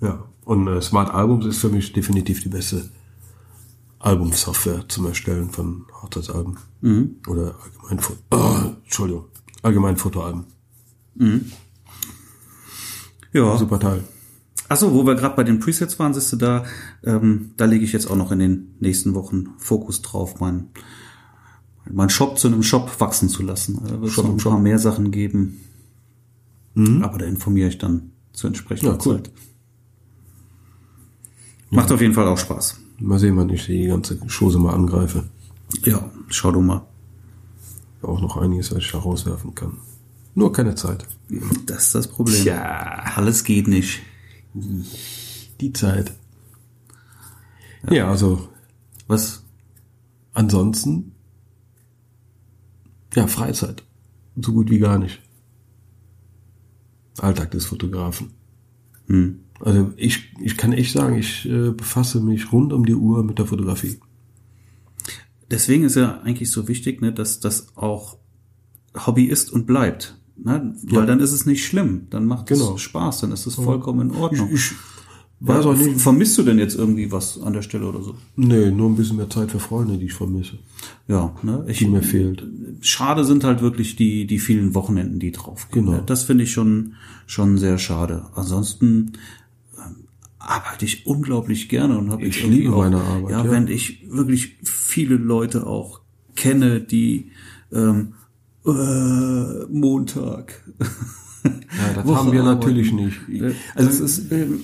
Ja. 0.00 0.24
Und 0.46 0.66
äh, 0.68 0.80
Smart 0.80 1.12
Albums 1.12 1.44
ist 1.44 1.58
für 1.58 1.68
mich 1.68 1.92
definitiv 1.92 2.42
die 2.42 2.48
beste 2.48 2.88
Albumsoftware 4.00 4.88
zum 4.88 5.06
Erstellen 5.06 5.50
von 5.50 5.86
Hochzeitsalben. 6.02 6.58
Oder 7.28 7.54
allgemein. 7.88 8.16
Oh, 8.32 8.72
Entschuldigung. 8.84 9.24
Allgemein 9.62 9.96
Fotoalben. 9.96 10.44
Ja. 13.32 13.56
Super 13.56 13.78
Teil. 13.78 14.02
Achso, 14.68 14.92
wo 14.92 15.04
wir 15.04 15.14
gerade 15.16 15.36
bei 15.36 15.44
den 15.44 15.58
Presets 15.60 15.98
waren, 15.98 16.14
siehst 16.14 16.32
du 16.32 16.36
da, 16.36 16.64
ähm, 17.04 17.50
da 17.56 17.64
lege 17.66 17.84
ich 17.84 17.92
jetzt 17.92 18.08
auch 18.10 18.16
noch 18.16 18.30
in 18.32 18.38
den 18.38 18.74
nächsten 18.80 19.14
Wochen 19.14 19.48
Fokus 19.58 20.00
drauf, 20.00 20.38
mein, 20.40 20.68
mein 21.90 22.08
Shop 22.08 22.38
zu 22.38 22.46
einem 22.48 22.62
Shop 22.62 23.00
wachsen 23.00 23.28
zu 23.28 23.42
lassen. 23.42 23.80
Da 23.84 24.00
wird 24.00 24.12
es 24.12 24.16
noch 24.16 24.24
ein 24.26 24.36
paar 24.36 24.52
Shop. 24.52 24.60
mehr 24.62 24.78
Sachen 24.78 25.10
geben. 25.10 25.60
Aber 27.02 27.18
da 27.18 27.26
informiere 27.26 27.68
ich 27.68 27.78
dann 27.78 28.12
zu 28.32 28.46
entsprechender 28.46 28.92
Ja, 28.92 28.98
cool. 29.04 29.16
Zeit. 29.16 29.32
Macht 31.70 31.90
auf 31.92 32.00
jeden 32.00 32.14
Fall 32.14 32.26
auch 32.28 32.38
Spaß. 32.38 32.78
Mal 33.00 33.18
sehen, 33.18 33.36
wann 33.36 33.48
ich 33.48 33.66
die 33.66 33.86
ganze 33.86 34.18
Chose 34.28 34.58
mal 34.58 34.74
angreife. 34.74 35.24
Ja, 35.84 36.10
schau 36.28 36.52
du 36.52 36.60
mal. 36.60 36.82
Auch 38.02 38.20
noch 38.20 38.36
einiges, 38.36 38.70
was 38.70 38.78
ich 38.78 38.92
da 38.92 38.98
rauswerfen 38.98 39.54
kann. 39.54 39.78
Nur 40.34 40.52
keine 40.52 40.74
Zeit. 40.74 41.06
Das 41.66 41.86
ist 41.86 41.94
das 41.94 42.08
Problem. 42.08 42.44
Ja. 42.44 43.02
Alles 43.16 43.44
geht 43.44 43.68
nicht. 43.68 44.00
Die 45.60 45.72
Zeit. 45.72 46.12
Ja, 47.88 48.08
also 48.08 48.48
Was? 49.06 49.42
ansonsten, 50.34 51.12
ja, 53.14 53.26
Freizeit. 53.26 53.82
So 54.36 54.52
gut 54.52 54.70
wie 54.70 54.78
gar 54.78 54.98
nicht. 54.98 55.20
Alltag 57.18 57.50
des 57.50 57.66
Fotografen. 57.66 58.30
Hm. 59.06 59.40
Also 59.60 59.92
ich, 59.96 60.32
ich 60.40 60.56
kann 60.56 60.72
echt 60.72 60.92
sagen, 60.92 61.16
ich 61.18 61.46
äh, 61.46 61.70
befasse 61.70 62.20
mich 62.20 62.50
rund 62.52 62.72
um 62.72 62.84
die 62.86 62.94
Uhr 62.94 63.22
mit 63.22 63.38
der 63.38 63.46
Fotografie. 63.46 63.98
Deswegen 65.50 65.84
ist 65.84 65.96
ja 65.96 66.20
eigentlich 66.20 66.50
so 66.50 66.68
wichtig, 66.68 67.00
ne, 67.00 67.12
dass 67.12 67.40
das 67.40 67.76
auch 67.76 68.16
Hobby 69.06 69.24
ist 69.24 69.52
und 69.52 69.66
bleibt. 69.66 70.16
Ne? 70.36 70.74
Weil 70.84 71.00
Ja. 71.00 71.06
dann 71.06 71.20
ist 71.20 71.32
es 71.32 71.44
nicht 71.46 71.64
schlimm. 71.66 72.06
Dann 72.10 72.24
macht 72.26 72.46
Genau. 72.46 72.74
es 72.76 72.80
Spaß, 72.82 73.20
dann 73.20 73.32
ist 73.32 73.46
es 73.46 73.56
vollkommen 73.56 74.10
in 74.10 74.16
Ordnung. 74.16 74.48
Ich 74.52 74.72
weiß 75.40 75.64
auch 75.66 75.76
nicht. 75.76 76.00
Vermisst 76.00 76.38
du 76.38 76.42
denn 76.42 76.58
jetzt 76.58 76.76
irgendwie 76.76 77.10
was 77.10 77.40
an 77.40 77.52
der 77.52 77.62
Stelle 77.62 77.86
oder 77.88 78.02
so? 78.02 78.14
Nee, 78.36 78.70
nur 78.70 78.88
ein 78.88 78.96
bisschen 78.96 79.16
mehr 79.16 79.28
Zeit 79.30 79.50
für 79.50 79.58
Freunde, 79.60 79.98
die 79.98 80.06
ich 80.06 80.12
vermisse. 80.12 80.58
Ja, 81.08 81.34
ne? 81.42 81.64
Ich, 81.68 81.78
Die 81.78 81.86
mir 81.88 82.02
fehlt. 82.02 82.44
schade 82.80 83.24
sind 83.24 83.42
halt 83.44 83.60
wirklich 83.60 83.96
die, 83.96 84.26
die 84.26 84.38
vielen 84.38 84.74
Wochenenden, 84.74 85.18
die 85.18 85.32
draufgehen. 85.32 85.86
Genau. 85.86 85.98
Ne? 85.98 86.02
Das 86.06 86.22
finde 86.24 86.44
ich 86.44 86.52
schon, 86.52 86.94
schon 87.26 87.58
sehr 87.58 87.78
schade. 87.78 88.26
Ansonsten 88.34 89.12
arbeite 90.50 90.84
ich 90.84 91.06
unglaublich 91.06 91.68
gerne 91.68 91.96
und 91.98 92.10
habe 92.10 92.22
Ich 92.24 92.40
irgendwie 92.42 92.62
liebe 92.62 92.74
auch, 92.74 92.78
meine 92.82 93.00
Arbeit, 93.00 93.30
Ja, 93.30 93.44
ja. 93.44 93.50
wenn 93.50 93.68
ich 93.68 94.04
wirklich 94.10 94.56
viele 94.64 95.16
Leute 95.16 95.66
auch 95.66 96.00
kenne, 96.36 96.80
die 96.80 97.30
ähm, 97.72 98.14
äh, 98.66 99.64
Montag. 99.70 100.62
Ja, 101.44 101.50
das 101.94 102.06
Woche 102.06 102.16
haben 102.18 102.32
wir 102.32 102.40
arbeiten. 102.42 102.58
natürlich 102.60 102.92
nicht. 102.92 103.18
Also 103.74 103.88
das 103.88 104.00
ist, 104.00 104.32
ähm, 104.32 104.60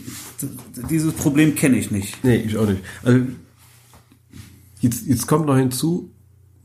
dieses 0.90 1.12
Problem 1.14 1.54
kenne 1.54 1.78
ich 1.78 1.90
nicht. 1.90 2.22
Nee, 2.24 2.36
ich 2.36 2.56
auch 2.56 2.66
nicht. 2.68 2.82
Also 3.02 3.20
jetzt, 4.80 5.06
jetzt 5.06 5.26
kommt 5.26 5.46
noch 5.46 5.56
hinzu, 5.56 6.10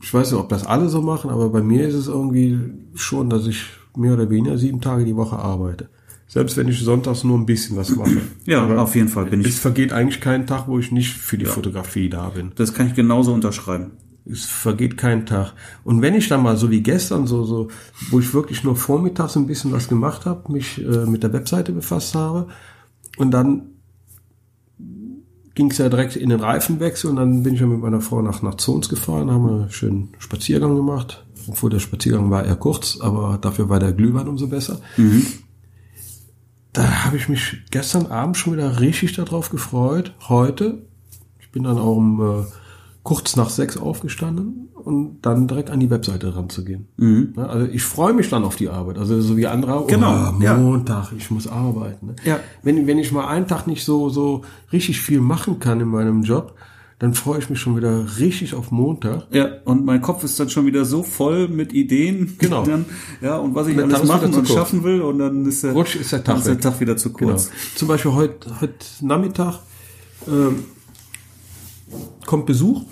ich 0.02 0.12
weiß 0.12 0.32
nicht, 0.32 0.40
ob 0.40 0.48
das 0.48 0.66
alle 0.66 0.88
so 0.88 1.00
machen, 1.00 1.30
aber 1.30 1.48
bei 1.50 1.62
mir 1.62 1.86
ist 1.88 1.94
es 1.94 2.08
irgendwie 2.08 2.58
schon, 2.94 3.30
dass 3.30 3.46
ich 3.46 3.64
mehr 3.96 4.14
oder 4.14 4.28
weniger 4.30 4.58
sieben 4.58 4.80
Tage 4.80 5.04
die 5.04 5.16
Woche 5.16 5.36
arbeite. 5.38 5.88
Selbst 6.32 6.56
wenn 6.56 6.66
ich 6.66 6.80
sonntags 6.80 7.24
nur 7.24 7.36
ein 7.36 7.44
bisschen 7.44 7.76
was 7.76 7.94
mache. 7.94 8.22
Ja, 8.46 8.62
Aber 8.62 8.80
auf 8.80 8.94
jeden 8.94 9.08
Fall 9.08 9.26
bin 9.26 9.40
Es 9.42 9.48
ich. 9.48 9.54
vergeht 9.56 9.92
eigentlich 9.92 10.22
kein 10.22 10.46
Tag, 10.46 10.66
wo 10.66 10.78
ich 10.78 10.90
nicht 10.90 11.12
für 11.12 11.36
die 11.36 11.44
Fotografie 11.44 12.08
da 12.08 12.30
bin. 12.30 12.52
Das 12.56 12.72
kann 12.72 12.86
ich 12.86 12.94
genauso 12.94 13.34
unterschreiben. 13.34 13.90
Es 14.24 14.46
vergeht 14.46 14.96
kein 14.96 15.26
Tag. 15.26 15.52
Und 15.84 16.00
wenn 16.00 16.14
ich 16.14 16.28
dann 16.28 16.42
mal 16.42 16.56
so 16.56 16.70
wie 16.70 16.82
gestern, 16.82 17.26
so, 17.26 17.44
so, 17.44 17.68
wo 18.10 18.18
ich 18.18 18.32
wirklich 18.32 18.64
nur 18.64 18.76
vormittags 18.76 19.36
ein 19.36 19.46
bisschen 19.46 19.72
was 19.72 19.88
gemacht 19.88 20.24
habe, 20.24 20.50
mich 20.50 20.82
äh, 20.82 21.04
mit 21.04 21.22
der 21.22 21.34
Webseite 21.34 21.72
befasst 21.72 22.14
habe 22.14 22.46
und 23.18 23.30
dann 23.32 23.64
ging 25.54 25.70
es 25.70 25.76
ja 25.76 25.90
direkt 25.90 26.16
in 26.16 26.30
den 26.30 26.40
Reifenwechsel 26.40 27.10
und 27.10 27.16
dann 27.16 27.42
bin 27.42 27.52
ich 27.52 27.60
ja 27.60 27.66
mit 27.66 27.80
meiner 27.80 28.00
Frau 28.00 28.22
nach, 28.22 28.40
nach 28.40 28.54
Zons 28.54 28.88
gefahren, 28.88 29.30
haben 29.30 29.46
einen 29.46 29.70
schönen 29.70 30.08
Spaziergang 30.18 30.76
gemacht. 30.76 31.26
Obwohl 31.46 31.68
der 31.68 31.80
Spaziergang 31.80 32.30
war 32.30 32.42
eher 32.46 32.56
kurz, 32.56 32.96
aber 33.02 33.36
dafür 33.38 33.68
war 33.68 33.80
der 33.80 33.92
Glühwein 33.92 34.28
umso 34.28 34.46
besser. 34.46 34.80
Mhm. 34.96 35.26
Da 36.72 37.04
habe 37.04 37.16
ich 37.16 37.28
mich 37.28 37.58
gestern 37.70 38.06
Abend 38.06 38.36
schon 38.36 38.54
wieder 38.54 38.80
richtig 38.80 39.12
darauf 39.14 39.50
gefreut. 39.50 40.14
Heute, 40.28 40.78
ich 41.40 41.50
bin 41.50 41.64
dann 41.64 41.78
auch 41.78 41.96
um 41.96 42.20
äh, 42.20 42.44
kurz 43.02 43.36
nach 43.36 43.50
sechs 43.50 43.76
aufgestanden 43.76 44.68
und 44.74 45.18
dann 45.22 45.48
direkt 45.48 45.70
an 45.70 45.80
die 45.80 45.90
Webseite 45.90 46.34
ranzugehen. 46.34 46.88
Mhm. 46.96 47.34
Ja, 47.36 47.46
Also 47.46 47.66
ich 47.66 47.82
freue 47.82 48.14
mich 48.14 48.30
dann 48.30 48.42
auf 48.44 48.56
die 48.56 48.70
Arbeit. 48.70 48.96
Also 48.96 49.20
so 49.20 49.36
wie 49.36 49.46
andere, 49.46 49.84
Genau, 49.86 50.32
oh, 50.38 50.42
ja. 50.42 50.56
Montag, 50.56 51.12
ich 51.12 51.30
muss 51.30 51.46
arbeiten. 51.46 52.06
Ne? 52.06 52.16
Ja. 52.24 52.40
Wenn, 52.62 52.86
wenn 52.86 52.98
ich 52.98 53.12
mal 53.12 53.26
einen 53.26 53.46
Tag 53.46 53.66
nicht 53.66 53.84
so, 53.84 54.08
so 54.08 54.42
richtig 54.72 55.00
viel 55.00 55.20
machen 55.20 55.58
kann 55.58 55.78
in 55.80 55.88
meinem 55.88 56.22
Job, 56.22 56.54
dann 57.02 57.14
freue 57.14 57.40
ich 57.40 57.50
mich 57.50 57.58
schon 57.58 57.76
wieder 57.76 58.06
richtig 58.18 58.54
auf 58.54 58.70
Montag. 58.70 59.26
Ja, 59.32 59.48
und 59.64 59.84
mein 59.84 60.00
Kopf 60.00 60.22
ist 60.22 60.38
dann 60.38 60.48
schon 60.50 60.66
wieder 60.66 60.84
so 60.84 61.02
voll 61.02 61.48
mit 61.48 61.72
Ideen. 61.72 62.36
Genau. 62.38 62.64
Dann, 62.64 62.84
ja, 63.20 63.36
und 63.38 63.54
was 63.56 63.66
ich 63.66 63.76
Dann 63.76 63.92
alles 63.92 64.06
machen 64.08 64.32
und 64.32 64.46
schaffen 64.48 64.84
will 64.84 65.00
und 65.02 65.18
dann 65.18 65.44
ist 65.44 65.64
der, 65.64 65.72
Rutsch 65.72 65.96
ist 65.96 66.12
der 66.12 66.22
Tag 66.22 66.38
ist 66.38 66.46
der. 66.46 66.60
Tag 66.60 66.78
wieder 66.80 66.96
zu 66.96 67.12
Genau. 67.12 67.32
kurz. 67.32 67.50
Zum 67.74 67.88
Beispiel 67.88 68.12
heute, 68.12 68.60
heute 68.60 68.74
Nachmittag 69.00 69.58
ähm, 70.28 70.60
kommt 72.24 72.46
Besuch. 72.46 72.82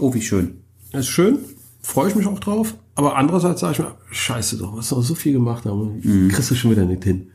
Oh, 0.00 0.12
wie 0.12 0.22
schön. 0.22 0.60
Das 0.90 1.02
ist 1.02 1.08
schön, 1.10 1.38
freue 1.82 2.08
ich 2.08 2.16
mich 2.16 2.26
auch 2.26 2.40
drauf. 2.40 2.74
Aber 2.96 3.16
andererseits 3.16 3.60
sage 3.60 3.72
ich 3.74 3.78
mir, 3.78 3.94
scheiße 4.10 4.58
doch, 4.58 4.76
was 4.76 4.90
wir 4.92 5.00
so 5.02 5.14
viel 5.14 5.32
gemacht 5.34 5.64
haben, 5.66 6.00
Mhm. 6.02 6.28
kriegst 6.30 6.50
du 6.50 6.54
schon 6.56 6.72
wieder 6.72 6.84
nicht 6.84 7.04
hin. 7.04 7.28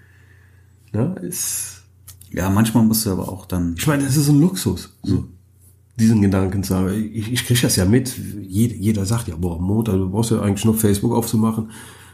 Ja, 0.93 1.13
ist, 1.13 1.83
Ja, 2.31 2.49
manchmal 2.49 2.83
musst 2.83 3.05
du 3.05 3.11
aber 3.11 3.29
auch 3.29 3.45
dann, 3.45 3.75
ich 3.77 3.87
meine, 3.87 4.03
das 4.03 4.17
ist 4.17 4.27
ein 4.27 4.41
Luxus, 4.41 4.93
so 5.01 5.23
diesen 5.99 6.21
Gedanken 6.21 6.63
zu 6.63 6.75
haben. 6.75 6.89
Ich, 7.13 7.31
ich 7.31 7.45
kriege 7.45 7.61
das 7.61 7.75
ja 7.75 7.85
mit. 7.85 8.15
Jeder, 8.41 8.75
jeder 8.75 9.05
sagt 9.05 9.27
ja, 9.27 9.35
boah, 9.37 9.59
Montag, 9.59 9.95
du 9.95 10.09
brauchst 10.09 10.31
ja 10.31 10.41
eigentlich 10.41 10.65
nur 10.65 10.75
Facebook 10.75 11.13
aufzumachen. 11.13 11.71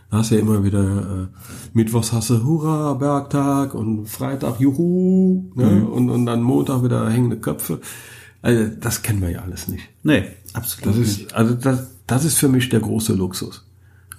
Da 0.09 0.17
hast 0.19 0.31
du 0.31 0.35
ja 0.35 0.41
immer 0.41 0.63
wieder, 0.63 1.29
äh, 1.33 1.37
Mittwochs 1.73 2.13
hast 2.13 2.29
du 2.29 2.43
Hurra, 2.43 2.93
Bergtag 2.93 3.73
und 3.73 4.05
Freitag 4.07 4.59
Juhu, 4.59 5.51
ne? 5.55 5.85
und, 5.87 6.09
und 6.09 6.25
dann 6.25 6.41
Montag 6.43 6.83
wieder 6.83 7.09
hängende 7.09 7.37
Köpfe. 7.37 7.81
Also, 8.41 8.71
das 8.79 9.01
kennen 9.01 9.21
wir 9.21 9.31
ja 9.31 9.41
alles 9.41 9.67
nicht. 9.67 9.83
nee, 10.03 10.23
absolut 10.53 10.85
Das 10.87 10.97
nicht. 10.97 11.21
ist, 11.21 11.33
also 11.33 11.55
das, 11.55 11.87
das 12.05 12.25
ist 12.25 12.37
für 12.37 12.49
mich 12.49 12.69
der 12.69 12.81
große 12.81 13.13
Luxus. 13.13 13.65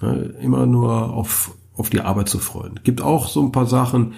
Ne, 0.02 0.34
Immer 0.40 0.66
nur 0.66 1.12
auf, 1.12 1.54
auf 1.74 1.90
die 1.90 2.00
Arbeit 2.00 2.28
zu 2.28 2.38
freuen. 2.38 2.80
Gibt 2.82 3.00
auch 3.00 3.28
so 3.28 3.42
ein 3.42 3.52
paar 3.52 3.66
Sachen, 3.66 4.14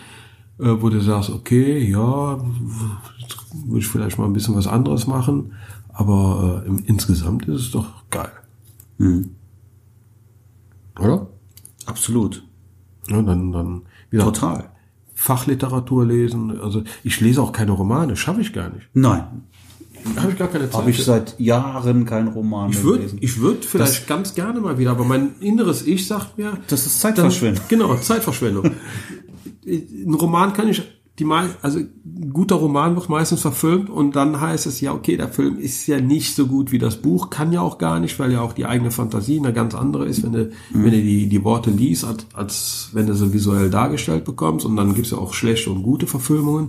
wo 0.59 0.89
du 0.89 1.01
sagst, 1.01 1.31
okay, 1.31 1.79
ja, 1.91 2.39
jetzt 3.21 3.37
würde 3.67 3.79
ich 3.79 3.89
vielleicht 3.89 4.19
mal 4.19 4.25
ein 4.25 4.33
bisschen 4.33 4.55
was 4.55 4.67
anderes 4.67 5.07
machen, 5.07 5.53
aber 5.89 6.63
äh, 6.65 6.69
im, 6.69 6.79
insgesamt 6.87 7.47
ist 7.47 7.61
es 7.61 7.71
doch 7.73 7.87
geil. 8.11 8.33
Mhm. 8.99 9.31
Oder? 10.99 11.27
Absolut. 11.85 12.43
Ja, 13.09 13.21
dann, 13.23 13.53
dann 13.53 13.83
wieder 14.11 14.25
Total. 14.25 14.71
Fachliteratur 15.15 16.05
lesen. 16.07 16.61
Also 16.61 16.83
ich 17.05 17.21
lese 17.21 17.43
auch 17.43 17.53
keine 17.53 17.73
Romane, 17.73 18.17
schaffe 18.17 18.41
ich 18.41 18.53
gar 18.53 18.71
nicht. 18.71 18.89
Nein. 18.95 19.25
Habe 20.17 20.31
ich 20.33 20.39
gar 20.39 20.49
keine 20.49 20.71
Zeit. 20.71 20.81
Habe 20.81 20.91
ich 20.91 21.05
seit 21.05 21.39
Jahren 21.41 22.05
keinen 22.05 22.29
Roman 22.29 22.71
Ich 22.71 22.77
mehr 22.77 22.85
würde 22.85 22.99
gelesen. 22.99 23.19
ich 23.23 23.41
würd 23.41 23.65
vielleicht 23.65 24.07
ganz 24.07 24.35
gerne 24.35 24.61
mal 24.61 24.79
wieder, 24.79 24.93
aber 24.93 25.05
mein 25.05 25.35
inneres 25.41 25.85
Ich 25.87 26.07
sagt 26.07 26.39
mir, 26.39 26.59
Das 26.69 26.87
ist 26.87 27.01
Zeitverschwendung. 27.01 27.63
Dann, 27.69 27.79
genau, 27.79 27.97
Zeitverschwendung. 27.97 28.71
Ein 29.67 30.15
Roman 30.15 30.53
kann 30.53 30.69
ich, 30.69 30.83
die 31.19 31.25
mei- 31.25 31.49
also 31.63 31.79
ein 31.79 32.31
guter 32.33 32.57
Roman 32.57 32.95
wird 32.95 33.09
meistens 33.09 33.41
verfilmt 33.41 33.89
und 33.91 34.15
dann 34.17 34.41
heißt 34.41 34.67
es 34.67 34.81
ja, 34.81 34.93
okay, 34.93 35.17
der 35.17 35.29
Film 35.29 35.59
ist 35.59 35.87
ja 35.87 36.01
nicht 36.01 36.35
so 36.35 36.47
gut 36.47 36.73
wie 36.73 36.79
das 36.79 36.97
Buch, 36.97 37.31
kann 37.31 37.53
ja 37.53 37.63
auch 37.63 37.79
gar 37.79 37.99
nicht, 38.01 38.19
weil 38.19 38.33
ja 38.33 38.43
auch 38.43 38.53
die 38.53 38.67
eigene 38.67 38.91
Fantasie 38.91 39.39
eine 39.39 39.53
ganz 39.53 39.75
andere 39.75 40.05
ist, 40.07 40.23
wenn 40.23 40.33
du, 40.33 40.51
wenn 40.73 40.91
du 40.93 41.03
die, 41.03 41.29
die 41.29 41.43
Worte 41.45 41.71
liest, 41.71 42.05
als, 42.05 42.27
als 42.35 42.91
wenn 42.93 43.07
du 43.07 43.15
sie 43.15 43.33
visuell 43.33 43.71
dargestellt 43.71 44.25
bekommst 44.25 44.67
und 44.67 44.77
dann 44.77 44.95
gibt's 44.95 45.11
ja 45.11 45.19
auch 45.19 45.33
schlechte 45.35 45.71
und 45.71 45.83
gute 45.83 46.07
Verfilmungen. 46.07 46.69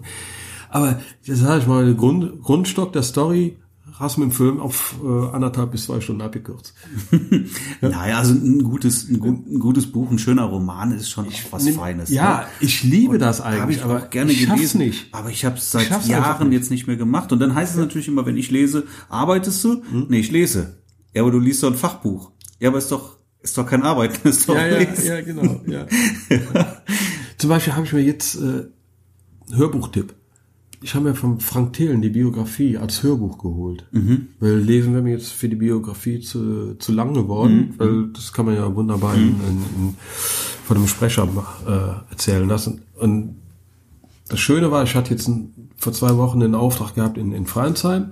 Aber 0.69 0.99
das 1.25 1.39
sage 1.39 1.61
ich 1.61 1.67
mal, 1.67 1.85
der 1.85 1.93
Grund, 1.93 2.41
Grundstock 2.41 2.93
der 2.93 3.03
Story 3.03 3.57
hast 3.99 4.17
du 4.17 4.21
mit 4.21 4.29
dem 4.29 4.33
Film 4.35 4.59
auf 4.59 4.95
äh, 5.03 5.07
anderthalb 5.35 5.71
bis 5.71 5.85
zwei 5.85 5.99
Stunden 6.01 6.21
abgekürzt. 6.21 6.73
Naja, 7.81 8.17
also 8.19 8.33
ein 8.33 8.63
gutes, 8.63 9.07
ein, 9.09 9.19
gut, 9.19 9.47
ein 9.47 9.59
gutes 9.59 9.91
Buch, 9.91 10.09
ein 10.11 10.19
schöner 10.19 10.43
Roman 10.45 10.91
ist 10.91 11.09
schon 11.09 11.27
auch 11.27 11.31
was 11.51 11.63
Nimm- 11.63 11.75
Feines. 11.75 12.09
Ja, 12.09 12.39
ne? 12.41 12.45
ich 12.59 12.83
liebe 12.83 13.17
das 13.17 13.41
eigentlich, 13.41 13.61
Habe 13.61 13.71
ich 13.73 13.83
aber 13.83 13.97
auch 14.03 14.09
gerne 14.09 14.31
ich 14.31 14.41
schaff's 14.43 14.55
gelesen. 14.55 14.77
nicht. 14.79 15.13
Aber 15.13 15.29
ich 15.29 15.45
habe 15.45 15.57
es 15.57 15.71
seit 15.71 15.89
Jahren 16.07 16.49
nicht. 16.49 16.59
jetzt 16.59 16.71
nicht 16.71 16.87
mehr 16.87 16.95
gemacht. 16.97 17.31
Und 17.31 17.39
dann 17.39 17.53
heißt 17.55 17.73
es 17.73 17.77
natürlich 17.79 18.07
immer, 18.07 18.25
wenn 18.25 18.37
ich 18.37 18.51
lese, 18.51 18.85
arbeitest 19.09 19.63
du? 19.63 19.83
Hm? 19.89 20.07
Nee, 20.09 20.19
ich 20.19 20.31
lese. 20.31 20.77
Ja, 21.13 21.21
aber 21.23 21.31
du 21.31 21.39
liest 21.39 21.63
doch 21.63 21.71
ein 21.71 21.77
Fachbuch. 21.77 22.31
Ja, 22.59 22.69
aber 22.69 22.77
ist 22.79 22.91
doch, 22.91 23.17
ist 23.41 23.57
doch 23.57 23.65
kein 23.67 23.83
Arbeiten, 23.83 24.27
ist 24.27 24.47
doch 24.49 24.55
Ja, 24.55 24.67
ja, 24.67 24.87
ja, 25.03 25.21
genau. 25.21 25.61
Ja. 25.67 25.85
Zum 27.37 27.49
Beispiel 27.49 27.73
habe 27.73 27.85
ich 27.85 27.93
mir 27.93 28.01
jetzt 28.01 28.35
äh, 28.35 28.65
Hörbuchtipp. 29.53 30.13
Ich 30.81 30.93
habe 30.93 31.05
mir 31.09 31.15
von 31.15 31.39
Frank 31.39 31.73
Thelen 31.73 32.01
die 32.01 32.09
Biografie 32.09 32.77
als 32.77 33.01
Hörbuch 33.01 33.37
geholt. 33.39 33.85
Mhm. 33.91 34.27
Weil 34.39 34.57
lesen 34.57 34.93
wäre 34.93 35.01
mir 35.03 35.11
jetzt 35.13 35.31
für 35.31 35.49
die 35.49 35.55
Biografie 35.55 36.19
zu, 36.19 36.75
zu 36.75 36.91
lang 36.91 37.13
geworden, 37.13 37.55
Mhm. 37.57 37.73
weil 37.79 38.07
das 38.13 38.31
kann 38.31 38.45
man 38.45 38.55
ja 38.55 38.75
wunderbar 38.75 39.15
in, 39.15 39.29
in, 39.29 39.57
in, 39.77 39.95
von 40.65 40.77
einem 40.77 40.87
Sprecher 40.87 41.27
äh, 41.67 42.11
erzählen 42.11 42.47
lassen. 42.47 42.81
Und 42.95 43.37
das 44.29 44.39
Schöne 44.39 44.69
war, 44.71 44.83
ich 44.83 44.93
hatte 44.95 45.11
jetzt 45.11 45.27
ein, 45.27 45.69
vor 45.77 45.93
zwei 45.93 46.15
Wochen 46.17 46.43
einen 46.43 46.53
Auftrag 46.55 46.95
gehabt 46.95 47.17
in, 47.17 47.31
in 47.31 47.45
Freinsheim, 47.47 48.11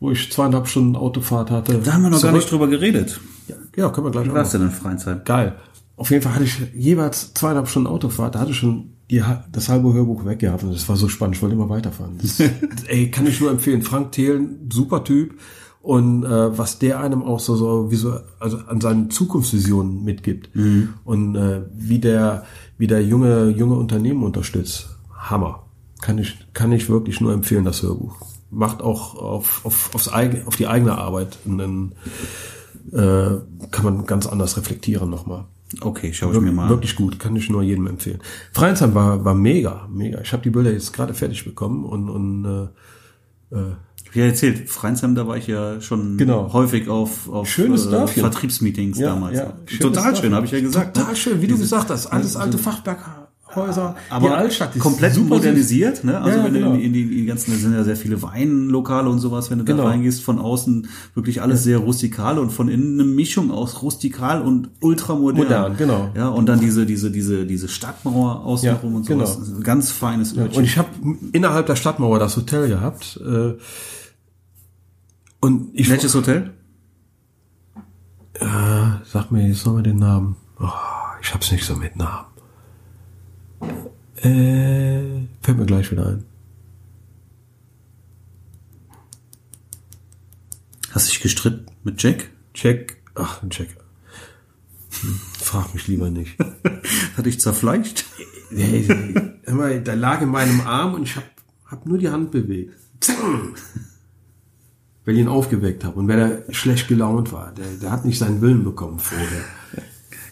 wo 0.00 0.10
ich 0.10 0.32
zweieinhalb 0.32 0.68
Stunden 0.68 0.96
Autofahrt 0.96 1.50
hatte. 1.50 1.78
Da 1.78 1.92
haben 1.92 2.02
wir 2.02 2.10
noch 2.10 2.16
gar 2.22 2.30
Zurück- 2.30 2.34
nicht 2.36 2.50
drüber 2.52 2.68
geredet. 2.68 3.20
Ja, 3.48 3.56
ja, 3.76 3.88
können 3.90 4.06
wir 4.06 4.10
gleich 4.12 4.24
Wie 4.26 4.30
auch 4.30 4.34
war 4.34 4.40
noch. 4.42 4.46
es 4.46 4.52
denn 4.52 4.62
in 4.62 4.70
Freizeit? 4.70 5.24
Geil. 5.26 5.56
Auf 5.96 6.10
jeden 6.10 6.22
Fall 6.22 6.34
hatte 6.34 6.44
ich 6.44 6.58
jeweils 6.74 7.34
zweieinhalb 7.34 7.68
Stunden 7.68 7.88
Autofahrt. 7.88 8.34
Da 8.34 8.40
hatte 8.40 8.52
ich 8.52 8.56
schon 8.56 8.94
die, 9.12 9.22
das 9.52 9.68
halbe 9.68 9.92
Hörbuch 9.92 10.24
weggehabt 10.24 10.64
und 10.64 10.72
das 10.72 10.88
war 10.88 10.96
so 10.96 11.06
spannend. 11.06 11.36
Ich 11.36 11.42
wollte 11.42 11.54
immer 11.54 11.68
weiterfahren. 11.68 12.18
Das, 12.20 12.40
ey, 12.88 13.10
kann 13.10 13.26
ich 13.26 13.40
nur 13.40 13.50
empfehlen. 13.50 13.82
Frank 13.82 14.12
Thelen, 14.12 14.70
super 14.72 15.04
Typ. 15.04 15.38
Und 15.82 16.24
äh, 16.24 16.56
was 16.56 16.78
der 16.78 17.00
einem 17.00 17.22
auch 17.22 17.40
so, 17.40 17.56
so 17.56 17.90
wie 17.90 17.96
so 17.96 18.18
also 18.38 18.56
an 18.68 18.80
seinen 18.80 19.10
Zukunftsvisionen 19.10 20.02
mitgibt 20.04 20.48
und 21.04 21.34
äh, 21.36 21.62
wie 21.74 21.98
der 21.98 22.46
wie 22.78 22.86
der 22.86 23.04
junge 23.04 23.48
junge 23.48 23.74
Unternehmen 23.74 24.22
unterstützt, 24.22 24.96
Hammer. 25.14 25.64
Kann 26.00 26.18
ich 26.18 26.46
kann 26.52 26.72
ich 26.72 26.88
wirklich 26.88 27.20
nur 27.20 27.32
empfehlen 27.32 27.64
das 27.64 27.82
Hörbuch. 27.82 28.16
Macht 28.50 28.80
auch 28.80 29.16
auf 29.16 29.64
auf 29.64 29.94
aufs 29.94 30.08
eigene, 30.08 30.46
auf 30.46 30.56
die 30.56 30.68
eigene 30.68 30.96
Arbeit 30.96 31.36
und 31.44 31.58
dann 31.58 31.92
äh, 32.92 33.40
kann 33.72 33.84
man 33.84 34.06
ganz 34.06 34.26
anders 34.26 34.56
reflektieren 34.56 35.10
nochmal. 35.10 35.46
Okay, 35.80 36.12
schau 36.12 36.32
ich 36.32 36.40
mir 36.40 36.52
mal 36.52 36.64
an. 36.64 36.68
Wirklich 36.70 36.94
gut, 36.96 37.18
kann 37.18 37.34
ich 37.36 37.48
nur 37.48 37.62
jedem 37.62 37.86
empfehlen. 37.86 38.18
Freinsheim 38.52 38.94
war, 38.94 39.24
war 39.24 39.34
mega, 39.34 39.88
mega. 39.90 40.20
Ich 40.20 40.32
habe 40.32 40.42
die 40.42 40.50
Bilder 40.50 40.72
jetzt 40.72 40.92
gerade 40.92 41.14
fertig 41.14 41.44
bekommen 41.44 41.84
und, 41.84 42.08
und 42.10 42.44
äh, 43.52 43.56
äh, 43.56 43.74
Ja, 44.14 44.24
erzählt, 44.26 44.68
Freinsheim, 44.68 45.14
da 45.14 45.26
war 45.26 45.36
ich 45.38 45.46
ja 45.46 45.80
schon 45.80 46.18
Genau. 46.18 46.52
häufig 46.52 46.88
auf, 46.88 47.28
auf 47.30 47.48
Schönes 47.48 47.88
Dörfchen. 47.88 48.20
Vertriebsmeetings 48.22 48.98
ja, 48.98 49.08
damals. 49.14 49.38
ja, 49.38 49.54
schönes 49.66 49.80
Total 49.82 50.10
Dorf. 50.12 50.20
schön, 50.20 50.34
habe 50.34 50.44
ich 50.46 50.52
ja 50.52 50.60
gesagt. 50.60 50.96
Total 50.96 51.10
ne? 51.12 51.16
schön, 51.16 51.38
wie 51.40 51.46
du 51.46 51.54
Diese- 51.54 51.62
gesagt 51.62 51.88
hast. 51.90 52.06
Alles 52.08 52.36
alte 52.36 52.58
Fachwerkhäuser. 53.52 53.96
aber 54.10 54.28
die 54.28 54.34
Altstadt 54.34 54.74
ist 54.76 54.82
komplett 54.82 55.14
super 55.14 55.36
modernisiert, 55.36 56.04
ne? 56.04 56.20
Also 56.20 56.38
Ja, 56.38 56.44
wenn 56.44 56.54
genau. 56.54 56.72
du 56.72 56.80
in, 56.80 56.92
die, 56.92 57.02
in 57.02 57.08
die 57.10 57.26
ganzen, 57.26 57.52
da 57.52 57.58
sind 57.58 57.72
ja 57.74 57.84
sehr 57.84 57.96
viele 57.96 58.20
Weinlokale 58.22 59.08
und 59.08 59.18
sowas, 59.18 59.50
wenn 59.50 59.58
du 59.58 59.64
Genau. 59.64 59.84
da 59.84 59.88
reingehst, 59.90 60.22
von 60.22 60.38
außen 60.38 60.88
wirklich 61.14 61.42
alles 61.42 61.62
sehr 61.64 61.78
rustikal 61.78 62.38
und 62.38 62.50
von 62.50 62.68
innen 62.68 63.00
eine 63.00 63.08
Mischung 63.08 63.50
aus 63.50 63.82
rustikal 63.82 64.42
und 64.42 64.70
ultramodern. 64.80 65.36
Modern, 65.44 65.76
genau. 65.76 66.10
Ja, 66.16 66.28
und 66.28 66.46
dann 66.46 66.60
diese, 66.60 66.86
diese, 66.86 67.10
diese, 67.10 67.46
diese 67.46 67.68
Stadtmauer 67.68 68.44
außenrum 68.44 68.92
Ja, 68.92 68.96
und 68.98 69.04
sowas. 69.06 69.38
genau. 69.46 69.60
Ganz 69.60 69.90
feines 69.90 70.36
Örtchen. 70.36 70.58
Und 70.58 70.64
ich 70.64 70.78
habe 70.78 70.88
innerhalb 71.32 71.66
der 71.66 71.76
Stadtmauer 71.76 72.18
das 72.18 72.36
Hotel 72.36 72.68
gehabt. 72.68 73.20
Äh, 73.24 73.54
und 75.40 75.70
ich 75.72 75.90
Welches 75.90 76.14
Hotel? 76.14 76.50
Äh, 78.34 78.46
sag 79.04 79.30
mir 79.30 79.46
jetzt 79.46 79.66
nochmal 79.66 79.82
den 79.82 79.98
Namen. 79.98 80.36
Oh, 80.60 80.68
ich 81.20 81.34
hab's 81.34 81.50
nicht 81.52 81.64
so 81.64 81.74
mit 81.76 81.96
Namen. 81.96 82.26
Äh, 84.16 85.26
fällt 85.42 85.58
mir 85.58 85.66
gleich 85.66 85.90
wieder 85.90 86.06
ein. 86.06 86.24
Hast 90.92 91.10
dich 91.10 91.20
gestritten 91.20 91.66
mit 91.84 92.02
Jack? 92.02 92.30
Check. 92.54 92.98
Ach, 93.14 93.42
ein 93.42 93.50
Check. 93.50 93.76
Hm, 95.00 95.20
Frag 95.38 95.72
mich 95.74 95.88
lieber 95.88 96.10
nicht. 96.10 96.38
Hat 97.16 97.26
dich 97.26 97.40
zerfleischt? 97.40 98.04
Hör 98.50 99.54
mal, 99.54 99.80
der 99.80 99.96
lag 99.96 100.20
in 100.20 100.28
meinem 100.28 100.60
Arm 100.60 100.94
und 100.94 101.04
ich 101.04 101.16
hab, 101.16 101.24
hab 101.64 101.86
nur 101.86 101.98
die 101.98 102.10
Hand 102.10 102.30
bewegt. 102.30 102.76
Weil 105.04 105.14
ich 105.14 105.20
ihn 105.20 105.28
aufgeweckt 105.28 105.84
habe. 105.84 105.98
Und 105.98 106.08
wer 106.08 106.28
da 106.28 106.52
schlecht 106.52 106.88
gelaunt 106.88 107.32
war, 107.32 107.52
der, 107.52 107.66
der 107.80 107.90
hat 107.90 108.04
nicht 108.04 108.18
seinen 108.18 108.40
Willen 108.40 108.62
bekommen 108.62 108.98
vorher. 108.98 109.44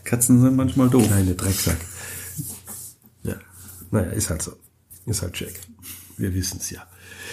Katzen 0.05 0.41
sind 0.41 0.57
manchmal 0.57 0.91
doof. 0.91 1.07
Kleine 1.07 1.35
Drecksack. 1.35 1.79
Ja. 3.91 4.01
Naja, 4.01 4.13
ist 4.13 4.31
halt 4.31 4.43
so. 4.43 4.53
Ist 5.07 5.23
halt 5.23 5.33
Check. 5.33 5.61
wir 6.17 6.35
wissen 6.35 6.59
es 6.59 6.71
ja. 6.71 6.83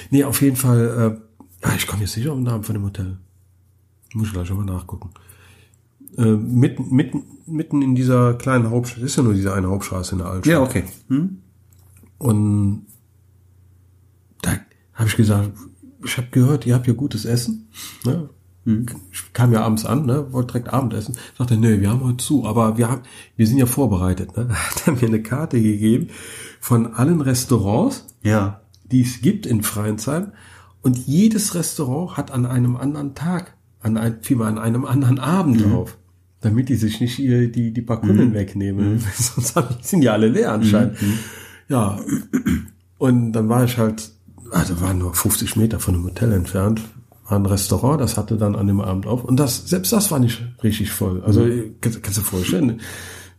Nee, 0.10 0.24
auf 0.24 0.42
jeden 0.42 0.56
Fall, 0.56 1.20
äh, 1.64 1.76
ich 1.76 1.88
komme 1.88 2.04
jetzt 2.04 2.16
nicht 2.18 2.28
auf 2.30 2.36
den 2.36 2.44
Namen 2.44 2.64
von 2.64 2.76
dem 2.76 2.84
Hotel. 2.84 3.18
Muss 4.14 4.28
ich 4.28 4.34
gleich 4.34 4.48
schon 4.48 4.58
mal 4.58 4.66
nachgucken. 4.66 5.12
Äh, 6.18 6.32
mitten, 6.32 6.96
mitten, 6.96 7.24
mitten 7.46 7.82
in 7.82 7.94
dieser 7.94 8.34
kleinen 8.36 8.70
Hauptstraße, 8.70 9.06
ist 9.06 9.18
ja 9.18 9.24
nur 9.24 9.34
diese 9.34 9.54
eine 9.54 9.68
Hauptstraße 9.68 10.14
in 10.14 10.20
der 10.20 10.28
Altstadt. 10.28 10.52
Ja, 10.52 10.62
okay. 10.62 10.86
Hm? 11.10 11.42
Und 12.18 12.86
da 14.42 14.58
habe 14.94 15.10
ich 15.10 15.16
gesagt, 15.16 15.52
ich 16.04 16.18
habe 16.18 16.28
gehört, 16.32 16.66
ihr 16.66 16.74
habt 16.74 16.86
hier 16.86 16.94
gutes 16.94 17.26
Essen. 17.26 17.70
Ne? 18.06 18.30
Ich 19.12 19.34
kam 19.34 19.54
ja 19.54 19.62
abends 19.64 19.86
an, 19.86 20.06
ne, 20.06 20.32
wollte 20.34 20.54
direkt 20.54 20.74
Abendessen. 20.74 21.16
Sagte, 21.38 21.56
nee, 21.58 21.80
wir 21.80 21.90
haben 21.90 22.04
heute 22.04 22.18
zu, 22.18 22.46
aber 22.46 22.78
wir 22.78 22.90
haben, 22.90 23.02
wir 23.38 23.48
sind 23.48 23.58
ja 23.60 23.66
vorbereitet. 23.66 24.36
Ne? 24.36 24.50
Hat 24.52 24.88
er 24.88 24.94
mir 24.94 25.04
eine 25.08 25.22
Karte 25.24 25.62
gegeben 25.62 26.08
von 26.60 26.94
allen 26.94 27.22
Restaurants, 27.22 28.06
Ja. 28.24 28.60
die 28.92 29.02
es 29.02 29.22
gibt 29.22 29.46
in 29.46 29.64
Freinsheim. 29.64 30.34
Und 30.82 30.98
jedes 31.08 31.56
Restaurant 31.56 32.18
hat 32.18 32.32
an 32.32 32.46
einem 32.46 32.76
anderen 32.76 33.16
Tag, 33.16 33.54
an 33.82 33.96
ein, 33.98 34.18
vielmehr 34.22 34.48
an 34.48 34.58
einem 34.58 34.86
anderen 34.86 35.20
Abend 35.20 35.66
auf. 35.74 35.98
Damit 36.42 36.70
die 36.70 36.76
sich 36.76 37.00
nicht 37.02 37.20
ihr, 37.20 37.52
die, 37.52 37.72
die 37.74 37.82
paar 37.82 38.00
Kunden 38.02 38.34
wegnehmen. 38.34 39.00
Sonst 39.16 39.56
hab 39.56 39.72
ich- 39.72 39.86
sind 39.88 40.02
ja 40.02 40.12
alle 40.14 40.28
leer 40.28 40.52
anscheinend. 40.52 40.98
Ja. 41.70 42.00
Und 42.98 43.32
dann 43.34 43.50
war 43.50 43.64
ich 43.64 43.78
halt, 43.78 44.12
also 44.52 44.80
waren 44.82 44.98
nur 45.00 45.14
50 45.14 45.56
Meter 45.56 45.80
von 45.80 45.94
dem 45.94 46.04
Hotel 46.04 46.32
entfernt, 46.34 46.82
war 47.30 47.38
ein 47.38 47.46
Restaurant, 47.46 48.02
das 48.02 48.18
hatte 48.18 48.38
dann 48.38 48.56
an 48.56 48.68
dem 48.68 48.82
Abend 48.82 49.06
auf. 49.06 49.24
Und 49.24 49.38
das, 49.38 49.68
selbst 49.68 49.92
das 49.92 50.12
war 50.12 50.20
nicht 50.20 50.42
richtig 50.64 50.92
voll. 50.92 51.24
Also, 51.24 51.46
kannst, 51.82 52.04
kannst 52.04 52.18
du 52.18 52.22
dir 52.22 52.28
vorstellen, 52.28 52.82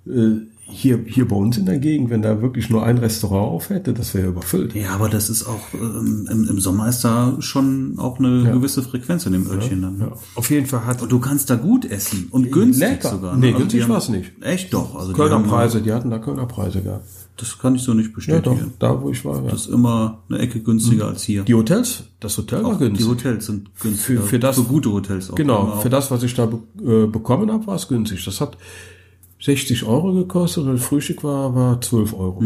äh, 0.07 0.36
hier, 0.71 0.99
hier 1.07 1.27
bei 1.27 1.35
uns 1.37 1.57
in 1.57 1.66
der 1.66 1.79
Gegend, 1.79 2.11
wenn 2.11 2.23
da 2.23 2.43
wirklich 2.43 2.69
nur 2.71 2.85
ein 2.85 2.99
Restaurant 2.99 3.53
auf 3.53 3.71
hätte, 3.71 3.93
das 3.95 4.14
wäre 4.14 4.29
überfüllt. 4.29 4.75
Ja, 4.75 4.91
aber 4.91 5.09
das 5.09 5.31
ist 5.31 5.47
auch, 5.47 5.61
ähm, 5.75 6.29
im, 6.31 6.49
im 6.49 6.61
Sommer 6.61 6.89
ist 6.89 7.03
da 7.05 7.37
schon 7.41 7.95
auch 7.99 8.19
eine 8.19 8.45
gewisse 8.53 8.83
Frequenz 8.83 9.25
in 9.27 9.33
dem 9.33 9.47
Örtchen 9.51 9.83
dann. 9.83 9.99
ne? 9.99 10.09
Ja, 10.11 10.16
auf 10.35 10.51
jeden 10.51 10.66
Fall 10.66 10.85
hat 10.85 11.01
Und 11.03 11.11
du 11.11 11.19
kannst 11.21 11.49
da 11.51 11.57
gut 11.57 11.85
essen 11.85 12.29
und 12.31 12.53
günstig 12.53 12.89
Lecker. 12.89 13.11
sogar. 13.11 13.37
Nee, 13.37 13.47
Also 13.49 13.59
günstig 13.59 13.79
die 13.81 13.85
haben- 13.85 13.91
war's 13.93 14.09
nicht. 14.11 14.33
Echt 14.43 14.73
doch. 14.75 14.95
Also 14.95 15.12
die 15.12 15.16
Kölner 15.16 15.37
haben, 15.37 15.45
Preise, 15.47 15.81
die 15.81 15.93
hatten 15.93 16.11
da 16.11 16.19
Kölner 16.19 16.47
Preise 16.47 16.83
gehabt. 16.83 17.05
Das 17.39 17.57
kann 17.59 17.77
ich 17.77 17.83
so 17.83 17.95
nicht 17.95 18.07
Ja, 18.27 18.41
doch, 18.41 18.53
bestätigen. 18.53 18.73
da 18.81 19.01
wo 19.01 19.11
ich 19.11 19.25
war. 19.25 19.37
Ja. 19.45 19.51
Das 19.51 19.61
ist 19.62 19.69
immer 19.71 20.19
eine 20.29 20.39
Ecke 20.41 20.61
günstiger 20.61 21.07
als 21.07 21.23
hier. 21.23 21.45
Die 21.45 21.55
Hotels, 21.55 22.03
das 22.19 22.37
Hotel 22.37 22.64
war 22.64 22.71
auch 22.73 22.79
die 22.79 22.85
günstig. 22.87 23.07
Hotels 23.09 23.47
sind 23.47 23.71
günstiger. 23.81 24.21
Für- 24.23 24.27
für 24.27 24.39
das- 24.41 24.57
für 24.57 24.62
gute 24.64 24.91
Hotels 24.93 25.31
auch. 25.31 25.35
Genau, 25.37 25.79
für 25.81 25.89
das, 25.89 26.11
was 26.11 26.23
ich 26.25 26.35
da 26.35 26.47
be 26.47 26.59
äh, 26.85 27.07
bekommen 27.07 27.51
habe, 27.53 27.64
war 27.69 27.77
es 27.77 27.87
günstig. 27.87 28.25
Das 28.25 28.41
hat 28.41 28.59
60 29.41 29.84
Euro 29.84 30.12
gekostet 30.12 30.64
und 30.64 30.74
das 30.74 30.84
Frühstück 30.84 31.22
war, 31.24 31.55
war 31.55 31.80
12 31.80 32.14
Euro. 32.14 32.43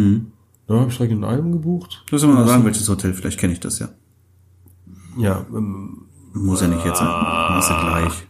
Da 0.67 0.75
habe 0.81 0.91
ich 0.91 0.97
direkt 0.97 1.13
in 1.13 1.25
einem 1.25 1.53
gebucht. 1.53 2.05
Müssen 2.11 2.29
wir 2.31 2.35
mal 2.35 2.47
sagen, 2.47 2.65
welches 2.65 2.89
Hotel, 2.89 3.15
vielleicht 3.15 3.39
kenne 3.39 3.53
ich 3.53 3.61
das 3.61 3.79
ja. 3.79 3.89
Ja, 5.19 5.45
ähm, 5.55 6.07
Muss 6.33 6.61
ja 6.61 6.69
nicht 6.69 6.85
jetzt 6.85 6.99
sein. 6.99 7.09
Machst 7.09 7.71
du 7.71 7.75
gleich. 7.75 8.27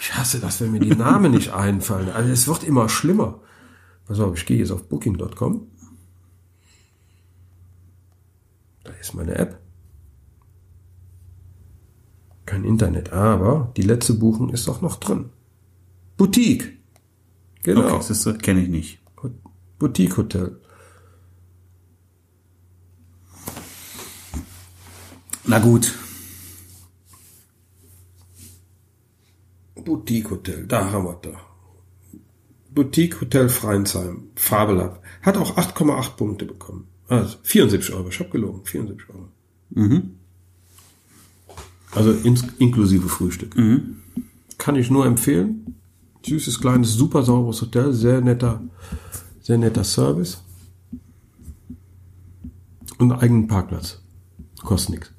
ich 0.00 0.14
hasse 0.14 0.38
das, 0.40 0.60
wenn 0.60 0.72
mir 0.72 0.80
die 0.80 0.94
Namen 0.94 1.32
nicht 1.32 1.52
einfallen. 1.52 2.10
Also 2.10 2.30
es 2.30 2.46
wird 2.46 2.64
immer 2.64 2.88
schlimmer. 2.88 3.40
Pass 4.06 4.20
auf, 4.20 4.36
ich 4.36 4.46
gehe 4.46 4.58
jetzt 4.58 4.70
auf 4.70 4.88
booking.com. 4.88 5.66
Da 8.84 8.92
ist 9.00 9.14
meine 9.14 9.34
App. 9.34 9.60
Kein 12.46 12.64
Internet, 12.64 13.12
aber 13.12 13.72
die 13.76 13.82
letzte 13.82 14.14
Buchung 14.14 14.48
ist 14.50 14.68
auch 14.68 14.80
noch 14.80 14.96
drin. 14.96 15.26
Boutique. 16.16 16.77
Genau. 17.62 17.96
Okay, 17.96 18.04
das 18.08 18.38
kenne 18.38 18.62
ich 18.62 18.68
nicht. 18.68 18.98
Boutique 19.78 20.16
Hotel. 20.16 20.60
Na 25.44 25.58
gut. 25.58 25.94
Boutique 29.76 30.30
Hotel, 30.30 30.66
da 30.66 30.90
haben 30.90 31.04
wir 31.04 31.18
da. 31.22 31.40
Boutique 32.70 33.20
Hotel 33.20 33.48
Freinsheim, 33.48 34.30
fabelhaft. 34.34 35.00
Hat 35.22 35.36
auch 35.38 35.56
8,8 35.56 36.16
Punkte 36.16 36.44
bekommen. 36.44 36.88
Also 37.08 37.38
74 37.42 37.94
Euro, 37.94 38.08
ich 38.08 38.20
hab 38.20 38.30
gelogen, 38.30 38.64
74 38.64 39.08
Euro. 39.08 39.28
Also 41.92 42.12
ins, 42.12 42.44
inklusive 42.58 43.08
Frühstück. 43.08 43.56
Kann 44.58 44.76
ich 44.76 44.90
nur 44.90 45.06
empfehlen. 45.06 45.76
Süßes, 46.28 46.60
kleines, 46.60 46.94
super 46.94 47.22
saures 47.22 47.60
Hotel, 47.62 47.92
sehr 47.92 48.20
netter, 48.20 48.60
sehr 49.42 49.58
netter 49.58 49.84
Service. 49.84 50.42
Und 52.98 53.12
einen 53.12 53.20
eigenen 53.20 53.46
Parkplatz. 53.46 54.00
Kostet 54.62 54.90
nichts. 54.90 55.12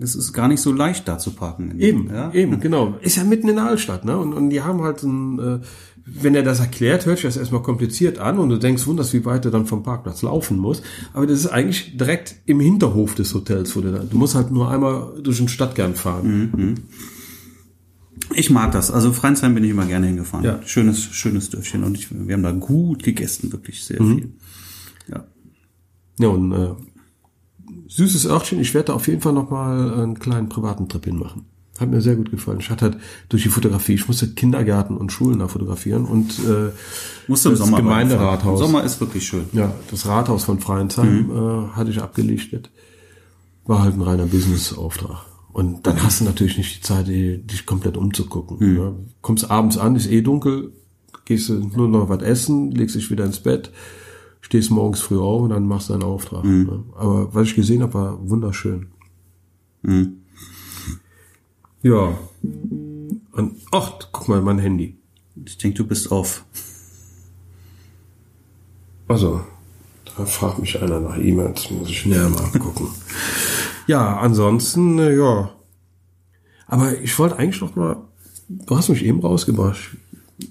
Das 0.00 0.14
ist 0.14 0.32
gar 0.32 0.48
nicht 0.48 0.60
so 0.62 0.72
leicht, 0.72 1.06
da 1.08 1.18
zu 1.18 1.32
parken. 1.32 1.78
Eben, 1.78 2.08
Ja? 2.08 2.32
eben, 2.32 2.58
genau. 2.60 2.94
Ist 3.02 3.16
ja 3.16 3.24
mitten 3.24 3.48
in 3.48 3.56
der 3.56 3.66
Altstadt, 3.66 4.04
ne? 4.04 4.16
Und, 4.16 4.32
und 4.32 4.48
die 4.48 4.62
haben 4.62 4.80
halt 4.82 5.02
ein, 5.02 5.38
äh, 5.38 5.58
wenn 6.06 6.34
er 6.34 6.42
das 6.42 6.60
erklärt, 6.60 7.04
hört 7.04 7.18
sich 7.18 7.26
das 7.26 7.36
erstmal 7.36 7.62
kompliziert 7.62 8.18
an 8.18 8.38
und 8.38 8.48
du 8.48 8.58
denkst, 8.58 8.86
wunderst, 8.86 9.12
wie 9.12 9.24
weit 9.26 9.44
du 9.44 9.50
dann 9.50 9.66
vom 9.66 9.82
Parkplatz 9.82 10.22
laufen 10.22 10.56
musst. 10.58 10.82
Aber 11.12 11.26
das 11.26 11.38
ist 11.40 11.48
eigentlich 11.48 11.98
direkt 11.98 12.36
im 12.46 12.60
Hinterhof 12.60 13.14
des 13.14 13.34
Hotels, 13.34 13.76
wo 13.76 13.82
du 13.82 13.92
da, 13.92 13.98
du 13.98 14.16
musst 14.16 14.34
halt 14.34 14.50
nur 14.50 14.70
einmal 14.70 15.12
durch 15.22 15.36
den 15.36 15.48
Stadtkern 15.48 15.94
fahren. 15.96 16.78
Ich 18.34 18.50
mag 18.50 18.72
das. 18.72 18.90
Also 18.90 19.12
Freinsheim 19.12 19.54
bin 19.54 19.64
ich 19.64 19.70
immer 19.70 19.86
gerne 19.86 20.06
hingefahren. 20.06 20.44
Ja. 20.44 20.60
Schönes, 20.64 21.02
schönes 21.02 21.50
Dörfchen. 21.50 21.84
Und 21.84 21.96
ich, 21.98 22.08
wir 22.10 22.34
haben 22.34 22.42
da 22.42 22.52
gut 22.52 23.02
gegessen, 23.02 23.52
wirklich 23.52 23.84
sehr 23.84 23.98
viel. 23.98 24.32
Ja. 25.08 25.24
Ja, 26.18 26.28
und 26.28 26.52
äh, 26.52 26.70
süßes 27.88 28.26
Örtchen, 28.26 28.60
ich 28.60 28.74
werde 28.74 28.86
da 28.88 28.92
auf 28.94 29.06
jeden 29.08 29.20
Fall 29.20 29.32
nochmal 29.32 29.92
einen 29.94 30.18
kleinen 30.18 30.48
privaten 30.48 30.88
Trip 30.88 31.04
hinmachen. 31.04 31.46
Hat 31.80 31.88
mir 31.90 32.00
sehr 32.02 32.16
gut 32.16 32.30
gefallen. 32.30 32.60
Ich 32.60 32.70
hatte 32.70 32.84
halt 32.84 32.98
durch 33.28 33.42
die 33.42 33.48
Fotografie, 33.48 33.94
ich 33.94 34.06
musste 34.06 34.28
Kindergärten 34.28 34.96
und 34.96 35.10
Schulen 35.10 35.38
da 35.38 35.48
fotografieren 35.48 36.04
und 36.04 36.30
äh, 36.40 36.70
Musst 37.28 37.44
du 37.44 37.48
im 37.48 37.56
das 37.56 37.64
Sommer 37.64 37.78
Gemeinderathaus. 37.78 38.60
Im 38.60 38.66
Sommer 38.66 38.84
ist 38.84 39.00
wirklich 39.00 39.26
schön. 39.26 39.44
Ja, 39.52 39.74
das 39.90 40.06
Rathaus 40.06 40.44
von 40.44 40.60
Freinsheim 40.60 41.26
Mhm. 41.26 41.30
äh, 41.30 41.68
hatte 41.76 41.90
ich 41.90 42.00
abgelichtet. 42.00 42.70
War 43.64 43.82
halt 43.82 43.94
ein 43.94 44.02
reiner 44.02 44.26
Business-Auftrag. 44.26 45.24
Und 45.52 45.86
dann 45.86 46.02
hast 46.02 46.20
du 46.20 46.24
natürlich 46.24 46.56
nicht 46.56 46.78
die 46.78 46.80
Zeit, 46.80 47.08
dich 47.08 47.66
komplett 47.66 47.96
umzugucken. 47.96 48.56
Mhm. 48.58 48.74
Ne? 48.74 48.94
Kommst 49.20 49.50
abends 49.50 49.76
an, 49.76 49.96
ist 49.96 50.10
eh 50.10 50.22
dunkel, 50.22 50.72
gehst 51.26 51.50
du 51.50 51.54
nur 51.54 51.88
noch 51.88 52.08
was 52.08 52.22
essen, 52.22 52.70
legst 52.70 52.96
dich 52.96 53.10
wieder 53.10 53.24
ins 53.24 53.40
Bett, 53.40 53.70
stehst 54.40 54.70
morgens 54.70 55.00
früh 55.00 55.18
auf 55.18 55.42
und 55.42 55.50
dann 55.50 55.68
machst 55.68 55.88
du 55.88 55.92
deinen 55.92 56.04
Auftrag. 56.04 56.44
Mhm. 56.44 56.64
Ne? 56.64 56.84
Aber 56.96 57.34
was 57.34 57.48
ich 57.48 57.54
gesehen 57.54 57.82
habe, 57.82 57.94
war 57.94 58.30
wunderschön. 58.30 58.86
Mhm. 59.82 60.18
Ja. 61.82 62.16
Und, 63.32 63.56
ach, 63.72 63.92
guck 64.10 64.28
mal, 64.28 64.40
mein 64.40 64.58
Handy. 64.58 64.96
Ich 65.44 65.58
denke, 65.58 65.78
du 65.78 65.86
bist 65.86 66.10
auf. 66.12 66.44
Also, 69.08 69.42
da 70.16 70.24
fragt 70.24 70.60
mich 70.60 70.80
einer 70.80 71.00
nach 71.00 71.18
E-Mails, 71.18 71.70
muss 71.70 71.90
ich 71.90 72.06
näher 72.06 72.28
mal 72.28 72.50
gucken. 72.52 72.86
ja, 73.86 74.16
ansonsten, 74.18 74.98
äh, 74.98 75.16
ja. 75.16 75.50
Aber 76.66 76.98
ich 77.00 77.18
wollte 77.18 77.36
eigentlich 77.38 77.60
noch 77.60 77.76
mal, 77.76 77.96
du 78.48 78.76
hast 78.76 78.88
mich 78.88 79.04
eben 79.04 79.20
rausgebracht. 79.20 79.78
Ich 80.38 80.48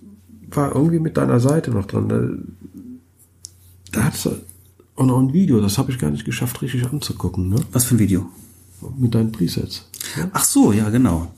war 0.52 0.76
irgendwie 0.76 1.00
mit 1.00 1.18
deiner 1.18 1.40
Seite 1.40 1.72
noch 1.72 1.86
dran. 1.86 2.10
Da, 2.10 2.22
da 3.92 4.04
hat's 4.06 4.28
auch 4.96 5.06
noch 5.06 5.20
ein 5.20 5.34
Video, 5.34 5.60
das 5.62 5.78
habe 5.78 5.92
ich 5.92 5.98
gar 6.00 6.12
nicht 6.12 6.26
geschafft, 6.26 6.62
richtig 6.62 6.86
anzugucken, 6.86 7.50
ne? 7.50 7.56
Was 7.72 7.86
für 7.86 7.96
ein 7.96 8.00
Video? 8.00 8.30
Mit 8.98 9.14
deinen 9.16 9.32
Presets. 9.32 9.88
Ach 10.34 10.44
so, 10.44 10.72
ja, 10.74 10.90
genau. 10.90 11.32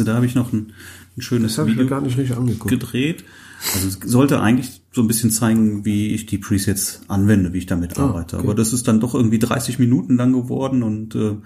Da 0.00 0.14
habe 0.14 0.26
ich 0.26 0.34
noch 0.34 0.52
ein, 0.52 0.72
ein 1.16 1.20
schönes 1.22 1.52
Das 1.52 1.58
habe 1.58 1.70
ich 1.70 1.76
Video 1.76 1.88
gar 1.88 2.00
nicht 2.00 2.18
richtig 2.18 2.36
angeguckt. 2.36 2.70
gedreht. 2.70 3.24
Also 3.74 3.88
es 3.88 3.98
sollte 4.04 4.40
eigentlich 4.40 4.82
so 4.98 5.04
ein 5.04 5.06
bisschen 5.08 5.30
zeigen, 5.30 5.84
wie 5.84 6.08
ich 6.12 6.26
die 6.26 6.38
Presets 6.38 7.02
anwende, 7.06 7.52
wie 7.52 7.58
ich 7.58 7.66
damit 7.66 7.96
arbeite. 7.98 8.36
Ah, 8.36 8.38
okay. 8.40 8.46
Aber 8.48 8.54
das 8.56 8.72
ist 8.72 8.88
dann 8.88 8.98
doch 8.98 9.14
irgendwie 9.14 9.38
30 9.38 9.78
Minuten 9.78 10.16
lang 10.16 10.32
geworden 10.32 10.82
und 10.82 11.14
äh, 11.14 11.36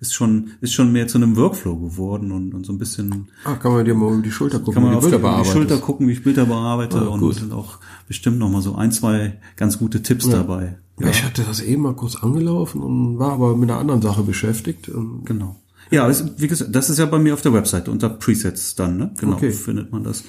ist 0.00 0.14
schon 0.14 0.52
ist 0.60 0.72
schon 0.72 0.92
mehr 0.92 1.08
zu 1.08 1.18
einem 1.18 1.34
Workflow 1.36 1.76
geworden 1.76 2.30
und, 2.30 2.54
und 2.54 2.64
so 2.64 2.72
ein 2.72 2.78
bisschen 2.78 3.28
Ah, 3.44 3.54
kann 3.56 3.72
man 3.72 3.84
dir 3.84 3.94
mal 3.94 4.12
über 4.12 4.22
die 4.22 4.30
Schulter 4.30 4.58
gucken, 4.60 4.74
kann 4.74 4.82
man 4.84 4.96
wie 4.96 5.10
Bilder 5.10 5.38
auf 5.40 5.46
die. 5.46 5.52
Schulter 5.52 5.78
gucken, 5.78 6.06
wie 6.08 6.12
ich 6.12 6.22
Bilder 6.22 6.46
bearbeite 6.46 6.98
Ah, 7.00 7.08
und 7.08 7.34
sind 7.34 7.52
auch 7.52 7.78
bestimmt 8.06 8.38
noch 8.38 8.48
mal 8.48 8.62
so 8.62 8.76
ein, 8.76 8.92
zwei 8.92 9.38
ganz 9.56 9.78
gute 9.78 10.02
Tipps 10.02 10.28
dabei. 10.28 10.78
Ja. 11.00 11.08
Ich 11.08 11.24
hatte 11.24 11.42
das 11.42 11.60
eben 11.60 11.82
mal 11.82 11.94
kurz 11.94 12.16
angelaufen 12.16 12.82
und 12.82 13.18
war 13.18 13.32
aber 13.32 13.56
mit 13.56 13.70
einer 13.70 13.80
anderen 13.80 14.02
Sache 14.02 14.22
beschäftigt. 14.22 14.88
Und 14.88 15.24
Genau. 15.24 15.56
Ja, 15.90 16.06
das, 16.06 16.24
wie 16.40 16.46
gesagt, 16.48 16.74
das 16.74 16.88
ist 16.90 16.98
ja 16.98 17.06
bei 17.06 17.18
mir 17.18 17.34
auf 17.34 17.42
der 17.42 17.52
Webseite 17.52 17.90
unter 17.90 18.08
Presets 18.08 18.74
dann, 18.76 18.96
ne? 18.96 19.10
Genau, 19.18 19.34
Okay. 19.36 19.50
findet 19.50 19.90
man 19.92 20.04
das. 20.04 20.24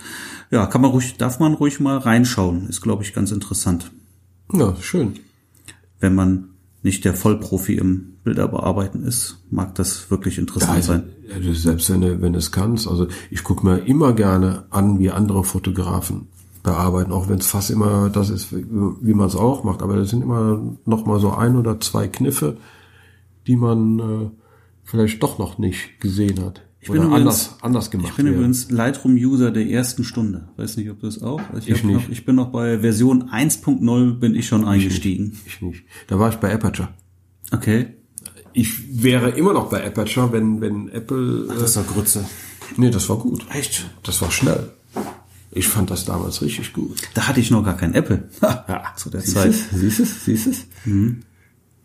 Ja, 0.50 0.66
kann 0.66 0.82
man 0.82 0.92
ruhig, 0.92 1.18
darf 1.18 1.40
man 1.40 1.54
ruhig 1.54 1.80
mal 1.80 1.98
reinschauen. 1.98 2.68
Ist, 2.68 2.82
glaube 2.82 3.04
ich, 3.04 3.14
ganz 3.14 3.32
interessant. 3.32 3.92
ja, 4.54 4.76
schön. 4.82 5.14
Wenn 6.00 6.16
man 6.16 6.46
nicht 6.84 7.06
der 7.06 7.14
Vollprofi 7.14 7.76
im 7.76 8.14
Bilderbearbeiten 8.24 9.04
ist, 9.06 9.38
mag 9.52 9.76
das 9.76 10.10
wirklich 10.10 10.40
interessant 10.40 10.72
Also, 10.74 10.94
sein. 10.94 11.04
also 11.34 11.54
selbst 11.54 11.90
wenn 11.92 12.02
du, 12.02 12.22
wenn 12.22 12.34
du 12.34 12.40
es 12.40 12.52
kannst, 12.52 12.88
also 12.88 13.08
ich 13.30 13.44
gucke 13.44 13.64
mir 13.66 13.78
immer 13.86 14.14
gerne 14.14 14.64
an, 14.72 14.98
wie 15.00 15.12
andere 15.12 15.44
Fotografen 15.44 16.28
bearbeiten, 16.64 17.12
auch 17.12 17.30
wenn 17.30 17.38
es 17.40 17.46
fast 17.48 17.70
immer 17.70 18.10
das 18.10 18.30
ist, 18.32 18.52
wie, 18.56 18.66
wie 19.02 19.14
man 19.14 19.28
es 19.28 19.36
auch 19.36 19.64
macht. 19.64 19.82
Aber 19.84 19.96
das 19.96 20.10
sind 20.10 20.24
immer 20.24 20.60
noch 20.86 21.06
mal 21.06 21.20
so 21.20 21.32
ein 21.34 21.56
oder 21.56 21.80
zwei 21.80 22.08
Kniffe, 22.08 22.58
die 23.48 23.56
man 23.56 24.00
äh, 24.00 24.30
vielleicht 24.92 25.24
doch 25.24 25.40
noch 25.40 25.58
nicht 25.58 26.00
gesehen 26.02 26.44
hat. 26.44 26.62
Ich 26.82 26.88
bin 26.90 26.98
übrigens- 26.98 27.16
anders, 27.16 27.56
anders 27.62 27.92
gemacht 27.92 28.10
Ich 28.10 28.16
bin 28.18 28.28
übrigens 28.28 28.70
Lightroom-User 28.72 29.52
der 29.52 29.68
ersten 29.68 30.04
Stunde. 30.04 30.50
Weiß 30.58 30.78
nicht, 30.78 30.90
ob 30.90 31.00
du 31.00 31.06
das 31.06 31.22
auch? 31.22 31.40
Ich 31.60 31.72
hab 31.72 31.84
nicht. 31.84 31.86
Noch, 31.86 32.10
ich 32.10 32.26
bin 32.26 32.36
noch 32.36 32.52
bei 32.52 32.80
Version 32.80 33.30
1.0 33.30 34.20
bin 34.20 34.36
ich 34.36 34.48
schon 34.48 34.66
eingestiegen. 34.66 35.38
Ich 35.46 35.62
nicht. 35.62 35.84
Da 36.08 36.20
war 36.20 36.30
ich 36.30 36.36
bei 36.38 36.54
Aperture. 36.54 36.90
Okay. 37.52 37.94
Ich 38.54 39.02
wäre 39.04 39.30
immer 39.30 39.54
noch 39.54 39.70
bei 39.70 39.86
Aperture, 39.86 40.32
wenn, 40.34 40.60
wenn 40.60 40.90
Apple. 40.90 41.48
Äh, 41.58 41.64
ist 41.64 41.78
doch 41.78 41.88
Grütze. 41.88 42.26
nee, 42.78 42.90
das 42.90 43.08
war 43.10 43.18
gut. 43.18 43.46
Echt? 43.54 43.90
Das 44.04 44.22
war 44.22 44.32
schnell. 44.32 44.72
Ich 45.52 45.68
fand 45.68 45.92
das 45.92 46.06
damals 46.06 46.42
richtig 46.42 46.74
gut. 46.74 47.00
Da 47.14 47.28
hatte 47.28 47.40
ich 47.42 47.52
noch 47.52 47.64
gar 47.64 47.78
kein 47.78 47.94
Apple. 47.94 48.28
Ja, 48.42 48.86
zu 48.98 49.10
der 49.10 49.22
siehst 49.22 49.34
Zeit. 49.36 49.50
es? 49.52 49.70
Siehst 49.70 50.00
es? 50.00 50.26
Siehst 50.26 50.48
es? 50.48 50.66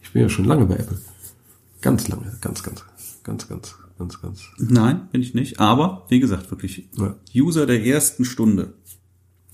Ich 0.02 0.10
bin 0.12 0.22
ja 0.22 0.28
schon 0.28 0.44
lange 0.46 0.64
bei 0.66 0.76
Apple. 0.76 0.98
Ganz 1.82 2.08
lange. 2.08 2.32
Ganz, 2.40 2.62
ganz, 2.62 2.82
ganz, 3.26 3.48
ganz, 3.48 3.74
ganz, 3.98 4.22
ganz. 4.22 4.42
Nein, 4.58 5.08
bin 5.10 5.20
ich 5.20 5.34
nicht. 5.34 5.58
Aber, 5.60 6.06
wie 6.08 6.20
gesagt, 6.20 6.50
wirklich 6.50 6.88
Ja. 6.96 7.16
User 7.34 7.66
der 7.66 7.84
ersten 7.84 8.24
Stunde. 8.24 8.74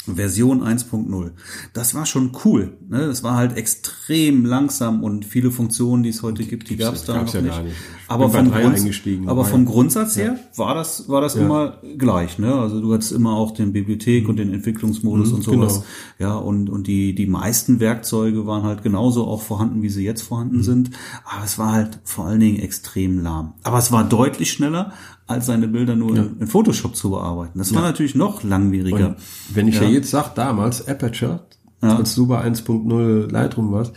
Version 0.05 0.63
1.0. 0.65 1.31
Das 1.75 1.95
war 1.95 2.07
schon 2.07 2.33
cool. 2.45 2.77
Ne? 2.89 3.07
Das 3.07 3.23
war 3.23 3.37
halt 3.37 3.57
extrem 3.57 4.45
langsam 4.45 5.05
und 5.05 5.25
viele 5.25 5.53
Funktionen, 5.53 6.03
die 6.03 6.09
es 6.09 6.23
heute 6.23 6.43
gibt, 6.45 6.69
die 6.71 6.77
gab 6.77 6.95
es 6.95 7.05
da 7.05 7.15
gab's 7.15 7.35
noch 7.35 7.35
ja 7.35 7.41
nicht. 7.43 7.53
gar 7.57 7.63
nicht. 7.63 7.77
Aber 8.15 8.29
drei 8.29 8.63
Grunds 8.63 8.85
aber 9.27 9.45
vom 9.45 9.65
Grundsatz 9.65 10.17
her 10.17 10.39
war 10.57 10.75
das, 10.75 11.09
war 11.09 11.21
das 11.21 11.35
immer 11.37 11.79
gleich. 11.99 12.39
Ne? 12.39 12.55
Also 12.55 12.81
du 12.81 12.93
hattest 12.93 13.13
immer 13.13 13.35
auch 13.37 13.53
den 13.53 13.73
Bibliothek 13.73 14.29
und 14.29 14.37
den 14.37 14.53
Entwicklungsmodus 14.53 15.33
und 15.33 15.43
sowas. 15.43 15.83
genau. 16.19 16.31
Ja, 16.33 16.37
und, 16.37 16.69
und 16.71 16.87
die, 16.87 17.15
die 17.15 17.27
meisten 17.27 17.81
Werkzeuge 17.81 18.47
waren 18.47 18.63
halt 18.65 18.83
genauso 18.83 19.27
auch 19.27 19.43
vorhanden, 19.43 19.83
wie 19.83 19.89
sie 19.89 20.05
jetzt 20.05 20.23
vorhanden 20.23 20.59
Mhm. 20.59 20.63
sind. 20.63 20.91
Aber 21.25 21.45
es 21.45 21.59
war 21.59 21.73
halt 21.73 22.01
vor 22.05 22.27
allen 22.27 22.41
Dingen 22.41 22.59
extrem 22.59 23.23
lahm. 23.23 23.55
Aber 23.63 23.79
es 23.79 23.91
war 23.93 24.05
deutlich 24.05 24.53
schneller, 24.53 24.93
als 25.27 25.47
seine 25.47 25.69
Bilder 25.69 25.97
nur 25.97 26.17
in, 26.17 26.39
in 26.41 26.47
Photoshop 26.47 26.95
zu 26.97 27.11
bearbeiten. 27.11 27.59
Das 27.59 27.75
war 27.75 27.83
natürlich 27.83 28.15
noch 28.15 28.43
langwieriger. 28.43 29.09
Und 29.09 29.17
wenn 29.55 29.69
ich 29.69 29.77
ja, 29.81 29.85
jetzt 29.85 30.11
sag, 30.11 30.35
damals 30.35 30.87
Aperture, 30.87 31.41
als 31.81 32.15
du 32.15 32.27
bei 32.27 32.45
1.0 32.45 33.31
Lightroom 33.31 33.73
warst, 33.73 33.93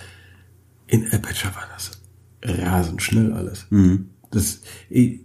in 0.88 1.05
Aperture 1.11 1.53
war 1.55 1.63
das 1.74 1.91
rasend 2.44 3.02
schnell 3.02 3.34
alles. 3.34 3.68
Das, 4.32 4.62
eh, 4.90 5.20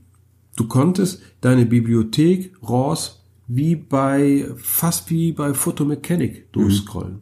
du 0.56 0.66
konntest 0.68 1.20
deine 1.40 1.66
Bibliothek 1.66 2.52
RAWs 2.62 3.22
wie 3.48 3.74
bei, 3.76 4.46
fast 4.56 5.10
wie 5.10 5.32
bei 5.32 5.54
Photomechanic 5.54 6.52
durchscrollen. 6.52 7.20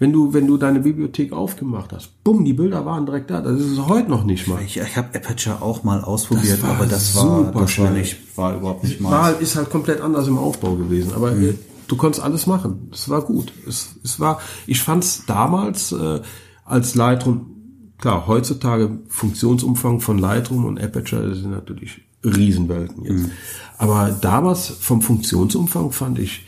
Wenn 0.00 0.12
du, 0.12 0.32
wenn 0.32 0.46
du 0.46 0.56
deine 0.58 0.78
Bibliothek 0.80 1.32
aufgemacht 1.32 1.92
hast, 1.92 2.22
bumm, 2.22 2.44
die 2.44 2.52
Bilder 2.52 2.86
waren 2.86 3.04
direkt 3.04 3.30
da. 3.30 3.40
Das 3.40 3.60
ist 3.60 3.84
heute 3.88 4.08
noch 4.08 4.22
nicht 4.22 4.46
mal. 4.46 4.62
Ich, 4.62 4.76
ich 4.76 4.96
habe 4.96 5.08
Aperture 5.12 5.60
auch 5.60 5.82
mal 5.82 6.02
ausprobiert, 6.02 6.52
Das 6.54 6.62
war 6.62 6.70
aber 6.76 6.86
das 6.86 7.16
war, 7.16 7.22
super 7.22 7.50
das 7.52 7.54
war 7.60 7.68
schnell. 7.68 7.92
nicht, 7.94 8.16
war 8.38 8.56
überhaupt 8.56 8.84
nicht 8.84 9.02
War 9.02 9.10
mal. 9.10 9.22
halt, 9.24 9.40
ist 9.40 9.56
halt 9.56 9.70
komplett 9.70 10.00
anders 10.00 10.28
im 10.28 10.38
Aufbau 10.38 10.76
gewesen. 10.76 11.12
Aber 11.14 11.32
Mhm. 11.32 11.48
äh, 11.48 11.54
du 11.88 11.96
konntest 11.96 12.22
alles 12.24 12.46
machen. 12.46 12.90
Es 12.92 13.08
war 13.08 13.22
gut. 13.22 13.52
Es, 13.66 13.96
es 14.04 14.20
war, 14.20 14.40
ich 14.68 14.80
fand's 14.82 15.24
damals 15.26 15.90
äh, 15.90 16.20
als 16.64 16.94
Lightroom, 16.94 17.57
klar, 17.98 18.26
heutzutage 18.26 18.98
Funktionsumfang 19.08 20.00
von 20.00 20.18
Lightroom 20.18 20.64
und 20.64 20.80
Aperture 20.80 21.34
sind 21.34 21.50
natürlich 21.50 22.00
Riesenwelten 22.24 23.04
jetzt. 23.04 23.22
Mhm. 23.26 23.30
Aber 23.78 24.10
damals 24.20 24.68
vom 24.68 25.02
Funktionsumfang 25.02 25.92
fand 25.92 26.18
ich 26.18 26.44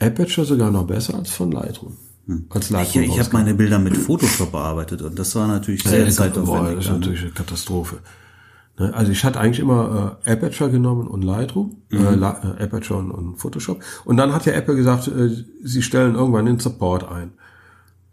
Aperture 0.00 0.46
sogar 0.46 0.70
noch 0.70 0.86
besser 0.86 1.14
als 1.16 1.30
von 1.30 1.50
Lightroom. 1.50 1.96
Als 2.50 2.66
Ich, 2.66 2.70
Lightroom 2.70 3.02
ich 3.04 3.10
habe 3.12 3.20
rauskam. 3.20 3.36
meine 3.38 3.54
Bilder 3.54 3.78
mit 3.78 3.96
Photoshop 3.96 4.52
bearbeitet 4.52 5.00
und 5.02 5.18
das 5.18 5.34
war 5.34 5.48
natürlich 5.48 5.82
sehr 5.82 6.04
Ja, 6.04 6.10
zeitaufwendig. 6.10 6.76
das 6.76 6.84
ist 6.84 6.90
natürlich 6.92 7.22
eine 7.22 7.30
Katastrophe. 7.30 7.98
Ne, 8.78 8.92
Also 8.94 9.10
ich 9.12 9.24
hatte 9.24 9.40
eigentlich 9.40 9.60
immer 9.60 10.18
äh, 10.26 10.30
Aperture 10.32 10.70
genommen 10.70 11.08
und 11.08 11.22
Lightroom, 11.22 11.76
Mhm. 11.90 11.98
äh, 12.06 12.14
La- 12.14 12.56
äh, 12.58 12.62
Aperture 12.64 12.98
und, 12.98 13.10
und 13.10 13.36
Photoshop. 13.36 13.80
Und 14.04 14.18
dann 14.18 14.34
hat 14.34 14.44
ja 14.44 14.52
Apple 14.52 14.76
gesagt, 14.76 15.08
äh, 15.08 15.30
sie 15.64 15.82
stellen 15.82 16.16
irgendwann 16.16 16.44
den 16.46 16.58
Support 16.60 17.10
ein. 17.10 17.32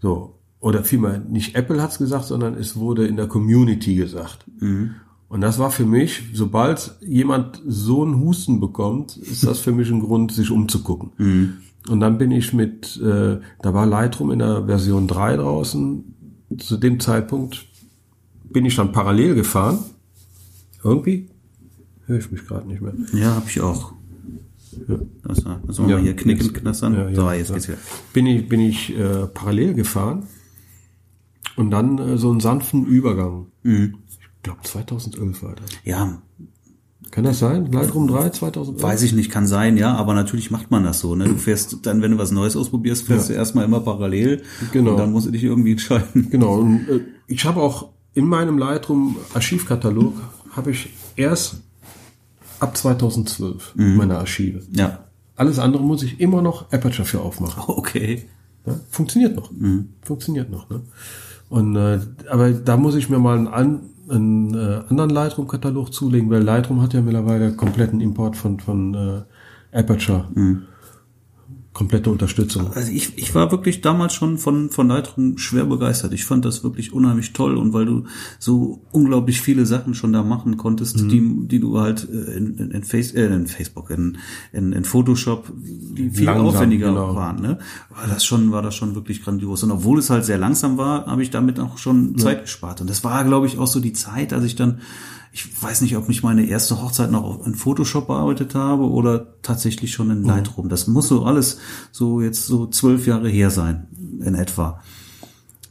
So. 0.01 0.34
Oder 0.65 0.83
vielmehr, 0.83 1.19
nicht 1.19 1.53
Apple 1.55 1.79
hat's 1.79 1.99
gesagt, 1.99 2.25
sondern 2.25 2.55
es 2.55 2.75
wurde 2.75 3.05
in 3.05 3.17
der 3.17 3.27
Community 3.27 3.93
gesagt. 3.93 4.47
Mhm. 4.59 4.95
Und 5.29 5.41
das 5.41 5.59
war 5.59 5.69
für 5.69 5.85
mich, 5.85 6.23
sobald 6.33 6.95
jemand 7.01 7.61
so 7.67 8.01
einen 8.03 8.19
Husten 8.19 8.59
bekommt, 8.59 9.15
ist 9.15 9.45
das 9.45 9.59
für 9.59 9.71
mich 9.71 9.91
ein 9.91 9.99
Grund, 9.99 10.31
sich 10.31 10.49
umzugucken. 10.49 11.11
Mhm. 11.19 11.53
Und 11.87 11.99
dann 11.99 12.17
bin 12.17 12.31
ich 12.31 12.51
mit, 12.51 12.97
äh, 12.99 13.37
da 13.61 13.73
war 13.75 13.85
Lightroom 13.85 14.31
in 14.31 14.39
der 14.39 14.65
Version 14.65 15.07
3 15.07 15.35
draußen. 15.35 16.03
Zu 16.57 16.77
dem 16.77 16.99
Zeitpunkt 16.99 17.67
bin 18.49 18.65
ich 18.65 18.75
dann 18.75 18.91
parallel 18.91 19.35
gefahren. 19.35 19.77
Irgendwie 20.83 21.29
höre 22.07 22.17
ich 22.17 22.31
mich 22.31 22.43
gerade 22.47 22.67
nicht 22.67 22.81
mehr. 22.81 22.93
Ja, 23.13 23.35
habe 23.35 23.45
ich 23.47 23.61
auch. 23.61 23.93
Das 25.27 25.45
war, 25.45 25.61
das 25.67 25.77
wir 25.77 25.89
Ja, 25.89 25.97
hier 25.99 26.15
knicken, 26.15 26.47
jetzt- 26.47 26.55
knastern. 26.55 26.95
ja, 26.95 27.09
ja, 27.09 27.15
so, 27.15 27.29
jetzt 27.29 27.49
ja. 27.49 27.53
geht's 27.55 27.67
wieder. 27.67 27.77
Bin 28.13 28.25
ich, 28.25 28.49
bin 28.49 28.59
ich 28.61 28.97
äh, 28.97 29.27
parallel 29.31 29.75
gefahren 29.75 30.23
und 31.55 31.71
dann 31.71 31.97
äh, 31.97 32.17
so 32.17 32.31
einen 32.31 32.39
sanften 32.39 32.85
Übergang. 32.85 33.47
Mhm. 33.63 33.97
Ich 34.09 34.43
glaube 34.43 34.59
2011 34.63 35.43
war 35.43 35.55
das. 35.55 35.71
Ja, 35.83 36.21
Kann 37.11 37.23
das 37.23 37.39
sein? 37.39 37.71
Lightroom 37.71 38.07
3 38.07 38.29
2011? 38.29 38.83
weiß 38.83 39.01
ich 39.03 39.13
nicht, 39.13 39.31
kann 39.31 39.47
sein, 39.47 39.77
ja, 39.77 39.95
aber 39.95 40.13
natürlich 40.13 40.51
macht 40.51 40.69
man 40.71 40.83
das 40.83 40.99
so. 40.99 41.15
Ne? 41.15 41.25
Du 41.25 41.35
fährst 41.35 41.85
dann, 41.85 42.01
wenn 42.01 42.11
du 42.11 42.17
was 42.17 42.31
Neues 42.31 42.55
ausprobierst, 42.55 43.05
fährst 43.07 43.29
du 43.29 43.33
erstmal 43.33 43.65
immer 43.65 43.79
parallel. 43.79 44.43
Genau. 44.71 44.91
Und 44.91 44.97
dann 44.97 45.11
musst 45.11 45.27
du 45.27 45.31
dich 45.31 45.43
irgendwie 45.43 45.71
entscheiden. 45.71 46.29
Genau, 46.29 46.55
und 46.59 46.87
äh, 46.89 47.01
ich 47.27 47.45
habe 47.45 47.61
auch 47.61 47.89
in 48.13 48.25
meinem 48.25 48.57
Lightroom 48.57 49.17
Archivkatalog 49.33 50.13
habe 50.51 50.71
ich 50.71 50.89
erst 51.15 51.61
ab 52.59 52.77
2012 52.77 53.73
meine 53.75 54.17
Archive. 54.17 54.61
Ja. 54.71 55.05
Alles 55.35 55.59
andere 55.59 55.83
muss 55.83 56.01
ich 56.03 56.19
immer 56.21 56.41
noch 56.41 56.71
Aperture 56.71 57.05
für 57.05 57.19
aufmachen. 57.21 57.63
Okay. 57.67 58.23
Ja, 58.65 58.79
funktioniert 58.89 59.35
noch. 59.35 59.51
Funktioniert 60.01 60.49
noch. 60.49 60.69
Ne? 60.69 60.81
Und 61.49 61.75
äh, 61.75 61.99
aber 62.29 62.51
da 62.51 62.77
muss 62.77 62.95
ich 62.95 63.09
mir 63.09 63.19
mal 63.19 63.37
einen, 63.37 63.47
an, 63.47 63.79
einen 64.09 64.53
äh, 64.53 64.81
anderen 64.89 65.09
Lightroom-Katalog 65.09 65.93
zulegen, 65.93 66.29
weil 66.29 66.41
Lightroom 66.43 66.81
hat 66.81 66.93
ja 66.93 67.01
mittlerweile 67.01 67.53
kompletten 67.53 68.01
Import 68.01 68.35
von 68.35 68.59
von 68.59 68.93
äh, 68.93 69.77
Aperture. 69.77 70.25
Komplette 71.75 72.09
Unterstützung. 72.09 72.71
Also 72.73 72.89
ich, 72.89 73.17
ich 73.17 73.35
war 73.35 73.51
wirklich 73.51 73.81
damals 73.81 74.13
schon 74.13 74.37
von, 74.37 74.69
von 74.69 74.87
Lightroom 74.87 75.37
schwer 75.37 75.65
begeistert. 75.65 76.13
Ich 76.13 76.23
fand 76.23 76.45
das 76.45 76.63
wirklich 76.63 76.93
unheimlich 76.93 77.33
toll 77.33 77.57
und 77.57 77.73
weil 77.73 77.85
du 77.85 78.05
so 78.39 78.79
unglaublich 78.93 79.41
viele 79.41 79.65
Sachen 79.65 79.93
schon 79.93 80.13
da 80.13 80.23
machen 80.23 80.55
konntest, 80.55 81.01
Mhm. 81.01 81.09
die, 81.09 81.47
die 81.49 81.59
du 81.59 81.81
halt 81.81 82.07
äh, 82.09 82.37
in, 82.37 82.55
in, 82.55 82.71
in, 82.71 82.83
Face, 82.85 83.11
äh, 83.11 83.25
in 83.25 83.47
Facebook, 83.47 83.89
in, 83.89 84.19
in, 84.53 84.71
in 84.71 84.85
Photoshop, 84.85 85.51
die 85.57 86.11
viel 86.11 86.23
Langsam, 86.23 86.47
aufwendiger 86.47 86.87
genau. 86.91 87.13
waren, 87.13 87.41
ne? 87.41 87.59
War 87.89 88.07
das 88.07 88.23
schon, 88.23 88.53
war 88.53 88.61
das 88.61 88.73
schon 88.73 88.95
wirklich 88.95 89.21
grandios. 89.21 89.61
Und 89.63 89.71
obwohl 89.71 89.99
es 89.99 90.09
halt 90.09 90.23
sehr 90.23 90.37
langsam 90.37 90.77
war, 90.77 91.05
habe 91.07 91.23
ich 91.23 91.29
damit 91.29 91.59
auch 91.59 91.77
schon 91.77 92.17
Zeit 92.17 92.43
gespart. 92.43 92.79
Und 92.79 92.89
das 92.89 93.03
war, 93.03 93.25
glaube 93.25 93.47
ich, 93.47 93.57
auch 93.57 93.67
so 93.67 93.81
die 93.81 93.91
Zeit, 93.91 94.31
als 94.31 94.45
ich 94.45 94.55
dann 94.55 94.79
ich 95.35 95.61
weiß 95.61 95.81
nicht, 95.81 95.97
ob 95.97 96.07
ich 96.07 96.23
meine 96.23 96.45
erste 96.45 96.81
Hochzeit 96.81 97.11
noch 97.11 97.45
in 97.45 97.55
Photoshop 97.55 98.07
bearbeitet 98.07 98.55
habe 98.55 98.89
oder 98.89 99.41
tatsächlich 99.41 99.91
schon 99.91 100.09
in 100.09 100.23
Lightroom. 100.23 100.69
Das 100.69 100.87
muss 100.87 101.09
so 101.09 101.25
alles 101.25 101.59
so 101.91 102.21
jetzt 102.21 102.45
so 102.45 102.67
zwölf 102.67 103.05
Jahre 103.05 103.27
her 103.27 103.49
sein, 103.51 103.87
in 104.21 104.33
etwa. 104.33 104.81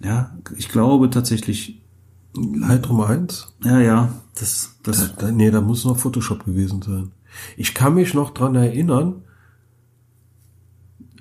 Ja, 0.02 0.36
ich 0.54 0.68
glaube 0.68 1.08
tatsächlich, 1.08 1.80
Lightroom 2.34 3.00
1? 3.00 3.54
ja, 3.64 3.80
ja, 3.80 4.12
das, 4.34 4.74
das, 4.82 5.16
Da, 5.16 5.30
nee, 5.30 5.50
da 5.50 5.62
muss 5.62 5.86
noch 5.86 5.96
Photoshop 5.96 6.44
gewesen 6.44 6.82
sein. 6.82 7.12
Ich 7.56 7.72
kann 7.72 7.94
mich 7.94 8.12
noch 8.12 8.34
dran 8.34 8.56
erinnern, 8.56 9.22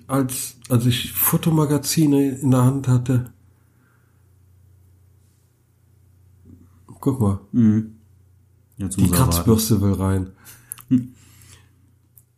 als, 0.08 0.58
als 0.68 0.86
ich 0.86 1.14
Fotomagazine 1.14 2.32
in 2.32 2.52
der 2.52 2.66
Hand 2.66 2.90
hatte. 2.90 3.32
Guck 7.00 7.22
mal, 7.22 7.40
jetzt 8.84 8.98
die. 9.00 9.10
Kratzbürste 9.10 9.82
will 9.82 9.94
rein. 9.94 10.32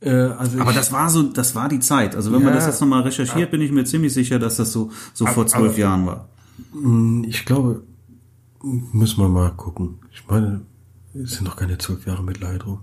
Äh, 0.02 0.10
also 0.12 0.60
Aber 0.60 0.72
ich, 0.72 0.78
das 0.78 0.91
war 0.91 1.10
so, 1.10 1.24
das 1.24 1.56
war 1.56 1.70
die 1.70 1.80
Zeit. 1.80 2.16
Also 2.16 2.32
wenn 2.32 2.39
man 2.43 2.50
Ja. 2.50 2.56
das 2.56 2.68
jetzt 2.68 2.82
nochmal 2.82 3.02
recherchiert, 3.04 3.52
bin 3.52 3.62
ich 3.62 3.72
mir 3.72 3.86
ziemlich 3.86 4.14
sicher, 4.14 4.39
dass 4.39 4.58
das 4.58 4.72
so, 4.72 4.91
so 5.14 5.26
vor 5.26 5.48
zwölf 5.48 5.78
Jahren 5.78 6.06
war. 6.06 6.28
ich 7.28 7.46
glaube, 7.46 7.84
müssen 8.62 9.20
wir 9.22 9.30
mal 9.30 9.52
gucken. 9.52 10.00
Ich 10.12 10.26
meine, 10.28 10.62
es 11.14 11.32
sind 11.34 11.46
noch 11.46 11.56
keine 11.56 11.78
zwölf 11.78 12.06
Jahre 12.06 12.24
mit 12.24 12.39
Lightroom. 12.39 12.80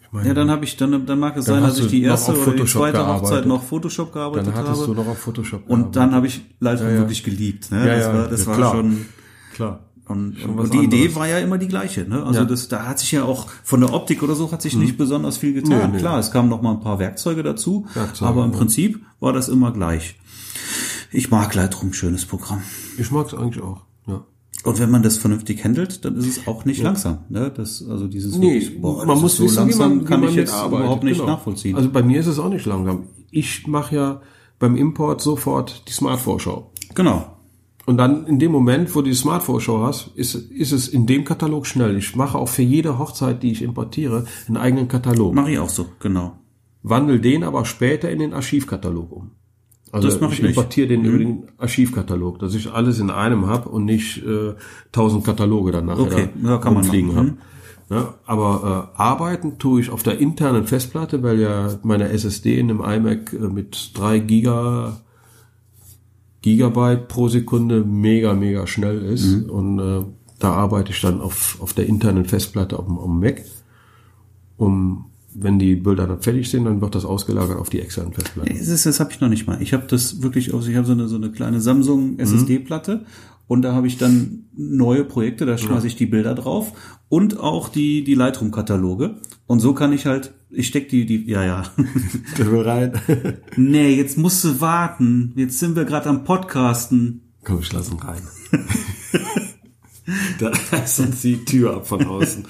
Ich 0.00 0.12
meine, 0.12 0.28
Ja, 0.28 0.34
dann 0.34 0.50
habe 0.50 0.64
ich, 0.64 0.76
dann, 0.76 1.06
dann 1.06 1.18
mag 1.18 1.36
es 1.36 1.46
Dann 1.46 1.56
sein, 1.60 1.62
dass 1.64 1.78
ich 1.78 1.86
die 1.88 2.02
erste 2.02 2.32
oder 2.38 2.52
die 2.52 2.64
zweite 2.64 2.98
gearbeitet. 2.98 3.22
Hochzeit 3.22 3.46
noch 3.46 3.62
Photoshop 3.62 4.12
gearbeitet 4.12 4.48
dann 4.48 4.54
hattest 4.54 4.82
habe. 4.82 4.94
du 4.94 5.00
noch 5.00 5.08
auf 5.08 5.18
Photoshop 5.18 5.68
Und 5.68 5.96
dann 5.96 6.12
habe 6.14 6.26
ich 6.26 6.44
Lightroom 6.60 6.88
Ja, 6.88 6.94
ja. 6.94 7.00
wirklich 7.00 7.24
geliebt. 7.24 7.70
Ne? 7.70 7.86
Ja, 7.86 7.96
das 7.96 8.06
war, 8.14 8.28
das 8.28 8.40
ja, 8.40 8.46
war 8.48 8.56
klar. 8.56 8.72
schon. 8.72 9.06
Klar. 9.54 9.80
Und, 10.20 10.58
und 10.58 10.72
die 10.74 10.78
Idee 10.78 10.96
anderes. 10.98 11.16
war 11.16 11.28
ja 11.28 11.38
immer 11.38 11.58
die 11.58 11.68
gleiche. 11.68 12.08
Ne? 12.08 12.22
Also 12.24 12.40
Ja. 12.40 12.44
das, 12.44 12.68
da 12.68 12.86
hat 12.86 12.98
sich 12.98 13.12
ja 13.12 13.24
auch 13.24 13.46
von 13.64 13.80
der 13.80 13.92
Optik 13.92 14.22
oder 14.22 14.34
so 14.34 14.50
hat 14.52 14.62
sich 14.62 14.76
nicht 14.76 14.96
besonders 14.98 15.36
viel 15.38 15.52
getan. 15.54 15.78
Nee, 15.78 15.92
nee. 15.94 15.98
Klar, 15.98 16.18
es 16.18 16.30
kamen 16.30 16.48
noch 16.48 16.62
mal 16.62 16.72
ein 16.72 16.80
paar 16.80 16.98
Werkzeuge 16.98 17.42
dazu, 17.42 17.86
Werkzeuge, 17.94 18.28
aber 18.28 18.44
im 18.44 18.52
ja. 18.52 18.58
Prinzip 18.58 19.00
war 19.20 19.32
das 19.32 19.48
immer 19.48 19.72
gleich. 19.72 20.16
Ich 21.10 21.30
mag 21.30 21.54
Lightroom, 21.54 21.92
schönes 21.92 22.24
Programm. 22.24 22.62
Ich 22.98 23.10
mag 23.10 23.26
es 23.26 23.34
eigentlich 23.34 23.62
auch. 23.62 23.82
Ja. 24.06 24.24
Und 24.64 24.78
wenn 24.78 24.90
man 24.90 25.02
das 25.02 25.16
vernünftig 25.18 25.64
handelt, 25.64 26.04
dann 26.04 26.16
ist 26.16 26.26
es 26.26 26.46
auch 26.46 26.64
nicht 26.64 26.82
langsam. 26.82 27.18
Ne? 27.28 27.50
Das, 27.54 27.84
also 27.88 28.06
dieses 28.06 28.36
Nee, 28.36 28.54
wirklich, 28.60 28.80
boah, 28.80 29.04
man 29.04 29.20
muss 29.20 29.36
so 29.36 29.44
wissen, 29.44 29.56
langsam, 29.56 29.90
wie 29.92 29.96
man, 29.96 30.04
kann 30.06 30.20
wie 30.20 30.24
man 30.26 30.30
ich 30.30 30.36
jetzt 30.36 30.52
mitarbeitet. 30.52 30.78
überhaupt 30.84 31.04
nicht 31.04 31.18
Genau. 31.18 31.30
nachvollziehen. 31.32 31.76
Also 31.76 31.90
bei 31.90 32.02
mir 32.02 32.20
ist 32.20 32.26
es 32.28 32.38
auch 32.38 32.48
nicht 32.48 32.64
langsam. 32.66 33.04
Ich 33.30 33.66
mache 33.66 33.94
ja 33.96 34.20
beim 34.58 34.76
Import 34.76 35.20
sofort 35.20 35.82
die 35.88 35.92
Smart-Vorschau. 35.92 36.70
genau. 36.94 37.31
Und 37.84 37.96
dann 37.96 38.26
in 38.26 38.38
dem 38.38 38.52
Moment, 38.52 38.94
wo 38.94 39.00
du 39.02 39.08
die 39.10 39.14
Smart-Vorschau 39.14 39.82
hast, 39.82 40.10
ist, 40.14 40.34
ist 40.34 40.72
es 40.72 40.88
in 40.88 41.06
dem 41.06 41.24
Katalog 41.24 41.66
schnell. 41.66 41.96
Ich 41.96 42.14
mache 42.14 42.38
auch 42.38 42.48
für 42.48 42.62
jede 42.62 42.98
Hochzeit, 42.98 43.42
die 43.42 43.50
ich 43.50 43.62
importiere, 43.62 44.24
einen 44.46 44.56
eigenen 44.56 44.88
Katalog. 44.88 45.34
Mache 45.34 45.50
ich 45.50 45.58
auch 45.58 45.68
so, 45.68 45.86
genau. 45.98 46.38
Wandel 46.84 47.20
den 47.20 47.42
aber 47.44 47.64
später 47.64 48.10
in 48.10 48.20
den 48.20 48.34
Archivkatalog 48.34 49.10
um. 49.12 49.30
Also 49.90 50.08
Das 50.08 50.20
mach 50.20 50.28
ich 50.32 50.38
ich. 50.38 50.42
Mhm. 50.42 50.48
importiere 50.50 50.88
den 50.88 51.04
über 51.04 51.18
den 51.18 51.44
Archivkatalog, 51.58 52.38
dass 52.38 52.54
ich 52.54 52.70
alles 52.72 52.98
in 52.98 53.10
einem 53.10 53.46
habe 53.46 53.68
und 53.68 53.84
nicht 53.84 54.24
äh, 54.24 54.54
tausend 54.90 55.24
Kataloge 55.24 55.70
dann 55.72 55.86
nachher 55.86 56.00
Okay, 56.02 56.28
da 56.42 56.48
ja, 56.50 56.58
kann 56.58 56.74
man 56.74 56.86
machen. 56.86 57.16
habe. 57.16 57.32
Ja, 57.90 58.14
aber 58.24 58.90
äh, 58.96 59.00
arbeiten 59.00 59.58
tue 59.58 59.80
ich 59.82 59.90
auf 59.90 60.02
der 60.02 60.18
internen 60.18 60.66
Festplatte, 60.66 61.22
weil 61.22 61.38
ja 61.40 61.78
meine 61.82 62.08
SSD 62.08 62.58
in 62.58 62.68
dem 62.68 62.80
iMac 62.80 63.32
äh, 63.34 63.48
mit 63.48 63.90
drei 63.94 64.18
Giga 64.18 65.00
Gigabyte 66.42 67.08
pro 67.08 67.28
Sekunde 67.28 67.84
mega, 67.84 68.34
mega 68.34 68.66
schnell 68.66 69.02
ist. 69.02 69.26
Mhm. 69.26 69.50
Und 69.50 69.78
äh, 69.78 70.04
da 70.38 70.52
arbeite 70.52 70.90
ich 70.90 71.00
dann 71.00 71.20
auf, 71.20 71.56
auf 71.60 71.72
der 71.72 71.86
internen 71.86 72.24
Festplatte 72.24 72.78
auf 72.78 72.86
dem, 72.86 72.98
auf 72.98 73.04
dem 73.04 73.20
Mac. 73.20 73.42
Um, 74.58 75.06
wenn 75.34 75.58
die 75.58 75.76
Bilder 75.76 76.06
dann 76.06 76.20
fertig 76.20 76.50
sind, 76.50 76.64
dann 76.64 76.80
wird 76.80 76.94
das 76.94 77.04
ausgelagert 77.04 77.56
auf 77.56 77.70
die 77.70 77.80
externen 77.80 78.12
Festplatten. 78.12 78.56
Das, 78.56 78.68
ist, 78.68 78.84
das 78.84 79.00
habe 79.00 79.12
ich 79.12 79.20
noch 79.20 79.28
nicht 79.28 79.46
mal. 79.46 79.62
Ich 79.62 79.72
habe 79.72 79.86
das 79.86 80.22
wirklich 80.22 80.52
aus, 80.52 80.66
ich 80.66 80.76
habe 80.76 80.86
so 80.86 80.92
eine, 80.92 81.08
so 81.08 81.16
eine 81.16 81.30
kleine 81.30 81.60
Samsung 81.60 82.18
SSD-Platte 82.18 83.06
und 83.52 83.60
da 83.60 83.74
habe 83.74 83.86
ich 83.86 83.98
dann 83.98 84.46
neue 84.56 85.04
Projekte, 85.04 85.44
da 85.44 85.58
schmeiße 85.58 85.86
ich 85.86 85.94
die 85.94 86.06
Bilder 86.06 86.34
drauf 86.34 86.72
und 87.10 87.38
auch 87.38 87.68
die, 87.68 88.02
die 88.02 88.14
Lightroom-Kataloge. 88.14 89.16
Und 89.46 89.60
so 89.60 89.74
kann 89.74 89.92
ich 89.92 90.06
halt, 90.06 90.32
ich 90.48 90.68
steck 90.68 90.88
die, 90.88 91.04
die, 91.04 91.30
ja, 91.30 91.44
ja. 91.44 91.64
Der 92.38 92.50
will 92.50 92.62
rein. 92.62 92.98
nee, 93.56 93.94
jetzt 93.94 94.16
musst 94.16 94.42
du 94.42 94.62
warten. 94.62 95.34
Jetzt 95.36 95.58
sind 95.58 95.76
wir 95.76 95.84
gerade 95.84 96.08
am 96.08 96.24
Podcasten. 96.24 97.30
Komm, 97.44 97.60
ich 97.60 97.70
lass 97.74 97.90
ihn 97.90 97.98
rein. 97.98 98.22
da 100.38 100.50
ist 100.78 101.00
uns 101.00 101.20
die 101.20 101.44
Tür 101.44 101.76
ab 101.76 101.86
von 101.86 102.06
außen. 102.06 102.46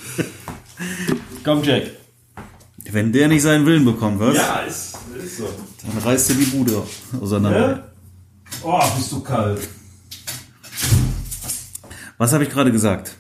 Komm, 1.43 1.65
Jack. 1.65 1.91
Wenn 2.93 3.11
der 3.11 3.27
nicht 3.27 3.43
seinen 3.43 3.67
Willen 3.67 3.85
bekommt, 3.85 4.21
was? 4.21 4.37
ist, 4.69 4.99
ist 5.21 5.39
so. 5.39 5.49
Dann 5.83 6.01
reißt 6.01 6.31
er 6.31 6.37
die 6.37 6.45
Bude 6.45 6.81
auseinander. 7.21 7.91
Oh, 8.63 8.81
bist 8.97 9.11
du 9.11 9.19
kalt. 9.19 9.69
Was 12.23 12.33
habe 12.33 12.45
ich 12.45 12.51
gerade 12.51 12.71
gesagt? 12.71 13.17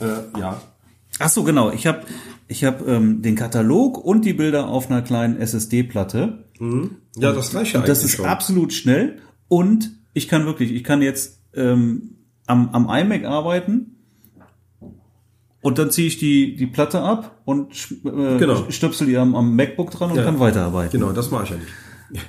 Äh, 0.00 0.38
ja. 0.38 0.60
Ach 1.18 1.28
so, 1.30 1.42
genau. 1.42 1.70
Ich 1.72 1.86
habe 1.86 2.02
ich 2.46 2.62
hab, 2.62 2.86
ähm, 2.86 3.22
den 3.22 3.36
Katalog 3.36 3.96
und 3.96 4.26
die 4.26 4.34
Bilder 4.34 4.68
auf 4.68 4.90
einer 4.90 5.00
kleinen 5.00 5.40
SSD-Platte. 5.40 6.44
Ja, 7.16 7.32
das 7.32 7.54
reicht 7.54 7.72
ja 7.72 7.80
Und 7.80 7.88
das 7.88 8.04
ist 8.04 8.16
schon. 8.16 8.26
absolut 8.26 8.74
schnell. 8.74 9.18
Und 9.48 9.92
ich 10.12 10.28
kann 10.28 10.44
wirklich, 10.44 10.70
ich 10.74 10.84
kann 10.84 11.00
jetzt 11.00 11.40
ähm, 11.54 12.16
am, 12.46 12.68
am 12.74 12.90
iMac 12.90 13.24
arbeiten 13.24 13.96
und 15.62 15.78
dann 15.78 15.90
ziehe 15.90 16.06
ich 16.08 16.18
die, 16.18 16.54
die 16.54 16.66
Platte 16.66 17.00
ab 17.00 17.40
und 17.46 17.72
äh, 18.04 18.36
Genau. 18.36 18.70
stöpsel 18.70 19.06
die 19.06 19.16
am, 19.16 19.34
am 19.34 19.56
MacBook 19.56 19.90
dran 19.90 20.10
und 20.10 20.18
Ja. 20.18 20.24
kann 20.24 20.38
weiterarbeiten. 20.38 21.00
Genau, 21.00 21.12
das 21.12 21.30
mache 21.30 21.44
ich 21.44 21.50
ja 21.50 21.56
nicht. 21.56 21.72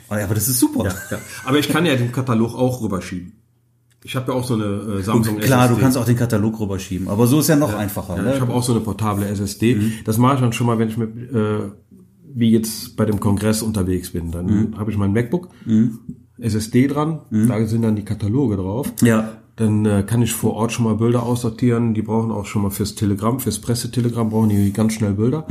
Ah, 0.07 0.17
ja, 0.19 0.23
Aber 0.23 0.35
das 0.35 0.47
ist 0.47 0.59
super. 0.59 0.85
Ja. 0.85 1.17
Aber 1.43 1.59
ich 1.59 1.67
kann 1.67 1.85
ja 1.85 1.97
den 1.97 2.13
Katalog 2.13 2.55
auch 2.55 2.81
rüberschieben. 2.81 3.33
Ich 4.03 4.15
habe 4.15 4.31
ja 4.31 4.37
auch 4.37 4.45
so 4.45 4.53
eine 4.53 4.99
äh, 4.99 5.01
Samsung 5.03 5.37
Klar, 5.39 5.65
SSD. 5.65 5.75
du 5.75 5.81
kannst 5.81 5.97
auch 5.97 6.05
den 6.05 6.15
Katalog 6.15 6.59
rüberschieben, 6.59 7.07
aber 7.09 7.27
so 7.27 7.39
ist 7.39 7.49
ja 7.49 7.55
noch 7.57 7.73
einfacher. 7.73 8.15
Ja, 8.17 8.23
ne? 8.23 8.33
ich 8.35 8.41
habe 8.41 8.53
auch 8.53 8.63
so 8.63 8.71
eine 8.73 8.81
portable 8.81 9.25
SSD. 9.27 9.75
Das 10.05 10.17
mache 10.17 10.35
ich 10.35 10.39
dann 10.41 10.53
schon 10.53 10.67
mal, 10.67 10.79
wenn 10.79 10.87
ich 10.89 10.97
mit, 10.97 11.09
äh, 11.33 11.59
wie 12.33 12.51
jetzt 12.51 12.95
bei 12.95 13.05
dem 13.05 13.19
Kongress 13.19 13.61
unterwegs 13.61 14.11
bin. 14.11 14.31
Dann 14.31 14.75
habe 14.77 14.91
ich 14.91 14.97
mein 14.97 15.11
MacBook, 15.11 15.49
SSD 16.39 16.87
dran, 16.87 17.19
da 17.31 17.65
sind 17.65 17.81
dann 17.81 17.95
die 17.95 18.05
Kataloge 18.05 18.55
drauf. 18.55 18.93
ja, 19.01 19.33
Dann 19.57 19.85
äh, 19.85 20.03
kann 20.07 20.21
ich 20.21 20.31
vor 20.31 20.53
Ort 20.53 20.71
schon 20.71 20.85
mal 20.85 20.95
Bilder 20.95 21.23
aussortieren. 21.23 21.93
Die 21.93 22.01
brauchen 22.01 22.31
auch 22.31 22.45
schon 22.45 22.61
mal 22.61 22.71
fürs 22.71 22.95
Telegramm, 22.95 23.41
fürs 23.41 23.59
Pressetelegramm 23.59 24.29
brauchen 24.29 24.47
die 24.47 24.71
ganz 24.71 24.93
schnell 24.93 25.13
Bilder. 25.15 25.45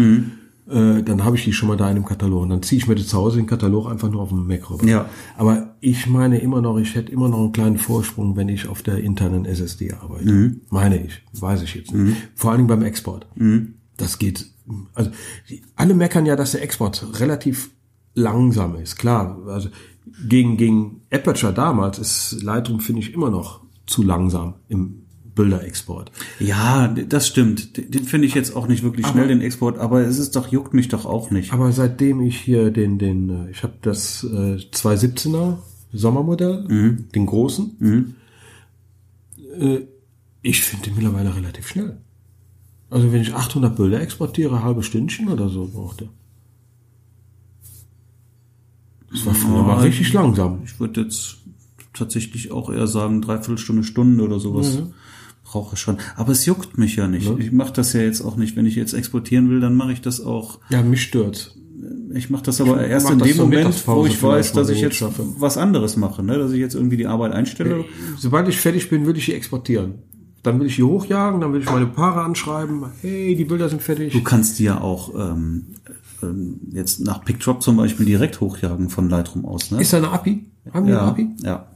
Äh, 0.69 1.03
dann 1.03 1.25
habe 1.25 1.37
ich 1.37 1.45
die 1.45 1.53
schon 1.53 1.69
mal 1.69 1.77
da 1.77 1.89
in 1.89 1.97
dem 1.97 2.05
Katalog. 2.05 2.43
Und 2.43 2.51
dann 2.51 2.63
ziehe 2.63 2.79
ich 2.79 2.87
mir 2.87 2.95
die 2.95 3.07
zu 3.07 3.17
Hause 3.17 3.39
den 3.39 3.47
Katalog 3.47 3.91
einfach 3.91 4.11
nur 4.11 4.23
auf 4.23 4.29
dem 4.29 4.47
Mac 4.47 4.71
rüber. 4.71 4.85
Ja. 4.87 5.09
Aber 5.37 5.75
ich 5.81 6.07
meine 6.07 6.39
immer 6.39 6.61
noch, 6.61 6.79
ich 6.79 6.95
hätte 6.95 7.11
immer 7.11 7.29
noch 7.29 7.39
einen 7.39 7.53
kleinen 7.53 7.79
Vorsprung, 7.79 8.37
wenn 8.37 8.49
ich 8.49 8.69
auf 8.69 8.83
der 8.83 8.99
internen 8.99 9.45
SSD 9.47 9.95
arbeite. 9.95 10.57
Meine 10.71 11.03
ich, 11.03 11.23
weiß 11.33 11.63
ich 11.63 11.75
jetzt 11.75 11.93
nicht. 11.93 12.17
Vor 12.35 12.51
allen 12.51 12.59
Dingen 12.59 12.69
beim 12.69 12.83
Export. 12.83 13.27
Das 13.97 14.19
geht. 14.19 14.47
Also 14.95 15.11
die, 15.49 15.63
alle 15.77 15.95
meckern 15.95 16.27
ja, 16.27 16.37
dass 16.37 16.53
der 16.53 16.63
Export 16.63 17.19
relativ 17.21 17.71
langsam 18.15 18.77
ist. 18.77 18.97
Klar, 18.97 19.39
also 19.47 19.71
gegen 20.29 20.57
gegen 20.57 21.03
Aperture 21.11 21.53
damals 21.53 21.99
ist 21.99 22.43
Lightroom 22.43 22.81
finde 22.81 23.01
ich 23.01 23.15
immer 23.15 23.31
noch 23.31 23.61
zu 23.87 24.03
langsam 24.03 24.55
im 24.69 24.98
Bilderexport. 25.39 26.11
ja, 26.41 26.89
das 26.89 27.27
stimmt. 27.29 27.77
Den 27.77 27.91
den 27.91 28.05
finde 28.05 28.27
ich 28.27 28.35
jetzt 28.35 28.55
auch 28.55 28.67
nicht 28.69 28.83
wirklich 28.83 29.07
schnell, 29.07 29.29
den 29.29 29.41
Export, 29.41 29.79
aber 29.79 30.01
es 30.01 30.19
ist 30.19 30.37
doch, 30.37 30.49
juckt 30.49 30.75
mich 30.75 30.89
doch 30.89 31.07
auch 31.07 31.31
nicht. 31.31 31.53
Aber 31.53 31.73
seitdem 31.73 32.21
ich 32.21 32.39
hier 32.39 32.71
den, 32.71 32.99
den, 32.99 33.31
äh, 33.31 33.51
ich 33.51 33.63
habe 33.63 33.75
das 33.83 34.25
äh, 34.25 34.57
217er 34.57 35.59
Sommermodell, 35.93 36.65
den 37.15 37.27
großen, 37.27 38.17
äh, 39.59 39.81
ich 40.43 40.63
finde 40.63 40.87
den 40.87 40.95
mittlerweile 40.97 41.35
relativ 41.35 41.69
schnell. 41.69 41.99
Also 42.91 43.13
wenn 43.13 43.23
ich 43.23 43.35
800 43.35 43.77
Bilder 43.77 44.01
exportiere, 44.01 44.63
halbe 44.63 44.83
Stündchen 44.83 45.29
oder 45.29 45.49
so 45.49 45.67
braucht 45.67 46.03
er. 46.03 46.09
Das 49.11 49.25
war 49.27 49.35
früher 49.35 49.63
mal 49.63 49.81
richtig 49.81 50.13
langsam. 50.13 50.61
Ich 50.65 50.79
würde 50.81 51.03
jetzt 51.03 51.39
tatsächlich 51.93 52.53
auch 52.53 52.71
eher 52.71 52.87
sagen, 52.87 53.23
dreiviertel 53.23 53.59
Stunde, 53.59 53.85
Stunde 53.85 54.25
oder 54.25 54.39
sowas. 54.39 54.77
Brauche 54.77 54.95
ich 55.73 55.79
schon. 55.81 55.99
Aber 56.17 56.33
es 56.33 56.45
juckt 56.47 56.79
mich 56.79 56.97
ja 56.97 57.09
nicht. 57.09 57.31
Ich 57.39 57.53
mache 57.53 57.73
das 57.73 57.93
ja 57.93 58.01
jetzt 58.01 58.21
auch 58.21 58.37
nicht. 58.37 58.57
Wenn 58.57 58.67
ich 58.67 58.75
jetzt 58.77 58.93
exportieren 58.93 59.49
will, 59.51 59.61
dann 59.61 59.75
mache 59.77 59.93
ich 59.93 60.01
das 60.01 60.21
auch. 60.21 60.59
Ja, 60.71 60.83
mich 60.83 61.03
stört's. 61.03 61.55
Ich 62.15 62.31
mache 62.31 62.43
das 62.45 62.61
aber 62.61 62.85
Ich 62.85 62.91
erst 62.91 63.11
in 63.11 63.19
dem 63.19 63.37
Moment, 63.37 63.87
wo 63.87 64.07
ich 64.07 64.21
weiß, 64.23 64.53
dass 64.53 64.69
ich 64.69 64.81
jetzt 64.81 64.97
schaffe. 64.97 65.25
was 65.39 65.57
anderes 65.57 65.97
mache, 65.97 66.23
ne? 66.23 66.39
dass 66.39 66.53
ich 66.53 66.59
jetzt 66.59 66.75
irgendwie 66.75 66.97
die 66.97 67.07
Arbeit 67.07 67.33
einstelle. 67.33 67.85
Sobald 68.17 68.49
ich 68.49 68.57
fertig 68.59 68.89
bin, 68.91 69.07
will 69.07 69.17
ich 69.17 69.27
die 69.27 69.35
exportieren. 69.35 69.95
Dann 70.43 70.59
will 70.61 70.67
ich 70.69 70.77
die 70.77 70.83
hochjagen, 70.83 71.41
dann 71.41 71.53
will 71.53 71.61
ich 71.61 71.71
meine 71.71 71.87
Paare 71.87 72.23
anschreiben. 72.23 72.85
Hey, 73.01 73.35
die 73.37 73.45
Bilder 73.45 73.69
sind 73.69 73.83
fertig. 73.83 74.13
Du 74.13 74.23
kannst 74.23 74.59
die 74.59 74.65
ja 74.65 74.81
auch 74.81 75.15
ähm, 75.15 75.67
ähm, 76.23 76.61
jetzt 76.73 77.01
nach 77.01 77.25
PickDrop 77.25 77.63
zum 77.63 77.77
Beispiel 77.77 78.07
direkt 78.07 78.41
hochjagen 78.41 78.89
von 78.89 79.09
Lightroom 79.11 79.45
aus. 79.45 79.71
Ne? 79.71 79.81
Ist 79.81 79.93
da 79.93 79.99
eine 79.99 80.11
API? 80.11 80.47
Haben 80.73 80.87
die 80.87 80.93
eine 80.93 81.01
ja, 81.01 81.09
API? 81.09 81.29
ja, 81.43 81.67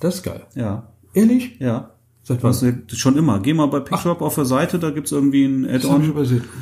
Das 0.00 0.16
ist 0.16 0.22
geil. 0.22 0.42
ja, 0.54 0.88
Ehrlich? 1.14 1.56
ja. 1.58 1.90
Seit 2.28 2.42
wann? 2.42 2.50
Was, 2.50 2.98
schon 2.98 3.16
immer. 3.16 3.38
Geh 3.38 3.54
mal 3.54 3.66
bei 3.66 3.78
PickDrop 3.78 4.20
auf 4.20 4.34
der 4.34 4.46
Seite, 4.46 4.80
da 4.80 4.90
gibt's 4.90 5.12
irgendwie 5.12 5.44
ein 5.44 5.62
Das 5.62 5.84
Add-on. 5.84 6.12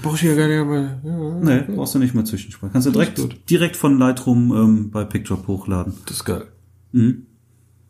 Brauchst 0.03 0.23
du 0.23 0.27
ja 0.27 0.35
gar 0.35 0.47
nicht 0.47 0.67
mehr. 0.71 1.01
Ja, 1.03 1.41
Nee, 1.41 1.75
brauchst 1.75 1.95
du 1.95 1.99
nicht 2.01 2.15
mehr 2.15 2.27
zwischenspeichern. 2.27 2.73
Kannst 2.73 2.87
du 2.87 2.91
direkt, 2.93 3.49
direkt 3.49 3.77
von 3.77 3.99
Lightroom 3.99 4.53
ähm, 4.55 4.91
bei 4.91 5.05
PickDrop 5.05 5.47
hochladen. 5.47 5.95
das 6.05 6.19
ist 6.19 6.25
geil. 6.27 6.49
Mhm. 6.93 7.29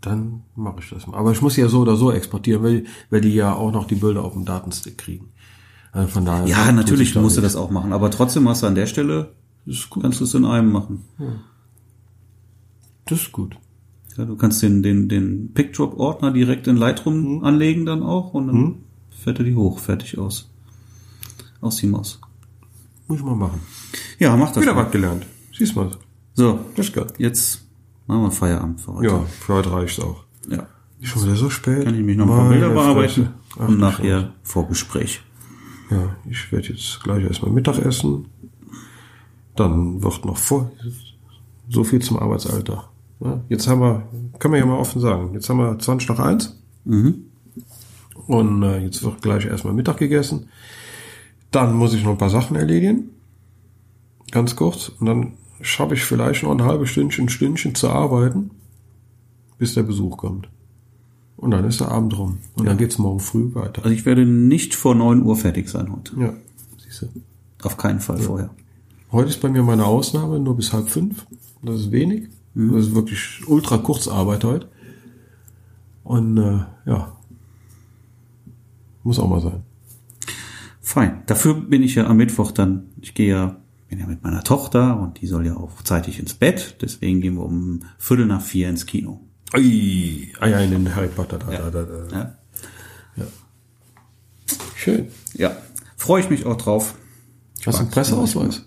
Dann 0.03 0.45
mache 0.55 0.77
ich 0.83 0.91
das 0.91 1.09
mal. 1.09 1.17
Aber 1.17 1.33
ich 1.33 1.43
muss 1.43 1.57
ja 1.57 1.67
so 1.67 1.81
oder 1.81 1.97
so 1.97 2.13
exportieren, 2.13 2.63
weil, 2.63 2.85
weil 3.11 3.21
die 3.23 3.35
ja 3.35 3.53
auch 3.55 3.73
noch 3.73 3.89
die 3.89 3.97
Bilder 3.97 4.23
auf 4.23 4.35
dem 4.35 4.45
Datenstick 4.45 4.97
kriegen. 4.97 5.33
Also 5.91 6.07
von 6.07 6.25
daher. 6.25 6.47
Ja, 6.47 6.71
natürlich 6.71 7.13
da 7.13 7.23
musst 7.23 7.37
du 7.39 7.41
das 7.41 7.57
auch 7.57 7.71
machen. 7.71 7.93
Aber 7.93 8.09
trotzdem 8.13 8.49
hast 8.49 8.63
du 8.63 8.69
an 8.69 8.77
der 8.77 8.87
Stelle, 8.87 9.33
Das 9.67 9.77
ist 9.79 9.91
gut. 9.91 10.05
kannst 10.05 10.21
du 10.21 10.25
es 10.25 10.35
in 10.35 10.45
einem 10.45 10.71
machen. 10.71 11.03
Das 13.07 13.21
ist 13.21 13.33
gut. 13.33 13.57
Ja, 14.17 14.25
du 14.25 14.37
kannst 14.37 14.63
den, 14.63 14.83
den, 14.83 15.09
den 15.09 15.53
PickDrop-Ordner 15.55 16.31
direkt 16.33 16.67
in 16.67 16.77
Lightroom 16.77 17.39
Mhm. 17.39 17.45
anlegen 17.45 17.85
dann 17.87 18.03
auch 18.03 18.33
und 18.35 18.47
dann 18.49 18.75
fährt 19.11 19.39
er 19.39 19.45
die 19.45 19.55
hoch. 19.57 19.79
Fertig 19.81 20.19
aus. 20.19 20.49
Aus 21.61 21.77
die 21.77 21.87
Maus. 21.87 22.21
Muss 23.09 23.19
ich 23.19 23.25
mal 23.25 23.35
machen. 23.35 23.61
Ja, 24.19 24.37
mach 24.37 24.53
das 24.53 24.63
Wieder 24.63 24.77
was 24.77 24.91
gelernt. 24.93 25.27
Siehst 25.57 25.75
mal. 25.77 25.91
So, 26.35 26.61
Das 26.77 26.87
ist 26.87 26.95
geil. 26.95 27.07
jetzt 27.19 27.65
machen 28.07 28.23
wir 28.23 28.31
Feierabend 28.31 28.81
für 28.81 28.95
heute. 28.95 29.07
Ja, 29.09 29.21
für 29.41 29.55
heute 29.55 29.73
reicht's 29.73 30.01
auch. 30.01 30.25
ja. 30.49 30.67
Schon 31.03 31.23
wieder 31.25 31.37
so 31.37 31.51
spät. 31.51 31.85
Kann 31.85 31.95
ich 31.95 32.03
mich 32.03 32.17
noch 32.17 32.25
ein 32.25 32.31
paar 32.37 32.49
Bilder 32.49 32.71
bearbeiten. 32.71 33.29
Ach, 33.59 33.69
und 33.69 33.79
nachher 33.79 34.33
Vorgespräch. 34.43 35.21
Ja, 35.91 36.17
ich 36.31 36.51
werde 36.51 36.69
jetzt 36.69 37.01
gleich 37.05 37.23
erstmal 37.25 37.51
Mittag 37.51 37.79
essen. 37.79 38.25
Dann 39.55 40.03
wird 40.03 40.25
noch 40.25 40.39
vor 40.39 40.73
so 41.69 41.85
viel 41.85 42.01
zum 42.01 42.19
Arbeitsalltag. 42.19 42.89
Ja, 43.25 43.41
jetzt 43.49 43.67
haben 43.67 43.81
wir, 43.81 44.07
kann 44.39 44.51
man 44.51 44.61
ja 44.61 44.67
mal 44.67 44.79
offen 44.79 45.01
sagen, 45.01 45.33
jetzt 45.33 45.49
haben 45.49 45.59
wir 45.59 45.79
20 45.79 46.09
nach 46.11 46.19
1. 46.19 46.61
Mhm. 46.85 47.25
Und 48.27 48.63
äh, 48.63 48.79
jetzt 48.79 49.03
wird 49.03 49.23
gleich 49.23 49.47
erstmal 49.47 49.75
Mittag 49.75 49.97
gegessen. 49.97 50.49
Dann 51.51 51.75
muss 51.75 51.95
ich 51.95 52.05
noch 52.05 52.13
ein 52.13 52.19
paar 52.19 52.31
Sachen 52.31 52.57
erledigen. 52.57 53.11
Ganz 54.31 54.57
kurz. 54.57 54.91
Und 55.01 55.07
dann 55.07 55.33
schaffe 55.61 55.95
ich 55.95 56.05
vielleicht 56.05 56.43
noch 56.43 56.51
ein 56.51 56.63
halbes 56.63 56.91
Stündchen, 56.91 57.29
Stündchen 57.29 57.75
zu 57.75 57.89
arbeiten, 57.89 58.51
bis 59.59 59.75
der 59.75 59.83
Besuch 59.83 60.17
kommt. 60.17 60.49
Und 61.37 61.51
dann 61.51 61.65
ist 61.65 61.81
der 61.81 61.91
Abend 61.91 62.17
rum. 62.19 62.39
Und 62.55 62.67
dann 62.67 62.79
geht's 62.79 62.99
morgen 62.99 63.21
früh 63.21 63.55
weiter. 63.55 63.85
Also 63.85 63.95
ich 63.95 64.07
werde 64.07 64.25
nicht 64.25 64.75
vor 64.75 64.95
9 64.95 65.23
Uhr 65.23 65.37
fertig 65.37 65.69
sein 65.69 65.93
heute. 65.93 66.19
Ja, 66.19 66.35
siehst 66.83 67.03
du. 67.03 67.07
Auf 67.63 67.77
keinen 67.77 68.01
Fall 68.01 68.19
vorher. 68.19 68.51
Heute 69.11 69.31
ist 69.31 69.41
bei 69.41 69.49
mir 69.49 69.63
meine 69.63 69.85
Ausnahme, 69.85 70.39
nur 70.39 70.57
bis 70.57 70.73
halb 70.73 70.89
fünf. 70.89 71.27
Das 71.63 71.81
ist 71.81 71.93
wenig. 71.93 72.29
Das 72.55 72.87
ist 72.87 72.95
wirklich 72.95 73.47
ultra 73.49 73.79
Kurzarbeit 73.79 74.45
heute. 74.45 74.69
Und 76.05 76.37
äh, 76.39 76.61
ja, 76.87 77.17
muss 79.03 79.19
auch 79.19 79.29
mal 79.29 79.41
sein. 79.41 79.63
Fein. 80.81 81.23
Dafür 81.27 81.55
bin 81.55 81.83
ich 81.83 81.95
ja 81.95 82.07
am 82.07 82.17
Mittwoch 82.17 82.53
dann, 82.53 82.89
ich 83.01 83.15
gehe 83.15 83.31
ja, 83.31 83.57
bin 83.89 83.99
ja 83.99 84.07
mit 84.07 84.23
meiner 84.23 84.45
Tochter 84.45 85.01
und 85.01 85.21
die 85.21 85.27
soll 85.27 85.47
ja 85.47 85.57
auch 85.57 85.83
zeitig 85.83 86.19
ins 86.19 86.35
Bett. 86.35 86.77
Deswegen 86.81 87.21
gehen 87.21 87.35
wir 87.35 87.45
um 87.45 87.81
Viertel 87.99 88.27
nach 88.27 88.43
vier 88.43 88.69
ins 88.69 88.87
Kino. 88.87 89.21
Ah 90.41 90.47
ja, 90.47 90.61
in 90.61 90.71
den 90.71 90.95
Harry 90.95 91.09
Potter. 91.09 91.39
Da, 91.39 91.47
da, 91.47 91.71
da, 91.71 91.83
da. 91.83 92.17
Ja. 92.17 92.35
Ja. 93.17 93.25
Schön. 94.77 95.09
ja. 95.35 95.57
Freue 95.97 96.21
ich 96.21 96.29
mich 96.29 96.45
auch 96.45 96.57
drauf. 96.57 96.95
Hast 97.65 97.79
du 97.79 97.83
einen 97.83 97.91
Presseausweis? 97.91 98.67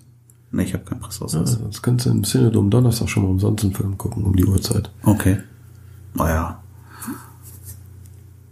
Nee, 0.51 0.63
ich 0.63 0.73
habe 0.73 0.83
keinen 0.85 1.01
Presseausweis. 1.01 1.41
Also, 1.55 1.65
das 1.65 1.81
kannst 1.81 2.05
du 2.05 2.09
im 2.09 2.23
Cinedom 2.23 2.69
Donnerstag 2.69 3.09
schon 3.09 3.23
mal 3.23 3.29
umsonst 3.29 3.63
einen 3.65 3.73
Film 3.73 3.97
gucken, 3.97 4.23
um 4.23 4.35
die 4.35 4.45
Uhrzeit. 4.45 4.89
Okay. 5.03 5.37
Naja. 6.13 6.63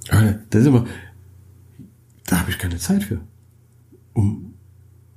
Ah, 0.09 0.33
Das 0.49 0.61
ist 0.61 0.67
immer, 0.67 0.85
da 2.27 2.39
habe 2.41 2.51
ich 2.51 2.57
keine 2.59 2.77
Zeit 2.77 3.03
für. 3.03 3.19
Um 4.13 4.53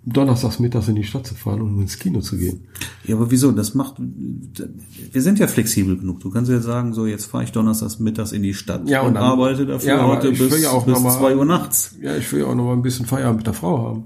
donnerstags 0.04 0.58
mittags 0.58 0.88
in 0.88 0.94
die 0.94 1.04
Stadt 1.04 1.26
zu 1.26 1.34
fahren, 1.34 1.60
um 1.60 1.78
ins 1.82 1.98
Kino 1.98 2.20
zu 2.20 2.38
gehen. 2.38 2.62
Ja, 3.04 3.16
aber 3.16 3.30
wieso? 3.30 3.52
Das 3.52 3.74
macht. 3.74 3.96
Wir 3.98 5.20
sind 5.22 5.38
ja 5.38 5.46
flexibel 5.46 5.98
genug. 5.98 6.20
Du 6.20 6.30
kannst 6.30 6.50
ja 6.50 6.60
sagen, 6.60 6.94
so 6.94 7.04
jetzt 7.06 7.26
fahre 7.26 7.44
ich 7.44 7.52
donnerstags 7.52 7.98
mittags 7.98 8.32
in 8.32 8.42
die 8.42 8.54
Stadt 8.54 8.88
Ja, 8.88 9.02
und 9.02 9.08
und, 9.08 9.14
dann- 9.14 9.24
arbeite 9.24 9.66
dafür 9.66 9.88
Ja, 9.88 10.06
heute 10.06 10.28
ich 10.28 10.38
bis, 10.38 10.50
will 10.50 10.60
ja 10.60 10.70
auch 10.70 10.86
bis 10.86 10.98
mal- 11.00 11.18
zwei 11.18 11.36
Uhr 11.36 11.44
nachts. 11.44 11.94
Ja, 12.00 12.16
ich 12.16 12.32
will 12.32 12.40
ja 12.40 12.46
auch 12.46 12.54
noch 12.54 12.64
mal 12.64 12.72
ein 12.72 12.82
bisschen 12.82 13.04
Feierabend 13.04 13.38
mit 13.40 13.46
der 13.46 13.54
Frau 13.54 13.78
haben. 13.88 14.04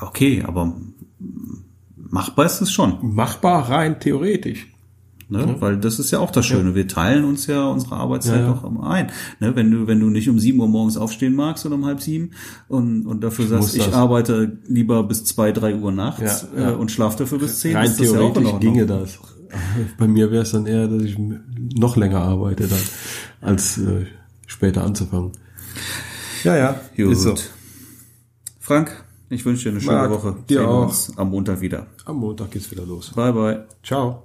Okay, 0.00 0.42
aber 0.46 0.74
machbar 2.10 2.46
ist 2.46 2.60
es 2.60 2.72
schon. 2.72 2.98
Machbar 3.14 3.68
rein 3.70 4.00
theoretisch. 4.00 4.66
Ne? 5.30 5.56
Weil 5.58 5.76
das 5.76 5.98
ist 5.98 6.10
ja 6.10 6.20
auch 6.20 6.30
das 6.30 6.46
Schöne. 6.46 6.74
Wir 6.74 6.88
teilen 6.88 7.24
uns 7.24 7.46
ja 7.46 7.66
unsere 7.68 7.96
Arbeitszeit 7.96 8.40
Ja, 8.40 8.46
ja. 8.46 8.52
auch 8.52 8.64
immer 8.64 8.88
ein. 8.88 9.10
Ne? 9.40 9.54
Wenn 9.54 9.70
du, 9.70 9.86
wenn 9.86 10.00
du 10.00 10.08
nicht 10.08 10.30
um 10.30 10.38
sieben 10.38 10.58
Uhr 10.58 10.68
morgens 10.68 10.96
aufstehen 10.96 11.34
magst 11.34 11.66
oder 11.66 11.74
um 11.74 11.84
halb 11.84 12.00
sieben 12.00 12.30
und, 12.68 13.06
und 13.06 13.22
dafür 13.22 13.44
muss 13.44 13.50
sagst, 13.66 13.76
ich 13.76 13.84
das. 13.84 13.94
arbeite 13.94 14.58
lieber 14.66 15.02
bis 15.02 15.24
zwei, 15.24 15.52
drei 15.52 15.74
Uhr 15.74 15.92
nachts. 15.92 16.46
Äh, 16.56 16.70
und 16.70 16.90
schlaf 16.90 17.16
dafür 17.16 17.38
bis 17.38 17.60
zehn, 17.60 17.76
Rein 17.76 17.88
das 17.88 17.98
theoretisch 17.98 18.44
Ordnung. 18.44 18.60
ginge 18.60 18.86
das. 18.86 19.18
Bei 19.98 20.08
mir 20.08 20.30
wäre 20.30 20.44
es 20.44 20.52
dann 20.52 20.64
eher, 20.64 20.88
dass 20.88 21.02
ich 21.02 21.16
noch 21.18 21.96
länger 21.96 22.20
arbeite 22.20 22.66
dann, 22.66 22.78
als 23.42 23.76
äh, 23.76 24.06
später 24.46 24.82
anzufangen. 24.84 25.32
Ja, 26.42 26.56
ja. 26.56 26.80
Gut. 26.96 27.12
Ist 27.12 27.22
so. 27.22 27.34
Frank, 28.60 29.04
ich 29.30 29.44
wünsche 29.44 29.64
dir 29.64 29.70
eine 29.70 29.80
schöne 29.80 29.96
Marc, 29.96 30.10
Woche. 30.10 30.36
dir 30.48 30.58
Sehen 30.60 30.68
auch. 30.68 30.82
uns 30.86 31.12
am 31.16 31.30
Montag 31.30 31.60
wieder. 31.60 31.86
Am 32.04 32.16
Montag 32.16 32.50
geht's 32.50 32.70
wieder 32.70 32.84
los. 32.84 33.10
Bye, 33.14 33.32
bye. 33.32 33.64
Ciao. 33.82 34.22